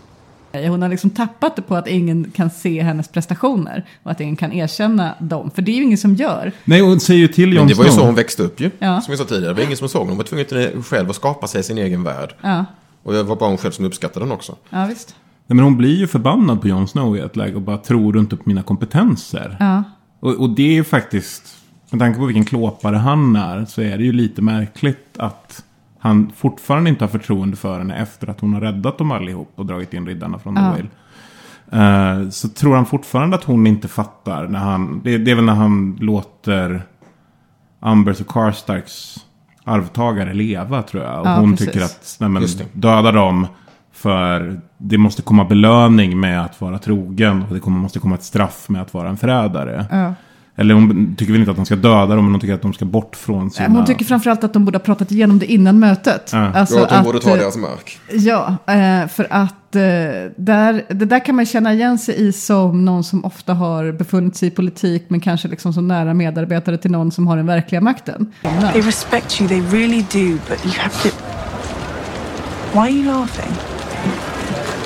Hon 0.69 0.81
har 0.81 0.89
liksom 0.89 1.09
tappat 1.09 1.55
det 1.55 1.61
på 1.61 1.75
att 1.75 1.87
ingen 1.87 2.31
kan 2.35 2.49
se 2.49 2.81
hennes 2.81 3.07
prestationer 3.07 3.85
och 4.03 4.11
att 4.11 4.21
ingen 4.21 4.35
kan 4.35 4.51
erkänna 4.53 5.15
dem. 5.19 5.51
För 5.51 5.61
det 5.61 5.71
är 5.71 5.75
ju 5.75 5.83
ingen 5.83 5.97
som 5.97 6.15
gör. 6.15 6.51
Nej, 6.65 6.81
hon 6.81 6.99
säger 6.99 7.19
ju 7.19 7.27
till 7.27 7.53
Jon 7.53 7.55
Men 7.55 7.67
det 7.67 7.73
var 7.73 7.85
ju 7.85 7.91
så 7.91 8.05
hon 8.05 8.15
växte 8.15 8.43
upp 8.43 8.59
ju. 8.59 8.71
Ja. 8.79 9.01
Som 9.01 9.11
jag 9.11 9.19
sa 9.19 9.25
tidigare. 9.25 9.53
Det 9.53 9.53
var 9.53 9.63
ingen 9.63 9.77
som 9.77 9.89
såg 9.89 10.01
henne. 10.01 10.11
Hon 10.11 10.17
var 10.17 10.23
tvungen 10.23 10.45
till 10.45 10.83
själv 10.83 11.09
att 11.09 11.15
skapa 11.15 11.47
sig 11.47 11.63
sin 11.63 11.77
egen 11.77 12.03
värld. 12.03 12.35
Ja, 12.41 12.65
Och 13.03 13.13
det 13.13 13.23
var 13.23 13.35
bara 13.35 13.49
hon 13.49 13.57
själv 13.57 13.71
som 13.71 13.85
uppskattade 13.85 14.25
den 14.25 14.31
också. 14.31 14.55
ja 14.69 14.85
visst. 14.85 15.15
Nej, 15.47 15.55
men 15.55 15.63
hon 15.65 15.77
blir 15.77 15.95
ju 15.95 16.07
förbannad 16.07 16.61
på 16.61 16.67
Jon 16.67 16.87
Snow 16.87 17.17
i 17.17 17.19
ett 17.19 17.35
läge 17.35 17.55
och 17.55 17.61
bara 17.61 17.77
tror 17.77 18.13
du 18.13 18.19
inte 18.19 18.35
på 18.37 18.43
mina 18.45 18.63
kompetenser? 18.63 19.57
Ja. 19.59 19.83
Och, 20.19 20.31
och 20.35 20.49
det 20.49 20.63
är 20.63 20.73
ju 20.73 20.83
faktiskt, 20.83 21.43
med 21.89 21.99
tanke 21.99 22.19
på 22.19 22.25
vilken 22.25 22.45
klåpare 22.45 22.95
han 22.95 23.35
är, 23.35 23.65
så 23.65 23.81
är 23.81 23.97
det 23.97 24.03
ju 24.03 24.11
lite 24.11 24.41
märkligt 24.41 25.07
att 25.17 25.63
han 26.05 26.31
fortfarande 26.35 26.89
inte 26.89 27.03
har 27.03 27.09
förtroende 27.09 27.57
för 27.57 27.77
henne 27.77 27.95
efter 27.97 28.29
att 28.29 28.39
hon 28.39 28.53
har 28.53 28.61
räddat 28.61 28.97
dem 28.97 29.11
allihop 29.11 29.51
och 29.55 29.65
dragit 29.65 29.93
in 29.93 30.05
riddarna 30.07 30.39
från 30.39 30.55
The 30.55 30.61
Ja. 30.61 30.69
Whale. 30.69 30.87
Eh, 32.23 32.29
så 32.29 32.49
tror 32.49 32.75
han 32.75 32.85
fortfarande 32.85 33.35
att 33.35 33.43
hon 33.43 33.67
inte 33.67 33.87
fattar 33.87 34.47
när 34.47 34.59
han, 34.59 35.01
det, 35.03 35.17
det 35.17 35.31
är 35.31 35.35
väl 35.35 35.45
när 35.45 35.53
han 35.53 35.97
låter 36.01 36.83
Ambers 37.79 38.21
och 38.21 38.27
Karstarks 38.27 39.15
arvtagare 39.63 40.33
leva 40.33 40.81
tror 40.81 41.03
jag. 41.03 41.21
Och 41.21 41.27
Ja, 41.27 41.35
hon 41.35 41.51
precis. 41.51 41.65
tycker 41.67 41.85
att, 41.85 42.17
nej 42.19 42.29
men, 42.29 42.43
döda 42.73 43.11
dem. 43.11 43.47
För 43.91 44.61
det 44.77 44.97
måste 44.97 45.21
komma 45.21 45.45
belöning 45.45 46.19
med 46.19 46.41
att 46.45 46.61
vara 46.61 46.77
trogen. 46.77 47.43
Och 47.47 47.53
det 47.53 47.59
kommer, 47.59 47.79
måste 47.79 47.99
komma 47.99 48.15
ett 48.15 48.23
straff 48.23 48.69
med 48.69 48.81
att 48.81 48.93
vara 48.93 49.09
en 49.09 49.17
förrädare. 49.17 49.85
Ja. 49.91 50.13
Eller 50.57 50.73
hon 50.73 51.15
tycker 51.15 51.31
väl 51.31 51.41
inte 51.41 51.51
att 51.51 51.57
de 51.57 51.65
ska 51.65 51.75
döda 51.75 52.15
dem, 52.15 52.25
men 52.25 52.33
hon 52.33 52.41
tycker 52.41 52.53
att 52.53 52.61
de 52.61 52.73
ska 52.73 52.85
bort 52.85 53.15
från 53.15 53.51
sina... 53.51 53.67
Men 53.67 53.77
Hon 53.77 53.85
tycker 53.85 54.05
framförallt 54.05 54.43
att 54.43 54.53
de 54.53 54.65
borde 54.65 54.77
ha 54.77 54.83
pratat 54.83 55.11
igenom 55.11 55.39
det 55.39 55.45
innan 55.45 55.79
mötet. 55.79 56.29
Ja. 56.33 56.51
Alltså 56.53 56.83
att 56.83 56.89
de 56.89 57.03
borde 57.03 57.19
ta 57.19 57.29
eh, 57.29 57.37
deras 57.37 57.57
mark. 57.57 57.99
Ja, 58.11 58.57
eh, 58.67 59.07
för 59.07 59.27
att 59.29 59.75
eh, 59.75 59.81
där, 60.37 60.85
det 60.89 61.05
där 61.05 61.25
kan 61.25 61.35
man 61.35 61.45
känna 61.45 61.73
igen 61.73 61.97
sig 61.97 62.27
i 62.27 62.31
som 62.31 62.85
någon 62.85 63.03
som 63.03 63.25
ofta 63.25 63.53
har 63.53 63.91
befunnit 63.91 64.35
sig 64.35 64.47
i 64.47 64.51
politik 64.51 65.05
men 65.07 65.19
kanske 65.19 65.47
liksom 65.47 65.73
som 65.73 65.87
nära 65.87 66.13
medarbetare 66.13 66.77
till 66.77 66.91
någon 66.91 67.11
som 67.11 67.27
har 67.27 67.37
den 67.37 67.45
verkliga 67.45 67.81
makten. 67.81 68.31
They 68.73 68.81
respect 68.81 69.41
you, 69.41 69.49
they 69.49 69.61
really 69.61 70.01
do, 70.01 70.37
but 70.49 70.65
you 70.65 70.73
have 70.77 71.09
to. 71.09 71.09
Why 72.73 72.79
are 72.79 72.89
you 72.89 73.05
laughing? 73.05 73.51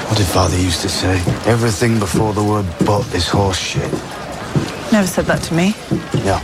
What 0.07 0.17
did 0.17 0.27
Father 0.27 0.57
used 0.57 0.81
to 0.81 0.89
say? 0.89 1.19
Everything 1.45 1.99
before 1.99 2.33
the 2.33 2.41
word 2.41 2.65
but 2.79 3.15
is 3.15 3.29
horse 3.29 3.59
shit. 3.59 4.18
Never 4.91 5.07
said 5.07 5.25
that 5.25 5.41
to 5.43 5.53
me. 5.53 5.75
Yeah. 6.25 6.41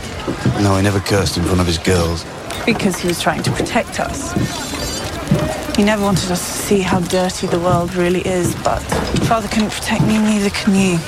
No, 0.62 0.76
he 0.76 0.82
never 0.82 1.00
cursed 1.00 1.36
in 1.36 1.44
front 1.44 1.60
of 1.60 1.66
his 1.66 1.78
girls. 1.78 2.24
Because 2.64 2.96
he 2.96 3.08
was 3.08 3.20
trying 3.20 3.42
to 3.42 3.50
protect 3.50 3.98
us. 4.00 4.32
He 5.76 5.82
never 5.82 6.02
wanted 6.02 6.30
us 6.30 6.46
to 6.46 6.52
see 6.66 6.80
how 6.80 7.00
dirty 7.00 7.46
the 7.48 7.58
world 7.58 7.94
really 7.94 8.26
is, 8.26 8.54
but 8.62 8.80
Father 9.28 9.48
couldn't 9.48 9.72
protect 9.72 10.02
me, 10.02 10.18
neither 10.18 10.50
can 10.50 10.74
you. 10.74 10.98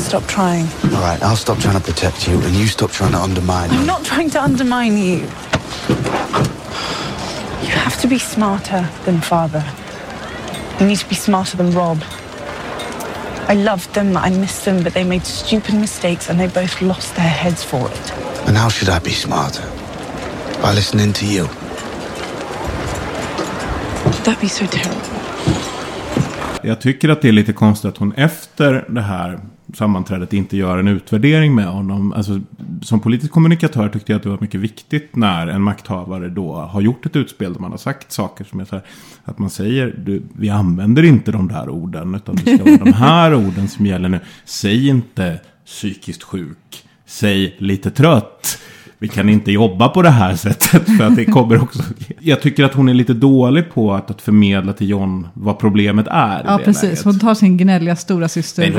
Stop 0.00 0.24
trying. 0.26 0.66
All 0.84 1.00
right, 1.02 1.20
I'll 1.22 1.36
stop 1.36 1.58
trying 1.58 1.78
to 1.78 1.84
protect 1.84 2.28
you, 2.28 2.40
and 2.40 2.54
you 2.54 2.66
stop 2.66 2.92
trying 2.92 3.12
to 3.12 3.18
undermine 3.18 3.70
me. 3.70 3.78
I'm 3.78 3.86
not 3.86 4.04
trying 4.04 4.30
to 4.30 4.42
undermine 4.42 4.96
you. 4.96 5.18
You 7.62 7.72
have 7.72 8.00
to 8.00 8.06
be 8.06 8.18
smarter 8.18 8.88
than 9.04 9.20
Father. 9.20 9.64
You 10.80 10.86
need 10.86 10.98
to 10.98 11.08
be 11.08 11.14
smarter 11.14 11.56
than 11.56 11.72
Rob. 11.72 12.02
I 13.48 13.54
loved 13.54 13.94
them, 13.94 14.16
I 14.16 14.30
missed 14.30 14.64
them, 14.64 14.82
but 14.82 14.92
they 14.92 15.04
made 15.04 15.24
stupid 15.24 15.74
mistakes 15.74 16.30
and 16.30 16.40
they 16.40 16.48
both 16.48 16.80
lost 16.82 17.14
their 17.14 17.28
heads 17.28 17.64
for 17.64 17.88
it. 17.90 18.12
And 18.46 18.56
how 18.56 18.68
should 18.68 18.88
I 18.88 18.98
be 19.04 19.10
smarter? 19.10 19.62
By 20.62 20.74
listening 20.74 21.12
to 21.12 21.26
you. 21.26 21.46
That'd 24.24 24.40
be 24.40 24.48
so 24.48 24.66
terrible. 24.66 25.00
Jag 26.62 26.80
tycker 26.80 27.08
att 27.08 27.22
det 27.22 27.28
är 27.28 27.32
lite 27.32 27.52
konstigt 27.52 27.88
att 27.88 27.96
hon 27.96 28.12
efter 28.12 28.84
det 28.88 29.00
här 29.00 29.40
sammanträdet 29.76 30.32
inte 30.32 30.56
gör 30.56 30.78
en 30.78 30.88
utvärdering 30.88 31.54
med 31.54 31.66
honom. 31.66 32.12
Alltså, 32.12 32.40
som 32.82 33.00
politisk 33.00 33.32
kommunikatör 33.32 33.88
tyckte 33.88 34.12
jag 34.12 34.16
att 34.16 34.22
det 34.22 34.28
var 34.28 34.38
mycket 34.40 34.60
viktigt 34.60 35.16
när 35.16 35.46
en 35.46 35.62
makthavare 35.62 36.28
då 36.28 36.54
har 36.54 36.80
gjort 36.80 37.06
ett 37.06 37.16
utspel 37.16 37.52
där 37.52 37.60
man 37.60 37.70
har 37.70 37.78
sagt 37.78 38.12
saker 38.12 38.44
som 38.44 38.60
är 38.60 38.64
så 38.64 38.74
här. 38.76 38.84
Att 39.24 39.38
man 39.38 39.50
säger, 39.50 39.94
du, 40.04 40.22
vi 40.32 40.50
använder 40.50 41.02
inte 41.02 41.32
de 41.32 41.48
där 41.48 41.68
orden 41.68 42.14
utan 42.14 42.36
det 42.36 42.56
ska 42.56 42.64
vara 42.64 42.84
de 42.84 42.92
här 42.92 43.34
orden 43.46 43.68
som 43.68 43.86
gäller 43.86 44.08
nu. 44.08 44.20
Säg 44.44 44.88
inte 44.88 45.40
psykiskt 45.66 46.22
sjuk, 46.22 46.84
säg 47.06 47.56
lite 47.58 47.90
trött. 47.90 48.58
Vi 48.98 49.08
kan 49.08 49.28
inte 49.28 49.52
jobba 49.52 49.88
på 49.88 50.02
det 50.02 50.10
här 50.10 50.36
sättet 50.36 50.96
för 50.96 51.04
att 51.04 51.16
det 51.16 51.24
kommer 51.24 51.62
också... 51.62 51.82
Jag 52.20 52.40
tycker 52.42 52.64
att 52.64 52.74
hon 52.74 52.88
är 52.88 52.94
lite 52.94 53.12
dålig 53.14 53.70
på 53.74 53.92
att, 53.94 54.10
att 54.10 54.22
förmedla 54.22 54.72
till 54.72 54.88
John 54.88 55.28
vad 55.34 55.58
problemet 55.58 56.06
är. 56.10 56.44
Ja, 56.46 56.60
precis. 56.64 56.82
läget. 56.82 57.04
Hon 57.04 57.18
tar 57.18 57.34
sin 57.34 57.56
gnälliga 57.56 57.96
stora 57.96 58.16
Men 58.16 58.22
hon 58.22 58.22
är- 58.22 58.28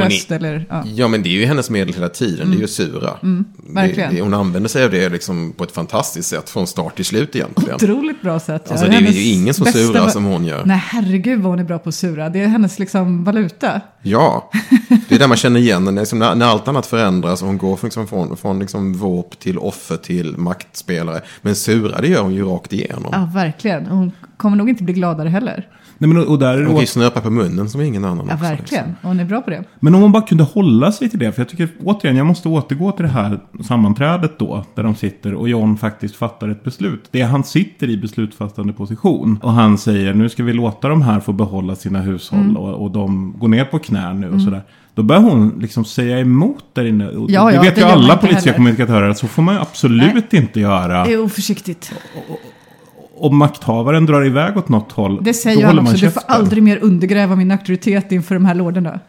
systerröst 0.10 0.32
eller... 0.32 0.66
Ja. 0.70 0.84
Ja, 0.96 1.08
men 1.08 1.24
det 1.24 1.30
är 1.30 1.34
ju 1.34 1.46
hennes 1.46 1.70
medel 1.70 1.94
hela 1.94 2.10
tiden. 2.10 2.52
Det 2.52 2.58
är 2.58 2.62
ju 2.62 2.68
sura. 2.68 3.10
Mm, 3.24 3.46
verkligen. 3.70 4.10
Det, 4.10 4.16
det, 4.16 4.22
hon 4.22 4.34
använder 4.34 4.70
sig 4.70 4.84
av 4.86 4.92
det 4.92 5.10
liksom 5.10 5.54
på 5.58 5.64
ett 5.64 5.72
fantastiskt 5.72 6.30
sätt 6.30 6.50
från 6.50 6.68
start 6.68 6.96
till 6.96 7.06
slut 7.06 7.36
egentligen. 7.36 7.76
Otroligt 7.76 8.22
bra 8.22 8.40
sätt. 8.40 8.72
Alltså, 8.72 8.86
Ja, 8.86 8.92
det 8.92 8.98
är 9.08 9.12
ju 9.12 9.24
ingen 9.32 9.54
som 9.54 9.64
bästa 9.64 9.80
surar 9.80 10.08
som 10.08 10.26
hon 10.26 10.46
gör. 10.46 10.66
Nej, 10.66 10.84
herregud 10.86 11.40
vad 11.40 11.52
hon 11.52 11.60
är 11.60 11.64
bra 11.64 11.80
på 11.80 11.90
att 11.90 11.96
sura. 11.96 12.30
Det 12.30 12.40
är 12.44 12.48
hennes 12.48 12.80
liksom 12.80 13.24
valuta. 13.24 13.82
Ja, 14.02 14.50
det 15.10 15.16
är 15.16 15.20
där 15.20 15.28
man 15.28 15.38
känner 15.38 15.60
igen 15.60 15.86
henne. 15.88 16.02
Liksom 16.02 16.20
när, 16.20 16.36
när 16.36 16.46
allt 16.46 16.68
annat 16.68 16.86
förändras 16.86 17.42
och 17.42 17.48
hon 17.48 17.58
går 17.58 17.80
liksom 17.84 18.08
från, 18.08 18.38
från 18.38 18.60
liksom 18.60 18.94
våp 18.94 19.40
till 19.40 19.58
offer 19.58 19.98
till 20.08 20.38
maktspelare. 20.38 21.22
Men 21.42 21.56
sura, 21.56 22.02
det 22.02 22.08
gör 22.08 22.22
hon 22.24 22.34
ju 22.34 22.44
rakt 22.46 22.74
igenom. 22.74 23.10
Ja, 23.12 23.30
verkligen. 23.34 23.86
Hon 23.86 24.12
kommer 24.38 24.58
nog 24.58 24.70
inte 24.70 24.84
bli 24.84 24.94
gladare 24.94 25.30
heller. 25.30 25.68
Nej, 26.00 26.08
men, 26.10 26.28
och 26.28 26.40
där 26.40 26.54
är 26.58 26.64
Hon 26.66 26.74
kan 26.74 26.80
ju 26.82 26.86
snöpa 26.88 27.22
på 27.22 27.30
munnen 27.30 27.70
som 27.70 27.82
ingen 27.82 28.06
annan 28.06 28.26
Ja, 28.28 28.34
också. 28.34 28.46
verkligen. 28.46 28.96
Hon 29.02 29.20
är 29.20 29.26
bra 29.26 29.42
på 29.42 29.50
det. 29.50 29.64
Men 29.80 29.96
om 29.96 30.02
man 30.02 30.12
bara 30.12 30.22
kunde 30.24 30.44
hålla 30.44 30.92
sig 30.92 31.10
till 31.10 31.20
det. 31.20 31.32
För 31.32 31.42
jag 31.42 31.50
tycker 31.50 31.70
återigen, 31.84 32.18
jag 32.18 32.26
måste 32.26 32.50
återgå 32.50 32.92
till 32.92 33.06
det 33.06 33.12
här 33.12 33.40
sammanträdet 33.64 34.40
då. 34.40 34.66
Där 34.76 34.84
de 34.84 34.96
sitter 34.96 35.34
och 35.34 35.50
John 35.50 35.78
faktiskt 35.78 36.16
fattar 36.16 36.50
ett 36.50 36.64
beslut. 36.64 37.08
Det 37.12 37.22
är 37.22 37.28
han 37.28 37.44
sitter 37.44 37.90
i 37.90 37.98
beslutsfattande 37.98 38.74
position. 38.74 39.40
Och 39.44 39.52
han 39.52 39.78
säger 39.78 40.14
nu 40.14 40.30
ska 40.30 40.44
vi 40.44 40.54
låta 40.54 40.90
de 40.90 41.02
här 41.02 41.20
få 41.20 41.32
behålla 41.34 41.76
sina 41.76 42.00
hushåll. 42.02 42.40
Mm. 42.40 42.58
Och, 42.58 42.84
och 42.84 42.92
de 42.92 43.36
går 43.40 43.48
ner 43.48 43.66
på 43.66 43.80
knä 43.80 44.14
nu 44.14 44.28
och 44.28 44.34
Mm. 44.34 44.46
sådär. 44.46 44.62
Då 44.98 45.04
börjar 45.04 45.22
hon 45.22 45.60
liksom 45.60 45.86
säga 45.86 46.20
emot 46.20 46.66
där 46.74 46.86
inne. 46.86 47.08
Och 47.08 47.32
Ja, 47.32 47.46
det 47.46 47.56
ja, 47.56 47.62
vet 47.62 47.76
det 47.76 47.82
ju 47.82 47.88
alla 47.88 48.18
politiska 48.18 48.54
kommunikatörer. 48.54 49.10
att 49.10 49.18
Så 49.18 49.28
får 49.28 49.42
man 49.42 49.56
ju 49.56 49.62
absolut 49.62 50.34
inte 50.34 50.60
göra. 50.60 51.06
Det 51.06 51.14
är 51.14 51.24
oförsiktigt. 51.24 51.94
Om 53.18 53.38
makthavaren 53.38 54.06
drar 54.06 54.26
iväg 54.26 54.58
åt 54.58 54.70
något 54.70 54.92
håll. 54.92 55.24
Det 55.24 55.30
då 55.30 55.34
säger 55.34 55.58
han 55.58 55.66
håller 55.66 55.82
man 55.82 55.94
också. 55.94 56.06
Du 56.06 56.12
får 56.12 56.24
aldrig 56.28 56.64
mer 56.64 56.78
undergräva 56.78 57.36
min 57.36 57.52
auktoritet 57.52 58.12
inför 58.12 58.36
de 58.36 58.46
här 58.46 58.56
lorderna. 58.56 59.00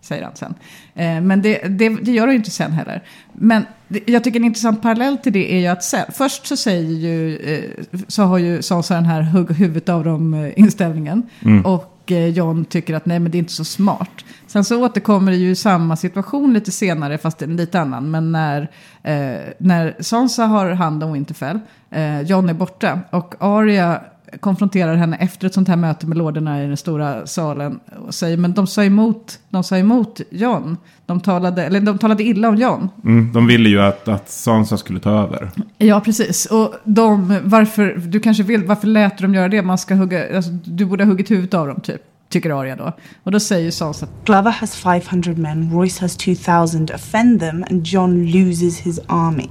Säger 0.00 0.24
han 0.24 0.36
sen. 0.36 0.54
Eh, 0.94 1.20
men 1.20 1.42
det, 1.42 1.58
det, 1.68 1.88
det 1.88 2.12
gör 2.12 2.22
han 2.22 2.30
ju 2.30 2.36
inte 2.36 2.50
sen 2.50 2.72
heller. 2.72 3.02
Men 3.32 3.62
jag 4.06 4.24
tycker 4.24 4.40
en 4.40 4.44
intressant 4.44 4.82
parallell 4.82 5.18
till 5.18 5.32
det 5.32 5.54
är 5.54 5.58
ju 5.58 5.66
att 5.66 5.84
sen, 5.84 6.04
först 6.12 6.46
så 6.46 6.56
säger 6.56 6.90
ju, 6.90 7.36
eh, 7.36 7.64
så 8.08 8.22
har 8.22 8.38
ju 8.38 8.62
Sansa 8.62 8.94
den 8.94 9.06
här 9.06 9.22
hugg 9.22 9.52
huvudet 9.52 9.88
av 9.88 10.04
dem 10.04 10.34
eh, 10.34 10.52
inställningen. 10.56 11.22
Mm. 11.44 11.66
Och 11.66 11.93
Eh, 12.10 12.28
John 12.28 12.64
tycker 12.64 12.94
att 12.94 13.06
nej 13.06 13.18
men 13.18 13.32
det 13.32 13.36
är 13.36 13.40
inte 13.40 13.52
så 13.52 13.64
smart. 13.64 14.24
Sen 14.46 14.64
så 14.64 14.84
återkommer 14.84 15.32
det 15.32 15.38
ju 15.38 15.50
i 15.50 15.56
samma 15.56 15.96
situation 15.96 16.52
lite 16.52 16.70
senare, 16.70 17.18
fast 17.18 17.42
en 17.42 17.56
lite 17.56 17.80
annan. 17.80 18.10
Men 18.10 18.32
när, 18.32 18.62
eh, 19.02 19.52
när 19.58 20.02
Sansa 20.02 20.44
har 20.46 20.70
hand 20.70 21.04
om 21.04 21.12
Winterfell, 21.12 21.60
eh, 21.90 22.20
John 22.20 22.48
är 22.48 22.54
borta 22.54 23.00
och 23.10 23.34
Arya 23.38 24.00
konfronterar 24.40 24.94
henne 24.94 25.16
efter 25.16 25.46
ett 25.46 25.54
sånt 25.54 25.68
här 25.68 25.76
möte 25.76 26.06
med 26.06 26.18
lorderna 26.18 26.64
i 26.64 26.66
den 26.66 26.76
stora 26.76 27.26
salen. 27.26 27.80
Och 28.06 28.14
säger, 28.14 28.36
men 28.36 28.52
de 28.52 28.66
sa 28.66 28.84
emot, 28.84 29.38
de 29.48 29.64
sa 29.64 29.76
emot 29.76 30.20
John. 30.30 30.76
De 31.06 31.20
talade, 31.20 31.64
eller 31.64 31.80
de 31.80 31.98
talade 31.98 32.22
illa 32.22 32.48
om 32.48 32.56
John. 32.56 32.88
Mm, 33.04 33.32
de 33.32 33.46
ville 33.46 33.68
ju 33.68 33.80
att, 33.80 34.08
att 34.08 34.30
Sansa 34.30 34.76
skulle 34.76 35.00
ta 35.00 35.10
över. 35.10 35.50
Ja, 35.78 36.00
precis. 36.00 36.46
Och 36.46 36.74
de, 36.84 37.40
varför, 37.44 37.94
du 38.06 38.20
kanske 38.20 38.42
vill, 38.42 38.64
varför 38.64 38.86
lät 38.86 39.18
de 39.18 39.34
göra 39.34 39.48
det? 39.48 39.62
Man 39.62 39.78
ska 39.78 39.94
hugga, 39.94 40.36
alltså, 40.36 40.50
du 40.50 40.84
borde 40.84 41.04
ha 41.04 41.10
huggit 41.10 41.30
huvudet 41.30 41.54
av 41.54 41.66
dem, 41.66 41.80
typ. 41.80 42.02
Tycker 42.28 42.60
Arya 42.60 42.76
då. 42.76 42.92
Och 43.22 43.32
då 43.32 43.40
säger 43.40 43.70
Sansa, 43.70 44.06
Glover 44.24 44.50
has 44.50 44.76
500 44.76 45.32
men, 45.36 45.72
Royce 45.72 46.00
has 46.00 46.16
2,000. 46.16 46.88
Offend 46.94 47.40
them, 47.40 47.64
and 47.70 47.86
John 47.86 48.26
loses 48.26 48.80
his 48.80 49.00
army. 49.06 49.48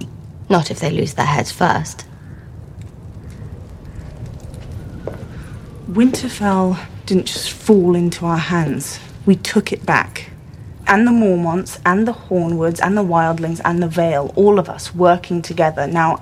Not 0.47 0.71
if 0.71 0.79
they 0.79 0.91
lose 0.91 1.15
their 1.15 1.25
heads 1.25 1.53
first. 1.53 2.05
Winterfell 5.93 6.75
didn't 7.05 7.27
just 7.27 7.51
fall 7.51 7.95
into 7.95 8.25
our 8.25 8.37
hands. 8.37 8.99
We 9.25 9.35
took 9.35 9.71
it 9.71 9.85
back. 9.85 10.29
And 10.85 11.07
the 11.07 11.11
Mormonts, 11.11 11.79
and 11.85 12.05
the 12.07 12.13
Hornwoods, 12.13 12.79
and 12.81 12.97
the 12.97 13.03
Wildlings, 13.03 13.61
and 13.63 13.81
the 13.81 13.87
Vale, 13.87 14.31
all 14.35 14.59
of 14.59 14.69
us 14.69 14.93
working 14.95 15.41
together. 15.41 15.87
Now, 15.87 16.19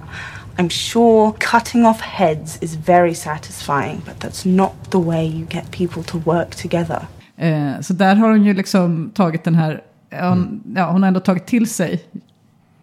I'm 0.57 0.69
sure 0.69 1.34
cutting 1.39 1.85
off 1.85 2.02
heads 2.02 2.57
is 2.61 2.76
very 2.76 3.14
satisfying, 3.14 4.02
but 4.06 4.19
that's 4.19 4.45
not 4.45 4.72
the 4.91 4.99
way 4.99 5.26
you 5.26 5.45
get 5.49 5.72
people 5.72 6.03
to 6.03 6.18
work 6.26 6.56
together. 6.56 7.07
eh, 7.38 7.81
så 7.81 7.93
där 7.93 8.15
har 8.15 8.30
hon 8.30 8.43
ju 8.45 8.53
liksom 8.53 9.11
tagit 9.15 9.43
den 9.43 9.56
här, 9.56 9.81
hon, 10.11 10.64
ja, 10.76 10.91
hon 10.91 11.02
har 11.03 11.07
ändå 11.07 11.19
tagit 11.19 11.45
till 11.48 11.69
sig 11.69 12.03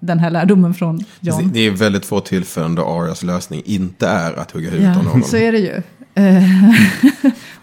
den 0.01 0.19
här 0.19 0.31
lärdomen 0.31 0.75
från 0.75 1.01
John. 1.21 1.51
Det 1.53 1.61
är 1.67 1.71
väldigt 1.71 2.07
få 2.07 2.21
tillfällen 2.21 2.75
då 2.75 2.85
Arias 2.87 3.23
lösning 3.23 3.63
inte 3.65 4.09
är 4.09 4.39
att 4.39 4.51
hugga 4.51 4.71
huvudet 4.71 4.97
av 4.97 5.05
Ja, 5.05 5.11
någon. 5.13 5.23
så 5.25 5.37
är 5.37 5.53
det 5.53 5.59
ju. 5.59 5.83
Eh, 6.19 6.43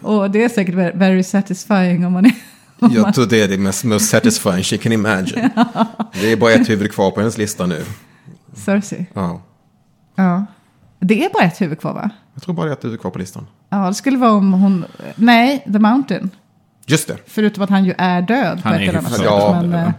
och 0.00 0.30
det 0.30 0.44
är 0.44 0.48
säkert 0.48 0.74
very, 0.74 1.22
satisfying 1.22 2.06
om 2.06 2.12
man 2.12 2.26
är... 2.26 2.32
Om 2.78 2.88
man, 2.88 2.92
Jag 2.92 3.14
tror 3.14 3.26
det 3.26 3.42
är 3.42 3.48
det 3.48 3.58
mest, 3.58 3.84
most 3.84 4.08
satisfying 4.10 4.62
she 4.62 4.76
can 4.78 4.92
imagine. 4.92 5.50
Det 6.20 6.32
är 6.32 6.36
bara 6.36 6.52
ett 6.52 6.68
huvud 6.68 6.92
kvar 6.92 7.10
på 7.10 7.20
hennes 7.20 7.38
lista 7.38 7.66
nu. 7.66 7.84
Cersei. 8.54 9.06
Ja. 9.14 9.42
Ja. 10.16 10.46
Det 11.00 11.24
är 11.24 11.30
bara 11.32 11.44
ett 11.44 11.60
huvud 11.60 11.80
kvar 11.80 11.92
va? 11.94 12.10
Jag 12.34 12.42
tror 12.42 12.54
bara 12.54 12.66
det 12.66 12.72
är 12.72 12.76
ett 12.76 12.84
huvud 12.84 13.00
kvar 13.00 13.10
på 13.10 13.18
listan. 13.18 13.46
Ja, 13.68 13.76
det 13.88 13.94
skulle 13.94 14.18
vara 14.18 14.32
om 14.32 14.52
hon... 14.52 14.84
Nej, 15.16 15.64
The 15.72 15.78
Mountain. 15.78 16.30
Just 16.86 17.08
det. 17.08 17.16
Förutom 17.26 17.62
att 17.62 17.70
han 17.70 17.84
ju 17.84 17.94
är 17.98 18.22
död 18.22 18.60
Han 18.64 18.72
på 18.72 18.78
är 18.78 18.82
ett 18.82 18.88
eller 18.88 18.98
annat 18.98 19.12
sätt. 19.12 19.22
död. 19.22 19.68
men, 19.68 19.70
Ja. 19.80 19.86
eh, 19.86 19.92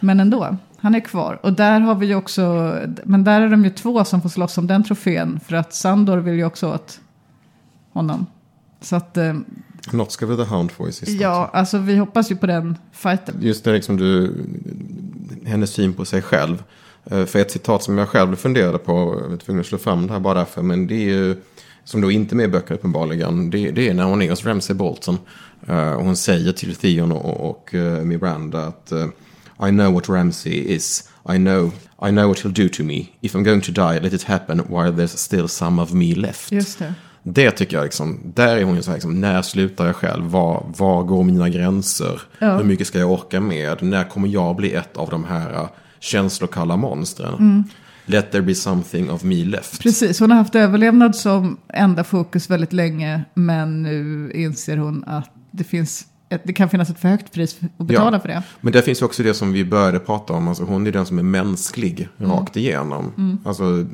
men 0.00 0.20
ändå, 0.20 0.56
han 0.80 0.94
är 0.94 1.00
kvar. 1.00 1.38
Och 1.42 1.52
där 1.52 1.80
har 1.80 1.94
vi 1.94 2.06
ju 2.06 2.14
också... 2.14 2.74
Men 3.04 3.24
där 3.24 3.40
är 3.40 3.48
de 3.48 3.64
ju 3.64 3.70
två 3.70 4.04
som 4.04 4.22
får 4.22 4.28
slåss 4.28 4.58
om 4.58 4.66
den 4.66 4.84
trofén. 4.84 5.40
För 5.46 5.56
att 5.56 5.74
Sandor 5.74 6.16
vill 6.18 6.34
ju 6.34 6.44
också 6.44 6.72
åt 6.74 7.00
honom. 7.96 8.26
Så 8.80 8.96
att... 8.96 9.16
eh, 9.16 9.34
Något 9.92 10.12
ska 10.12 10.26
väl 10.26 10.36
The 10.36 10.42
Hound 10.54 10.70
få 10.70 10.88
i 10.88 10.92
sista. 10.92 11.22
Ja, 11.22 11.50
alltså 11.52 11.78
vi 11.78 11.96
hoppas 11.96 12.30
ju 12.30 12.36
på 12.36 12.46
den 12.46 12.78
fighten. 12.92 13.34
Just 13.40 13.64
det, 13.64 13.72
liksom 13.72 13.96
du, 13.96 14.32
hennes 15.44 15.70
syn 15.70 15.92
på 15.92 16.04
sig 16.04 16.22
själv. 16.22 16.62
Eh, 17.04 17.24
För 17.24 17.38
ett 17.38 17.50
citat 17.50 17.82
som 17.82 17.98
jag 17.98 18.08
själv 18.08 18.36
funderade 18.36 18.78
på, 18.78 19.18
jag 19.22 19.28
var 19.28 19.36
tvungen 19.36 19.60
att 19.60 19.66
slå 19.66 19.78
fram 19.78 20.06
det 20.06 20.12
här 20.12 20.20
bara 20.20 20.34
därför, 20.34 20.62
men 20.62 20.86
det 20.86 20.94
är 20.94 21.08
ju, 21.08 21.36
som 21.84 22.00
då 22.00 22.10
inte 22.10 22.34
är 22.34 22.36
med 22.36 22.44
i 22.44 22.48
böcker 22.48 22.74
uppenbarligen, 22.74 23.50
det, 23.50 23.70
det 23.70 23.88
är 23.88 23.94
när 23.94 24.04
hon 24.04 24.22
är 24.22 24.30
hos 24.30 24.44
Ramsay 24.44 24.76
Bolton. 24.76 25.18
Eh, 25.66 25.92
Och 25.92 26.04
hon 26.04 26.16
säger 26.16 26.52
till 26.52 26.74
Theon 26.76 27.12
och, 27.12 27.50
och 27.50 27.74
eh, 27.74 28.04
Miranda 28.04 28.60
att 28.66 28.92
eh, 28.92 29.06
I 29.68 29.70
know 29.70 29.92
what 29.92 30.08
Ramsay 30.08 30.52
is. 30.74 31.08
I 31.28 31.36
know, 31.36 31.72
I 32.08 32.10
know 32.10 32.28
what 32.28 32.38
he'll 32.44 32.62
do 32.62 32.68
to 32.68 32.82
me. 32.82 33.06
If 33.20 33.34
I'm 33.34 33.42
going 33.44 33.60
to 33.62 33.72
die, 33.72 34.00
let 34.00 34.12
it 34.12 34.22
happen 34.22 34.58
while 34.68 34.92
there's 34.92 35.16
still 35.18 35.48
some 35.48 35.82
of 35.82 35.92
me 35.92 36.14
left. 36.14 36.52
Just 36.52 36.78
det. 36.78 36.94
Det 37.28 37.50
tycker 37.50 37.76
jag 37.76 37.84
liksom, 37.84 38.20
där 38.34 38.56
är 38.56 38.64
hon 38.64 38.76
ju 38.76 38.82
så 38.82 38.90
här 38.90 38.96
liksom, 38.96 39.20
när 39.20 39.42
slutar 39.42 39.86
jag 39.86 39.96
själv? 39.96 40.24
Var, 40.24 40.66
var 40.76 41.02
går 41.02 41.24
mina 41.24 41.48
gränser? 41.48 42.22
Ja. 42.38 42.56
Hur 42.56 42.64
mycket 42.64 42.86
ska 42.86 42.98
jag 42.98 43.12
orka 43.12 43.40
med? 43.40 43.82
När 43.82 44.04
kommer 44.04 44.28
jag 44.28 44.56
bli 44.56 44.72
ett 44.72 44.96
av 44.96 45.10
de 45.10 45.24
här 45.24 45.50
uh, 45.50 45.68
känslokalla 46.00 46.76
monstren? 46.76 47.34
Mm. 47.34 47.64
Let 48.04 48.32
there 48.32 48.42
be 48.42 48.54
something 48.54 49.10
of 49.10 49.22
me 49.22 49.44
left. 49.44 49.82
Precis, 49.82 50.20
hon 50.20 50.30
har 50.30 50.38
haft 50.38 50.54
överlevnad 50.54 51.16
som 51.16 51.56
enda 51.68 52.04
fokus 52.04 52.50
väldigt 52.50 52.72
länge. 52.72 53.24
Men 53.34 53.82
nu 53.82 54.32
inser 54.34 54.76
hon 54.76 55.04
att 55.06 55.30
det, 55.50 55.64
finns 55.64 56.06
ett, 56.28 56.40
det 56.44 56.52
kan 56.52 56.68
finnas 56.68 56.90
ett 56.90 56.98
för 56.98 57.08
högt 57.08 57.32
pris 57.32 57.58
att 57.78 57.86
betala 57.86 58.16
Ja. 58.16 58.20
för 58.20 58.28
det. 58.28 58.42
Men 58.60 58.72
det 58.72 58.82
finns 58.82 59.02
ju 59.02 59.06
också 59.06 59.22
det 59.22 59.34
som 59.34 59.52
vi 59.52 59.64
började 59.64 59.98
prata 59.98 60.32
om. 60.32 60.48
Alltså 60.48 60.64
hon 60.64 60.86
är 60.86 60.92
den 60.92 61.06
som 61.06 61.18
är 61.18 61.22
mänsklig 61.22 62.08
Mm. 62.18 62.30
rakt 62.32 62.56
igenom. 62.56 63.12
Mm. 63.18 63.38
Alltså 63.44 63.84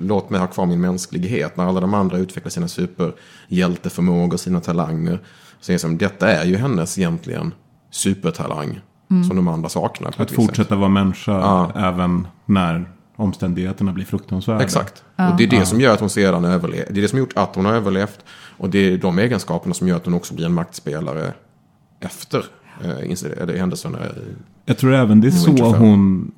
låt 0.00 0.30
mig 0.30 0.40
ha 0.40 0.46
kvar 0.46 0.66
min 0.66 0.80
mänsklighet. 0.80 1.56
När 1.56 1.64
alla 1.64 1.80
de 1.80 1.94
andra 1.94 2.18
utvecklar 2.18 2.50
sina 2.50 2.68
superhjälteförmågor, 2.68 4.36
sina 4.36 4.60
talanger. 4.60 5.20
Så 5.60 5.72
är 5.72 5.74
det 5.74 5.78
som, 5.78 5.98
detta 5.98 6.28
är 6.32 6.44
ju 6.44 6.56
hennes 6.56 6.98
egentligen 6.98 7.54
supertalang. 7.90 8.80
Mm. 9.10 9.24
Som 9.24 9.36
de 9.36 9.48
andra 9.48 9.68
saknar. 9.68 10.10
på 10.10 10.22
Att 10.22 10.30
fortsätta 10.30 10.76
vara 10.76 10.88
människa 10.88 11.32
Ja. 11.32 11.72
även 11.76 12.26
när 12.46 12.90
omständigheterna 13.16 13.92
blir 13.92 14.04
fruktansvärda. 14.04 14.64
Exakt. 14.64 15.04
Ja. 15.16 15.30
Och 15.30 15.36
det 15.36 15.44
är 15.44 15.48
det 15.48 15.56
Ja. 15.56 15.64
som 15.64 15.80
gör 15.80 15.94
att 15.94 16.00
hon 16.00 16.10
sedan 16.10 16.44
överlever. 16.44 16.86
Det 16.92 17.00
är 17.00 17.02
det 17.02 17.08
som 17.08 17.18
gjort 17.18 17.32
att 17.36 17.56
hon 17.56 17.64
har 17.64 17.72
överlevt. 17.72 18.18
Och 18.58 18.70
det 18.70 18.78
är 18.78 18.98
de 18.98 19.18
egenskaperna 19.18 19.74
som 19.74 19.88
gör 19.88 19.96
att 19.96 20.04
hon 20.04 20.14
också 20.14 20.34
blir 20.34 20.46
en 20.46 20.52
maktspelare 20.54 21.32
efter 22.04 22.44
eh, 22.82 23.56
händelserna. 23.58 23.98
i- 24.06 24.08
Jag 24.64 24.78
tror 24.78 24.94
även 24.94 25.20
det 25.20 25.26
är 25.26 25.30
så 25.30 25.46
Winterfell. 25.50 25.80
hon 25.80 26.32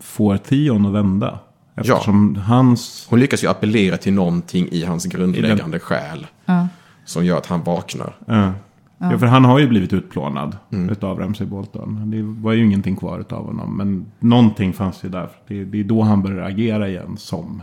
får 0.00 0.36
Theon 0.36 0.86
att 0.86 0.92
vända. 0.92 1.38
Eftersom 1.74 2.36
hans... 2.36 3.06
Hon 3.10 3.20
lyckas 3.20 3.44
ju 3.44 3.48
appellera 3.48 3.96
till 3.96 4.12
någonting 4.12 4.68
i 4.70 4.84
hans 4.84 5.06
grundläggande 5.06 5.78
själ. 5.78 6.26
Ja. 6.44 6.68
Som 7.04 7.24
gör 7.24 7.38
att 7.38 7.46
han 7.46 7.62
vaknar. 7.64 8.14
Ja. 8.26 8.52
Ja. 8.98 9.12
Ja, 9.12 9.18
för 9.18 9.26
han 9.26 9.44
har 9.44 9.58
ju 9.58 9.68
blivit 9.68 9.92
utplånad 9.92 10.56
Mm. 10.72 10.90
utav 10.90 11.18
Ramsay 11.18 11.46
Bolton. 11.46 12.10
Det 12.10 12.22
var 12.42 12.52
ju 12.52 12.64
ingenting 12.64 12.96
kvar 12.96 13.18
utav 13.18 13.44
honom. 13.46 13.76
Men 13.76 14.06
någonting 14.20 14.72
fanns 14.72 15.04
ju 15.04 15.08
där. 15.08 15.28
Det, 15.48 15.64
det 15.64 15.80
är 15.80 15.84
då 15.84 16.02
han 16.02 16.22
börjar 16.22 16.44
agera 16.48 16.88
igen 16.88 17.16
som 17.16 17.62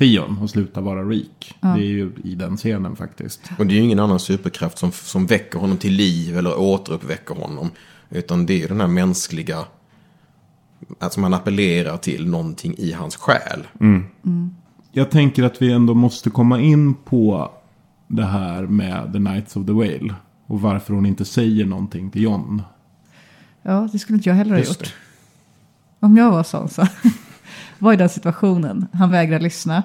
Theon 0.00 0.38
och 0.42 0.50
slutar 0.50 0.80
vara 0.80 1.04
Reek. 1.04 1.54
Ja. 1.60 1.68
Det 1.68 1.80
är 1.80 1.90
ju 1.90 2.12
i 2.24 2.34
den 2.34 2.56
scenen 2.56 2.96
faktiskt. 2.96 3.40
Och 3.58 3.66
det 3.66 3.74
är 3.74 3.76
ju 3.76 3.82
ingen 3.82 3.98
annan 3.98 4.20
superkraft 4.20 4.78
som, 4.78 4.92
som 4.92 5.26
väcker 5.26 5.58
honom 5.58 5.76
till 5.76 5.92
liv 5.92 6.38
eller 6.38 6.58
återuppväcker 6.58 7.34
honom. 7.34 7.70
Utan 8.10 8.46
det 8.46 8.62
är 8.62 8.68
den 8.68 8.80
här 8.80 8.88
mänskliga, 8.88 9.64
alltså 10.98 11.20
man 11.20 11.34
appellerar 11.34 11.96
till 11.96 12.28
någonting 12.28 12.74
i 12.78 12.92
hans 12.92 13.16
själ. 13.16 13.66
Mm. 13.80 14.04
Mm. 14.24 14.50
Jag 14.92 15.10
tänker 15.10 15.42
att 15.42 15.62
vi 15.62 15.72
ändå 15.72 15.94
måste 15.94 16.30
komma 16.30 16.60
in 16.60 16.94
på 16.94 17.52
det 18.06 18.24
här 18.24 18.62
med 18.62 19.12
The 19.12 19.18
Knights 19.18 19.56
of 19.56 19.66
the 19.66 19.72
Whale. 19.72 20.14
Och 20.46 20.60
varför 20.60 20.94
hon 20.94 21.06
inte 21.06 21.24
säger 21.24 21.66
någonting 21.66 22.10
till 22.10 22.22
John. 22.22 22.62
Ja, 23.62 23.88
det 23.92 23.98
skulle 23.98 24.16
inte 24.16 24.28
jag 24.28 24.36
heller 24.36 24.50
ha 24.50 24.58
Just 24.58 24.80
gjort. 24.80 24.94
Om 26.00 26.16
jag 26.16 26.30
var 26.30 26.42
sån 26.42 26.68
så. 26.68 26.86
var 27.80 27.92
i 27.92 27.96
den 27.96 28.08
situationen. 28.08 28.86
Han 28.92 29.10
vägrar 29.10 29.40
lyssna. 29.40 29.82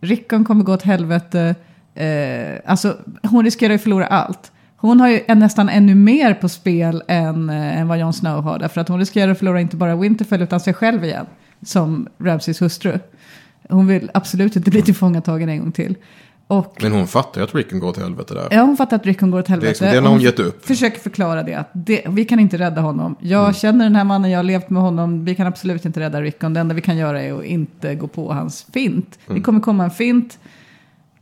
Rickon 0.00 0.44
kommer 0.44 0.64
gå 0.64 0.72
åt 0.72 0.82
helvete. 0.82 1.54
Eh, 1.94 2.60
alltså, 2.66 2.96
hon 3.22 3.44
riskerar 3.44 3.70
ju 3.70 3.74
att 3.74 3.82
förlora 3.82 4.06
allt. 4.06 4.52
Hon 4.76 5.00
har 5.00 5.08
ju 5.08 5.34
nästan 5.34 5.68
ännu 5.68 5.94
mer 5.94 6.34
på 6.34 6.48
spel 6.48 7.02
än, 7.08 7.50
eh, 7.50 7.78
än 7.78 7.88
vad 7.88 7.98
Jon 7.98 8.12
Snow 8.12 8.42
har. 8.42 8.58
Därför 8.58 8.80
att 8.80 8.88
hon 8.88 8.98
riskerar 8.98 9.32
att 9.32 9.38
förlora 9.38 9.60
inte 9.60 9.76
bara 9.76 9.96
Winterfell 9.96 10.42
utan 10.42 10.60
sig 10.60 10.74
själv 10.74 11.04
igen. 11.04 11.26
Som 11.64 12.08
Ramsays 12.18 12.62
hustru. 12.62 12.98
Hon 13.68 13.86
vill 13.86 14.10
absolut 14.14 14.56
inte 14.56 14.70
bli 14.70 14.82
tillfångatagen 14.82 15.48
en 15.48 15.58
gång 15.58 15.72
till. 15.72 15.96
Och 16.46 16.78
Men 16.82 16.92
hon 16.92 17.06
fattar 17.06 17.40
ju 17.40 17.44
att 17.44 17.54
Rickon 17.54 17.78
går 17.80 17.92
till 17.92 18.02
helvete 18.02 18.34
där. 18.34 18.48
Ja, 18.50 18.62
hon 18.62 18.76
fattar 18.76 18.96
att 18.96 19.06
Rickon 19.06 19.30
går 19.30 19.38
åt 19.38 19.46
Det 19.46 19.50
är 19.50 19.50
helvete. 19.50 19.68
liksom- 19.70 19.86
det 19.88 19.96
är 19.96 20.00
när 20.00 20.10
hon 20.10 20.20
gett 20.20 20.38
upp. 20.38 20.64
försöker 20.66 21.00
förklara 21.00 21.42
det. 21.42 21.54
Att 21.54 21.70
det, 21.72 22.02
vi 22.08 22.24
kan 22.24 22.40
inte 22.40 22.58
rädda 22.58 22.80
honom. 22.80 23.16
Jag 23.20 23.40
Mm. 23.42 23.54
känner 23.54 23.84
den 23.84 23.96
här 23.96 24.04
mannen, 24.04 24.30
jag 24.30 24.38
har 24.38 24.42
levt 24.44 24.70
med 24.70 24.82
honom. 24.82 25.24
Vi 25.24 25.34
kan 25.34 25.46
absolut 25.46 25.84
inte 25.84 26.00
rädda 26.00 26.22
Rickon. 26.22 26.54
Det 26.54 26.60
enda 26.60 26.74
vi 26.74 26.80
kan 26.80 26.96
göra 26.96 27.22
är 27.22 27.38
att 27.38 27.44
inte 27.44 27.94
gå 27.94 28.06
på 28.06 28.32
hans 28.32 28.66
fint. 28.72 29.18
Det 29.26 29.30
Mm. 29.32 29.42
kommer 29.42 29.60
komma 29.60 29.84
en 29.84 29.90
fint. 29.90 30.38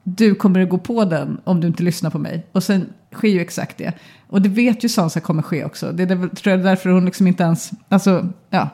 Du 0.03 0.35
kommer 0.35 0.61
att 0.63 0.69
gå 0.69 0.79
på 0.79 1.05
den 1.05 1.41
om 1.45 1.61
du 1.61 1.67
inte 1.67 1.83
lyssnar 1.83 2.11
på 2.11 2.19
mig. 2.19 2.47
Och 2.53 2.63
sen 2.63 2.87
sker 3.13 3.29
ju 3.29 3.41
exakt 3.41 3.79
det. 3.79 3.93
Och 4.29 4.43
det 4.43 4.49
vet 4.49 4.85
ju 4.85 4.89
Sansa 4.89 5.21
kommer 5.21 5.43
ske 5.43 5.65
också. 5.65 5.93
Det 5.93 6.03
är 6.03 6.07
där- 6.07 6.29
tror 6.37 6.57
jag 6.57 6.65
därför 6.65 6.91
hon 6.91 7.05
liksom 7.05 7.27
inte 7.27 7.43
ens... 7.43 7.71
Alltså, 7.89 8.29
ja. 8.51 8.69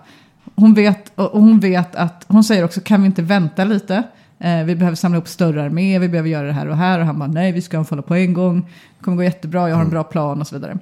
Hon 0.55 0.75
vet, 0.75 1.13
och 1.15 1.41
hon 1.41 1.61
vet 1.61 1.95
att... 1.97 2.25
Hon 2.29 2.45
säger 2.45 2.65
också, 2.65 2.81
kan 2.81 3.01
vi 3.03 3.07
inte 3.07 3.23
vänta 3.23 3.65
lite? 3.65 4.03
Eh, 4.39 4.65
vi 4.65 4.77
behöver 4.77 4.97
samla 4.97 5.19
upp 5.19 5.29
större 5.29 5.63
armé, 5.63 5.99
vi 5.99 6.09
behöver 6.09 6.29
göra 6.29 6.47
det 6.47 6.53
här 6.53 6.69
och 6.69 6.77
här. 6.77 7.01
Och 7.01 7.07
han 7.07 7.19
bara, 7.19 7.29
nej 7.29 7.53
vi 7.53 7.63
ska 7.63 7.79
anfalla 7.79 8.03
på 8.03 8.15
en 8.15 8.33
gång. 8.33 8.61
Det 8.99 9.05
kommer 9.05 9.17
gå 9.17 9.23
jättebra, 9.23 9.69
jag 9.69 9.77
har 9.77 9.83
en 9.83 9.91
bra 9.91 10.05
plan 10.05 10.41
och 10.41 10.47
så 10.47 10.55
vidare. 10.55 10.79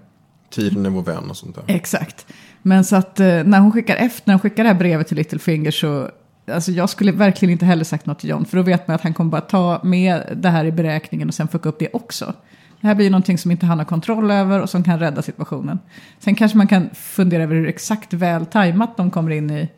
Tiden 0.50 0.86
är 0.86 0.90
vår 0.90 1.02
vän 1.02 1.30
och 1.30 1.36
sånt 1.36 1.54
där. 1.54 1.64
Exakt. 1.66 2.26
Men 2.62 2.84
så 2.84 2.96
att 2.96 3.20
eh, 3.20 3.26
när 3.26 3.60
hon 3.60 3.72
skickar 3.72 3.96
efter, 3.96 4.28
när 4.28 4.34
hon 4.34 4.40
skickar 4.40 4.62
det 4.64 4.68
här 4.68 4.78
brevet 4.78 5.08
till 5.08 5.16
Littlefinger 5.16 5.70
så, 5.70 6.10
alltså 6.50 6.72
jag 6.72 6.90
skulle 6.90 7.12
verkligen 7.12 7.52
inte 7.52 7.64
heller 7.64 7.84
sagt 7.84 8.06
något 8.06 8.18
till 8.18 8.30
John, 8.30 8.44
för 8.44 8.56
då 8.56 8.62
vet 8.62 8.88
man 8.88 8.94
att 8.94 9.02
han 9.02 9.14
kommer 9.14 9.30
bara 9.30 9.40
ta 9.40 9.80
med 9.84 10.22
det 10.36 10.48
här 10.48 10.64
i 10.64 10.72
beräkningen 10.72 11.28
och 11.28 11.34
sen 11.34 11.48
fucka 11.48 11.68
upp 11.68 11.78
det 11.78 11.88
också. 11.92 12.34
Det 12.80 12.86
här 12.86 12.94
blir 12.94 13.06
ju 13.06 13.10
någonting 13.10 13.38
som 13.38 13.50
inte 13.50 13.66
han 13.66 13.78
har 13.78 13.84
kontroll 13.84 14.30
över 14.30 14.60
och 14.60 14.70
som 14.70 14.84
kan 14.84 14.98
rädda 14.98 15.22
situationen. 15.22 15.78
Sen 16.18 16.34
kanske 16.34 16.58
man 16.58 16.68
kan 16.68 16.90
fundera 16.94 17.42
över 17.42 17.54
hur 17.54 17.68
exakt 17.68 18.12
väl 18.12 18.46
tajmat 18.46 18.96
de 18.96 19.10
kommer 19.10 19.30
in 19.30 19.50
i, 19.50 19.68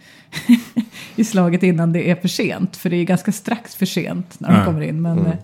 i 1.16 1.24
slaget 1.24 1.62
innan 1.62 1.92
det 1.92 2.10
är 2.10 2.14
för 2.14 2.28
sent. 2.28 2.76
För 2.76 2.90
det 2.90 2.96
är 2.96 3.04
ganska 3.04 3.32
strax 3.32 3.74
för 3.76 3.86
sent 3.86 4.40
när 4.40 4.48
de 4.48 4.58
Ja. 4.58 4.64
kommer 4.64 4.80
in. 4.80 5.02
Men, 5.02 5.18
Mm. 5.18 5.32
eh, 5.32 5.38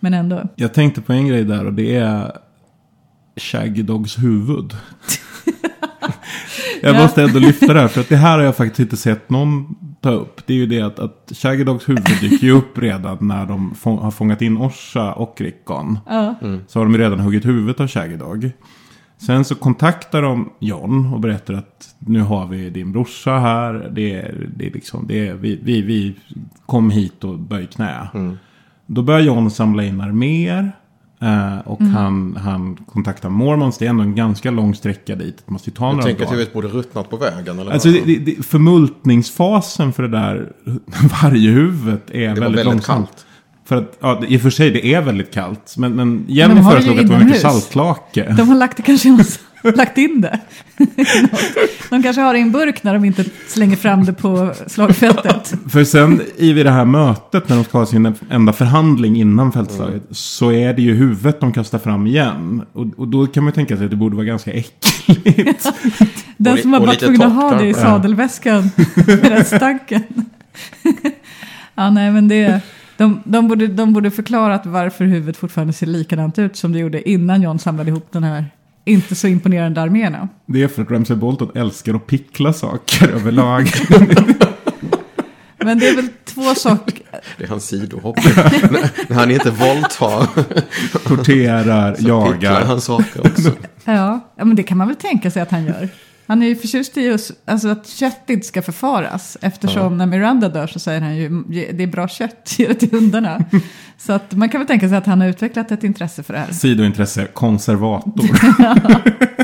Men 0.00 0.14
ändå. 0.14 0.48
Jag 0.56 0.74
tänkte 0.74 1.00
på 1.02 1.12
en 1.12 1.26
grej 1.28 1.44
där 1.44 1.66
och 1.66 1.72
det 1.72 1.96
är 1.96 2.32
Shaggy 3.36 3.82
Dogs 3.82 4.18
huvud. 4.18 4.76
jag 6.82 6.94
Ja. 6.94 7.02
måste 7.02 7.22
ändå 7.22 7.38
lyfta 7.38 7.72
det 7.74 7.80
här 7.80 7.88
för 7.88 8.00
att 8.00 8.08
det 8.08 8.16
här 8.16 8.38
har 8.38 8.44
jag 8.44 8.56
faktiskt 8.56 8.80
inte 8.80 8.96
sett 8.96 9.30
någon 9.30 9.74
ta 10.00 10.10
upp. 10.10 10.46
Det 10.46 10.52
är 10.52 10.56
ju 10.56 10.66
det 10.66 10.80
att, 10.80 10.98
att 10.98 11.32
Shaggy 11.34 11.64
Dogs 11.64 11.88
huvud 11.88 12.04
dyker 12.20 12.46
ju 12.46 12.52
upp 12.52 12.78
redan 12.78 13.18
när 13.20 13.46
de 13.46 13.74
få, 13.74 13.96
har 13.96 14.10
fångat 14.10 14.42
in 14.42 14.56
Orsa 14.58 15.12
och 15.12 15.40
Rickon. 15.40 15.98
Ja. 16.06 16.34
Så 16.68 16.78
har 16.78 16.84
de 16.84 16.92
ju 16.94 16.98
redan 17.00 17.20
huggit 17.20 17.44
huvudet 17.46 17.80
av 17.80 17.88
Shaggy 17.88 18.16
Dog. 18.16 18.50
Sen 19.18 19.44
så 19.44 19.54
kontaktar 19.54 20.22
de 20.22 20.50
John 20.58 21.12
och 21.14 21.20
berättar 21.20 21.54
att 21.54 21.94
nu 21.98 22.20
har 22.20 22.46
vi 22.46 22.70
din 22.70 22.92
brorsa 22.92 23.38
här. 23.38 23.90
Det 23.94 24.14
är, 24.14 24.48
det 24.56 24.66
är 24.66 24.70
liksom, 24.70 25.06
det 25.06 25.28
är, 25.28 25.34
vi, 25.34 25.60
vi, 25.62 25.82
vi 25.82 26.14
kom 26.66 26.90
hit 26.90 27.24
och 27.24 27.38
böj 27.38 27.66
knä. 27.66 28.08
Då 28.86 29.02
börjar 29.02 29.20
John 29.20 29.50
samla 29.50 29.84
in 29.84 30.00
arméer. 30.00 30.72
eh, 31.20 31.58
och 31.58 31.80
Mm. 31.80 31.92
han, 31.94 32.36
han 32.36 32.76
kontaktar 32.76 33.28
Mormons. 33.28 33.78
Det 33.78 33.86
är 33.86 33.90
ändå 33.90 34.02
en 34.02 34.14
ganska 34.14 34.50
lång 34.50 34.74
sträcka 34.74 35.14
dit. 35.16 35.42
Det 35.46 35.52
måste 35.52 35.70
ju 35.70 35.76
ta 35.76 35.90
några 35.92 36.02
tänker 36.02 36.22
att 36.22 36.28
dagar. 36.28 36.32
huvudet 36.38 36.54
borde 36.54 36.68
ruttnat 36.68 37.10
på 37.10 37.16
vägen? 37.16 37.58
Eller 37.58 37.72
Alltså 37.72 37.88
det, 37.88 38.16
det, 38.18 38.46
förmultningsfasen 38.46 39.92
för 39.92 40.02
det 40.02 40.08
där 40.08 40.52
varghuvudet 41.22 42.10
är 42.10 42.28
var 42.28 42.34
väldigt, 42.34 42.42
väldigt 42.44 42.64
långsamt. 42.64 43.06
kallt. 43.08 43.25
För 43.66 43.76
att, 43.76 43.96
ja, 44.00 44.22
i 44.28 44.36
och 44.36 44.40
för 44.40 44.50
sig 44.50 44.70
det 44.70 44.86
är 44.94 45.00
väldigt 45.02 45.34
kallt. 45.34 45.74
Men, 45.76 45.92
men 45.92 46.24
Jenny 46.28 46.62
föreslog 46.62 46.98
att 46.98 47.06
det 47.06 47.12
var 47.12 47.20
mycket 47.20 47.40
saltlake. 47.40 48.34
De 48.36 48.48
har 48.48 48.56
lagt 48.56 48.76
det 48.76 48.82
kanske 48.82 49.08
i 49.08 49.10
någon- 49.10 49.24
lagt 49.76 49.98
in 49.98 50.20
det. 50.20 50.40
de 51.90 52.02
kanske 52.02 52.22
har 52.22 52.32
det 52.32 52.38
i 52.38 52.42
en 52.42 52.52
burk 52.52 52.82
när 52.82 52.94
de 52.94 53.04
inte 53.04 53.24
slänger 53.48 53.76
fram 53.76 54.04
det 54.04 54.12
på 54.12 54.52
slagfältet. 54.66 55.54
För 55.68 55.84
sen 55.84 56.20
i 56.36 56.52
det 56.52 56.70
här 56.70 56.84
mötet 56.84 57.48
när 57.48 57.56
de 57.56 57.64
ska 57.64 57.78
ha 57.78 57.86
sin 57.86 58.14
enda 58.30 58.52
förhandling 58.52 59.16
innan 59.16 59.52
fältslaget. 59.52 60.02
Så 60.10 60.52
är 60.52 60.74
det 60.74 60.82
ju 60.82 60.94
huvudet 60.94 61.40
de 61.40 61.52
kastar 61.52 61.78
fram 61.78 62.06
igen. 62.06 62.62
Och, 62.72 62.86
och 62.96 63.08
då 63.08 63.26
kan 63.26 63.44
man 63.44 63.52
tänka 63.52 63.76
sig 63.76 63.84
att 63.84 63.90
det 63.90 63.96
borde 63.96 64.16
vara 64.16 64.26
ganska 64.26 64.52
äckligt. 64.52 65.66
Den 66.36 66.58
som 66.58 66.72
har 66.72 66.80
varit 66.80 66.98
tvungen 67.00 67.22
att 67.22 67.32
ha 67.32 67.58
det 67.58 67.66
i 67.68 67.74
sadelväskan 67.74 68.70
med 69.06 69.18
den 69.32 69.44
stanken. 69.44 70.02
ja, 71.74 71.90
nej, 71.90 72.10
men 72.10 72.28
det, 72.28 72.60
de, 72.96 73.22
de, 73.24 73.48
borde, 73.48 73.66
de 73.66 73.92
borde 73.92 74.10
förklarat 74.10 74.66
varför 74.66 75.04
huvudet 75.04 75.36
fortfarande 75.36 75.72
ser 75.72 75.86
likadant 75.86 76.38
ut 76.38 76.56
som 76.56 76.72
det 76.72 76.78
gjorde 76.78 77.10
innan 77.10 77.42
John 77.42 77.58
samlade 77.58 77.90
ihop 77.90 78.08
den 78.12 78.24
här 78.24 78.44
inte 78.84 79.14
så 79.14 79.28
imponerande 79.28 79.82
arméerna. 79.82 80.28
Det 80.46 80.62
är 80.62 80.68
för 80.68 80.82
att 80.82 80.90
Ramsay 80.90 81.16
Bolton 81.16 81.50
älskar 81.54 81.94
att 81.94 82.06
pickla 82.06 82.52
saker 82.52 83.08
överlag. 83.08 83.70
Men 85.58 85.78
det 85.78 85.88
är 85.88 85.96
väl 85.96 86.08
två 86.24 86.54
saker. 86.54 87.02
Det 87.38 87.44
är 87.44 87.48
hans 87.48 87.66
sidohopp. 87.66 88.16
när, 89.08 89.14
han 89.14 89.30
inte 89.30 89.50
våldtar. 89.50 90.28
Torterar, 91.08 91.94
så 91.94 92.08
jagar. 92.08 92.64
han 92.64 92.80
saker 92.80 93.26
också. 93.26 93.52
Ja, 93.84 94.20
ja, 94.36 94.44
men 94.44 94.56
det 94.56 94.62
kan 94.62 94.78
man 94.78 94.86
väl 94.88 94.96
tänka 94.96 95.30
sig 95.30 95.42
att 95.42 95.50
han 95.50 95.64
gör. 95.64 95.88
Han 96.26 96.42
är 96.42 96.46
ju 96.46 96.56
förtjust 96.56 96.96
i 96.96 97.00
just, 97.02 97.30
alltså 97.44 97.68
att 97.68 97.88
kött 97.88 98.30
inte 98.30 98.46
ska 98.46 98.62
förfaras. 98.62 99.36
Eftersom 99.40 99.82
Ja. 99.82 99.88
när 99.88 100.06
Miranda 100.06 100.48
dör 100.48 100.66
så 100.66 100.78
säger 100.78 101.00
han 101.00 101.16
ju 101.16 101.42
"Ge- 101.48 101.72
det 101.72 101.82
är 101.82 101.86
bra 101.86 102.08
kött, 102.08 102.54
ge 102.58 102.68
det 102.68 102.74
till 102.74 102.90
hundarna. 102.90 103.44
så 103.98 104.12
att 104.12 104.32
man 104.32 104.48
kan 104.48 104.60
väl 104.60 104.68
tänka 104.68 104.88
sig 104.88 104.98
att 104.98 105.06
han 105.06 105.20
har 105.20 105.28
utvecklat 105.28 105.70
ett 105.72 105.84
intresse 105.84 106.22
för 106.22 106.32
det 106.32 106.38
här. 106.38 106.52
Sidointresse, 106.52 107.26
konservator. 107.26 108.26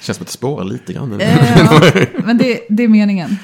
Känns 0.00 0.16
som 0.16 0.22
att 0.22 0.26
det 0.26 0.32
spårar 0.32 0.64
lite 0.64 0.92
grann. 0.92 1.20
Eh, 1.20 1.58
ja, 1.58 2.06
men 2.24 2.38
det, 2.38 2.60
det 2.68 2.82
är 2.82 2.88
meningen. 2.88 3.38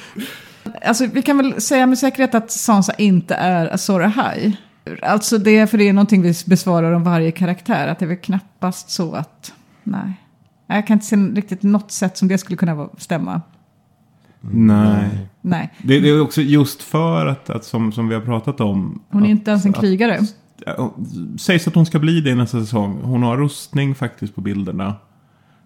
Alltså, 0.86 1.06
vi 1.06 1.22
kan 1.22 1.36
väl 1.36 1.60
säga 1.60 1.86
med 1.86 1.98
säkerhet 1.98 2.34
att 2.34 2.50
Sansa 2.50 2.92
inte 2.98 3.34
är 3.34 3.74
Azor 3.74 4.02
Ahai. 4.02 4.56
Alltså 5.02 5.38
det, 5.38 5.66
för 5.66 5.78
det 5.78 5.88
är 5.88 5.92
någonting 5.92 6.22
vi 6.22 6.34
besvarar 6.46 6.92
om 6.92 7.04
varje 7.04 7.30
karaktär. 7.30 7.88
Att 7.88 7.98
det 7.98 8.04
är 8.04 8.06
väl 8.06 8.16
knappast 8.16 8.90
så 8.90 9.12
att, 9.14 9.52
nej. 9.82 10.12
Jag 10.70 10.86
kan 10.86 10.94
inte 10.94 11.06
se 11.06 11.16
riktigt 11.16 11.62
något 11.62 11.90
sätt 11.90 12.16
som 12.18 12.28
det 12.28 12.38
skulle 12.38 12.56
kunna 12.56 12.88
stämma. 12.98 13.40
Nej. 14.40 15.28
Nej. 15.40 15.72
Det, 15.82 16.00
det 16.00 16.08
är 16.08 16.20
också 16.20 16.40
just 16.42 16.82
för 16.82 17.26
att, 17.26 17.50
att 17.50 17.64
som, 17.64 17.92
som 17.92 18.08
vi 18.08 18.14
har 18.14 18.22
pratat 18.22 18.60
om. 18.60 19.02
Hon 19.10 19.22
är 19.22 19.26
att- 19.26 19.30
inte 19.30 19.50
ens 19.50 19.64
en 19.64 19.70
att- 19.74 19.80
krigare. 19.80 20.20
Ja, 20.66 20.94
Sägs 21.38 21.68
att 21.68 21.74
hon 21.74 21.86
ska 21.86 21.98
bli 21.98 22.20
det 22.20 22.30
i 22.30 22.34
nästa 22.34 22.60
säsong. 22.60 23.00
Hon 23.02 23.22
har 23.22 23.36
rustning 23.36 23.94
faktiskt 23.94 24.34
på 24.34 24.40
bilderna. 24.40 24.94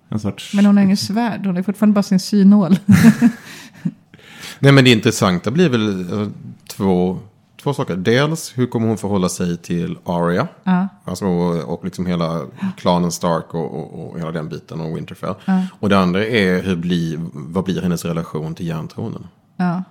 En 0.09 0.21
sorts... 0.21 0.55
Men 0.55 0.67
hon 0.67 0.77
har 0.77 0.85
ingen 0.85 0.97
svärd, 0.97 1.47
hon 1.47 1.57
är 1.57 1.63
fortfarande 1.63 1.95
bara 1.95 2.03
sin 2.03 2.21
synål. 2.21 2.79
Nej 4.59 4.73
men 4.73 4.85
det 4.85 4.91
intressanta 4.93 5.51
blir 5.51 5.69
väl 5.69 6.13
eh, 6.23 6.29
två, 6.69 7.19
två 7.63 7.75
saker. 7.75 7.97
Dels 7.97 8.59
hur 8.59 8.67
kommer 8.67 8.89
hon 8.89 8.99
förhålla 8.99 9.29
sig 9.29 9.57
till 9.57 9.99
Arya. 10.05 10.49
Ja. 10.65 10.89
Alltså, 11.05 11.27
och, 11.27 11.75
och 11.75 11.85
liksom 11.85 12.07
hela 12.07 12.41
klanen 12.77 13.13
Stark 13.13 13.55
och, 13.55 13.75
och, 13.75 14.11
och 14.11 14.19
hela 14.19 14.33
den 14.33 14.49
biten 14.49 14.81
och 14.81 14.97
Winterfell. 14.97 15.35
Ja. 15.45 15.67
Och 15.81 15.89
det 15.89 15.99
andra 15.99 16.27
är 16.27 16.63
hur 16.63 16.77
blir, 16.77 17.21
vad 17.33 17.65
blir 17.65 17.83
hennes 17.83 18.05
relation 18.05 18.55
till 18.55 18.67
järntronen. 18.67 19.27
ja, 19.57 19.83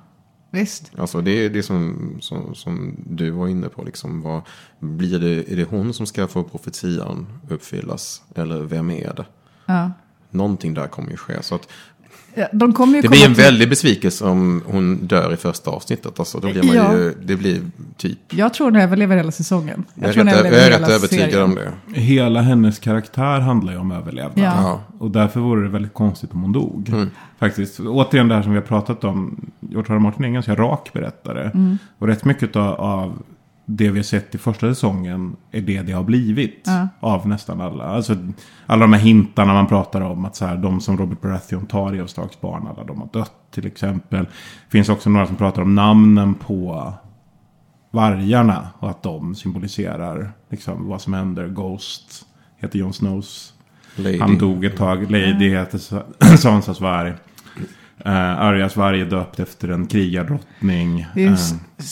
visst. 0.49 0.91
Alltså 0.97 1.21
det 1.21 1.45
är 1.45 1.49
det 1.49 1.63
som, 1.63 2.11
som, 2.21 2.55
som 2.55 2.95
du 3.05 3.29
var 3.29 3.47
inne 3.47 3.69
på. 3.69 3.83
Liksom, 3.83 4.21
vad, 4.21 4.41
blir 4.79 5.19
det, 5.19 5.51
är 5.51 5.55
det 5.55 5.69
hon 5.69 5.93
som 5.93 6.05
ska 6.05 6.27
få 6.27 6.43
profetian 6.43 7.27
uppfyllas? 7.49 8.23
Eller 8.35 8.59
vem 8.59 8.89
är 8.89 9.13
det? 9.13 9.25
Ja. 9.65 9.91
Någonting 10.29 10.73
där 10.73 10.87
kommer 10.87 11.11
ju 11.11 11.17
ske. 11.17 11.43
Så 11.43 11.55
att 11.55 11.67
de 12.51 12.73
kommer 12.73 12.95
ju 12.95 13.01
det 13.01 13.07
blir 13.09 13.25
en 13.25 13.33
till- 13.33 13.43
väldig 13.43 13.69
besvikelse 13.69 14.25
om 14.25 14.63
hon 14.67 15.07
dör 15.07 15.33
i 15.33 15.37
första 15.37 15.71
avsnittet. 15.71 16.19
Alltså, 16.19 16.39
då 16.39 16.47
blir 16.51 16.63
man 16.63 16.75
Ja. 16.75 16.93
ju, 16.93 17.13
det 17.23 17.35
blir 17.35 17.61
typ... 17.97 18.19
Jag 18.33 18.53
tror 18.53 18.67
hon 18.71 18.75
överlever 18.81 19.15
hela 19.17 19.31
säsongen. 19.31 19.83
Jag 19.95 20.09
är 20.09 20.13
tror 20.13 20.23
rätt- 20.23 20.35
jag 20.37 20.45
är 20.47 20.63
hela 20.71 20.79
rätt 20.79 20.89
övertygad 20.89 21.29
serien. 21.31 21.43
om 21.43 21.55
det. 21.55 21.99
Hela 21.99 22.41
hennes 22.41 22.79
karaktär 22.79 23.39
handlar 23.39 23.73
ju 23.73 23.79
om 23.79 23.91
överlevnad. 23.91 24.45
Ja. 24.45 24.53
Ja. 24.63 24.81
Och 24.99 25.11
därför 25.11 25.39
vore 25.39 25.63
det 25.63 25.69
väldigt 25.69 25.93
konstigt 25.93 26.33
om 26.33 26.41
hon 26.41 26.51
dog. 26.51 26.89
Mm. 26.89 27.09
Faktiskt. 27.39 27.79
Återigen 27.79 28.27
det 28.27 28.35
här 28.35 28.41
som 28.41 28.51
vi 28.51 28.57
har 28.57 28.65
pratat 28.65 29.03
om. 29.03 29.51
George. 29.59 29.95
R. 29.95 29.99
Martin 29.99 30.23
är 30.23 30.27
en 30.27 30.33
ganska 30.33 30.55
rak 30.55 30.89
berättare. 30.93 31.43
Mm. 31.53 31.77
Och 31.99 32.07
rätt 32.07 32.25
mycket 32.25 32.55
av, 32.55 32.73
av 32.81 33.21
det 33.77 33.89
vi 33.89 33.97
har 33.99 34.03
sett 34.03 34.35
i 34.35 34.37
första 34.37 34.67
säsongen 34.69 35.35
är 35.51 35.61
det 35.61 35.81
det 35.81 35.91
har 35.91 36.03
blivit. 36.03 36.61
Ja. 36.65 36.87
Av 36.99 37.27
nästan 37.27 37.61
alla. 37.61 37.83
Alltså, 37.83 38.15
alla 38.65 38.81
de 38.81 38.93
här 38.93 38.99
hintarna 38.99 39.53
man 39.53 39.67
pratar 39.67 40.01
om. 40.01 40.25
Att 40.25 40.35
så 40.35 40.45
här, 40.45 40.57
de 40.57 40.81
som 40.81 40.97
Robert 40.97 41.21
Baratheon 41.21 41.65
tar 41.65 41.95
i 41.95 42.01
av 42.01 42.07
Starks 42.07 42.41
barn. 42.41 42.67
Alla 42.67 42.83
de 42.83 42.99
har 43.01 43.09
dött 43.13 43.33
till 43.51 43.67
exempel. 43.67 44.25
Det 44.25 44.71
finns 44.71 44.89
också 44.89 45.09
några 45.09 45.27
som 45.27 45.35
pratar 45.35 45.61
om 45.61 45.75
namnen 45.75 46.33
på 46.33 46.93
vargarna. 47.91 48.67
Och 48.79 48.89
att 48.89 49.03
de 49.03 49.35
symboliserar 49.35 50.31
liksom, 50.49 50.87
vad 50.87 51.01
som 51.01 51.13
händer. 51.13 51.47
Ghost 51.47 52.25
heter 52.57 52.79
Jon 52.79 52.93
Snows. 52.93 53.53
Lady. 53.95 54.19
Han 54.19 54.37
dog 54.37 54.65
ett 54.65 54.77
tag. 54.77 55.11
Lady 55.11 55.49
heter 55.49 55.77
Sa- 55.77 56.03
Sansas 56.37 56.81
varg. 56.81 57.13
Uh, 58.05 58.41
Arjas 58.41 58.75
varg 58.75 59.01
är 59.01 59.05
döpt 59.05 59.39
efter 59.39 59.69
en 59.69 59.87
krigardrottning. 59.87 61.07
Det 61.15 61.23
är 61.23 61.29
ju 61.29 61.35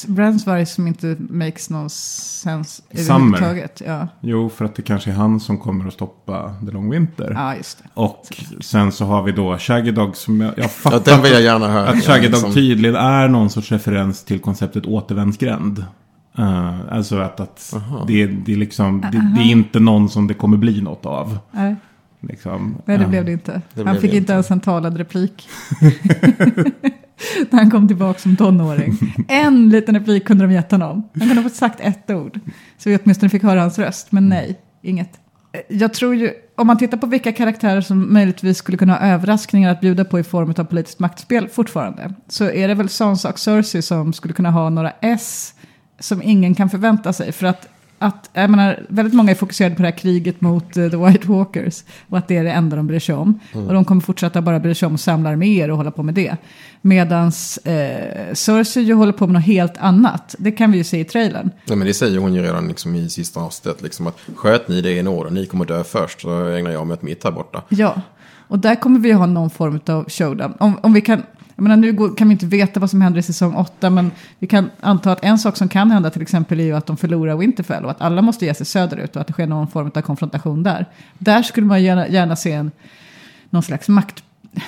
Brands 0.08 0.48
varg 0.48 0.66
som 0.66 0.88
inte 0.88 1.16
makes 1.20 1.70
no 1.70 1.90
sense 1.90 2.82
Summer. 2.94 3.38
överhuvudtaget. 3.38 3.82
Ja. 3.86 4.08
Jo, 4.22 4.50
för 4.50 4.66
att 4.66 4.76
det 4.76 4.82
kanske 4.82 5.12
är 5.12 5.16
han 5.16 5.40
som 5.40 5.58
kommer 5.58 5.88
att 5.88 5.94
stoppa 5.94 6.56
The 6.66 6.72
Long 6.72 6.90
Winter. 6.90 7.32
Ja, 7.36 7.56
just 7.56 7.78
det. 7.84 7.90
Och 7.94 8.26
sen 8.60 8.92
så 8.92 9.06
har 9.06 9.24
vi 9.24 9.32
då 9.32 9.58
Shaggy 9.58 9.92
Dog 9.92 10.16
som 10.16 10.42
jag, 10.42 10.54
jag 10.58 10.72
fattar. 10.72 11.00
den 11.14 11.22
vill 11.22 11.32
jag 11.32 11.42
gärna 11.42 11.68
höra. 11.68 11.90
Att 11.90 12.04
Shaggy 12.04 12.24
Ja, 12.24 12.30
Dog 12.30 12.32
liksom. 12.32 12.54
tydligen 12.54 12.96
är 12.96 13.28
någon 13.28 13.50
sorts 13.50 13.72
referens 13.72 14.24
till 14.24 14.40
konceptet 14.40 14.86
återvändsgränd. 14.86 15.86
Uh, 16.40 16.80
alltså 16.92 17.18
att, 17.18 17.40
att 17.40 17.76
det, 18.08 18.26
det, 18.26 18.54
är 18.54 18.58
liksom, 18.58 19.02
det, 19.02 19.34
det 19.36 19.42
är 19.42 19.52
inte 19.52 19.80
någon 19.80 20.10
som 20.10 20.28
det 20.28 20.34
kommer 20.34 20.58
bli 20.58 20.82
något 20.82 21.06
av. 21.06 21.38
Nej, 21.52 21.76
Liksom. 22.22 22.82
nej 22.86 22.98
det 22.98 23.04
Eh, 23.04 23.10
blev 23.10 23.26
det 23.26 23.32
inte. 23.32 23.62
det 23.74 23.84
han 23.84 23.96
fick 23.96 24.04
inte 24.04 24.18
inte. 24.18 24.34
ens 24.34 24.52
en 24.52 24.60
talad 24.60 24.98
replik. 24.98 25.50
När 27.50 27.60
han 27.60 27.72
kom 27.72 27.88
tillbaka 27.88 28.20
som 28.20 28.36
tonåring. 28.36 28.98
En 29.28 29.70
liten 29.70 29.96
replik 29.96 30.26
kunde 30.26 30.44
de 30.48 30.54
gett 30.54 30.72
honom. 30.72 31.10
Han 31.14 31.28
kunde 31.28 31.36
ha 31.36 31.44
fått 31.50 31.56
sagt 31.58 31.80
ett 31.80 32.10
ord. 32.10 32.40
Så 32.78 32.90
vi 32.90 32.98
åtminstone 33.04 33.30
fick 33.30 33.44
höra 33.44 33.62
hans 33.62 33.80
röst. 33.80 34.12
Men 34.12 34.30
nej, 34.30 34.60
inget. 34.82 35.10
Jag 35.68 35.94
tror 35.94 36.16
ju, 36.16 36.32
om 36.58 36.68
man 36.68 36.78
tittar 36.78 36.98
på 36.98 37.08
vilka 37.08 37.32
karaktärer 37.32 37.82
som 37.82 38.14
möjligtvis 38.14 38.58
skulle 38.58 38.78
kunna 38.78 38.94
ha 38.94 39.00
överraskningar 39.00 39.72
att 39.72 39.82
bjuda 39.82 40.06
på 40.06 40.20
i 40.20 40.24
form 40.24 40.54
av 40.58 40.64
politiskt 40.64 41.00
maktspel 41.00 41.48
fortfarande. 41.50 42.14
Så 42.28 42.50
är 42.50 42.68
det 42.68 42.74
väl 42.74 42.90
Sansa 42.90 43.30
och 43.30 43.40
Cersei 43.40 43.82
som 43.82 44.14
skulle 44.14 44.34
kunna 44.34 44.52
ha 44.52 44.70
några 44.70 44.92
S 45.02 45.54
som 46.00 46.22
ingen 46.22 46.56
kan 46.56 46.70
förvänta 46.70 47.14
sig. 47.14 47.32
För 47.32 47.48
att, 47.48 47.68
att 48.00 48.30
jag 48.34 48.50
menar, 48.50 48.86
väldigt 48.90 49.14
många 49.14 49.32
är 49.32 49.36
fokuserade 49.36 49.76
på 49.76 49.82
det 49.82 49.88
här 49.88 49.98
kriget 49.98 50.42
mot 50.42 50.78
eh, 50.78 50.90
The 50.90 50.98
White 50.98 51.28
Walkers. 51.28 51.84
Och 52.10 52.18
att 52.18 52.28
det 52.28 52.38
är 52.38 52.44
det 52.44 52.52
enda 52.52 52.76
de 52.76 52.88
bryr 52.88 53.00
sig 53.00 53.16
om. 53.16 53.40
Och 53.54 53.74
de 53.74 53.86
kommer 53.86 54.02
fortsätta 54.02 54.42
bara 54.42 54.60
bry 54.60 54.76
sig 54.76 54.86
om 54.86 54.96
att 54.96 55.02
samla 55.02 55.30
arméer 55.30 55.72
och 55.72 55.78
hålla 55.78 55.92
på 55.92 56.04
med 56.04 56.14
det. 56.14 56.38
Medan 56.82 57.28
eh, 57.64 58.34
Cersei 58.34 58.84
ju 58.84 58.94
håller 58.94 59.14
på 59.14 59.28
med 59.28 59.34
något 59.34 59.44
helt 59.44 59.78
annat. 59.78 60.36
Det 60.40 60.52
kan 60.52 60.72
vi 60.72 60.78
ju 60.78 60.84
se 60.84 61.00
i 61.00 61.06
trailern. 61.06 61.52
Nej, 61.66 61.78
men 61.78 61.88
det 61.88 61.94
säger 61.94 62.18
hon 62.18 62.34
ju 62.34 62.42
redan 62.42 62.68
liksom 62.68 62.96
i 62.96 63.10
sista 63.10 63.40
avsnittet. 63.40 63.82
Liksom 63.82 64.08
att 64.08 64.20
sköt 64.36 64.68
ni 64.68 64.82
det 64.82 64.92
i 64.92 65.04
nåden, 65.04 65.34
ni 65.34 65.46
kommer 65.46 65.66
dö 65.66 65.84
först. 65.84 66.22
Så 66.22 66.46
ägnar 66.46 66.72
jag 66.72 66.88
mig 66.88 66.94
åt 66.94 67.02
mitt 67.02 67.24
här 67.24 67.32
borta. 67.32 67.64
Ja, 67.70 68.02
och 68.50 68.60
där 68.60 68.76
kommer 68.76 69.00
vi 69.00 69.12
ha 69.12 69.26
någon 69.26 69.50
form 69.50 69.80
av 69.86 70.10
showdown. 70.10 70.54
Om, 70.60 70.80
om 70.84 70.94
vi 70.94 71.02
kan, 71.02 71.24
jag 71.60 71.64
menar, 71.64 71.78
nu 71.78 71.94
går, 71.94 72.16
kan 72.16 72.28
vi 72.28 72.32
inte 72.32 72.46
veta 72.46 72.80
vad 72.80 72.90
som 72.90 73.02
händer 73.02 73.20
i 73.20 73.24
säsong 73.24 73.56
åtta, 73.56 73.90
men 73.90 74.12
vi 74.40 74.48
kan 74.48 74.70
anta 74.80 75.12
att 75.12 75.24
en 75.24 75.40
sak 75.40 75.58
som 75.58 75.68
kan 75.68 75.92
hända 75.92 76.10
till 76.10 76.22
exempel 76.22 76.60
är 76.60 76.64
ju 76.64 76.74
att 76.74 76.86
de 76.86 76.98
förlorar 76.98 77.38
Winterfell 77.38 77.86
och 77.86 77.92
att 77.92 78.02
alla 78.02 78.22
måste 78.22 78.46
ge 78.46 78.54
sig 78.54 78.66
söderut 78.66 79.16
och 79.16 79.22
att 79.22 79.28
det 79.28 79.34
sker 79.34 79.48
någon 79.48 79.68
form 79.68 79.92
av 79.96 80.02
konfrontation 80.02 80.64
där. 80.64 80.86
Där 81.18 81.44
skulle 81.44 81.68
man 81.68 81.84
gärna, 81.84 82.08
gärna 82.08 82.36
se 82.36 82.52
en, 82.52 82.72
någon 83.50 83.64
slags 83.64 83.88
makt... 83.88 84.24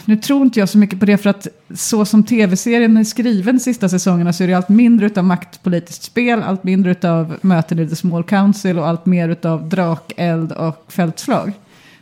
Nu 0.06 0.18
tror 0.18 0.42
inte 0.42 0.60
jag 0.60 0.70
så 0.70 0.78
mycket 0.78 1.00
på 1.00 1.06
det 1.06 1.18
för 1.18 1.30
att 1.30 1.48
så 1.76 2.06
som 2.06 2.24
tv-serien 2.24 2.98
är 2.98 3.04
skriven 3.04 3.56
de 3.56 3.60
sista 3.60 3.90
säsongerna 3.90 4.34
så 4.34 4.44
är 4.44 4.48
det 4.48 4.54
allt 4.54 4.70
mindre 4.70 5.06
utav 5.06 5.24
maktpolitiskt 5.24 6.04
spel, 6.04 6.44
allt 6.44 6.64
mindre 6.64 6.92
utav 6.92 7.38
möten 7.42 7.80
i 7.80 7.90
The 7.90 7.96
Small 7.96 8.24
Council 8.24 8.80
och 8.80 8.88
allt 8.88 9.06
mer 9.06 9.30
utav 9.30 9.70
drakeld 9.70 10.52
och 10.52 10.86
fältslag. 10.88 11.54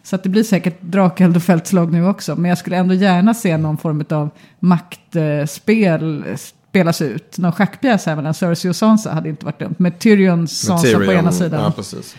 Så 0.09 0.15
att 0.15 0.23
det 0.23 0.29
blir 0.29 0.43
säkert 0.43 0.81
drakeld 0.81 1.35
och 1.35 1.43
fältslag 1.43 1.91
nu 1.91 2.07
också. 2.07 2.35
Men 2.35 2.49
jag 2.49 2.57
skulle 2.57 2.77
ändå 2.77 2.93
gärna 2.93 3.33
se 3.33 3.57
någon 3.57 3.77
form 3.77 4.03
av 4.09 4.29
maktspel 4.59 6.25
spelas 6.37 7.01
ut. 7.01 7.37
Någon 7.37 7.51
schackpjäs 7.51 8.05
här 8.05 8.15
mellan 8.15 8.33
Cersei 8.33 8.71
och 8.71 8.75
Sansa 8.75 9.13
hade 9.13 9.29
inte 9.29 9.45
varit 9.45 9.59
dumt. 9.59 9.75
Med 9.77 9.99
Tyrion 9.99 10.43
och 10.43 10.49
Sansa 10.49 10.87
Tyrion, 10.87 11.05
på 11.05 11.11
ena 11.13 11.31
sidan. 11.31 11.63
Ja, 11.63 11.71
precis. 11.71 12.15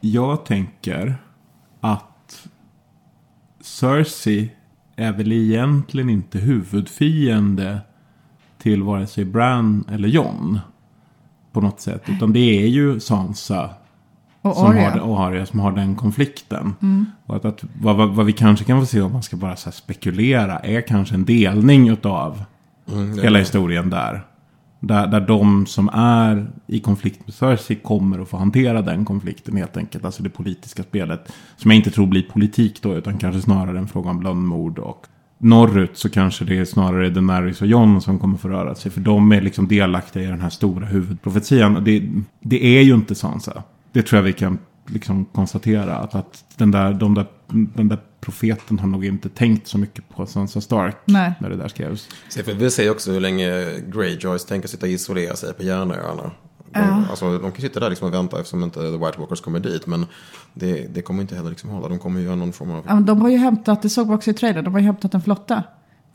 Jag 0.00 0.44
tänker 0.44 1.16
att 1.80 2.48
Cersei 3.60 4.52
är 4.96 5.12
väl 5.12 5.32
egentligen 5.32 6.10
inte 6.10 6.38
huvudfiende 6.38 7.80
till 8.58 8.82
vare 8.82 9.06
sig 9.06 9.24
Bran 9.24 9.84
eller 9.92 10.08
Jon. 10.08 10.60
På 11.52 11.60
något 11.60 11.80
sätt. 11.80 12.02
Utan 12.06 12.32
det 12.32 12.62
är 12.64 12.68
ju 12.68 13.00
Sansa 13.00 13.70
Och 14.42 14.56
som 14.56 14.76
har, 14.76 15.00
och 15.00 15.20
Arya 15.20 15.46
som 15.46 15.60
har 15.60 15.72
den 15.72 15.96
konflikten. 15.96 16.74
Mm. 16.82 17.06
Och 17.26 17.36
att, 17.36 17.44
att, 17.44 17.64
vad, 17.80 17.96
vad, 17.96 18.08
vad 18.08 18.26
vi 18.26 18.32
kanske 18.32 18.64
kan 18.64 18.80
få 18.80 18.86
se 18.86 19.00
om 19.00 19.12
man 19.12 19.22
ska 19.22 19.36
bara 19.36 19.56
så 19.56 19.64
här 19.66 19.72
spekulera 19.72 20.58
är 20.58 20.80
kanske 20.80 21.14
en 21.14 21.24
delning 21.24 21.88
utav 21.88 22.44
Mm, 22.90 23.18
hela 23.18 23.38
historien 23.38 23.90
där. 23.90 24.22
Där, 24.80 25.06
där 25.06 25.20
de 25.20 25.66
som 25.66 25.88
är 25.92 26.46
i 26.66 26.80
konflikt 26.80 27.20
med 27.26 27.34
Cersei 27.34 27.76
kommer 27.76 28.18
att 28.18 28.28
få 28.28 28.36
hantera 28.36 28.82
den 28.82 29.04
konflikten 29.04 29.56
helt 29.56 29.76
enkelt. 29.76 30.04
Alltså 30.04 30.22
det 30.22 30.30
politiska 30.30 30.82
spelet. 30.82 31.32
Som 31.56 31.70
jag 31.70 31.78
inte 31.78 31.90
tror 31.90 32.06
blir 32.06 32.22
politik 32.22 32.82
då, 32.82 32.94
utan 32.94 33.18
kanske 33.18 33.40
snarare 33.40 33.78
en 33.78 33.88
fråga 33.88 34.10
om 34.10 34.22
lönnmord. 34.22 34.78
Och 34.78 35.06
norrut 35.38 35.96
så 35.96 36.08
kanske 36.10 36.44
det 36.44 36.58
är 36.58 36.64
snarare 36.64 37.10
Daenerys 37.10 37.60
och 37.60 37.66
Jon 37.66 38.00
som 38.00 38.18
kommer 38.18 38.38
få 38.38 38.48
röra 38.48 38.74
sig. 38.74 38.90
För 38.90 39.00
de 39.00 39.32
är 39.32 39.40
liksom 39.40 39.68
delaktiga 39.68 40.22
i 40.22 40.26
den 40.26 40.40
här 40.40 40.50
stora 40.50 40.86
huvudprofetian. 40.86 41.76
Och 41.76 41.82
det, 41.82 42.10
det 42.40 42.78
är 42.78 42.82
ju 42.82 42.94
inte 42.94 43.14
Sansa. 43.14 43.62
Det 43.92 44.02
tror 44.02 44.18
jag 44.18 44.24
vi 44.24 44.32
kan 44.32 44.58
liksom 44.86 45.24
konstatera. 45.24 45.96
Att, 45.96 46.14
att 46.14 46.44
den, 46.56 46.70
där, 46.70 46.92
de 46.92 47.14
där, 47.14 47.26
den 47.48 47.88
där 47.88 47.98
profeten 48.20 48.78
har 48.78 48.88
nog 48.88 49.04
inte 49.04 49.28
tänkt 49.28 49.66
så 49.68 49.78
mycket 49.78 50.08
på 50.08 50.26
Sansa 50.26 50.60
Stark. 50.60 50.96
Nej. 51.04 51.32
När 51.40 51.50
det 51.50 51.56
där 51.56 51.68
skrevs. 51.68 52.08
Se, 52.28 52.42
för 52.42 52.52
vi 52.52 52.70
ser 52.70 52.90
också 52.90 53.12
hur 53.12 53.20
länge 53.20 53.80
Greyjoys 53.92 54.44
tänker 54.44 54.68
sitta 54.68 54.86
och 54.86 54.92
isolera 54.92 55.36
sig 55.36 55.52
på 55.54 55.62
Järnöarna. 55.62 56.22
De, 56.22 56.80
Ja. 56.80 57.04
alltså, 57.10 57.38
de 57.38 57.52
kan 57.52 57.60
sitta 57.60 57.80
där 57.80 57.90
liksom 57.90 58.08
och 58.08 58.14
vänta 58.14 58.38
eftersom 58.38 58.62
inte 58.62 58.80
The 58.80 58.96
White 58.96 59.18
Walkers 59.18 59.40
kommer 59.40 59.60
dit. 59.60 59.86
Men 59.86 60.06
det, 60.54 60.94
det 60.94 61.02
kommer 61.02 61.22
inte 61.22 61.36
heller 61.36 61.50
liksom 61.50 61.70
hålla. 61.70 61.88
De 61.88 61.98
kommer 61.98 62.20
göra 62.20 62.34
någon 62.36 62.52
form 62.52 62.70
av... 62.70 62.84
Ja, 62.88 62.94
men 62.94 63.04
de 63.06 63.20
har 63.20 63.28
ju 63.28 63.36
hämtat, 63.36 63.82
det 63.82 63.88
såg 63.88 64.08
vi 64.08 64.14
också 64.14 64.30
i 64.30 64.34
trailern, 64.34 64.64
de 64.64 64.72
har 64.72 64.80
ju 64.80 64.86
hämtat 64.86 65.14
en 65.14 65.22
flotta. 65.22 65.62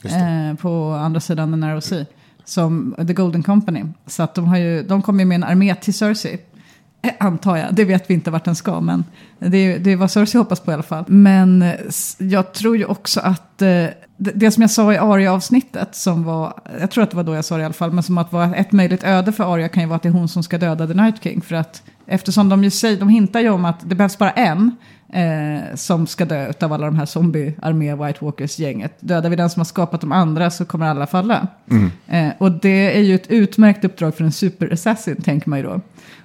Eh, 0.04 0.56
på 0.62 0.92
andra 0.92 1.20
sidan 1.20 1.52
the 1.52 1.56
Narrow 1.56 1.80
Sea. 1.80 2.06
Som 2.46 2.96
The 3.08 3.14
Golden 3.14 3.44
Company. 3.44 3.84
Så 4.06 4.24
att 4.24 4.36
de, 4.36 4.46
har 4.46 4.58
ju, 4.58 4.84
de 4.84 5.02
kommer 5.02 5.20
ju 5.20 5.26
med 5.26 5.36
en 5.36 5.44
armé 5.44 5.76
till 5.76 5.94
Cersei. 5.94 6.40
Eh, 7.02 7.12
Antar 7.20 7.58
jag, 7.58 7.74
det 7.74 7.86
vet 7.86 8.10
vi 8.10 8.14
inte 8.14 8.32
vart 8.32 8.46
den 8.46 8.56
ska. 8.56 8.82
Men 8.82 9.06
det 9.40 9.58
är, 9.58 9.80
det 9.80 9.96
vad 9.96 10.12
Cersei 10.12 10.40
hoppas 10.40 10.60
på 10.60 10.72
i 10.72 10.74
alla 10.74 10.84
fall. 10.84 11.04
Men 11.08 11.62
eh, 11.62 11.74
jag 12.18 12.54
tror 12.54 12.78
ju 12.78 12.86
också 12.86 13.20
att 13.20 13.62
eh, 13.62 13.86
det, 14.18 14.52
som 14.52 14.62
jag 14.62 14.72
sa 14.72 14.94
i 14.94 14.98
Arya-avsnittet, 14.98 15.96
som 15.96 16.24
var, 16.24 16.54
jag 16.80 16.92
tror 16.92 17.04
att 17.04 17.12
det 17.12 17.18
var 17.18 17.24
då 17.24 17.36
jag 17.36 17.46
sa 17.46 17.56
det 17.56 17.62
i 17.62 17.66
alla 17.66 17.74
fall, 17.74 17.92
men 17.92 18.04
som 18.04 18.18
att 18.18 18.32
vara 18.32 18.56
ett 18.56 18.72
möjligt 18.72 19.04
öde 19.04 19.32
för 19.32 19.54
Arya 19.54 19.70
kan 19.70 19.84
ju 19.84 19.90
vara 19.90 19.96
att 19.96 20.04
det 20.04 20.10
är 20.10 20.14
hon 20.14 20.28
som 20.28 20.44
ska 20.44 20.58
döda 20.58 20.88
The 20.88 20.94
Night 20.94 21.24
King. 21.24 21.42
För 21.42 21.56
att 21.56 21.84
eftersom 22.08 22.50
de 22.50 22.64
ju 22.64 22.70
säger, 22.70 23.00
de 23.00 23.10
hintar 23.10 23.40
ju 23.40 23.50
om 23.50 23.66
att 23.66 23.90
det 23.90 23.96
behövs 23.96 24.18
bara 24.18 24.32
en 24.32 24.72
eh, 25.14 25.76
som 25.76 26.08
ska 26.08 26.26
dö 26.26 26.54
av 26.62 26.74
alla 26.74 26.86
de 26.86 26.96
här 26.96 27.06
zombie-armé 27.06 27.96
White 27.96 28.26
Walkers-gänget. 28.26 28.98
Dödar 29.00 29.30
vi 29.30 29.36
den 29.36 29.50
som 29.50 29.60
har 29.60 29.66
skapat 29.66 30.02
de 30.02 30.12
andra 30.12 30.50
så 30.50 30.66
kommer 30.66 30.86
alla 30.86 31.08
falla. 31.08 31.48
Mm. 31.72 31.92
Eh, 32.08 32.34
och 32.38 32.52
det 32.52 32.98
är 32.98 33.02
ju 33.02 33.16
ett 33.16 33.28
utmärkt 33.28 33.86
uppdrag 33.86 34.16
för 34.16 34.24
en 34.24 34.32
super-assassin, 34.32 35.22
tänker 35.22 35.50
man 35.50 35.60
ju 35.60 35.66
då. 35.66 35.82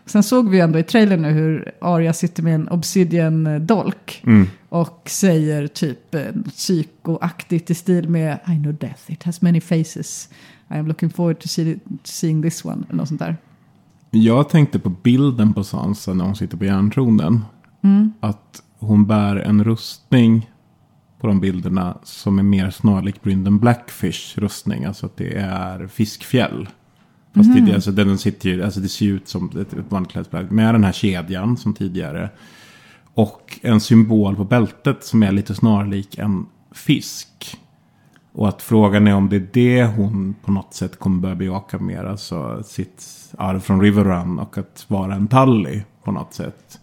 Sen 0.06 0.22
såg 0.22 0.48
vi 0.48 0.60
ändå 0.60 0.78
i 0.78 0.82
trailern 0.82 1.22
nu 1.22 1.30
hur 1.30 1.72
Arya 1.80 2.12
sitter 2.12 2.42
med 2.42 2.54
en 2.54 2.68
obsidian-dolk. 2.68 4.22
Mm. 4.26 4.46
Och 4.68 5.02
säger 5.06 5.66
typ 5.66 6.14
eh, 6.14 6.22
psykoaktigt 6.48 7.70
i 7.70 7.74
stil 7.74 8.08
med 8.08 8.38
I 8.46 8.62
know 8.62 8.74
death, 8.74 9.12
it 9.12 9.22
has 9.22 9.42
many 9.42 9.60
faces. 9.60 10.28
I 10.70 10.74
am 10.74 10.86
looking 10.86 11.10
forward 11.10 11.38
to, 11.40 11.48
see, 11.48 11.78
seeing 12.04 12.42
this 12.42 12.64
one. 12.64 12.84
Eller 12.88 12.96
något 12.96 13.08
sånt 13.08 13.20
där. 13.20 13.36
Jag 14.10 14.48
tänkte 14.48 14.78
på 14.78 14.90
bilden 14.90 15.52
på 15.52 15.64
Sansa 15.64 16.14
när 16.14 16.24
hon 16.24 16.36
sitter 16.36 16.56
på 16.56 16.64
järntronen. 16.64 17.40
Mm. 17.82 18.12
Att 18.20 18.62
hon 18.78 19.06
bär 19.06 19.36
en 19.36 19.64
rustning 19.64 20.50
på 21.20 21.26
de 21.26 21.40
bilderna 21.40 21.98
som 22.02 22.38
är 22.38 22.42
mer 22.42 22.70
snarlik 22.70 23.22
Brynden 23.22 23.58
Blackfish 23.58 24.38
rustning. 24.38 24.84
Alltså 24.84 25.06
att 25.06 25.16
det 25.16 25.36
är 25.36 25.86
fiskfjäll. 25.86 26.68
Fast 27.34 27.50
Mhm. 27.50 27.66
det, 27.66 27.74
alltså, 27.74 27.90
den 27.90 28.18
sitter 28.18 28.50
ju, 28.50 28.62
alltså 28.64 28.80
det 28.80 28.88
ser 28.88 29.06
ju 29.06 29.16
ut 29.16 29.28
som 29.28 29.48
ett, 29.48 29.72
ett 29.72 29.84
vanligt 29.88 30.10
klädesplagg. 30.12 30.52
Med 30.52 30.74
den 30.74 30.84
här 30.84 30.92
kedjan 30.92 31.56
som 31.56 31.74
tidigare. 31.74 32.30
Och 33.14 33.58
en 33.62 33.80
symbol 33.80 34.36
på 34.36 34.44
bältet 34.44 35.04
som 35.04 35.22
är 35.22 35.32
lite 35.32 35.54
snarlik 35.54 36.18
en 36.18 36.46
fisk. 36.72 37.56
Och 38.32 38.48
att 38.48 38.62
frågan 38.62 39.06
är 39.06 39.14
om 39.14 39.28
det 39.28 39.36
är 39.36 39.48
det 39.52 39.84
hon 39.84 40.34
på 40.44 40.52
något 40.52 40.74
sätt 40.74 40.98
kommer 40.98 41.20
börja 41.20 41.34
bejaka 41.34 41.78
mer. 41.78 42.04
Alltså 42.04 42.62
sitt 42.64 43.04
arv 43.38 43.60
från 43.60 43.80
Riverrun 43.80 44.38
och 44.38 44.58
att 44.58 44.84
vara 44.88 45.14
en 45.14 45.28
Tully 45.28 45.82
på 46.04 46.12
något 46.12 46.34
sätt. 46.34 46.78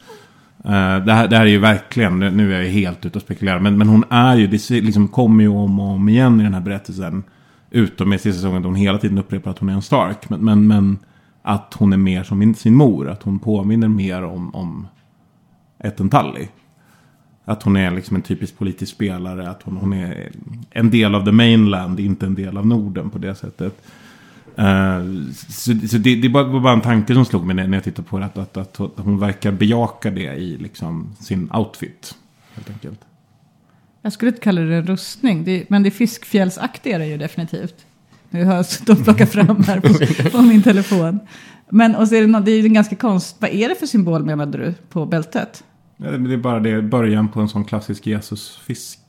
Eh, 0.66 1.06
det, 1.06 1.14
här, 1.14 1.28
det 1.28 1.38
här 1.38 1.46
är 1.46 1.50
ju 1.50 1.60
verkligen, 1.60 2.20
nu 2.20 2.56
är 2.56 2.62
jag 2.62 2.70
helt 2.70 3.06
ute 3.06 3.18
och 3.18 3.22
spekulerar. 3.22 3.60
Men, 3.60 3.78
men 3.78 3.90
hon 3.90 4.04
är 4.10 4.36
ju, 4.36 4.48
det 4.48 4.70
liksom 4.70 5.08
kommer 5.08 5.44
ju 5.44 5.50
om 5.50 5.80
och 5.80 5.90
om 5.90 6.10
igen 6.10 6.40
i 6.40 6.44
den 6.44 6.54
här 6.54 6.62
berättelsen. 6.62 7.24
Utom 7.72 8.14
i 8.14 8.18
sista 8.18 8.34
säsongen 8.34 8.62
då 8.62 8.68
hon 8.68 8.76
hela 8.76 8.98
tiden 8.98 9.18
upprepar 9.18 9.52
att 9.52 9.60
hon 9.60 9.70
är 9.70 9.74
en 9.74 9.82
Stark. 9.82 10.30
Men, 10.30 10.40
men, 10.40 10.68
men 10.68 10.98
att 11.42 11.74
hon 11.78 11.94
är 11.94 11.98
mer 11.98 12.24
som 12.24 12.54
sin 12.54 12.76
mor. 12.76 13.10
Att 13.10 13.24
hon 13.24 13.40
påminner 13.40 13.88
mer 13.88 14.24
om, 14.24 14.56
om 14.56 14.88
ett. 15.80 16.02
Att 17.46 17.64
hon 17.64 17.76
är 17.76 17.92
liksom 17.92 18.16
en 18.16 18.22
typisk 18.22 18.58
politisk 18.58 18.96
spelare. 18.96 19.50
Att 19.50 19.64
hon, 19.64 19.78
hon 19.78 19.94
är 19.94 20.32
en 20.70 20.90
del 20.90 21.16
av 21.16 21.26
the 21.26 21.32
mainland, 21.32 22.00
inte 22.00 22.26
en 22.26 22.36
del 22.36 22.58
av 22.58 22.68
Norden 22.68 23.10
på 23.10 23.18
det 23.18 23.36
sättet. 23.36 23.82
Uh, 24.60 25.32
så 25.32 25.88
så 25.88 25.98
det, 25.98 26.16
det 26.16 26.30
var 26.30 26.60
bara 26.60 26.74
en 26.74 26.82
tanke 26.82 27.14
som 27.14 27.26
slog 27.26 27.46
mig 27.46 27.56
när 27.56 27.68
när 27.68 27.78
jag 27.78 27.84
tittade 27.84 28.08
på 28.08 28.20
det. 28.20 28.26
Att, 28.26 28.38
att, 28.38 28.58
att 28.58 28.92
hon 28.96 29.20
verkar 29.20 29.52
bejaka 29.52 30.12
det 30.12 30.36
i 30.36 30.58
liksom 30.58 31.16
sin 31.20 31.52
outfit. 31.54 32.16
Helt 32.54 32.70
enkelt. 32.70 33.09
Jag 34.02 34.14
skulle 34.14 34.30
inte 34.30 34.42
kalla 34.42 34.62
det 34.62 34.76
en 34.76 34.86
rustning, 34.86 35.44
det, 35.44 35.70
men 35.70 35.84
det 35.84 35.92
fiskfjällsaktiga 35.92 36.96
är 36.96 37.00
det 37.00 37.06
ju 37.08 37.18
definitivt. 37.18 37.76
Nu 38.30 38.46
har 38.46 38.56
jag 38.56 38.66
suttit 38.66 38.90
och 38.90 39.04
plockat 39.04 39.30
fram 39.32 39.64
här 39.64 39.80
på, 39.80 40.30
på 40.38 40.42
min 40.42 40.64
telefon. 40.64 41.20
Men 41.70 41.96
och 41.96 42.08
så 42.08 42.16
är 42.16 42.22
det, 42.22 42.28
nå- 42.28 42.40
det 42.40 42.52
är 42.52 42.60
ju 42.60 42.66
en 42.66 42.74
ganska 42.74 42.96
konst... 42.96 43.36
Vad 43.40 43.50
är 43.50 43.70
det 43.70 43.76
för 43.76 43.86
symbol 43.86 44.26
menade 44.26 44.58
du 44.58 44.74
på 44.90 45.06
bältet? 45.06 45.64
Ja, 45.98 46.12
Det 46.12 46.34
är 46.34 46.38
bara 46.38 46.60
det, 46.60 46.82
början 46.82 47.28
på 47.28 47.40
en 47.42 47.50
sån 47.50 47.66
klassisk 47.66 48.08
Jesusfisk. 48.08 49.00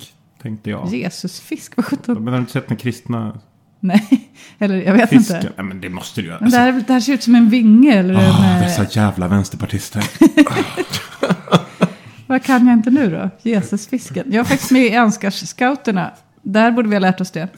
Tänkte 0.43 0.71
jag. 0.71 0.95
Jesusfisk, 0.95 1.77
vad 1.77 1.85
sjutton? 1.87 2.15
Men 2.25 2.27
har 2.27 2.33
du 2.33 2.39
inte 2.41 2.53
sett 2.53 2.69
den 2.69 2.77
kristna 2.77 3.41
Nej, 3.83 4.31
eller 4.59 4.83
jag 4.83 4.93
vet 4.93 5.11
fisken? 5.11 5.37
inte. 5.37 5.53
Nej, 5.57 5.67
men 5.67 5.81
det 5.81 5.89
måste 5.89 6.21
du 6.21 6.27
göra. 6.29 6.39
Men 6.41 6.51
det, 6.51 6.57
här, 6.57 6.85
det 6.87 6.93
här 6.93 7.01
ser 7.01 7.13
ut 7.15 7.23
som 7.23 7.35
en 7.35 7.49
vinge 7.51 7.93
eller 7.99 8.15
en... 8.15 8.21
Ah, 8.21 8.57
eh, 8.57 8.63
dessa 8.63 8.87
jävla 9.01 9.29
vänsterpartister. 9.29 10.05
Vad 12.31 12.43
kan 12.43 12.67
jag 12.67 12.75
inte 12.75 12.91
nu 12.91 13.11
då? 13.11 13.31
Jesusfisken. 13.51 14.25
Jag 14.27 14.41
är 14.41 14.45
faktiskt 14.45 14.71
med 14.71 14.87
i 14.87 14.91
Ansgars-scouterna. 14.91 16.11
Där 16.43 16.71
borde 16.71 16.89
vi 16.89 16.95
ha 16.95 17.01
lärt 17.01 17.21
oss 17.21 17.31
det. 17.31 17.41
Det 17.41 17.49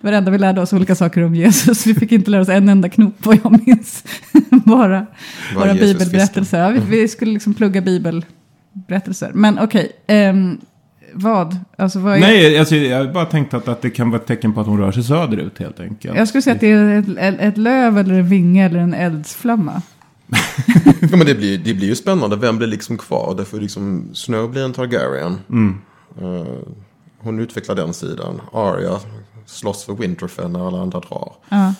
var 0.00 0.10
det 0.10 0.16
enda 0.16 0.30
vi 0.30 0.38
lärde 0.38 0.60
oss 0.60 0.72
olika 0.72 0.94
saker 0.94 1.24
om 1.24 1.34
Jesus. 1.34 1.86
Vi 1.86 1.94
fick 1.94 2.12
inte 2.12 2.30
lära 2.30 2.40
oss 2.40 2.48
en 2.48 2.68
enda 2.68 2.88
knop 2.88 3.14
vad 3.26 3.38
jag 3.44 3.66
minns. 3.66 4.04
bara 4.50 5.06
Jesusfisken? 5.54 5.76
bibelberättelser. 5.76 6.58
Ja, 6.58 6.68
vi, 6.68 6.80
vi 6.80 7.08
skulle 7.08 7.32
liksom 7.32 7.54
plugga 7.54 7.80
bibelberättelser. 7.80 9.30
Men 9.34 9.58
okej, 9.58 9.92
ehm, 10.06 10.60
vad? 11.12 11.56
Alltså, 11.76 11.98
vad 11.98 12.16
är... 12.16 12.20
Nej, 12.20 12.58
alltså, 12.58 12.76
jag 12.76 13.12
bara 13.12 13.26
tänkte 13.26 13.56
att, 13.56 13.68
att 13.68 13.82
det 13.82 13.90
kan 13.90 14.10
vara 14.10 14.20
ett 14.20 14.26
tecken 14.26 14.52
på 14.52 14.60
att 14.60 14.66
hon 14.66 14.78
rör 14.78 14.92
sig 14.92 15.02
söderut 15.02 15.58
helt 15.58 15.80
enkelt. 15.80 16.16
Jag 16.16 16.28
skulle 16.28 16.42
säga 16.42 16.54
att 16.54 16.60
det 16.60 16.70
är 16.70 16.98
ett, 16.98 17.08
ett, 17.18 17.40
ett 17.40 17.58
löv 17.58 17.98
eller 17.98 18.14
en 18.14 18.28
vinge 18.28 18.66
eller 18.66 18.78
en 18.78 18.94
eldsflamma. 18.94 19.82
Ja, 21.00 21.16
men 21.16 21.26
det 21.26 21.34
blir, 21.34 21.58
det 21.58 21.74
blir 21.74 21.88
ju 21.88 21.96
spännande. 21.96 22.36
Vem 22.36 22.58
blir 22.58 22.68
liksom 22.68 22.98
kvar? 22.98 23.34
Därför 23.36 23.60
liksom 23.60 24.10
Snow 24.14 24.50
blir 24.50 24.64
en 24.64 24.72
Targaryen. 24.72 25.38
Mm. 25.50 25.80
Eh, 26.20 26.46
hon 27.18 27.38
utvecklar 27.38 27.74
den 27.74 27.94
sidan. 27.94 28.40
Arya 28.52 28.98
slåss 29.46 29.84
för 29.84 29.92
Winterfell 29.92 30.50
när 30.50 30.66
alla 30.66 30.80
andra 30.80 31.00
drar. 31.00 31.32
Ja. 31.48 31.74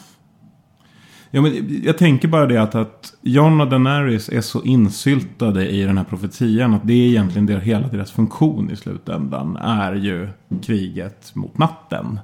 Ja, 1.30 1.40
men 1.40 1.80
jag 1.84 1.98
tänker 1.98 2.28
bara 2.28 2.46
det 2.46 2.62
att, 2.62 2.74
att 2.74 3.14
Jon 3.22 3.60
och 3.60 3.68
Daenerys 3.68 4.28
är 4.28 4.40
så 4.40 4.62
insyltade 4.62 5.68
i 5.68 5.82
den 5.82 5.98
här 5.98 6.04
profetian 6.04 6.74
att 6.74 6.86
det 6.86 6.92
är 6.92 7.06
egentligen 7.06 7.46
det, 7.46 7.60
hela 7.60 7.88
deras 7.88 8.12
funktion 8.12 8.70
i 8.70 8.76
slutändan 8.76 9.56
är 9.56 9.94
ju 9.94 10.28
kriget 10.62 11.34
mot 11.34 11.58
natten. 11.58 12.20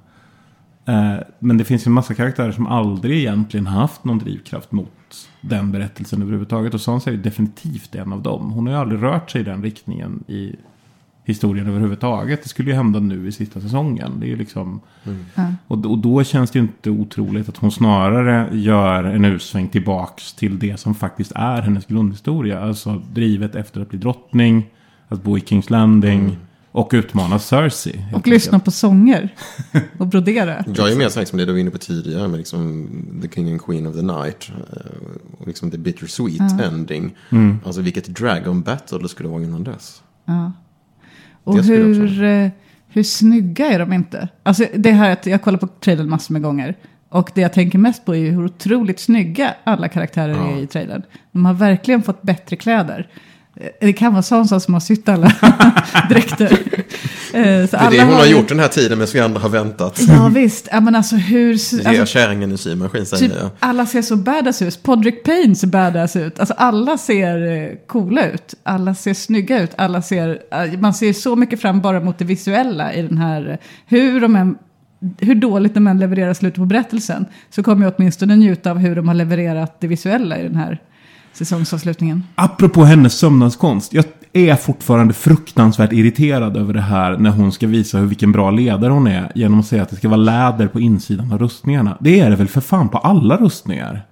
Eh, 0.86 1.14
men 1.38 1.58
det 1.58 1.64
finns 1.64 1.86
ju 1.86 1.88
en 1.88 1.92
massa 1.92 2.14
karaktärer 2.14 2.52
som 2.52 2.66
aldrig 2.66 3.18
egentligen 3.18 3.66
haft 3.66 4.04
någon 4.04 4.18
drivkraft 4.18 4.72
mot 4.72 4.90
den 5.48 5.72
berättelsen 5.72 6.22
överhuvudtaget. 6.22 6.74
Och 6.74 6.80
Sansa 6.80 7.10
är 7.10 7.14
ju 7.14 7.22
definitivt 7.22 7.94
en 7.94 8.12
av 8.12 8.22
dem. 8.22 8.50
Hon 8.50 8.66
har 8.66 8.74
ju 8.74 8.80
aldrig 8.80 9.02
rört 9.02 9.30
sig 9.30 9.40
i 9.40 9.44
den 9.44 9.62
riktningen 9.62 10.24
i 10.28 10.56
historien 11.24 11.66
överhuvudtaget. 11.66 12.42
Det 12.42 12.48
skulle 12.48 12.70
ju 12.70 12.76
hända 12.76 13.00
nu 13.00 13.28
i 13.28 13.32
sista 13.32 13.60
säsongen. 13.60 14.20
Det 14.20 14.26
är 14.26 14.28
ju 14.28 14.36
liksom... 14.36 14.80
Ja. 15.34 15.52
Och, 15.66 15.86
och 15.86 15.98
då 15.98 16.24
känns 16.24 16.50
det 16.50 16.58
ju 16.58 16.62
inte 16.62 16.90
otroligt 16.90 17.48
att 17.48 17.56
hon 17.56 17.72
snarare 17.72 18.48
gör 18.52 19.04
en 19.04 19.24
usväng 19.24 19.68
tillbaks 19.68 20.32
till 20.32 20.58
det 20.58 20.80
som 20.80 20.94
faktiskt 20.94 21.32
är 21.34 21.62
hennes 21.62 21.86
grundhistoria. 21.86 22.60
Alltså 22.60 23.02
drivet 23.12 23.54
efter 23.54 23.80
att 23.80 23.88
bli 23.88 23.98
drottning, 23.98 24.66
att 25.08 25.22
bo 25.22 25.38
i 25.38 25.40
Kings 25.40 25.70
Landing 25.70 26.36
och 26.74 26.90
utmana 26.94 27.38
Cersei. 27.38 28.04
Och 28.14 28.26
lyssna 28.26 28.58
på 28.58 28.70
sånger. 28.70 29.34
Och 29.98 30.06
brodera. 30.06 30.64
Jag 30.76 30.92
är 30.92 30.96
mer 30.96 31.16
här 31.18 31.24
som 31.24 31.38
det 31.38 31.44
du 31.44 31.52
var 31.52 31.58
inne 31.58 31.70
på 31.70 31.78
tidigare 31.78 32.28
med 32.28 32.38
liksom 32.38 32.88
The 33.22 33.28
King 33.28 33.50
and 33.50 33.62
Queen 33.62 33.86
of 33.86 33.94
the 33.96 34.02
Night. 34.02 34.50
eh, 34.72 35.38
Och 35.38 35.46
liksom 35.46 35.70
the 35.70 35.78
bittersweet 35.78 36.36
Ja. 36.58 36.64
ending. 36.64 37.14
Mm. 37.32 37.58
Alltså 37.66 37.80
vilket 37.80 38.06
Dragon 38.06 38.62
Battle 38.62 38.98
det 38.98 39.08
skulle 39.08 39.28
vara 39.28 39.42
innan 39.42 39.64
dess. 39.64 40.02
Ja. 40.24 40.52
Och 41.44 41.64
hur, 41.64 42.22
eh, 42.22 42.48
hur 42.88 43.02
snygga 43.02 43.66
är 43.66 43.78
de 43.78 43.92
inte? 43.92 44.28
Alltså 44.42 44.66
det 44.76 44.92
här 44.92 45.10
att 45.12 45.26
jag 45.26 45.42
kollar 45.42 45.58
på 45.58 45.66
trailern 45.80 46.08
massor 46.10 46.32
med 46.32 46.42
gånger. 46.42 46.76
Och 47.08 47.30
det 47.34 47.40
jag 47.40 47.52
tänker 47.52 47.78
mest 47.78 48.04
på 48.04 48.14
är 48.16 48.30
hur 48.30 48.44
otroligt 48.44 49.00
snygga 49.00 49.54
alla 49.64 49.88
karaktärer 49.88 50.32
Ja. 50.34 50.50
är 50.56 50.62
i 50.62 50.66
trailern. 50.66 51.02
De 51.32 51.44
har 51.44 51.54
verkligen 51.54 52.02
fått 52.02 52.22
bättre 52.22 52.56
kläder. 52.56 53.08
Eh, 53.60 53.66
Det 53.80 53.92
kan 53.92 54.12
vara 54.12 54.22
Sansa 54.22 54.60
som 54.60 54.74
har 54.74 54.80
sytt 54.80 55.08
alla 55.08 55.26
dräkter. 56.10 56.52
Eh, 57.34 57.66
Så 57.66 57.76
Det 57.76 57.76
är 57.76 57.90
det 57.90 58.04
hon 58.04 58.14
har 58.14 58.26
gjort 58.26 58.48
den 58.48 58.58
här 58.60 58.68
tiden 58.68 58.98
medan 58.98 59.10
vi 59.14 59.20
andra 59.20 59.40
har 59.40 59.48
väntat. 59.48 60.00
Ja 60.08 60.28
visst, 60.28 60.68
ja, 60.72 60.80
men 60.80 60.94
alltså 60.96 61.16
hur... 61.16 61.54
Ge 61.80 61.86
Alltså, 61.88 62.06
kärringen 62.06 62.50
en 62.50 62.58
symaskin 62.58 63.06
säger 63.06 63.28
Typ, 63.28 63.36
jag. 63.40 63.50
alla 63.58 63.86
ser 63.86 64.02
så 64.02 64.16
badass 64.16 64.62
ut. 64.62 64.82
Podrick 64.82 65.24
Payne 65.24 65.54
ser 65.54 65.66
badass 65.66 66.16
ut. 66.16 66.38
Alltså 66.40 66.54
alla 66.54 66.98
ser 66.98 67.46
eh, 67.62 67.68
coola 67.86 68.26
ut. 68.30 68.54
Alla 68.62 68.94
ser 68.94 69.14
snygga 69.14 69.62
ut. 69.62 69.70
Alla 69.76 70.02
ser, 70.02 70.40
man 70.80 70.94
ser 70.94 71.12
så 71.12 71.36
mycket 71.36 71.60
fram 71.60 71.80
bara 71.80 72.00
mot 72.00 72.18
det 72.18 72.24
visuella 72.24 72.92
i 72.94 73.02
den 73.02 73.18
här. 73.18 73.58
Hur, 73.86 74.20
de 74.20 74.36
än, 74.36 74.56
hur 75.18 75.34
dåligt 75.34 75.74
de 75.74 75.86
än 75.86 75.98
levererar 75.98 76.34
slutet 76.34 76.56
på 76.58 76.66
berättelsen. 76.66 77.26
Så 77.50 77.62
kommer 77.62 77.84
jag 77.86 77.94
åtminstone 77.96 78.36
njuta 78.36 78.70
av 78.70 78.78
hur 78.78 78.96
de 78.96 79.08
har 79.08 79.14
levererat 79.14 79.80
det 79.80 79.86
visuella 79.86 80.38
i 80.38 80.42
den 80.42 80.56
här 80.56 80.78
säsongsavslutningen. 81.34 82.22
Apropå 82.34 82.84
hennes 82.84 83.18
sömnadskonst. 83.18 83.92
Jag 83.92 84.04
är 84.32 84.56
fortfarande 84.56 85.14
fruktansvärt 85.14 85.92
irriterad 85.92 86.56
över 86.56 86.74
det 86.74 86.80
här 86.80 87.16
när 87.16 87.30
hon 87.30 87.52
ska 87.52 87.66
visa 87.66 87.98
hur 87.98 88.06
vilken 88.06 88.32
bra 88.32 88.50
ledare 88.50 88.92
hon 88.92 89.06
är. 89.06 89.32
Genom 89.34 89.60
att 89.60 89.66
säga 89.66 89.82
att 89.82 89.88
det 89.88 89.96
ska 89.96 90.08
vara 90.08 90.16
läder 90.16 90.68
på 90.68 90.80
insidan 90.80 91.32
av 91.32 91.38
rustningarna. 91.38 91.96
Det 92.00 92.20
är 92.20 92.30
det 92.30 92.36
väl 92.36 92.48
för 92.48 92.60
fan 92.60 92.88
på 92.88 92.98
alla 92.98 93.36
rustningar? 93.36 94.06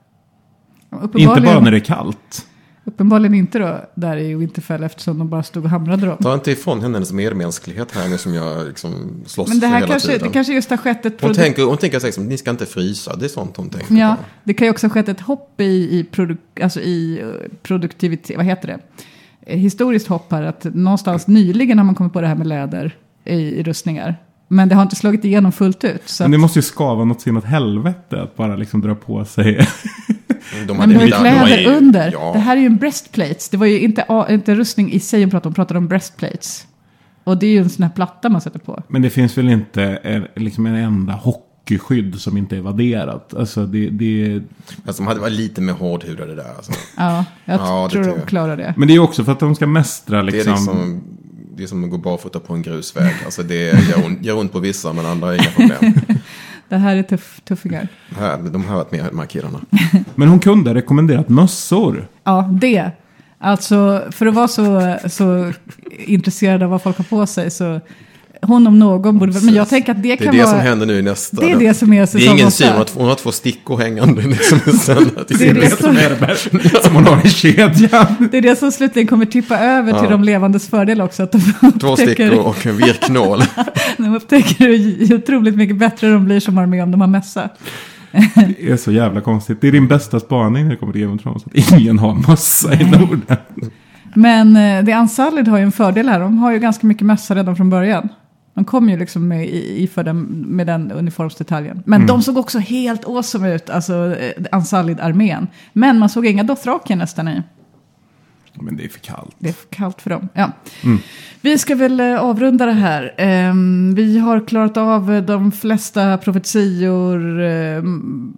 Inte 1.17 1.41
bara 1.41 1.61
när 1.61 1.71
det 1.71 1.77
är 1.77 1.81
kallt. 1.81 2.47
Uppenbarligen 2.85 3.35
inte 3.35 3.59
då 3.59 3.81
där 3.95 4.17
i 4.17 4.35
Winterfell 4.35 4.83
eftersom 4.83 5.19
de 5.19 5.29
bara 5.29 5.43
stod 5.43 5.65
och 5.65 5.71
hamrade 5.71 6.07
dem. 6.07 6.17
Ta 6.23 6.35
inte 6.35 6.51
ifrån 6.51 6.81
henne 6.81 6.95
hennes 6.97 7.13
medmänsklighet 7.13 7.93
här 7.93 8.09
nu 8.09 8.19
som 8.19 8.35
jag 8.35 8.67
liksom 8.67 9.23
slåss 9.27 9.49
Men 9.49 9.57
det 9.61 9.67
för 9.67 9.69
här 9.69 9.75
hela 9.81 9.87
kanske, 9.89 10.09
tiden. 10.09 10.27
det 10.29 10.33
kanske 10.33 10.53
just 10.53 10.71
har 10.71 10.77
skett 10.77 11.07
ett 11.07 11.21
Hon 11.21 11.31
produ- 11.31 11.35
tänker, 11.35 11.63
hon 11.63 11.77
tänker 11.77 11.99
säkert 11.99 12.15
som, 12.15 12.27
ni 12.27 12.39
ska 12.39 12.51
inte 12.51 12.67
frysa. 12.67 13.17
Det 13.17 13.25
är 13.25 13.29
sånt 13.29 13.57
hon 13.57 13.71
tänker 13.71 13.95
Ja, 13.95 14.17
på. 14.17 14.23
det 14.45 14.55
kan 14.55 14.67
ju 14.67 14.71
också 14.71 14.87
ha 14.87 14.93
skett 14.95 15.09
ett 15.09 15.21
hopp 15.21 15.61
i, 15.61 15.65
i, 15.99 16.05
produk, 16.11 16.61
alltså 16.63 16.81
i 16.81 17.21
eh, 17.21 17.29
produktivitet, 17.63 18.37
vad 18.37 18.47
heter 18.47 18.69
det? 18.69 18.79
Eh, 19.53 19.59
Historiskt 19.59 20.07
hopp 20.07 20.33
här, 20.33 20.43
att 20.43 20.65
någonstans 20.65 21.27
nyligen 21.27 21.79
har 21.79 21.85
man 21.85 21.95
kommit 21.95 22.13
på 22.13 22.21
det 22.21 22.27
här 22.27 22.35
med 22.35 22.47
läder 22.47 22.97
i, 23.25 23.35
i 23.35 23.63
rustningar. 23.63 24.17
Men 24.49 24.69
det 24.69 24.75
har 24.75 24.83
inte 24.83 24.97
slagit 24.97 25.25
igenom 25.25 25.53
fullt 25.53 25.85
ut. 25.85 26.03
Så 26.09 26.25
Men 26.25 26.31
det 26.31 26.37
att, 26.37 26.41
måste 26.41 26.59
ju 26.59 26.63
skava 26.63 27.05
något 27.05 27.21
sin 27.21 27.37
åt 27.37 27.45
helvete 27.45 28.23
att 28.23 28.37
bara 28.37 28.57
liksom 28.57 28.81
dra 28.81 28.95
på 28.95 29.25
sig. 29.25 29.69
De 30.67 30.77
men 30.77 30.89
med 30.89 31.15
kläder 31.15 31.59
ju- 31.59 31.67
under. 31.67 32.13
Ja. 32.13 32.31
Det 32.33 32.39
här 32.39 32.57
är 32.57 32.61
ju 32.61 32.67
en 32.67 32.77
breastplates. 32.77 33.49
Det 33.49 33.57
var 33.57 33.67
ju 33.67 33.81
inte, 33.81 34.27
inte 34.31 34.55
rustning 34.55 34.93
i 34.93 35.01
sig 35.01 35.21
hon 35.23 35.31
pratade 35.31 35.49
om, 35.49 35.51
hon 35.51 35.55
pratade 35.55 35.79
om 35.79 35.89
breastplates. 35.89 36.67
Och 37.25 37.39
det 37.39 37.47
är 37.47 37.51
ju 37.51 37.59
en 37.59 37.71
sån 37.71 37.83
här 37.83 37.91
platta 37.91 38.29
man 38.29 38.41
sätter 38.41 38.59
på. 38.59 38.83
Men 38.89 39.03
det 39.03 39.11
finns 39.11 39.39
väl 39.39 39.49
inte 39.49 39.83
en, 39.85 40.27
liksom 40.37 40.67
en 40.67 40.75
enda 40.75 41.13
hockeyskydd 41.13 42.21
som 42.21 42.37
inte 42.37 42.57
är 42.57 42.61
vadderat. 42.61 43.35
Alltså 43.35 43.67
det, 43.67 43.91
det, 43.91 44.43
Alltså 44.87 45.03
de 45.03 45.07
hade 45.07 45.21
varit 45.21 45.33
lite 45.33 45.61
mer 45.61 45.73
hårdhudade 45.73 46.35
där. 46.35 46.55
Alltså. 46.57 46.73
Ja, 46.97 47.25
jag 47.45 47.61
Ja, 47.61 47.89
tror 47.93 48.03
tror 48.03 48.13
de 48.15 48.19
jag. 48.21 48.29
klarar 48.29 48.57
det. 48.57 48.75
men 48.77 48.89
det 48.89 48.95
är 48.95 48.99
också 48.99 49.25
för 49.25 49.33
att 49.33 49.41
de 49.41 49.55
ska 49.55 49.67
mästra 49.67 50.17
Det 50.23 50.29
är 50.29 50.33
liksom. 50.33 50.53
liksom... 50.53 51.03
Det 51.57 51.63
är 51.63 51.67
som 51.67 51.85
att 51.85 51.91
gå 51.91 51.99
barfota 51.99 52.41
på 52.41 52.55
en 52.55 52.63
grusväg. 52.63 53.15
Alltså 53.25 53.43
det 53.43 53.65
gör 53.91 54.07
ont, 54.07 54.25
gör 54.25 54.39
ont 54.39 54.53
på 54.53 54.59
vissa 54.59 54.93
men 54.93 55.07
andra 55.07 55.27
har 55.27 55.35
inga 55.35 55.43
problem. 55.57 55.95
Det 56.73 56.79
här 56.79 56.97
är 56.97 57.03
tuff, 57.03 57.41
tuffingar. 57.45 57.89
Här, 58.17 58.39
de 58.39 58.65
har 58.65 58.77
varit 58.77 58.93
med 58.93 59.05
de 59.05 59.19
här 59.19 59.27
killarna. 59.27 59.61
Men 60.15 60.29
hon 60.29 60.41
kunde 60.41 60.71
ha 60.71 60.75
rekommenderat 60.75 61.29
mössor. 61.29 62.07
Ja, 62.25 62.49
det. 62.53 62.91
Alltså, 63.39 64.03
för 64.11 64.27
att 64.27 64.35
vara 64.35 64.49
så, 64.49 64.97
så 65.09 65.53
intresserad 65.89 66.63
av 66.63 66.71
vad 66.71 66.83
folk 66.83 66.97
har 66.97 67.05
på 67.05 67.27
sig 67.27 67.51
så 67.51 67.81
hon 68.47 68.67
om 68.67 68.79
någon 68.79 69.19
borde 69.19 69.41
Men 69.41 69.55
jag 69.55 69.69
tänker 69.69 69.93
att 69.93 70.03
det 70.03 70.09
Det 70.11 70.17
kan 70.17 70.29
är 70.29 70.33
det 70.33 70.39
vara... 70.45 70.51
som 70.51 70.61
händer 70.61 70.87
nu 70.87 70.99
i 70.99 71.03
nästa. 71.03 71.41
Det 71.41 71.51
är 71.53 71.59
det 71.59 71.75
som 71.75 71.93
är 71.93 71.97
Det 71.97 72.03
är 72.03 72.07
säsong 72.07 72.35
ingen 72.39 72.51
syn, 72.51 72.69
hon 72.69 72.77
har 72.79 72.85
två- 72.85 73.01
hon 73.01 73.09
har 73.09 73.15
två 73.15 73.33
stickor 73.33 73.79
hängande 73.79 74.23
liksom 74.27 74.59
sen. 74.79 75.11
Det 75.29 75.49
är 75.49 75.55
det 75.55 75.71
som- 75.71 76.81
som 76.83 76.95
hon 76.95 77.05
har 77.07 77.27
i 77.27 77.31
kedjan. 77.31 78.29
Det 78.31 78.39
är 78.39 78.43
det 78.43 78.57
som 78.59 78.73
slutligen 78.73 79.07
kommer 79.07 79.27
tippa 79.27 79.59
över 79.59 79.93
till 79.93 80.01
Ja. 80.05 80.11
de 80.11 80.25
levandes 80.25 80.69
fördel 80.69 81.01
också. 81.01 81.23
Att 81.23 81.33
de 81.33 81.41
Två 81.81 81.93
upptäcker, 81.93 82.15
stickor 82.15 82.39
och 82.39 82.67
en 82.67 82.77
virknål. 82.77 83.43
de 83.97 84.15
upptäcker 84.17 84.65
hur 85.09 85.15
otroligt 85.15 85.57
mycket 85.57 85.77
bättre 85.77 86.09
de 86.11 86.25
blir 86.25 86.41
som 86.41 86.57
har 86.57 86.67
med 86.67 86.83
om 86.83 86.91
de 86.91 87.01
har 87.01 87.09
mössa. 87.09 87.49
Det 88.59 88.71
är 88.71 88.77
så 88.77 88.93
jävla 88.93 89.21
konstigt. 89.21 89.61
Det 89.61 89.69
är 89.69 89.73
din 89.73 89.89
bästa 89.89 90.21
spaning 90.21 90.65
när 90.65 90.71
det 90.71 90.77
kommer 90.77 90.93
till 90.93 91.03
Game 91.03 91.15
of 91.15 91.23
Thrones. 91.23 91.43
Att 91.47 91.81
ingen 91.81 91.99
har 91.99 92.15
mössa 92.29 92.75
i 92.75 92.85
Norden. 92.85 93.37
Men 94.15 94.57
eh, 94.57 94.85
The 94.85 94.95
Unsullied 94.95 95.49
har 95.49 95.59
ju 95.59 95.65
en 95.65 95.73
fördel 95.73 96.09
här. 96.09 96.21
De 96.21 96.39
har 96.39 96.53
ju 96.53 96.59
ganska 96.59 96.87
mycket 96.87 97.07
mössa 97.07 97.35
redan 97.35 97.57
från 97.57 97.71
början. 97.71 98.09
De 98.55 98.65
kom 98.65 98.89
ju 98.91 98.97
liksom 98.99 99.29
med, 99.29 99.49
i, 99.49 99.83
iförda 99.83 100.13
med 100.13 100.67
den 100.67 100.93
uniformsdetaljen. 100.93 101.83
Men 101.87 101.97
Mm. 102.01 102.07
de 102.07 102.23
såg 102.23 102.37
också 102.37 102.59
helt 102.59 103.05
awesome 103.05 103.55
ut, 103.55 103.71
alltså 103.71 104.17
eh, 104.17 104.33
Unsullied-armén. 104.53 105.47
Men 105.73 105.99
man 105.99 106.09
såg 106.09 106.27
inga 106.27 106.43
Dothraki 106.43 106.95
nästan 106.97 107.29
i. 107.29 107.43
Men 108.55 108.77
det 108.77 108.85
är 108.85 108.89
för 108.89 108.99
kallt. 109.01 109.35
Det 109.39 109.49
är 109.49 109.53
för 109.53 109.69
kallt 109.69 110.03
för 110.03 110.11
dem. 110.11 110.29
Ja. 110.35 110.51
Mm. 110.85 110.99
Vi 111.41 111.59
ska 111.59 111.75
väl 111.75 112.01
eh, 112.01 112.19
avrunda 112.21 112.67
det 112.67 112.73
här. 112.73 113.15
Ehm, 113.19 113.95
vi 113.95 114.19
har 114.19 114.47
klarat 114.47 114.77
av 114.77 115.13
eh, 115.13 115.23
de 115.23 115.53
flesta 115.53 116.19
profetior, 116.19 117.21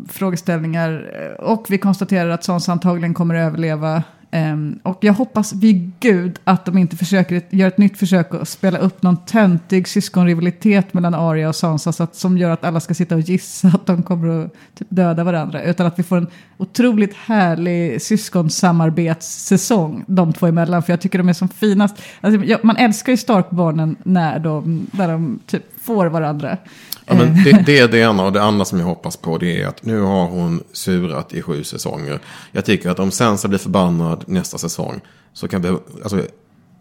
frågeställningar 0.09 1.11
och 1.41 1.67
vi 1.71 1.79
konstaterar 1.79 2.31
att 2.31 2.45
Sansa 2.45 2.73
antagligen 2.73 3.15
kommer 3.15 3.35
att 3.35 3.47
överleva. 3.47 4.03
Ehm, 4.35 4.79
och 4.83 4.99
jag 5.01 5.13
hoppas 5.13 5.53
vid 5.53 5.93
gud 6.01 6.39
att 6.45 6.65
de 6.65 6.79
inte 6.79 6.97
försöker 6.97 7.43
göra 7.51 7.69
ett 7.69 7.79
nytt 7.79 7.99
försök 7.99 8.35
att 8.35 8.49
spela 8.49 8.79
upp 8.79 9.03
någon 9.03 9.25
töntig 9.25 9.89
syskonrivalitet 9.89 10.95
mellan 10.95 11.15
Arya 11.15 11.49
och 11.49 11.57
Sansa 11.57 11.93
så 11.93 12.03
att, 12.03 12.15
som 12.15 12.39
gör 12.39 12.51
att 12.51 12.65
alla 12.65 12.81
ska 12.81 12.95
sitta 12.95 13.15
och 13.15 13.21
gissa 13.21 13.69
att 13.69 13.87
de 13.87 14.03
kommer 14.03 14.45
att 14.45 14.53
typ, 14.75 14.89
döda 14.91 15.25
varandra. 15.25 15.63
Utan 15.63 15.87
att 15.87 15.99
vi 15.99 16.03
får 16.03 16.17
en 16.17 16.27
otroligt 16.57 17.17
härlig 17.17 18.03
syskonsamarbetssäsong 18.03 20.05
de 20.07 20.33
två 20.33 20.47
emellan. 20.47 20.83
För 20.83 20.93
jag 20.93 21.01
tycker 21.01 21.19
de 21.19 21.29
är 21.29 21.33
som 21.33 21.49
finast. 21.49 22.03
Alltså, 22.21 22.45
jag, 22.45 22.65
man 22.65 22.77
älskar 22.77 23.13
ju 23.13 23.17
Starkbarnen 23.17 23.97
när 24.03 24.39
de, 24.39 24.87
när 24.93 25.09
de 25.09 25.41
typ 25.47 25.65
får 25.81 26.07
varandra. 26.07 26.59
Ja, 27.07 27.15
men 27.15 27.45
det, 27.45 27.63
det 27.67 27.79
är 27.79 27.89
det 27.89 27.99
ena 27.99 28.25
och 28.25 28.33
det 28.33 28.43
andra 28.43 28.65
som 28.65 28.79
jag 28.79 28.87
hoppas 28.87 29.17
på 29.17 29.39
det 29.39 29.63
är 29.63 29.67
att 29.67 29.85
nu 29.85 30.01
har 30.01 30.27
hon 30.27 30.63
surat 30.73 31.35
i 31.35 31.43
sju 31.43 31.65
säsonger. 31.65 32.19
Jag 32.53 32.65
tycker 32.65 32.91
att 32.91 32.99
om 32.99 33.11
Sansa 33.11 33.49
blir 33.49 33.59
förbannad 33.59 34.25
nästa 34.27 34.59
säsong 34.59 35.01
så 35.33 35.49
kan 35.49 35.63
vi 35.63 35.69
alltså, 36.03 36.21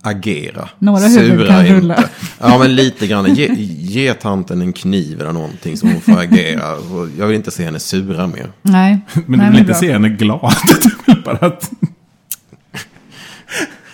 agera. 0.02 0.70
Några 0.80 1.08
huvuden 1.08 1.48
kan 1.48 1.66
rulla. 1.66 2.04
Ja 2.40 2.58
men 2.58 2.76
lite 2.76 3.08
grann. 3.08 3.36
Ge, 3.36 3.54
ge 3.54 4.14
tanten 4.14 4.62
en 4.62 4.74
kniv 4.74 5.22
eller 5.22 5.32
någonting 5.32 5.78
så 5.78 5.88
hon 5.88 6.02
får 6.02 6.20
agera. 6.20 6.78
Jag 7.18 7.28
vill 7.28 7.36
inte 7.36 7.52
se 7.52 7.64
henne 7.66 7.80
sura 7.80 8.28
mer. 8.28 8.52
Nej. 8.62 9.02
Men 9.26 9.40
du 9.40 9.46
vill 9.46 9.60
inte 9.60 9.72
bra. 9.72 9.80
se 9.80 9.92
henne 9.92 10.10
glad. 10.10 10.54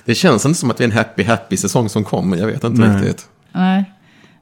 Det 0.05 0.15
känns 0.15 0.45
inte 0.45 0.59
som 0.59 0.71
att 0.71 0.77
det 0.77 0.83
är 0.83 0.85
en 0.85 0.91
happy 0.91 1.23
happy 1.23 1.57
säsong 1.57 1.89
som 1.89 2.03
kommer. 2.03 2.37
Jag 2.37 2.47
vet 2.47 2.63
inte 2.63 2.81
Nej. 2.81 3.01
riktigt. 3.01 3.27
Nej. 3.51 3.93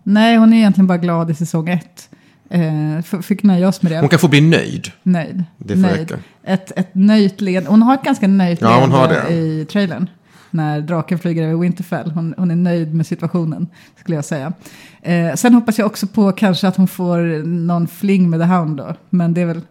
Nej, 0.09 0.37
hon 0.37 0.53
är 0.53 0.57
egentligen 0.57 0.87
bara 0.87 0.97
glad 0.97 1.31
i 1.31 1.33
säsong 1.35 1.69
ett. 1.69 2.09
Eh, 2.49 3.21
fick 3.21 3.43
nöja 3.43 3.67
oss 3.67 3.81
med 3.81 3.91
det. 3.91 3.99
Hon 3.99 4.09
kan 4.09 4.19
få 4.19 4.27
bli 4.27 4.41
nöjd. 4.41 4.87
Nöjd. 5.03 5.43
Det 5.57 5.73
får 5.73 5.81
Nöjd. 5.81 5.99
räcka. 6.11 6.15
Ett, 6.43 6.71
ett 6.79 6.95
nöjt 6.95 7.41
leende. 7.41 7.69
Hon 7.69 7.81
har 7.81 7.93
ett 7.93 8.03
ganska 8.03 8.27
nöjt 8.27 8.61
Ja, 8.61 8.79
hon 8.81 8.91
har 8.91 9.07
det. 9.07 9.33
i 9.33 9.65
trailern. 9.71 10.09
När 10.51 10.81
draken 10.81 11.19
flyger 11.19 11.43
över 11.43 11.55
Winterfell. 11.61 12.11
Hon, 12.11 12.33
hon 12.37 12.51
är 12.51 12.55
nöjd 12.55 12.93
med 12.95 13.07
situationen, 13.07 13.67
skulle 13.99 14.15
jag 14.15 14.25
säga. 14.25 14.53
Eh, 15.01 15.33
sen 15.33 15.53
hoppas 15.53 15.77
jag 15.79 15.85
också 15.87 16.07
på 16.07 16.31
kanske 16.31 16.67
att 16.67 16.75
hon 16.77 16.87
får 16.87 17.43
någon 17.47 17.87
fling 17.87 18.29
med 18.29 18.39
The 18.39 18.45
Hound 18.45 18.77
då. 18.77 18.95
Men 19.09 19.33
det 19.33 19.41
är 19.41 19.45
väl... 19.45 19.61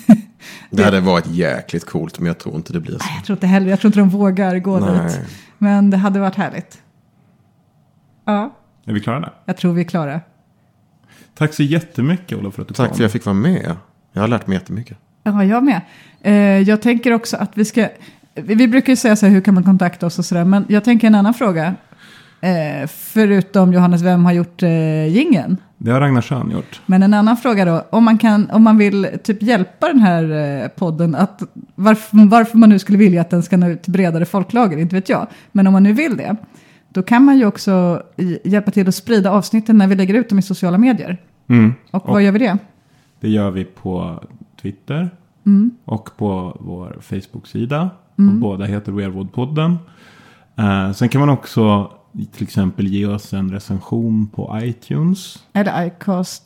Det 0.70 0.84
hade 0.84 1.00
varit 1.00 1.26
jäkligt 1.26 1.84
coolt 1.86 2.18
men 2.18 2.26
jag 2.26 2.38
tror 2.38 2.56
inte 2.56 2.72
det 2.72 2.80
blir 2.80 2.92
så. 2.98 3.04
Jag 3.16 3.24
tror 3.24 3.36
inte 3.36 3.46
heller, 3.46 3.70
jag 3.70 3.80
tror 3.80 3.88
inte 3.88 3.98
de 3.98 4.08
vågar 4.08 4.58
gå 4.58 4.78
Nej. 4.78 5.06
dit. 5.06 5.20
Men 5.58 5.90
det 5.90 5.96
hade 5.96 6.20
varit 6.20 6.34
härligt. 6.34 6.78
Ja, 8.24 8.56
är 8.86 8.92
vi 8.92 9.00
klara 9.00 9.20
där? 9.20 9.32
jag 9.44 9.56
tror 9.56 9.72
vi 9.72 9.80
är 9.80 9.84
klara. 9.84 10.20
Tack 11.34 11.54
så 11.54 11.62
jättemycket 11.62 12.38
Olof 12.38 12.54
för 12.54 12.62
att 12.62 12.68
du 12.68 12.74
Tack 12.74 12.88
kom. 12.88 12.96
för 12.96 13.04
att 13.04 13.04
jag 13.04 13.12
fick 13.12 13.24
vara 13.24 13.34
med. 13.34 13.76
Jag 14.12 14.20
har 14.20 14.28
lärt 14.28 14.46
mig 14.46 14.58
jättemycket. 14.58 14.98
Ja, 15.22 15.44
jag 15.44 15.64
med. 15.64 15.80
Eh, 16.20 16.32
jag 16.68 16.82
tänker 16.82 17.12
också 17.12 17.36
att 17.36 17.50
vi 17.54 17.64
ska... 17.64 17.88
Vi 18.34 18.54
vi 18.54 18.68
brukar 18.68 18.92
ju 18.92 18.96
säga 18.96 19.16
så 19.16 19.26
här, 19.26 19.32
hur 19.32 19.40
kan 19.40 19.54
man 19.54 19.64
kontakta 19.64 20.06
oss 20.06 20.18
och 20.18 20.24
sådär. 20.24 20.44
Men 20.44 20.64
jag 20.68 20.84
tänker 20.84 21.06
en 21.06 21.14
annan 21.14 21.34
fråga. 21.34 21.74
Eh, 22.40 22.86
förutom 22.88 23.72
Johannes, 23.72 24.02
vem 24.02 24.24
har 24.24 24.32
gjort 24.32 24.62
eh, 24.62 25.06
gingen? 25.06 25.56
Det 25.78 25.90
har 25.90 26.00
Ragnar 26.00 26.22
Schön 26.22 26.50
gjort. 26.50 26.80
Men 26.86 27.02
en 27.02 27.14
annan 27.14 27.36
fråga 27.36 27.64
då, 27.64 27.86
om 27.90 28.04
man, 28.04 28.18
kan, 28.18 28.50
om 28.50 28.62
man 28.62 28.78
vill 28.78 29.08
typ 29.22 29.42
hjälpa 29.42 29.88
den 29.88 30.00
här 30.00 30.22
eh, 30.62 30.68
podden, 30.68 31.14
att 31.14 31.42
varför, 31.74 32.28
varför 32.28 32.58
man 32.58 32.68
nu 32.68 32.78
skulle 32.78 32.98
vilja 32.98 33.20
att 33.20 33.30
den 33.30 33.42
ska 33.42 33.56
nå 33.56 33.68
ut 33.68 33.82
till 33.82 33.92
bredare 33.92 34.24
folklager, 34.24 34.78
inte 34.78 34.94
vet 34.94 35.08
jag. 35.08 35.26
Men 35.52 35.66
om 35.66 35.72
man 35.72 35.82
nu 35.82 35.92
vill 35.92 36.16
det, 36.16 36.36
då 36.96 37.02
kan 37.02 37.24
man 37.24 37.38
ju 37.38 37.46
också 37.46 38.02
hjälpa 38.44 38.70
till 38.70 38.88
att 38.88 38.94
sprida 38.94 39.30
avsnitten 39.30 39.78
när 39.78 39.86
vi 39.86 39.94
lägger 39.94 40.14
ut 40.14 40.28
dem 40.28 40.38
i 40.38 40.42
sociala 40.42 40.78
medier. 40.78 41.22
Mm. 41.48 41.74
Och, 41.90 42.08
vad 42.08 42.22
gör 42.22 42.32
vi 42.32 42.38
det? 42.38 42.58
Det 43.20 43.28
gör 43.28 43.50
vi 43.50 43.64
på 43.64 44.24
Twitter 44.62 45.10
Mm. 45.46 45.70
och 45.84 46.16
på 46.16 46.56
vår 46.60 46.98
Facebook-sida. 47.00 47.90
Mm. 48.18 48.34
Och 48.34 48.40
båda 48.40 48.64
heter 48.64 48.92
Weirwood-podden. 48.92 49.76
Eh, 50.56 50.92
sen 50.92 51.08
kan 51.08 51.20
man 51.20 51.28
också 51.28 51.90
till 52.32 52.42
exempel 52.42 52.86
ge 52.86 53.06
oss 53.06 53.32
en 53.32 53.50
recension 53.50 54.26
på 54.26 54.60
iTunes. 54.62 55.44
Eller 55.52 55.86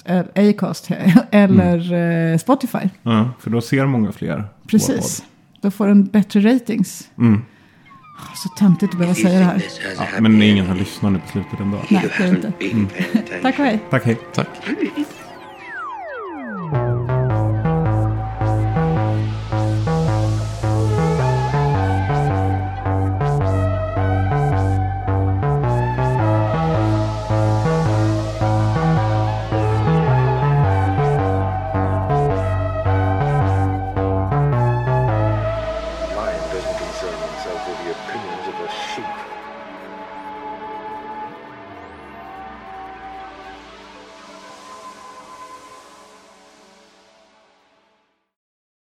eller, 0.05 0.51
Acast 0.51 0.91
eller 1.31 1.93
eh, 2.33 2.39
Spotify. 2.39 2.89
Ja, 3.03 3.31
för 3.39 3.51
då 3.51 3.61
ser 3.61 3.87
många 3.87 4.13
fler. 4.13 4.45
Precis. 4.67 5.25
Då 5.61 5.71
får 5.71 5.87
den 5.87 6.05
bättre 6.05 6.55
ratings. 6.55 7.11
Mm. 7.19 7.43
Så 8.35 8.49
töntigt 8.49 8.93
att 8.93 8.99
behöva 8.99 9.15
säga 9.15 9.39
det 9.39 9.45
här. 9.45 9.63
Ja, 10.15 10.21
men 10.21 10.43
ingen 10.43 10.67
har 10.67 10.75
lyssnat 10.75 11.13
nu 11.13 11.19
på 11.19 11.29
slutet 11.29 11.61
ändå. 11.61 11.79
Nej, 11.89 12.07
det 12.19 12.25
är 12.25 12.29
inte. 12.29 12.53
Mm. 12.61 12.89
Tack 13.43 13.59
och 13.59 13.65
hej. 13.65 13.81
Tack, 13.91 14.05
hej. 14.05 14.17
Tack. 14.35 14.49